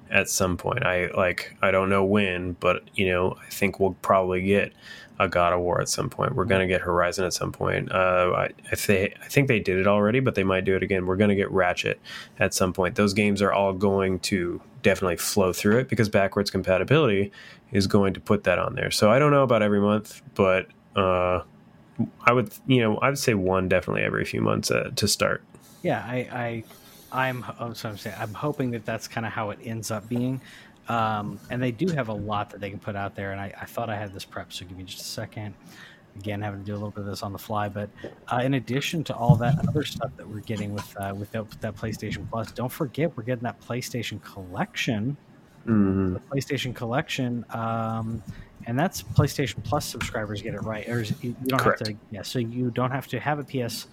at 0.09 0.30
some 0.30 0.57
point. 0.57 0.84
I 0.84 1.07
like 1.07 1.55
I 1.61 1.72
don't 1.72 1.89
know 1.89 2.03
when, 2.03 2.53
but 2.53 2.84
you 2.95 3.09
know 3.09 3.38
I 3.41 3.49
think 3.49 3.80
we'll 3.80 3.95
probably 4.01 4.41
get 4.41 4.74
a 5.20 5.28
God 5.28 5.53
of 5.53 5.59
War 5.59 5.80
at 5.80 5.89
some 5.89 6.09
point. 6.09 6.36
We're 6.36 6.45
gonna 6.45 6.68
get 6.68 6.82
Horizon 6.82 7.26
at 7.26 7.34
some 7.34 7.51
point. 7.51 7.91
Uh, 7.91 8.34
I, 8.36 8.49
if 8.72 8.88
they, 8.88 9.14
I 9.22 9.28
think 9.28 9.47
they 9.47 9.59
did 9.59 9.78
it 9.78 9.88
already, 9.88 10.20
but 10.20 10.36
they 10.36 10.43
might 10.43 10.66
do 10.66 10.76
it 10.76 10.84
again. 10.84 11.05
We're 11.05 11.18
gonna 11.18 11.36
get 11.36 11.51
Ratchet 11.51 11.99
at 12.39 12.53
some 12.53 12.74
point. 12.74 12.95
Those 12.95 13.14
games 13.14 13.41
are 13.41 13.53
all 13.53 13.74
going 13.74 14.20
to 14.20 14.61
definitely 14.82 15.18
flow 15.18 15.53
through 15.53 15.80
it 15.80 15.89
because 15.89 16.09
backwards 16.09 16.51
compatibility 16.51 17.32
is 17.72 17.88
going 17.88 18.14
to 18.14 18.20
put 18.20 18.43
that 18.43 18.59
on 18.59 18.76
there. 18.76 18.91
So 18.91 19.09
I 19.09 19.20
don't 19.20 19.32
know 19.32 19.43
about 19.43 19.61
every 19.61 19.80
month, 19.80 20.22
but 20.36 20.68
uh, 20.95 21.41
I 22.25 22.33
would, 22.33 22.53
you 22.65 22.81
know, 22.81 22.97
I 22.97 23.09
would 23.09 23.19
say 23.19 23.33
one 23.33 23.67
definitely 23.69 24.03
every 24.03 24.25
few 24.25 24.41
months 24.41 24.71
uh, 24.71 24.91
to 24.95 25.07
start. 25.07 25.43
Yeah, 25.81 25.99
I, 25.99 26.63
I, 27.11 27.27
I'm, 27.27 27.45
oh, 27.59 27.73
so 27.73 27.89
I'm 27.89 27.97
saying, 27.97 28.15
I'm 28.19 28.33
hoping 28.33 28.71
that 28.71 28.85
that's 28.85 29.07
kind 29.07 29.25
of 29.25 29.31
how 29.31 29.51
it 29.51 29.59
ends 29.63 29.91
up 29.91 30.07
being. 30.09 30.41
Um, 30.87 31.39
and 31.49 31.61
they 31.61 31.71
do 31.71 31.87
have 31.93 32.09
a 32.09 32.13
lot 32.13 32.49
that 32.49 32.59
they 32.59 32.69
can 32.69 32.79
put 32.79 32.95
out 32.95 33.15
there. 33.15 33.31
And 33.31 33.39
I, 33.39 33.53
I, 33.61 33.65
thought 33.65 33.89
I 33.89 33.95
had 33.95 34.13
this 34.13 34.25
prep, 34.25 34.51
so 34.51 34.65
give 34.65 34.77
me 34.77 34.83
just 34.83 35.01
a 35.01 35.05
second. 35.05 35.53
Again, 36.17 36.41
having 36.41 36.59
to 36.59 36.65
do 36.65 36.73
a 36.73 36.75
little 36.75 36.91
bit 36.91 37.01
of 37.01 37.05
this 37.07 37.23
on 37.23 37.31
the 37.31 37.39
fly, 37.39 37.69
but 37.69 37.89
uh, 38.31 38.41
in 38.43 38.53
addition 38.53 39.03
to 39.05 39.15
all 39.15 39.35
that 39.37 39.57
other 39.67 39.83
stuff 39.83 40.11
that 40.17 40.27
we're 40.27 40.41
getting 40.41 40.71
with 40.71 40.95
uh, 40.97 41.11
with, 41.15 41.31
that, 41.31 41.49
with 41.49 41.59
that 41.61 41.75
PlayStation 41.75 42.29
Plus, 42.29 42.51
don't 42.51 42.71
forget 42.71 43.15
we're 43.17 43.23
getting 43.23 43.43
that 43.43 43.59
PlayStation 43.61 44.21
Collection. 44.21 45.17
Mm-hmm. 45.68 46.14
The 46.14 46.20
PlayStation 46.20 46.76
Collection, 46.76 47.45
um, 47.51 48.22
and 48.66 48.78
that's 48.78 49.01
PlayStation 49.01 49.64
Plus 49.64 49.86
subscribers 49.86 50.41
get 50.41 50.53
it 50.53 50.64
right, 50.64 50.88
or 50.89 51.01
you 51.01 51.36
don't 51.47 51.59
Correct. 51.59 51.80
have 51.80 51.88
to. 51.89 51.95
Yeah, 52.11 52.22
so 52.22 52.39
you 52.39 52.72
don't 52.72 52.91
have 52.91 53.07
to 53.07 53.20
have 53.20 53.39
a 53.39 53.43
PS. 53.43 53.88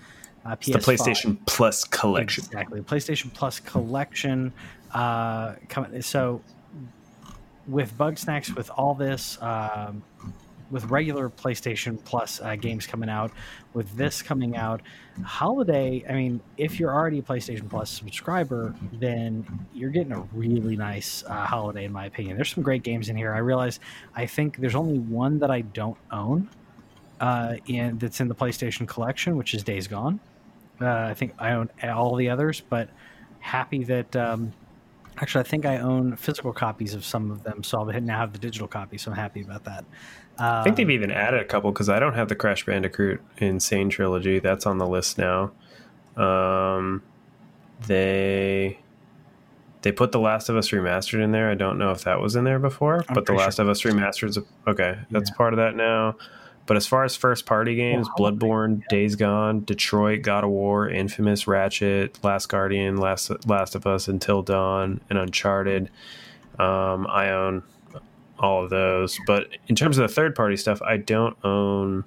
Uh, 0.45 0.57
PS5. 0.57 0.73
the 0.73 0.79
PlayStation 0.79 1.39
Plus 1.47 1.85
collection. 1.85 2.45
Exactly, 2.45 2.81
PlayStation 2.81 3.33
Plus 3.33 3.61
collection. 3.61 4.53
Uh, 4.93 5.55
so 6.01 6.41
with 7.68 7.97
Bugsnax, 7.97 8.55
with 8.57 8.71
all 8.71 8.95
this, 8.95 9.41
um, 9.41 10.03
with 10.71 10.85
regular 10.87 11.29
PlayStation 11.29 12.03
Plus 12.05 12.41
uh, 12.41 12.57
games 12.57 12.87
coming 12.87 13.09
out, 13.09 13.33
with 13.75 13.95
this 13.97 14.23
coming 14.23 14.57
out, 14.57 14.83
holiday. 15.25 16.05
I 16.09 16.12
mean, 16.12 16.41
if 16.57 16.79
you're 16.79 16.93
already 16.93 17.18
a 17.18 17.23
PlayStation 17.23 17.68
Plus 17.68 17.91
subscriber, 17.91 18.75
then 18.93 19.45
you're 19.75 19.91
getting 19.91 20.12
a 20.12 20.21
really 20.33 20.77
nice 20.77 21.25
uh, 21.27 21.45
holiday, 21.45 21.85
in 21.85 21.93
my 21.93 22.07
opinion. 22.07 22.37
There's 22.37 22.53
some 22.55 22.62
great 22.62 22.83
games 22.83 23.09
in 23.09 23.16
here. 23.16 23.35
I 23.35 23.39
realize 23.39 23.81
I 24.14 24.27
think 24.27 24.59
there's 24.59 24.75
only 24.75 24.99
one 24.99 25.39
that 25.41 25.51
I 25.51 25.62
don't 25.62 25.99
own, 26.11 26.49
uh, 27.21 27.57
in 27.66 27.99
that's 27.99 28.21
in 28.21 28.29
the 28.29 28.35
PlayStation 28.35 28.87
collection, 28.87 29.37
which 29.37 29.55
is 29.55 29.62
Days 29.62 29.87
Gone. 29.89 30.21
Uh, 30.81 30.89
I 30.89 31.14
think 31.14 31.35
I 31.39 31.53
own 31.53 31.68
all 31.83 32.16
the 32.16 32.31
others, 32.31 32.62
but 32.68 32.89
happy 33.41 33.85
that. 33.85 34.14
Um, 34.16 34.53
Actually, 35.18 35.41
I 35.41 35.49
think 35.49 35.66
I 35.66 35.79
own 35.79 36.16
physical 36.16 36.51
copies 36.51 36.95
of 36.95 37.05
some 37.05 37.31
of 37.31 37.43
them, 37.43 37.62
so 37.62 37.79
I'll 37.79 37.85
now 37.85 38.18
have 38.18 38.33
the 38.33 38.39
digital 38.39 38.66
copy. 38.66 38.97
So 38.97 39.11
I'm 39.11 39.16
happy 39.18 39.43
about 39.43 39.64
that. 39.64 39.85
Um, 40.41 40.47
I 40.47 40.64
think 40.64 40.76
they've 40.76 40.86
um, 40.86 40.93
even 40.93 41.11
added 41.11 41.41
a 41.41 41.45
couple 41.45 41.70
because 41.70 41.91
I 41.91 41.99
don't 41.99 42.14
have 42.14 42.28
the 42.28 42.34
Crash 42.34 42.64
Bandicoot 42.64 43.20
N. 43.38 43.61
Sane 43.61 43.91
trilogy. 43.91 44.38
That's 44.38 44.64
on 44.64 44.78
the 44.78 44.86
list 44.86 45.18
now. 45.18 45.53
Um, 46.16 47.03
they 47.86 48.78
they 49.82 49.93
put 49.93 50.12
The 50.12 50.18
Last 50.18 50.49
of 50.49 50.57
Us 50.57 50.70
remastered 50.70 51.22
in 51.22 51.32
there. 51.32 51.51
I 51.51 51.55
don't 51.55 51.78
know 51.78 51.91
if 51.91 52.05
that 52.05 52.20
was 52.20 52.36
in 52.36 52.45
there 52.45 52.59
before, 52.59 53.05
I'm 53.07 53.14
but 53.14 53.26
The 53.26 53.34
Last 53.34 53.57
sure. 53.57 53.66
of 53.66 53.68
Us 53.68 53.82
remastered. 53.82 54.43
Okay, 54.66 54.99
that's 55.11 55.30
yeah. 55.30 55.36
part 55.36 55.53
of 55.53 55.59
that 55.59 55.76
now. 55.76 56.16
But 56.64 56.76
as 56.76 56.86
far 56.86 57.05
as 57.05 57.16
first 57.16 57.45
party 57.47 57.74
games, 57.74 58.09
well, 58.16 58.32
Bloodborne, 58.32 58.80
yeah. 58.80 58.86
Days 58.88 59.16
Gone, 59.16 59.64
Detroit, 59.64 60.22
God 60.22 60.45
of 60.45 60.51
War, 60.51 60.88
Infamous, 60.88 61.47
Ratchet, 61.47 62.22
Last 62.22 62.47
Guardian, 62.47 62.97
Last 62.97 63.47
Last 63.47 63.74
of 63.74 63.86
Us, 63.86 64.09
Until 64.09 64.41
Dawn, 64.41 65.03
and 65.11 65.18
Uncharted, 65.18 65.91
um, 66.59 67.07
I 67.09 67.30
own 67.30 67.62
all 68.41 68.64
of 68.64 68.70
those. 68.70 69.18
But 69.26 69.49
in 69.68 69.76
terms 69.76 69.99
of 69.99 70.09
the 70.09 70.14
third 70.14 70.34
party 70.34 70.57
stuff, 70.57 70.82
I 70.82 70.97
don't 70.97 71.36
own 71.45 72.05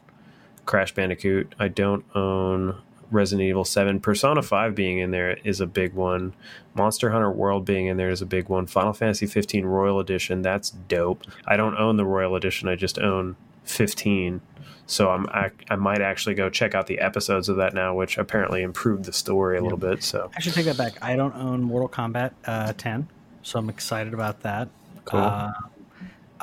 Crash 0.65 0.93
Bandicoot. 0.93 1.55
I 1.59 1.67
don't 1.69 2.03
own 2.15 2.75
Resident 3.11 3.47
Evil 3.47 3.63
7. 3.63 3.99
Persona 3.99 4.41
5 4.41 4.75
being 4.75 4.97
in 4.97 5.11
there 5.11 5.37
is 5.43 5.61
a 5.61 5.67
big 5.67 5.93
one. 5.93 6.33
Monster 6.73 7.11
Hunter 7.11 7.31
World 7.31 7.63
being 7.63 7.85
in 7.85 7.97
there 7.97 8.09
is 8.09 8.21
a 8.21 8.25
big 8.25 8.49
one. 8.49 8.65
Final 8.65 8.93
Fantasy 8.93 9.27
15 9.27 9.65
Royal 9.65 9.99
Edition, 9.99 10.41
that's 10.41 10.71
dope. 10.71 11.23
I 11.45 11.55
don't 11.55 11.77
own 11.77 11.97
the 11.97 12.05
Royal 12.05 12.35
Edition, 12.35 12.67
I 12.67 12.75
just 12.75 12.97
own 12.97 13.35
15. 13.65 14.41
So 14.85 15.09
I'm 15.11 15.27
I, 15.29 15.51
I 15.69 15.77
might 15.77 16.01
actually 16.01 16.35
go 16.35 16.49
check 16.49 16.75
out 16.75 16.87
the 16.87 16.99
episodes 16.99 17.47
of 17.47 17.55
that 17.57 17.73
now, 17.73 17.95
which 17.95 18.17
apparently 18.17 18.63
improved 18.63 19.05
the 19.05 19.13
story 19.13 19.57
a 19.57 19.61
little 19.61 19.77
bit. 19.77 20.03
So 20.03 20.29
I 20.35 20.41
should 20.41 20.53
take 20.53 20.65
that 20.65 20.77
back. 20.77 20.93
I 21.01 21.15
don't 21.15 21.33
own 21.35 21.61
Mortal 21.61 21.87
Kombat 21.87 22.31
uh, 22.45 22.73
10, 22.73 23.07
so 23.43 23.59
I'm 23.59 23.69
excited 23.69 24.13
about 24.13 24.41
that. 24.41 24.67
Cool. 25.05 25.21
Uh, 25.21 25.51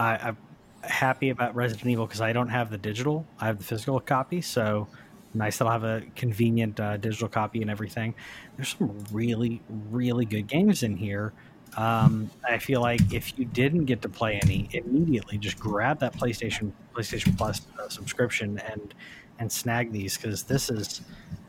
I, 0.01 0.17
I'm 0.29 0.37
happy 0.83 1.29
about 1.29 1.55
Resident 1.55 1.89
Evil 1.89 2.07
because 2.07 2.23
I 2.23 2.33
don't 2.33 2.49
have 2.49 2.71
the 2.71 2.79
digital. 2.79 3.27
I 3.39 3.47
have 3.47 3.59
the 3.59 3.65
physical 3.65 4.01
copy, 4.01 4.41
so 4.41 4.89
nice 5.35 5.59
that 5.59 5.67
I'll 5.67 5.73
have 5.73 5.85
a 5.85 6.03
convenient 6.17 6.81
uh, 6.81 6.97
digital 6.97 7.29
copy 7.29 7.61
and 7.61 7.71
everything. 7.71 8.15
There's 8.57 8.77
some 8.77 8.99
really, 9.13 9.61
really 9.91 10.25
good 10.25 10.47
games 10.47 10.83
in 10.83 10.97
here. 10.97 11.33
Um, 11.77 12.31
I 12.49 12.59
feel 12.59 12.81
like 12.81 13.13
if 13.13 13.39
you 13.39 13.45
didn't 13.45 13.85
get 13.85 14.03
to 14.03 14.09
play 14.09 14.41
any, 14.43 14.69
immediately 14.73 15.39
just 15.39 15.59
grab 15.59 16.01
that 16.01 16.15
PlayStation 16.15 16.73
PlayStation 16.95 17.37
Plus 17.37 17.61
uh, 17.79 17.89
subscription 17.89 18.59
and 18.59 18.95
and 19.39 19.53
snag 19.53 19.93
these 19.93 20.17
because 20.17 20.43
this 20.43 20.71
is 20.71 21.03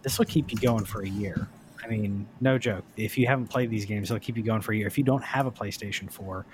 this 0.03 0.19
will 0.19 0.25
keep 0.25 0.51
you 0.51 0.59
going 0.59 0.85
for 0.85 1.01
a 1.01 1.07
year. 1.07 1.47
I 1.83 1.87
mean, 1.87 2.27
no 2.39 2.59
joke. 2.59 2.83
If 2.97 3.17
you 3.17 3.25
haven't 3.25 3.47
played 3.47 3.71
these 3.71 3.85
games, 3.85 4.09
they'll 4.09 4.19
keep 4.19 4.37
you 4.37 4.43
going 4.43 4.61
for 4.61 4.73
a 4.73 4.77
year. 4.77 4.87
If 4.87 4.97
you 4.97 5.03
don't 5.03 5.23
have 5.23 5.47
a 5.47 5.51
PlayStation 5.51 6.11
Four, 6.11 6.45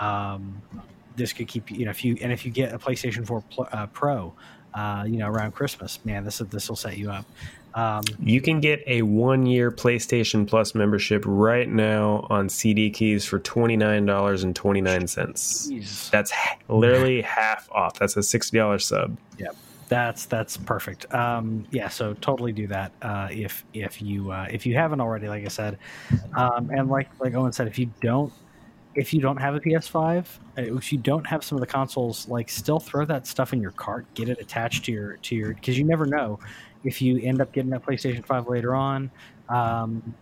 um, 0.00 0.62
this 1.16 1.32
could 1.32 1.48
keep 1.48 1.70
you. 1.70 1.78
You 1.78 1.84
know, 1.86 1.90
if 1.90 2.04
you 2.04 2.16
and 2.20 2.32
if 2.32 2.44
you 2.44 2.50
get 2.50 2.72
a 2.72 2.78
PlayStation 2.78 3.26
Four 3.26 3.42
Pl- 3.50 3.68
uh, 3.72 3.86
Pro, 3.86 4.34
uh, 4.74 5.04
you 5.06 5.18
know, 5.18 5.28
around 5.28 5.52
Christmas, 5.52 5.98
man, 6.04 6.24
this 6.24 6.38
this 6.38 6.68
will 6.68 6.76
set 6.76 6.96
you 6.96 7.10
up. 7.10 7.26
Um, 7.74 8.02
you 8.18 8.40
can 8.42 8.60
get 8.60 8.82
a 8.86 9.02
one 9.02 9.46
year 9.46 9.70
PlayStation 9.70 10.46
Plus 10.46 10.74
membership 10.74 11.22
right 11.26 11.68
now 11.68 12.26
on 12.28 12.48
CD 12.48 12.90
keys 12.90 13.24
for 13.24 13.38
twenty 13.38 13.76
nine 13.76 14.04
dollars 14.04 14.44
and 14.44 14.54
twenty 14.54 14.80
nine 14.80 15.06
cents. 15.06 15.70
That's 16.10 16.32
literally 16.68 17.22
half 17.22 17.70
off. 17.72 17.98
That's 17.98 18.16
a 18.16 18.22
sixty 18.22 18.58
dollars 18.58 18.86
sub. 18.86 19.16
Yep. 19.38 19.56
That's 19.88 20.24
that's 20.24 20.56
perfect. 20.56 21.12
Um, 21.14 21.66
yeah, 21.70 21.88
so 21.88 22.14
totally 22.14 22.52
do 22.52 22.66
that 22.68 22.92
uh, 23.02 23.28
if 23.30 23.62
if 23.74 24.00
you 24.00 24.30
uh, 24.30 24.46
if 24.50 24.64
you 24.64 24.74
haven't 24.74 25.02
already, 25.02 25.28
like 25.28 25.44
I 25.44 25.48
said, 25.48 25.78
um, 26.34 26.70
and 26.70 26.88
like 26.88 27.08
like 27.20 27.34
Owen 27.34 27.52
said, 27.52 27.66
if 27.68 27.78
you 27.78 27.90
don't 28.00 28.32
if 28.94 29.14
you 29.14 29.20
don't 29.20 29.38
have 29.38 29.54
a 29.54 29.60
PS5, 29.60 30.18
uh, 30.20 30.24
if 30.56 30.92
you 30.92 30.98
don't 30.98 31.26
have 31.26 31.44
some 31.44 31.56
of 31.56 31.60
the 31.60 31.66
consoles, 31.66 32.28
like 32.28 32.48
still 32.50 32.78
throw 32.78 33.04
that 33.06 33.26
stuff 33.26 33.52
in 33.52 33.60
your 33.60 33.70
cart, 33.72 34.06
get 34.14 34.28
it 34.28 34.38
attached 34.40 34.84
to 34.86 34.92
your 34.92 35.16
to 35.18 35.34
your 35.34 35.54
because 35.54 35.78
you 35.78 35.84
never 35.84 36.06
know 36.06 36.38
if 36.84 37.00
you 37.00 37.18
end 37.22 37.40
up 37.40 37.52
getting 37.52 37.70
that 37.70 37.84
PlayStation 37.84 38.24
Five 38.24 38.48
later 38.48 38.74
on. 38.74 39.10
Um, 39.48 40.14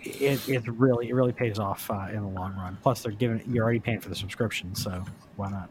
it, 0.00 0.48
it 0.48 0.68
really 0.68 1.08
it 1.08 1.14
really 1.14 1.32
pays 1.32 1.58
off 1.58 1.90
uh, 1.90 2.08
in 2.10 2.20
the 2.20 2.28
long 2.28 2.54
run. 2.56 2.78
Plus, 2.82 3.02
they're 3.02 3.12
giving 3.12 3.42
you're 3.52 3.64
already 3.64 3.80
paying 3.80 4.00
for 4.00 4.08
the 4.08 4.14
subscription, 4.14 4.74
so 4.74 5.04
why 5.36 5.50
not? 5.50 5.70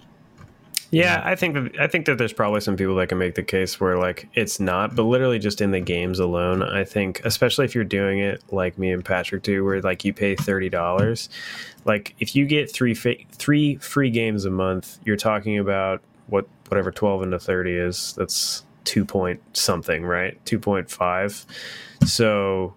Yeah, 0.92 1.22
I 1.26 1.36
think 1.36 1.56
that 1.56 1.80
I 1.80 1.88
think 1.88 2.06
that 2.06 2.18
there's 2.18 2.32
probably 2.32 2.62
some 2.62 2.78
people 2.78 2.96
that 2.96 3.10
can 3.10 3.18
make 3.18 3.36
the 3.36 3.44
case 3.44 3.80
where 3.80 3.98
like 3.98 4.30
it's 4.34 4.60
not, 4.60 4.96
but 4.96 5.04
literally 5.04 5.40
just 5.40 5.60
in 5.60 5.72
the 5.72 5.80
games 5.80 6.20
alone, 6.20 6.62
I 6.64 6.84
think, 6.84 7.22
especially 7.26 7.66
if 7.66 7.76
you're 7.76 7.84
doing 7.84 8.20
it 8.20 8.44
like 8.52 8.78
me 8.78 8.92
and 8.92 9.04
Patrick 9.04 9.44
do, 9.44 9.66
where 9.66 9.82
like 9.82 10.06
you 10.06 10.14
pay 10.14 10.36
thirty 10.36 10.70
dollars, 10.70 11.28
like 11.86 12.16
if 12.20 12.36
you 12.36 12.46
get 12.46 12.72
three 12.72 12.94
fa- 12.94 13.16
three 13.32 13.76
free 13.78 14.10
games 14.10 14.46
a 14.46 14.50
month, 14.52 15.00
you're 15.04 15.18
talking 15.18 15.58
about 15.58 16.02
what 16.28 16.48
whatever 16.70 16.92
twelve 16.92 17.24
into 17.24 17.40
thirty 17.40 17.74
is. 17.74 18.14
That's 18.14 18.64
two 18.84 19.04
point 19.04 19.42
something, 19.58 20.06
right? 20.06 20.44
Two 20.46 20.60
point 20.60 20.90
five. 20.90 21.46
So 22.06 22.74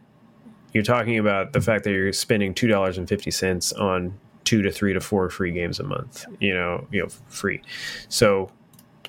you're 0.72 0.82
talking 0.82 1.18
about 1.18 1.52
the 1.52 1.60
fact 1.60 1.84
that 1.84 1.90
you're 1.90 2.12
spending 2.12 2.54
two 2.54 2.68
dollars 2.68 2.98
and 2.98 3.08
fifty 3.08 3.30
cents 3.30 3.72
on 3.74 4.18
two 4.48 4.62
to 4.62 4.70
three 4.72 4.94
to 4.94 5.00
four 5.00 5.28
free 5.28 5.52
games 5.52 5.78
a 5.78 5.84
month. 5.84 6.24
You 6.40 6.54
know, 6.54 6.86
you 6.90 7.02
know, 7.02 7.08
free. 7.28 7.60
So 8.08 8.50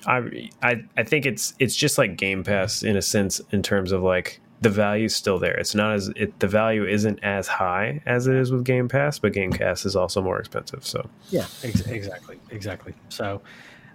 I 0.06 0.50
I 0.62 0.84
I 0.98 1.02
think 1.02 1.24
it's 1.24 1.54
it's 1.58 1.74
just 1.74 1.96
like 1.98 2.16
Game 2.16 2.44
Pass 2.44 2.82
in 2.82 2.96
a 2.96 3.02
sense 3.02 3.40
in 3.50 3.62
terms 3.62 3.90
of 3.92 4.02
like 4.02 4.40
the 4.60 4.68
value's 4.68 5.16
still 5.16 5.38
there. 5.38 5.56
It's 5.56 5.74
not 5.74 5.94
as 5.94 6.08
it 6.16 6.38
the 6.40 6.46
value 6.48 6.84
isn't 6.86 7.18
as 7.22 7.48
high 7.48 8.02
as 8.04 8.26
it 8.26 8.36
is 8.36 8.52
with 8.52 8.64
Game 8.64 8.88
Pass, 8.88 9.18
but 9.18 9.32
Game 9.32 9.50
Pass 9.52 9.86
is 9.86 9.96
also 9.96 10.20
more 10.20 10.38
expensive. 10.38 10.84
So 10.86 11.08
yeah, 11.30 11.46
ex- 11.64 11.86
exactly, 11.86 12.38
exactly. 12.50 12.92
So 13.08 13.40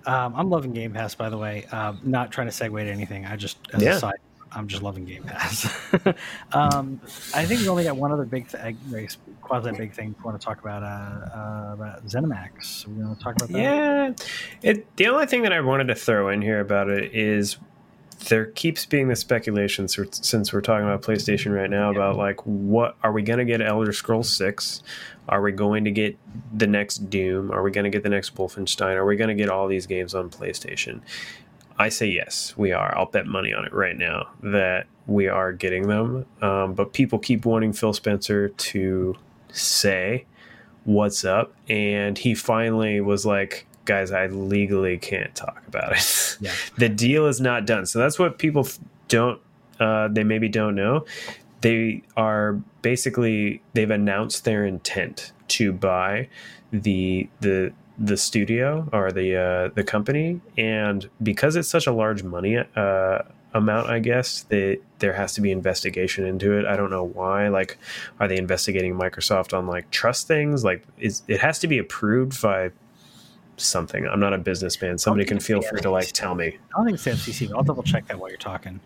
um, 0.07 0.33
I'm 0.35 0.49
loving 0.49 0.73
Game 0.73 0.93
Pass, 0.93 1.13
by 1.13 1.29
the 1.29 1.37
way. 1.37 1.65
Um, 1.71 1.99
not 2.03 2.31
trying 2.31 2.47
to 2.47 2.53
segue 2.53 2.83
to 2.83 2.89
anything. 2.91 3.25
I 3.27 3.35
just 3.35 3.57
as 3.73 3.81
Yeah. 3.83 3.95
a 3.95 3.99
side, 3.99 4.19
I'm 4.51 4.67
just 4.67 4.81
loving 4.81 5.05
Game 5.05 5.23
Pass. 5.23 5.65
um, 6.53 7.01
I 7.33 7.45
think 7.45 7.61
we 7.61 7.67
only 7.67 7.83
got 7.83 7.97
one 7.97 8.11
other 8.11 8.25
big, 8.25 8.47
th- 8.47 9.17
quasi 9.41 9.71
big 9.71 9.93
thing 9.93 10.15
we 10.17 10.23
want 10.23 10.39
to 10.39 10.45
talk 10.45 10.61
about. 10.61 10.83
Uh, 10.83 10.85
uh, 10.85 11.73
about 11.73 12.05
ZeniMax. 12.05 12.87
We 12.87 13.03
want 13.03 13.17
to 13.17 13.23
talk 13.23 13.35
about 13.35 13.49
that. 13.49 13.59
Yeah, 13.59 14.13
it. 14.61 14.95
The 14.95 15.07
only 15.07 15.25
thing 15.25 15.43
that 15.43 15.53
I 15.53 15.61
wanted 15.61 15.87
to 15.87 15.95
throw 15.95 16.29
in 16.29 16.41
here 16.41 16.59
about 16.59 16.89
it 16.89 17.13
is 17.13 17.57
there 18.29 18.45
keeps 18.45 18.85
being 18.85 19.07
the 19.07 19.15
speculation 19.15 19.87
since 19.87 20.53
we're 20.53 20.61
talking 20.61 20.87
about 20.87 21.01
PlayStation 21.01 21.53
right 21.53 21.69
now 21.69 21.91
about 21.91 22.17
like 22.17 22.39
what 22.45 22.95
are 23.03 23.11
we 23.11 23.21
going 23.21 23.39
to 23.39 23.45
get 23.45 23.61
Elder 23.61 23.91
Scrolls 23.91 24.29
Six? 24.29 24.81
Are 25.27 25.41
we 25.41 25.51
going 25.51 25.85
to 25.85 25.91
get 25.91 26.17
the 26.53 26.67
next 26.67 27.09
Doom? 27.09 27.51
Are 27.51 27.63
we 27.63 27.71
going 27.71 27.83
to 27.83 27.89
get 27.89 28.03
the 28.03 28.09
next 28.09 28.35
Wolfenstein? 28.35 28.95
Are 28.95 29.05
we 29.05 29.15
going 29.15 29.29
to 29.29 29.35
get 29.35 29.49
all 29.49 29.67
these 29.67 29.85
games 29.85 30.13
on 30.13 30.29
PlayStation? 30.29 31.01
I 31.77 31.89
say 31.89 32.07
yes, 32.07 32.53
we 32.57 32.71
are. 32.71 32.97
I'll 32.97 33.05
bet 33.07 33.25
money 33.27 33.53
on 33.53 33.65
it 33.65 33.73
right 33.73 33.97
now 33.97 34.29
that 34.43 34.87
we 35.07 35.27
are 35.27 35.51
getting 35.51 35.87
them. 35.87 36.25
Um, 36.41 36.73
but 36.73 36.93
people 36.93 37.19
keep 37.19 37.45
wanting 37.45 37.73
Phil 37.73 37.93
Spencer 37.93 38.49
to 38.49 39.15
say 39.51 40.25
what's 40.85 41.25
up, 41.25 41.53
and 41.69 42.17
he 42.17 42.33
finally 42.33 43.01
was 43.01 43.25
like, 43.25 43.67
"Guys, 43.85 44.11
I 44.11 44.27
legally 44.27 44.97
can't 44.97 45.33
talk 45.35 45.61
about 45.67 45.93
it. 45.93 46.21
Yeah. 46.41 46.51
the 46.77 46.89
deal 46.89 47.27
is 47.27 47.39
not 47.39 47.65
done." 47.65 47.85
So 47.85 47.99
that's 47.99 48.19
what 48.19 48.37
people 48.37 48.67
don't. 49.07 49.39
Uh, 49.79 50.07
they 50.09 50.23
maybe 50.23 50.47
don't 50.49 50.75
know. 50.75 51.05
They 51.61 52.03
are 52.15 52.53
basically 52.81 53.61
they've 53.73 53.89
announced 53.89 54.43
their 54.45 54.65
intent 54.65 55.31
to 55.49 55.71
buy 55.73 56.29
the 56.71 57.29
the 57.41 57.73
the 57.97 58.17
studio 58.17 58.89
or 58.91 59.11
the 59.11 59.35
uh, 59.35 59.69
the 59.73 59.83
company, 59.83 60.41
and 60.57 61.09
because 61.21 61.55
it's 61.55 61.69
such 61.69 61.87
a 61.87 61.91
large 61.91 62.23
money 62.23 62.57
uh, 62.57 63.19
amount, 63.53 63.89
I 63.89 63.99
guess 63.99 64.43
that 64.43 64.79
there 64.99 65.13
has 65.13 65.33
to 65.33 65.41
be 65.41 65.51
investigation 65.51 66.25
into 66.25 66.57
it. 66.57 66.65
I 66.65 66.75
don't 66.75 66.89
know 66.89 67.03
why. 67.03 67.47
Like, 67.47 67.77
are 68.19 68.27
they 68.27 68.37
investigating 68.37 68.95
Microsoft 68.95 69.57
on 69.57 69.65
like 69.65 69.89
trust 69.91 70.27
things? 70.27 70.63
Like, 70.63 70.83
is 70.97 71.23
it 71.27 71.39
has 71.39 71.59
to 71.59 71.67
be 71.67 71.77
approved 71.77 72.41
by 72.41 72.71
something? 73.57 74.05
I'm 74.07 74.19
not 74.19 74.33
a 74.33 74.37
businessman. 74.37 74.97
Somebody 74.97 75.25
can 75.25 75.39
feel 75.39 75.61
free 75.61 75.81
to 75.81 75.89
like 75.89 76.11
tell 76.11 76.35
me. 76.35 76.47
I 76.47 76.77
don't 76.77 76.85
think 76.85 76.95
it's 76.95 77.03
the 77.05 77.11
FCC, 77.11 77.49
but 77.49 77.57
I'll 77.57 77.63
double 77.63 77.83
check 77.83 78.07
that 78.07 78.19
while 78.19 78.29
you're 78.29 78.37
talking. 78.37 78.81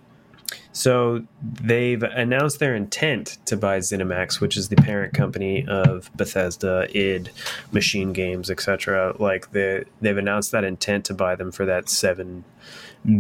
So 0.71 1.23
they've 1.41 2.01
announced 2.03 2.59
their 2.59 2.75
intent 2.75 3.37
to 3.45 3.57
buy 3.57 3.79
ZeniMax, 3.79 4.39
which 4.39 4.55
is 4.55 4.69
the 4.69 4.75
parent 4.75 5.13
company 5.13 5.65
of 5.67 6.11
Bethesda, 6.15 6.87
id, 6.95 7.31
Machine 7.71 8.13
Games, 8.13 8.51
etc. 8.51 9.15
Like 9.17 9.51
they 9.51 9.85
they've 9.99 10.17
announced 10.17 10.51
that 10.51 10.63
intent 10.63 11.05
to 11.05 11.13
buy 11.13 11.35
them 11.35 11.51
for 11.51 11.65
that 11.65 11.89
seven 11.89 12.43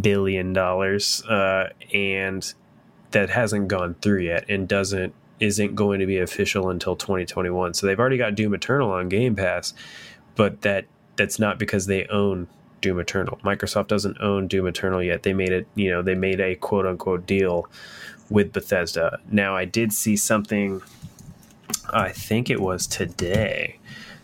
billion 0.01 0.53
dollars, 0.53 1.23
uh, 1.25 1.69
and 1.93 2.53
that 3.11 3.31
hasn't 3.31 3.67
gone 3.67 3.95
through 3.95 4.19
yet, 4.21 4.45
and 4.47 4.67
doesn't 4.67 5.13
isn't 5.39 5.73
going 5.73 5.99
to 6.01 6.05
be 6.05 6.19
official 6.19 6.69
until 6.69 6.95
2021. 6.95 7.73
So 7.73 7.87
they've 7.87 7.99
already 7.99 8.17
got 8.17 8.35
Doom 8.35 8.53
Eternal 8.53 8.91
on 8.91 9.09
Game 9.09 9.35
Pass, 9.35 9.73
but 10.35 10.61
that 10.61 10.85
that's 11.15 11.39
not 11.39 11.57
because 11.57 11.87
they 11.87 12.05
own 12.07 12.47
Doom 12.81 12.99
Eternal. 12.99 13.39
Microsoft 13.43 13.87
doesn't 13.87 14.19
own 14.21 14.47
Doom 14.47 14.67
Eternal 14.67 15.03
yet. 15.03 15.23
They 15.23 15.33
made 15.33 15.51
it, 15.51 15.67
you 15.75 15.89
know, 15.89 16.01
they 16.01 16.15
made 16.15 16.39
a 16.39 16.55
quote 16.55 16.85
unquote 16.85 17.25
deal 17.25 17.67
with 18.29 18.53
Bethesda. 18.53 19.19
Now, 19.31 19.55
I 19.55 19.65
did 19.65 19.91
see 19.91 20.15
something, 20.15 20.81
I 21.91 22.09
think 22.09 22.49
it 22.49 22.61
was 22.61 22.87
today, 22.87 23.79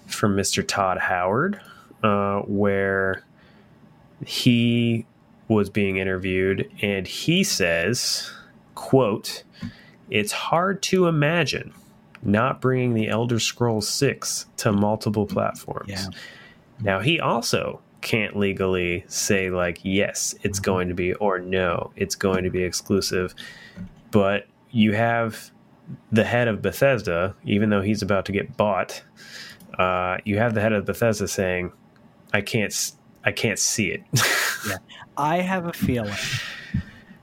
from 0.08 0.36
Mr. 0.36 0.66
Todd 0.66 1.00
Howard, 1.00 1.60
uh, 2.04 2.40
where 2.42 3.24
he 4.26 5.06
was 5.48 5.70
being 5.70 5.98
interviewed 5.98 6.70
and 6.82 7.08
he 7.08 7.44
says, 7.44 8.32
quote, 8.74 9.44
it's 10.10 10.32
hard 10.32 10.82
to 10.84 11.08
imagine 11.08 11.74
not 12.22 12.62
bringing 12.62 12.94
the 12.94 13.08
Elder 13.08 13.40
Scrolls 13.40 13.88
6 13.88 14.48
to 14.58 14.72
multiple 14.72 15.26
platforms. 15.26 15.90
Yeah. 15.90 16.08
Now, 16.82 17.00
he 17.00 17.20
also 17.20 17.82
can't 18.06 18.38
legally 18.38 19.04
say, 19.08 19.50
like, 19.50 19.80
yes, 19.82 20.36
it's 20.44 20.60
going 20.60 20.90
to 20.90 20.94
be, 20.94 21.16
or 21.16 21.40
no, 21.40 21.92
it's 21.96 22.14
going 22.14 22.44
to 22.44 22.52
be 22.52 22.64
exclusive. 22.64 23.34
But 24.12 24.46
you 24.70 24.94
have 24.94 25.52
the 26.12 26.24
head 26.24 26.48
of 26.48 26.62
Bethesda, 26.62 27.36
even 27.44 27.72
though 27.72 27.82
he's 27.82 28.04
about 28.04 28.26
to 28.28 28.32
get 28.32 28.56
bought, 28.56 29.04
uh, 29.80 30.18
you 30.24 30.38
have 30.38 30.54
the 30.54 30.62
head 30.62 30.72
of 30.72 30.86
Bethesda 30.86 31.28
saying, 31.28 31.74
I 32.32 32.42
can't, 32.42 32.92
I 33.24 33.32
can't 33.32 33.58
see 33.58 33.88
it. 33.88 34.04
I 35.18 35.42
have 35.42 35.66
a 35.66 35.74
feeling 35.74 36.14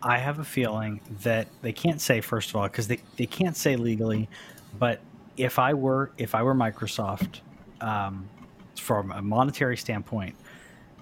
I 0.05 0.18
have 0.18 0.41
a 0.41 0.45
feeling 0.45 1.01
that 1.20 1.47
they 1.62 1.72
can't 1.72 2.01
say 2.01 2.20
first 2.20 2.51
of 2.51 2.57
all 2.57 2.64
because 2.64 2.89
they, 2.89 2.99
they 3.16 3.26
can't 3.26 3.57
say 3.57 3.76
legally, 3.76 4.28
but 4.76 5.01
if 5.37 5.61
I 5.61 5.74
were 5.74 6.11
if 6.18 6.35
I 6.35 6.43
were 6.43 6.57
Microsoft, 6.57 7.41
um, 7.80 8.28
from 8.76 9.12
a 9.12 9.22
monetary 9.22 9.76
standpoint, 9.76 10.35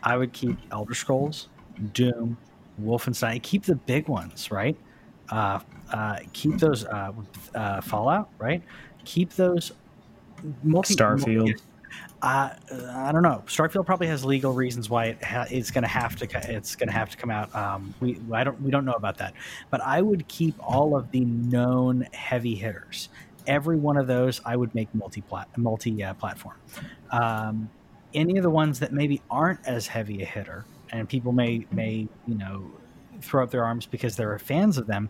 I 0.03 0.17
would 0.17 0.33
keep 0.33 0.57
Elder 0.73 0.95
Scrolls, 0.95 1.49
Doom, 1.93 2.37
Wolfenstein, 2.83 3.43
keep 3.43 3.65
the 3.65 3.77
big 3.77 4.09
ones, 4.09 4.51
right? 4.51 4.77
Uh, 5.31 5.61
uh, 5.93 6.19
keep 6.33 6.59
those 6.59 6.85
uh, 6.85 7.13
uh, 7.55 7.81
Fallout, 7.81 8.31
right? 8.39 8.63
Keep 9.05 9.35
those 9.35 9.73
multi- 10.63 10.95
Starfield. 10.95 11.61
Uh, 12.23 12.51
I 12.93 13.11
don't 13.13 13.23
know. 13.23 13.43
Starfield 13.47 13.87
probably 13.87 14.07
has 14.07 14.25
legal 14.25 14.53
reasons 14.53 14.91
why 14.91 15.07
it 15.07 15.25
ha- 15.25 15.47
it's 15.51 15.71
going 15.71 15.83
to 15.83 15.89
have 15.89 16.17
to 16.17 16.55
it's 16.55 16.77
going 16.77 16.89
to 16.89 16.93
have 16.93 17.11
to 17.11 17.17
come 17.17 17.31
out. 17.31 17.55
Um, 17.55 17.95
we 18.01 18.21
I 18.33 18.45
don't 18.45 18.61
we 18.61 18.71
don't 18.71 18.85
know 18.85 18.93
about 18.93 19.19
that, 19.19 19.35
but 19.71 19.81
I 19.81 20.03
would 20.03 20.29
keep 20.29 20.55
all 20.61 20.97
of 20.97 21.11
the 21.11 21.25
known 21.25 22.07
heavy 22.13 22.55
hitters. 22.55 23.09
Every 23.47 23.77
one 23.77 23.97
of 23.97 24.07
those 24.07 24.41
I 24.45 24.55
would 24.55 24.75
make 24.75 24.95
multi 24.95 25.25
multi 25.57 26.05
uh, 26.05 26.15
platform. 26.15 26.57
Um, 27.11 27.71
any 28.15 28.37
of 28.37 28.43
the 28.43 28.51
ones 28.51 28.81
that 28.81 28.93
maybe 28.93 29.21
aren't 29.31 29.67
as 29.67 29.87
heavy 29.87 30.23
a 30.23 30.27
hitter, 30.27 30.65
and 30.91 31.09
people 31.09 31.33
may 31.33 31.67
may 31.71 32.09
you 32.27 32.35
know 32.35 32.71
throw 33.21 33.45
up 33.45 33.51
their 33.51 33.65
arms 33.65 33.87
because 33.87 34.17
they're 34.17 34.39
fans 34.39 34.79
of 34.79 34.87
them. 34.87 35.09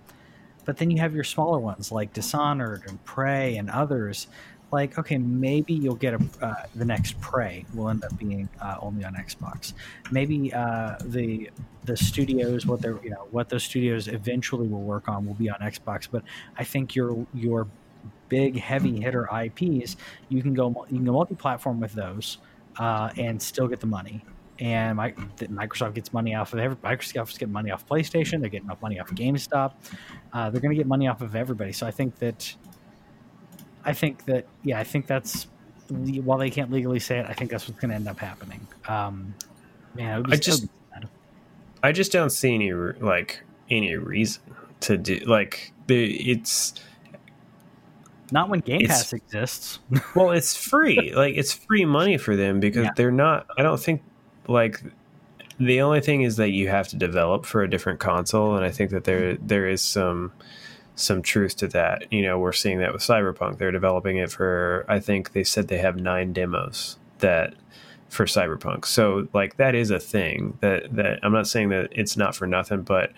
But 0.64 0.76
then 0.76 0.90
you 0.90 1.00
have 1.00 1.14
your 1.14 1.24
smaller 1.24 1.58
ones 1.58 1.90
like 1.90 2.12
Dishonored 2.12 2.82
and 2.86 3.02
Prey 3.04 3.56
and 3.56 3.70
others 3.70 4.26
like 4.72 4.98
okay 4.98 5.18
maybe 5.18 5.74
you'll 5.74 5.94
get 5.94 6.14
a, 6.14 6.20
uh, 6.42 6.54
the 6.74 6.84
next 6.84 7.20
prey 7.20 7.64
will 7.74 7.88
end 7.88 8.04
up 8.04 8.16
being 8.18 8.48
uh, 8.60 8.76
only 8.80 9.04
on 9.04 9.14
xbox 9.14 9.72
maybe 10.10 10.52
uh, 10.52 10.96
the 11.06 11.50
the 11.84 11.96
studios 11.96 12.66
what 12.66 12.80
they're 12.80 13.02
you 13.02 13.10
know 13.10 13.26
what 13.30 13.48
those 13.48 13.64
studios 13.64 14.08
eventually 14.08 14.68
will 14.68 14.82
work 14.82 15.08
on 15.08 15.26
will 15.26 15.34
be 15.34 15.50
on 15.50 15.58
xbox 15.60 16.08
but 16.10 16.22
i 16.56 16.64
think 16.64 16.94
your 16.94 17.26
your 17.34 17.66
big 18.28 18.58
heavy 18.58 19.00
hitter 19.00 19.28
ips 19.32 19.96
you 20.28 20.42
can 20.42 20.54
go 20.54 20.86
you 20.88 20.96
can 20.96 21.04
go 21.04 21.12
multi-platform 21.12 21.80
with 21.80 21.92
those 21.92 22.38
uh, 22.80 23.10
and 23.16 23.40
still 23.40 23.68
get 23.68 23.78
the 23.78 23.86
money 23.86 24.24
and 24.60 24.96
my, 24.96 25.12
Microsoft 25.12 25.94
gets 25.94 26.12
money 26.12 26.34
off 26.34 26.52
of 26.52 26.58
every 26.58 26.76
Microsoft's 26.76 27.38
getting 27.38 27.52
money 27.52 27.70
off 27.70 27.86
PlayStation. 27.86 28.40
They're 28.40 28.50
getting 28.50 28.70
money 28.80 29.00
off 29.00 29.10
GameStop. 29.10 29.72
Uh, 30.32 30.50
they're 30.50 30.60
going 30.60 30.70
to 30.70 30.76
get 30.76 30.86
money 30.86 31.08
off 31.08 31.22
of 31.22 31.34
everybody. 31.34 31.72
So 31.72 31.86
I 31.86 31.90
think 31.90 32.18
that 32.18 32.54
I 33.84 33.94
think 33.94 34.26
that 34.26 34.46
yeah, 34.62 34.78
I 34.78 34.84
think 34.84 35.06
that's 35.06 35.46
while 35.88 36.38
they 36.38 36.50
can't 36.50 36.70
legally 36.70 37.00
say 37.00 37.18
it, 37.18 37.26
I 37.28 37.32
think 37.32 37.50
that's 37.50 37.66
what's 37.66 37.80
going 37.80 37.88
to 37.88 37.96
end 37.96 38.06
up 38.06 38.18
happening. 38.18 38.66
Um, 38.86 39.34
man, 39.94 40.24
I 40.28 40.36
just 40.36 40.66
I 41.82 41.92
just 41.92 42.12
don't 42.12 42.30
see 42.30 42.54
any 42.54 42.72
like 42.72 43.42
any 43.70 43.96
reason 43.96 44.42
to 44.80 44.98
do 44.98 45.20
like 45.20 45.72
the 45.86 46.30
it's 46.30 46.74
not 48.32 48.48
when 48.48 48.60
Game 48.60 48.86
Pass 48.86 49.12
exists. 49.12 49.78
well, 50.14 50.30
it's 50.30 50.56
free. 50.56 51.12
Like 51.14 51.36
it's 51.36 51.52
free 51.52 51.84
money 51.84 52.18
for 52.18 52.36
them 52.36 52.60
because 52.60 52.84
yeah. 52.84 52.90
they're 52.96 53.10
not. 53.10 53.46
I 53.58 53.62
don't 53.62 53.80
think 53.80 54.02
like 54.46 54.82
the 55.58 55.80
only 55.82 56.00
thing 56.00 56.22
is 56.22 56.36
that 56.36 56.50
you 56.50 56.68
have 56.68 56.88
to 56.88 56.96
develop 56.96 57.44
for 57.44 57.62
a 57.62 57.70
different 57.70 58.00
console, 58.00 58.56
and 58.56 58.64
I 58.64 58.70
think 58.70 58.90
that 58.90 59.04
there 59.04 59.34
mm-hmm. 59.34 59.46
there 59.46 59.68
is 59.68 59.82
some 59.82 60.32
some 61.00 61.22
truth 61.22 61.56
to 61.56 61.68
that. 61.68 62.12
You 62.12 62.22
know, 62.22 62.38
we're 62.38 62.52
seeing 62.52 62.78
that 62.78 62.92
with 62.92 63.02
Cyberpunk. 63.02 63.58
They're 63.58 63.72
developing 63.72 64.18
it 64.18 64.30
for, 64.30 64.84
I 64.88 65.00
think 65.00 65.32
they 65.32 65.44
said 65.44 65.68
they 65.68 65.78
have 65.78 65.96
nine 65.96 66.32
demos 66.32 66.98
that 67.18 67.54
for 68.08 68.26
Cyberpunk. 68.26 68.84
So 68.84 69.28
like 69.32 69.56
that 69.56 69.74
is 69.74 69.90
a 69.90 70.00
thing 70.00 70.58
that 70.60 70.94
that 70.94 71.20
I'm 71.22 71.32
not 71.32 71.46
saying 71.46 71.70
that 71.70 71.88
it's 71.92 72.16
not 72.16 72.34
for 72.34 72.46
nothing, 72.46 72.82
but 72.82 73.12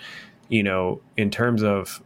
you 0.48 0.62
know, 0.62 1.00
in 1.16 1.30
terms 1.30 1.62
of 1.62 2.02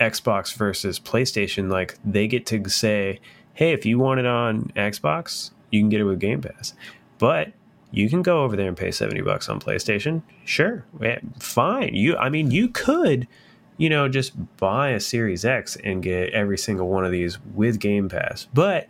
Xbox 0.00 0.54
versus 0.54 0.98
PlayStation, 0.98 1.70
like 1.70 1.96
they 2.04 2.26
get 2.26 2.46
to 2.46 2.68
say, 2.68 3.20
"Hey, 3.54 3.72
if 3.72 3.86
you 3.86 3.98
want 3.98 4.20
it 4.20 4.26
on 4.26 4.70
Xbox, 4.76 5.50
you 5.70 5.80
can 5.80 5.88
get 5.88 6.00
it 6.00 6.04
with 6.04 6.20
Game 6.20 6.40
Pass." 6.40 6.74
But 7.18 7.52
you 7.90 8.10
can 8.10 8.22
go 8.22 8.42
over 8.42 8.56
there 8.56 8.68
and 8.68 8.76
pay 8.76 8.90
70 8.90 9.22
bucks 9.22 9.48
on 9.48 9.60
PlayStation. 9.60 10.22
Sure. 10.44 10.84
Yeah, 11.00 11.18
fine. 11.38 11.94
You 11.94 12.16
I 12.16 12.28
mean, 12.28 12.50
you 12.50 12.68
could 12.68 13.26
you 13.78 13.90
know, 13.90 14.08
just 14.08 14.32
buy 14.56 14.90
a 14.90 15.00
Series 15.00 15.44
X 15.44 15.76
and 15.84 16.02
get 16.02 16.30
every 16.30 16.58
single 16.58 16.88
one 16.88 17.04
of 17.04 17.12
these 17.12 17.38
with 17.54 17.78
Game 17.78 18.08
Pass. 18.08 18.46
But 18.54 18.88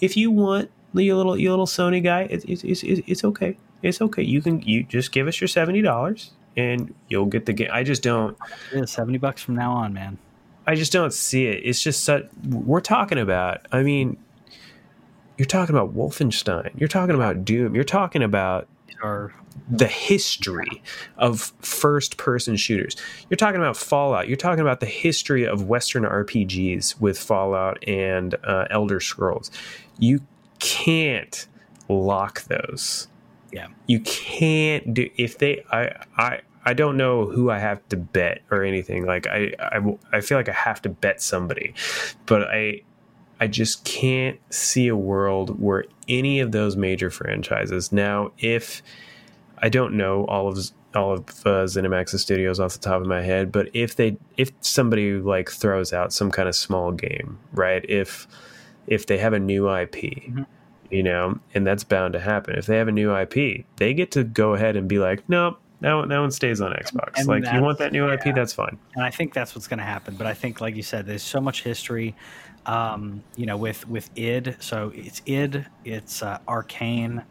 if 0.00 0.16
you 0.16 0.30
want 0.30 0.70
your 0.92 1.16
little 1.16 1.38
your 1.38 1.50
little 1.50 1.66
Sony 1.66 2.02
guy, 2.02 2.22
it's 2.22 2.44
it's 2.44 2.64
it's, 2.64 2.82
it's 2.82 3.24
okay. 3.24 3.56
It's 3.82 4.00
okay. 4.00 4.22
You 4.22 4.42
can 4.42 4.60
you 4.62 4.82
just 4.84 5.12
give 5.12 5.28
us 5.28 5.40
your 5.40 5.48
seventy 5.48 5.82
dollars 5.82 6.32
and 6.56 6.94
you'll 7.08 7.26
get 7.26 7.46
the 7.46 7.52
game. 7.52 7.70
I 7.72 7.82
just 7.82 8.02
don't. 8.02 8.36
Yeah, 8.72 8.84
seventy 8.86 9.18
bucks 9.18 9.42
from 9.42 9.54
now 9.54 9.72
on, 9.72 9.92
man. 9.92 10.18
I 10.66 10.74
just 10.74 10.92
don't 10.92 11.12
see 11.12 11.46
it. 11.46 11.62
It's 11.64 11.82
just 11.82 12.04
such. 12.04 12.26
We're 12.48 12.80
talking 12.80 13.18
about. 13.18 13.66
I 13.72 13.82
mean, 13.82 14.16
you're 15.36 15.46
talking 15.46 15.74
about 15.74 15.94
Wolfenstein. 15.94 16.70
You're 16.78 16.88
talking 16.88 17.14
about 17.14 17.44
Doom. 17.44 17.74
You're 17.74 17.84
talking 17.84 18.22
about 18.22 18.68
are 19.04 19.34
the 19.68 19.86
history 19.86 20.82
of 21.16 21.52
first 21.60 22.16
person 22.16 22.56
shooters. 22.56 22.96
You're 23.28 23.36
talking 23.36 23.60
about 23.60 23.76
Fallout. 23.76 24.28
You're 24.28 24.36
talking 24.36 24.60
about 24.60 24.80
the 24.80 24.86
history 24.86 25.46
of 25.46 25.64
Western 25.64 26.04
RPGs 26.04 27.00
with 27.00 27.18
Fallout 27.18 27.86
and 27.86 28.34
uh, 28.44 28.66
Elder 28.70 29.00
Scrolls. 29.00 29.50
You 29.98 30.20
can't 30.58 31.46
lock 31.88 32.42
those. 32.44 33.08
Yeah. 33.52 33.68
You 33.86 34.00
can't 34.00 34.92
do 34.94 35.08
if 35.16 35.38
they 35.38 35.64
I 35.70 35.92
I 36.16 36.40
I 36.64 36.74
don't 36.74 36.96
know 36.96 37.26
who 37.26 37.50
I 37.50 37.58
have 37.58 37.86
to 37.90 37.96
bet 37.96 38.42
or 38.50 38.64
anything. 38.64 39.06
Like 39.06 39.26
I 39.26 39.52
I 39.58 39.96
I 40.12 40.20
feel 40.20 40.38
like 40.38 40.48
I 40.48 40.52
have 40.52 40.80
to 40.82 40.88
bet 40.88 41.20
somebody. 41.20 41.74
But 42.26 42.42
I 42.42 42.82
I 43.40 43.46
just 43.46 43.84
can't 43.84 44.38
see 44.50 44.88
a 44.88 44.96
world 44.96 45.60
where 45.60 45.84
any 46.08 46.40
of 46.40 46.52
those 46.52 46.76
major 46.76 47.10
franchises 47.10 47.92
now 47.92 48.32
if 48.38 48.82
I 49.58 49.68
don't 49.68 49.94
know 49.94 50.24
all 50.26 50.48
of 50.48 50.58
all 50.94 51.12
of 51.12 51.20
uh, 51.44 51.64
ZeniMax's 51.64 52.22
studios 52.22 52.60
off 52.60 52.74
the 52.74 52.78
top 52.78 53.00
of 53.00 53.06
my 53.06 53.22
head, 53.22 53.50
but 53.50 53.68
if 53.74 53.96
they 53.96 54.16
if 54.36 54.52
somebody 54.60 55.14
like 55.14 55.50
throws 55.50 55.92
out 55.92 56.12
some 56.12 56.30
kind 56.30 56.48
of 56.48 56.54
small 56.54 56.92
game, 56.92 57.38
right? 57.52 57.84
If 57.88 58.28
if 58.86 59.06
they 59.06 59.18
have 59.18 59.32
a 59.32 59.38
new 59.38 59.68
IP, 59.74 59.94
mm-hmm. 59.94 60.42
you 60.90 61.02
know, 61.02 61.38
and 61.54 61.66
that's 61.66 61.84
bound 61.84 62.12
to 62.12 62.20
happen. 62.20 62.56
If 62.56 62.66
they 62.66 62.76
have 62.76 62.88
a 62.88 62.92
new 62.92 63.14
IP, 63.14 63.64
they 63.76 63.94
get 63.94 64.10
to 64.12 64.24
go 64.24 64.54
ahead 64.54 64.76
and 64.76 64.88
be 64.88 64.98
like, 64.98 65.28
nope, 65.28 65.58
that 65.84 65.92
one, 65.92 66.08
that 66.08 66.18
one 66.18 66.30
stays 66.30 66.62
on 66.62 66.72
Xbox. 66.72 67.18
And 67.18 67.26
like 67.28 67.44
you 67.52 67.60
want 67.60 67.78
that 67.78 67.92
new 67.92 68.06
yeah. 68.06 68.14
IP, 68.14 68.34
that's 68.34 68.54
fine. 68.54 68.78
And 68.94 69.04
I 69.04 69.10
think 69.10 69.34
that's 69.34 69.54
what's 69.54 69.68
going 69.68 69.78
to 69.78 69.84
happen. 69.84 70.14
But 70.16 70.26
I 70.26 70.32
think, 70.32 70.62
like 70.62 70.76
you 70.76 70.82
said, 70.82 71.04
there's 71.04 71.22
so 71.22 71.42
much 71.42 71.62
history, 71.62 72.16
um, 72.64 73.22
you 73.36 73.44
know, 73.44 73.58
with 73.58 73.86
with 73.86 74.08
id. 74.16 74.56
So 74.60 74.92
it's 74.94 75.20
id, 75.26 75.66
it's 75.84 76.22
uh, 76.22 76.38
Arkane 76.48 77.22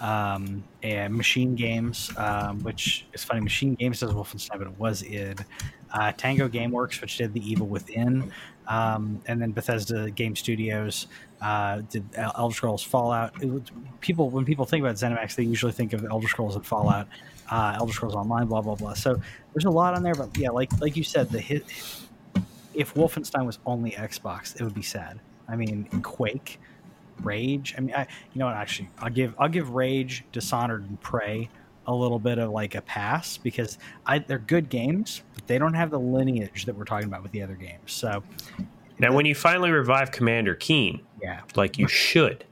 um, 0.00 0.64
and 0.82 1.14
Machine 1.14 1.54
Games, 1.54 2.10
um, 2.16 2.60
which 2.64 3.06
is 3.12 3.22
funny. 3.22 3.42
Machine 3.42 3.74
Games 3.76 4.00
does 4.00 4.12
Wolfenstein, 4.12 4.58
but 4.58 4.66
it 4.66 4.78
was 4.78 5.04
id. 5.04 5.44
Uh, 5.92 6.12
Tango 6.16 6.48
GameWorks, 6.48 7.00
which 7.00 7.16
did 7.16 7.32
The 7.32 7.48
Evil 7.48 7.66
Within, 7.68 8.32
um, 8.66 9.20
and 9.26 9.40
then 9.40 9.52
Bethesda 9.52 10.10
Game 10.10 10.34
Studios 10.34 11.06
uh, 11.40 11.82
did 11.90 12.04
Elder 12.14 12.54
Scrolls 12.54 12.82
Fallout. 12.82 13.38
Was, 13.44 13.62
people, 14.00 14.30
when 14.30 14.44
people 14.44 14.64
think 14.64 14.82
about 14.84 14.96
ZeniMax, 14.96 15.34
they 15.36 15.42
usually 15.42 15.72
think 15.72 15.92
of 15.92 16.04
Elder 16.04 16.28
Scrolls 16.28 16.56
and 16.56 16.66
Fallout, 16.66 17.08
uh, 17.50 17.76
Elder 17.76 17.92
Scrolls 17.92 18.14
Online, 18.14 18.46
blah 18.46 18.60
blah 18.60 18.74
blah. 18.74 18.94
So 18.94 19.20
there's 19.52 19.64
a 19.64 19.70
lot 19.70 19.94
on 19.94 20.02
there, 20.02 20.14
but 20.14 20.36
yeah, 20.36 20.50
like 20.50 20.70
like 20.80 20.96
you 20.96 21.04
said, 21.04 21.30
the 21.30 21.40
hit. 21.40 21.64
If 22.72 22.94
Wolfenstein 22.94 23.46
was 23.46 23.58
only 23.66 23.90
Xbox, 23.92 24.54
it 24.54 24.62
would 24.62 24.74
be 24.74 24.82
sad. 24.82 25.18
I 25.48 25.56
mean, 25.56 25.86
Quake 26.02 26.60
Rage. 27.22 27.74
I 27.76 27.80
mean, 27.80 27.94
I, 27.94 28.06
you 28.32 28.38
know 28.38 28.46
what? 28.46 28.54
Actually, 28.54 28.90
I'll 29.00 29.10
give 29.10 29.34
I'll 29.38 29.48
give 29.48 29.70
Rage, 29.70 30.24
Dishonored, 30.32 30.82
and 30.88 31.00
Prey 31.00 31.48
a 31.86 31.94
little 31.94 32.18
bit 32.18 32.38
of 32.38 32.50
like 32.50 32.74
a 32.74 32.82
pass 32.82 33.36
because 33.36 33.78
I, 34.06 34.20
they're 34.20 34.38
good 34.38 34.68
games, 34.68 35.22
but 35.34 35.46
they 35.46 35.58
don't 35.58 35.74
have 35.74 35.90
the 35.90 35.98
lineage 35.98 36.66
that 36.66 36.76
we're 36.76 36.84
talking 36.84 37.08
about 37.08 37.22
with 37.22 37.32
the 37.32 37.42
other 37.42 37.54
games. 37.54 37.92
So 37.92 38.22
now, 38.98 39.10
the, 39.10 39.16
when 39.16 39.26
you 39.26 39.34
finally 39.34 39.70
revive 39.70 40.12
Commander 40.12 40.54
Keen, 40.54 41.00
yeah, 41.20 41.40
like 41.56 41.78
you 41.78 41.88
should, 41.88 42.44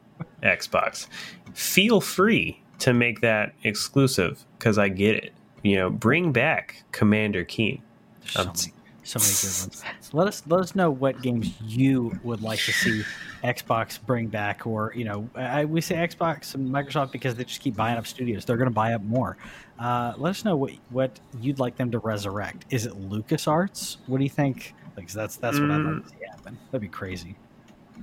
Xbox, 0.42 1.06
feel 1.54 2.00
free 2.00 2.60
to 2.80 2.92
make 2.92 3.20
that 3.20 3.54
exclusive 3.64 4.44
because 4.58 4.78
I 4.78 4.88
get 4.88 5.16
it. 5.16 5.32
You 5.62 5.76
know, 5.76 5.90
bring 5.90 6.32
back 6.32 6.82
Commander 6.92 7.44
Keen. 7.44 7.82
So 8.26 8.44
many, 8.44 8.72
so 9.02 9.18
many 9.18 9.32
good 9.32 9.60
ones. 9.60 9.84
Let 10.12 10.28
us 10.28 10.42
let 10.46 10.60
us 10.60 10.74
know 10.74 10.90
what 10.90 11.20
games 11.22 11.52
you 11.62 12.18
would 12.22 12.42
like 12.42 12.60
to 12.60 12.72
see 12.72 13.02
Xbox 13.42 13.98
bring 14.04 14.28
back, 14.28 14.66
or 14.66 14.92
you 14.94 15.04
know, 15.04 15.28
I, 15.34 15.64
we 15.64 15.80
say 15.80 15.96
Xbox 15.96 16.54
and 16.54 16.68
Microsoft 16.68 17.12
because 17.12 17.34
they 17.34 17.44
just 17.44 17.60
keep 17.60 17.76
buying 17.76 17.98
up 17.98 18.06
studios. 18.06 18.44
They're 18.44 18.56
going 18.56 18.70
to 18.70 18.74
buy 18.74 18.92
up 18.92 19.02
more. 19.02 19.36
Uh, 19.78 20.12
let 20.16 20.30
us 20.30 20.44
know 20.44 20.56
what 20.56 20.72
what 20.90 21.18
you'd 21.40 21.58
like 21.58 21.76
them 21.76 21.90
to 21.90 21.98
resurrect. 21.98 22.66
Is 22.70 22.86
it 22.86 22.92
LucasArts? 22.92 23.96
What 24.06 24.18
do 24.18 24.24
you 24.24 24.30
think? 24.30 24.74
Like 24.96 25.10
that's 25.10 25.36
that's 25.36 25.58
what 25.58 25.68
mm. 25.68 25.88
I'd 25.88 25.94
like 25.94 26.04
to 26.04 26.10
see 26.10 26.16
happen. 26.30 26.58
That'd 26.70 26.82
be 26.82 26.88
crazy. 26.88 27.36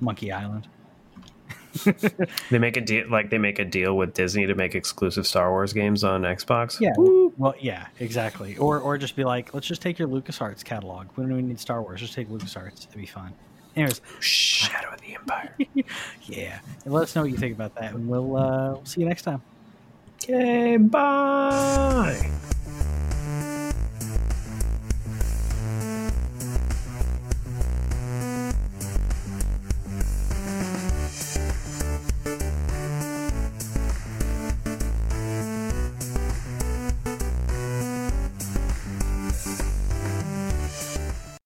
Monkey 0.01 0.31
Island. 0.31 0.67
they 2.49 2.59
make 2.59 2.77
a 2.77 2.81
deal 2.81 3.09
like 3.09 3.29
they 3.29 3.37
make 3.37 3.59
a 3.59 3.65
deal 3.65 3.97
with 3.97 4.13
Disney 4.13 4.45
to 4.45 4.55
make 4.55 4.75
exclusive 4.75 5.27
Star 5.27 5.51
Wars 5.51 5.73
games 5.73 6.03
on 6.03 6.21
Xbox. 6.21 6.79
Yeah, 6.79 6.93
Woo. 6.97 7.33
Well, 7.37 7.55
yeah, 7.59 7.87
exactly. 7.99 8.57
Or 8.57 8.79
or 8.79 8.97
just 8.97 9.15
be 9.15 9.23
like, 9.23 9.53
let's 9.53 9.67
just 9.67 9.81
take 9.81 9.99
your 9.99 10.07
LucasArts 10.07 10.63
catalog. 10.63 11.07
We 11.15 11.23
don't 11.23 11.31
even 11.31 11.47
need 11.47 11.59
Star 11.59 11.81
Wars. 11.81 11.99
Just 11.99 12.13
take 12.13 12.29
LucasArts. 12.29 12.87
It'd 12.87 12.95
be 12.95 13.05
fun. 13.05 13.33
Anyways, 13.75 14.01
Shadow 14.19 14.93
of 14.93 15.01
the 15.01 15.15
Empire. 15.15 15.53
yeah. 16.23 16.59
And 16.85 16.93
let 16.93 17.03
us 17.03 17.15
know 17.15 17.23
what 17.23 17.31
you 17.31 17.37
think 17.37 17.55
about 17.55 17.75
that, 17.75 17.93
and 17.93 18.07
we'll 18.07 18.37
uh, 18.37 18.71
we'll 18.73 18.85
see 18.85 19.01
you 19.01 19.07
next 19.07 19.23
time. 19.23 19.41
Okay, 20.23 20.77
bye. 20.77 22.31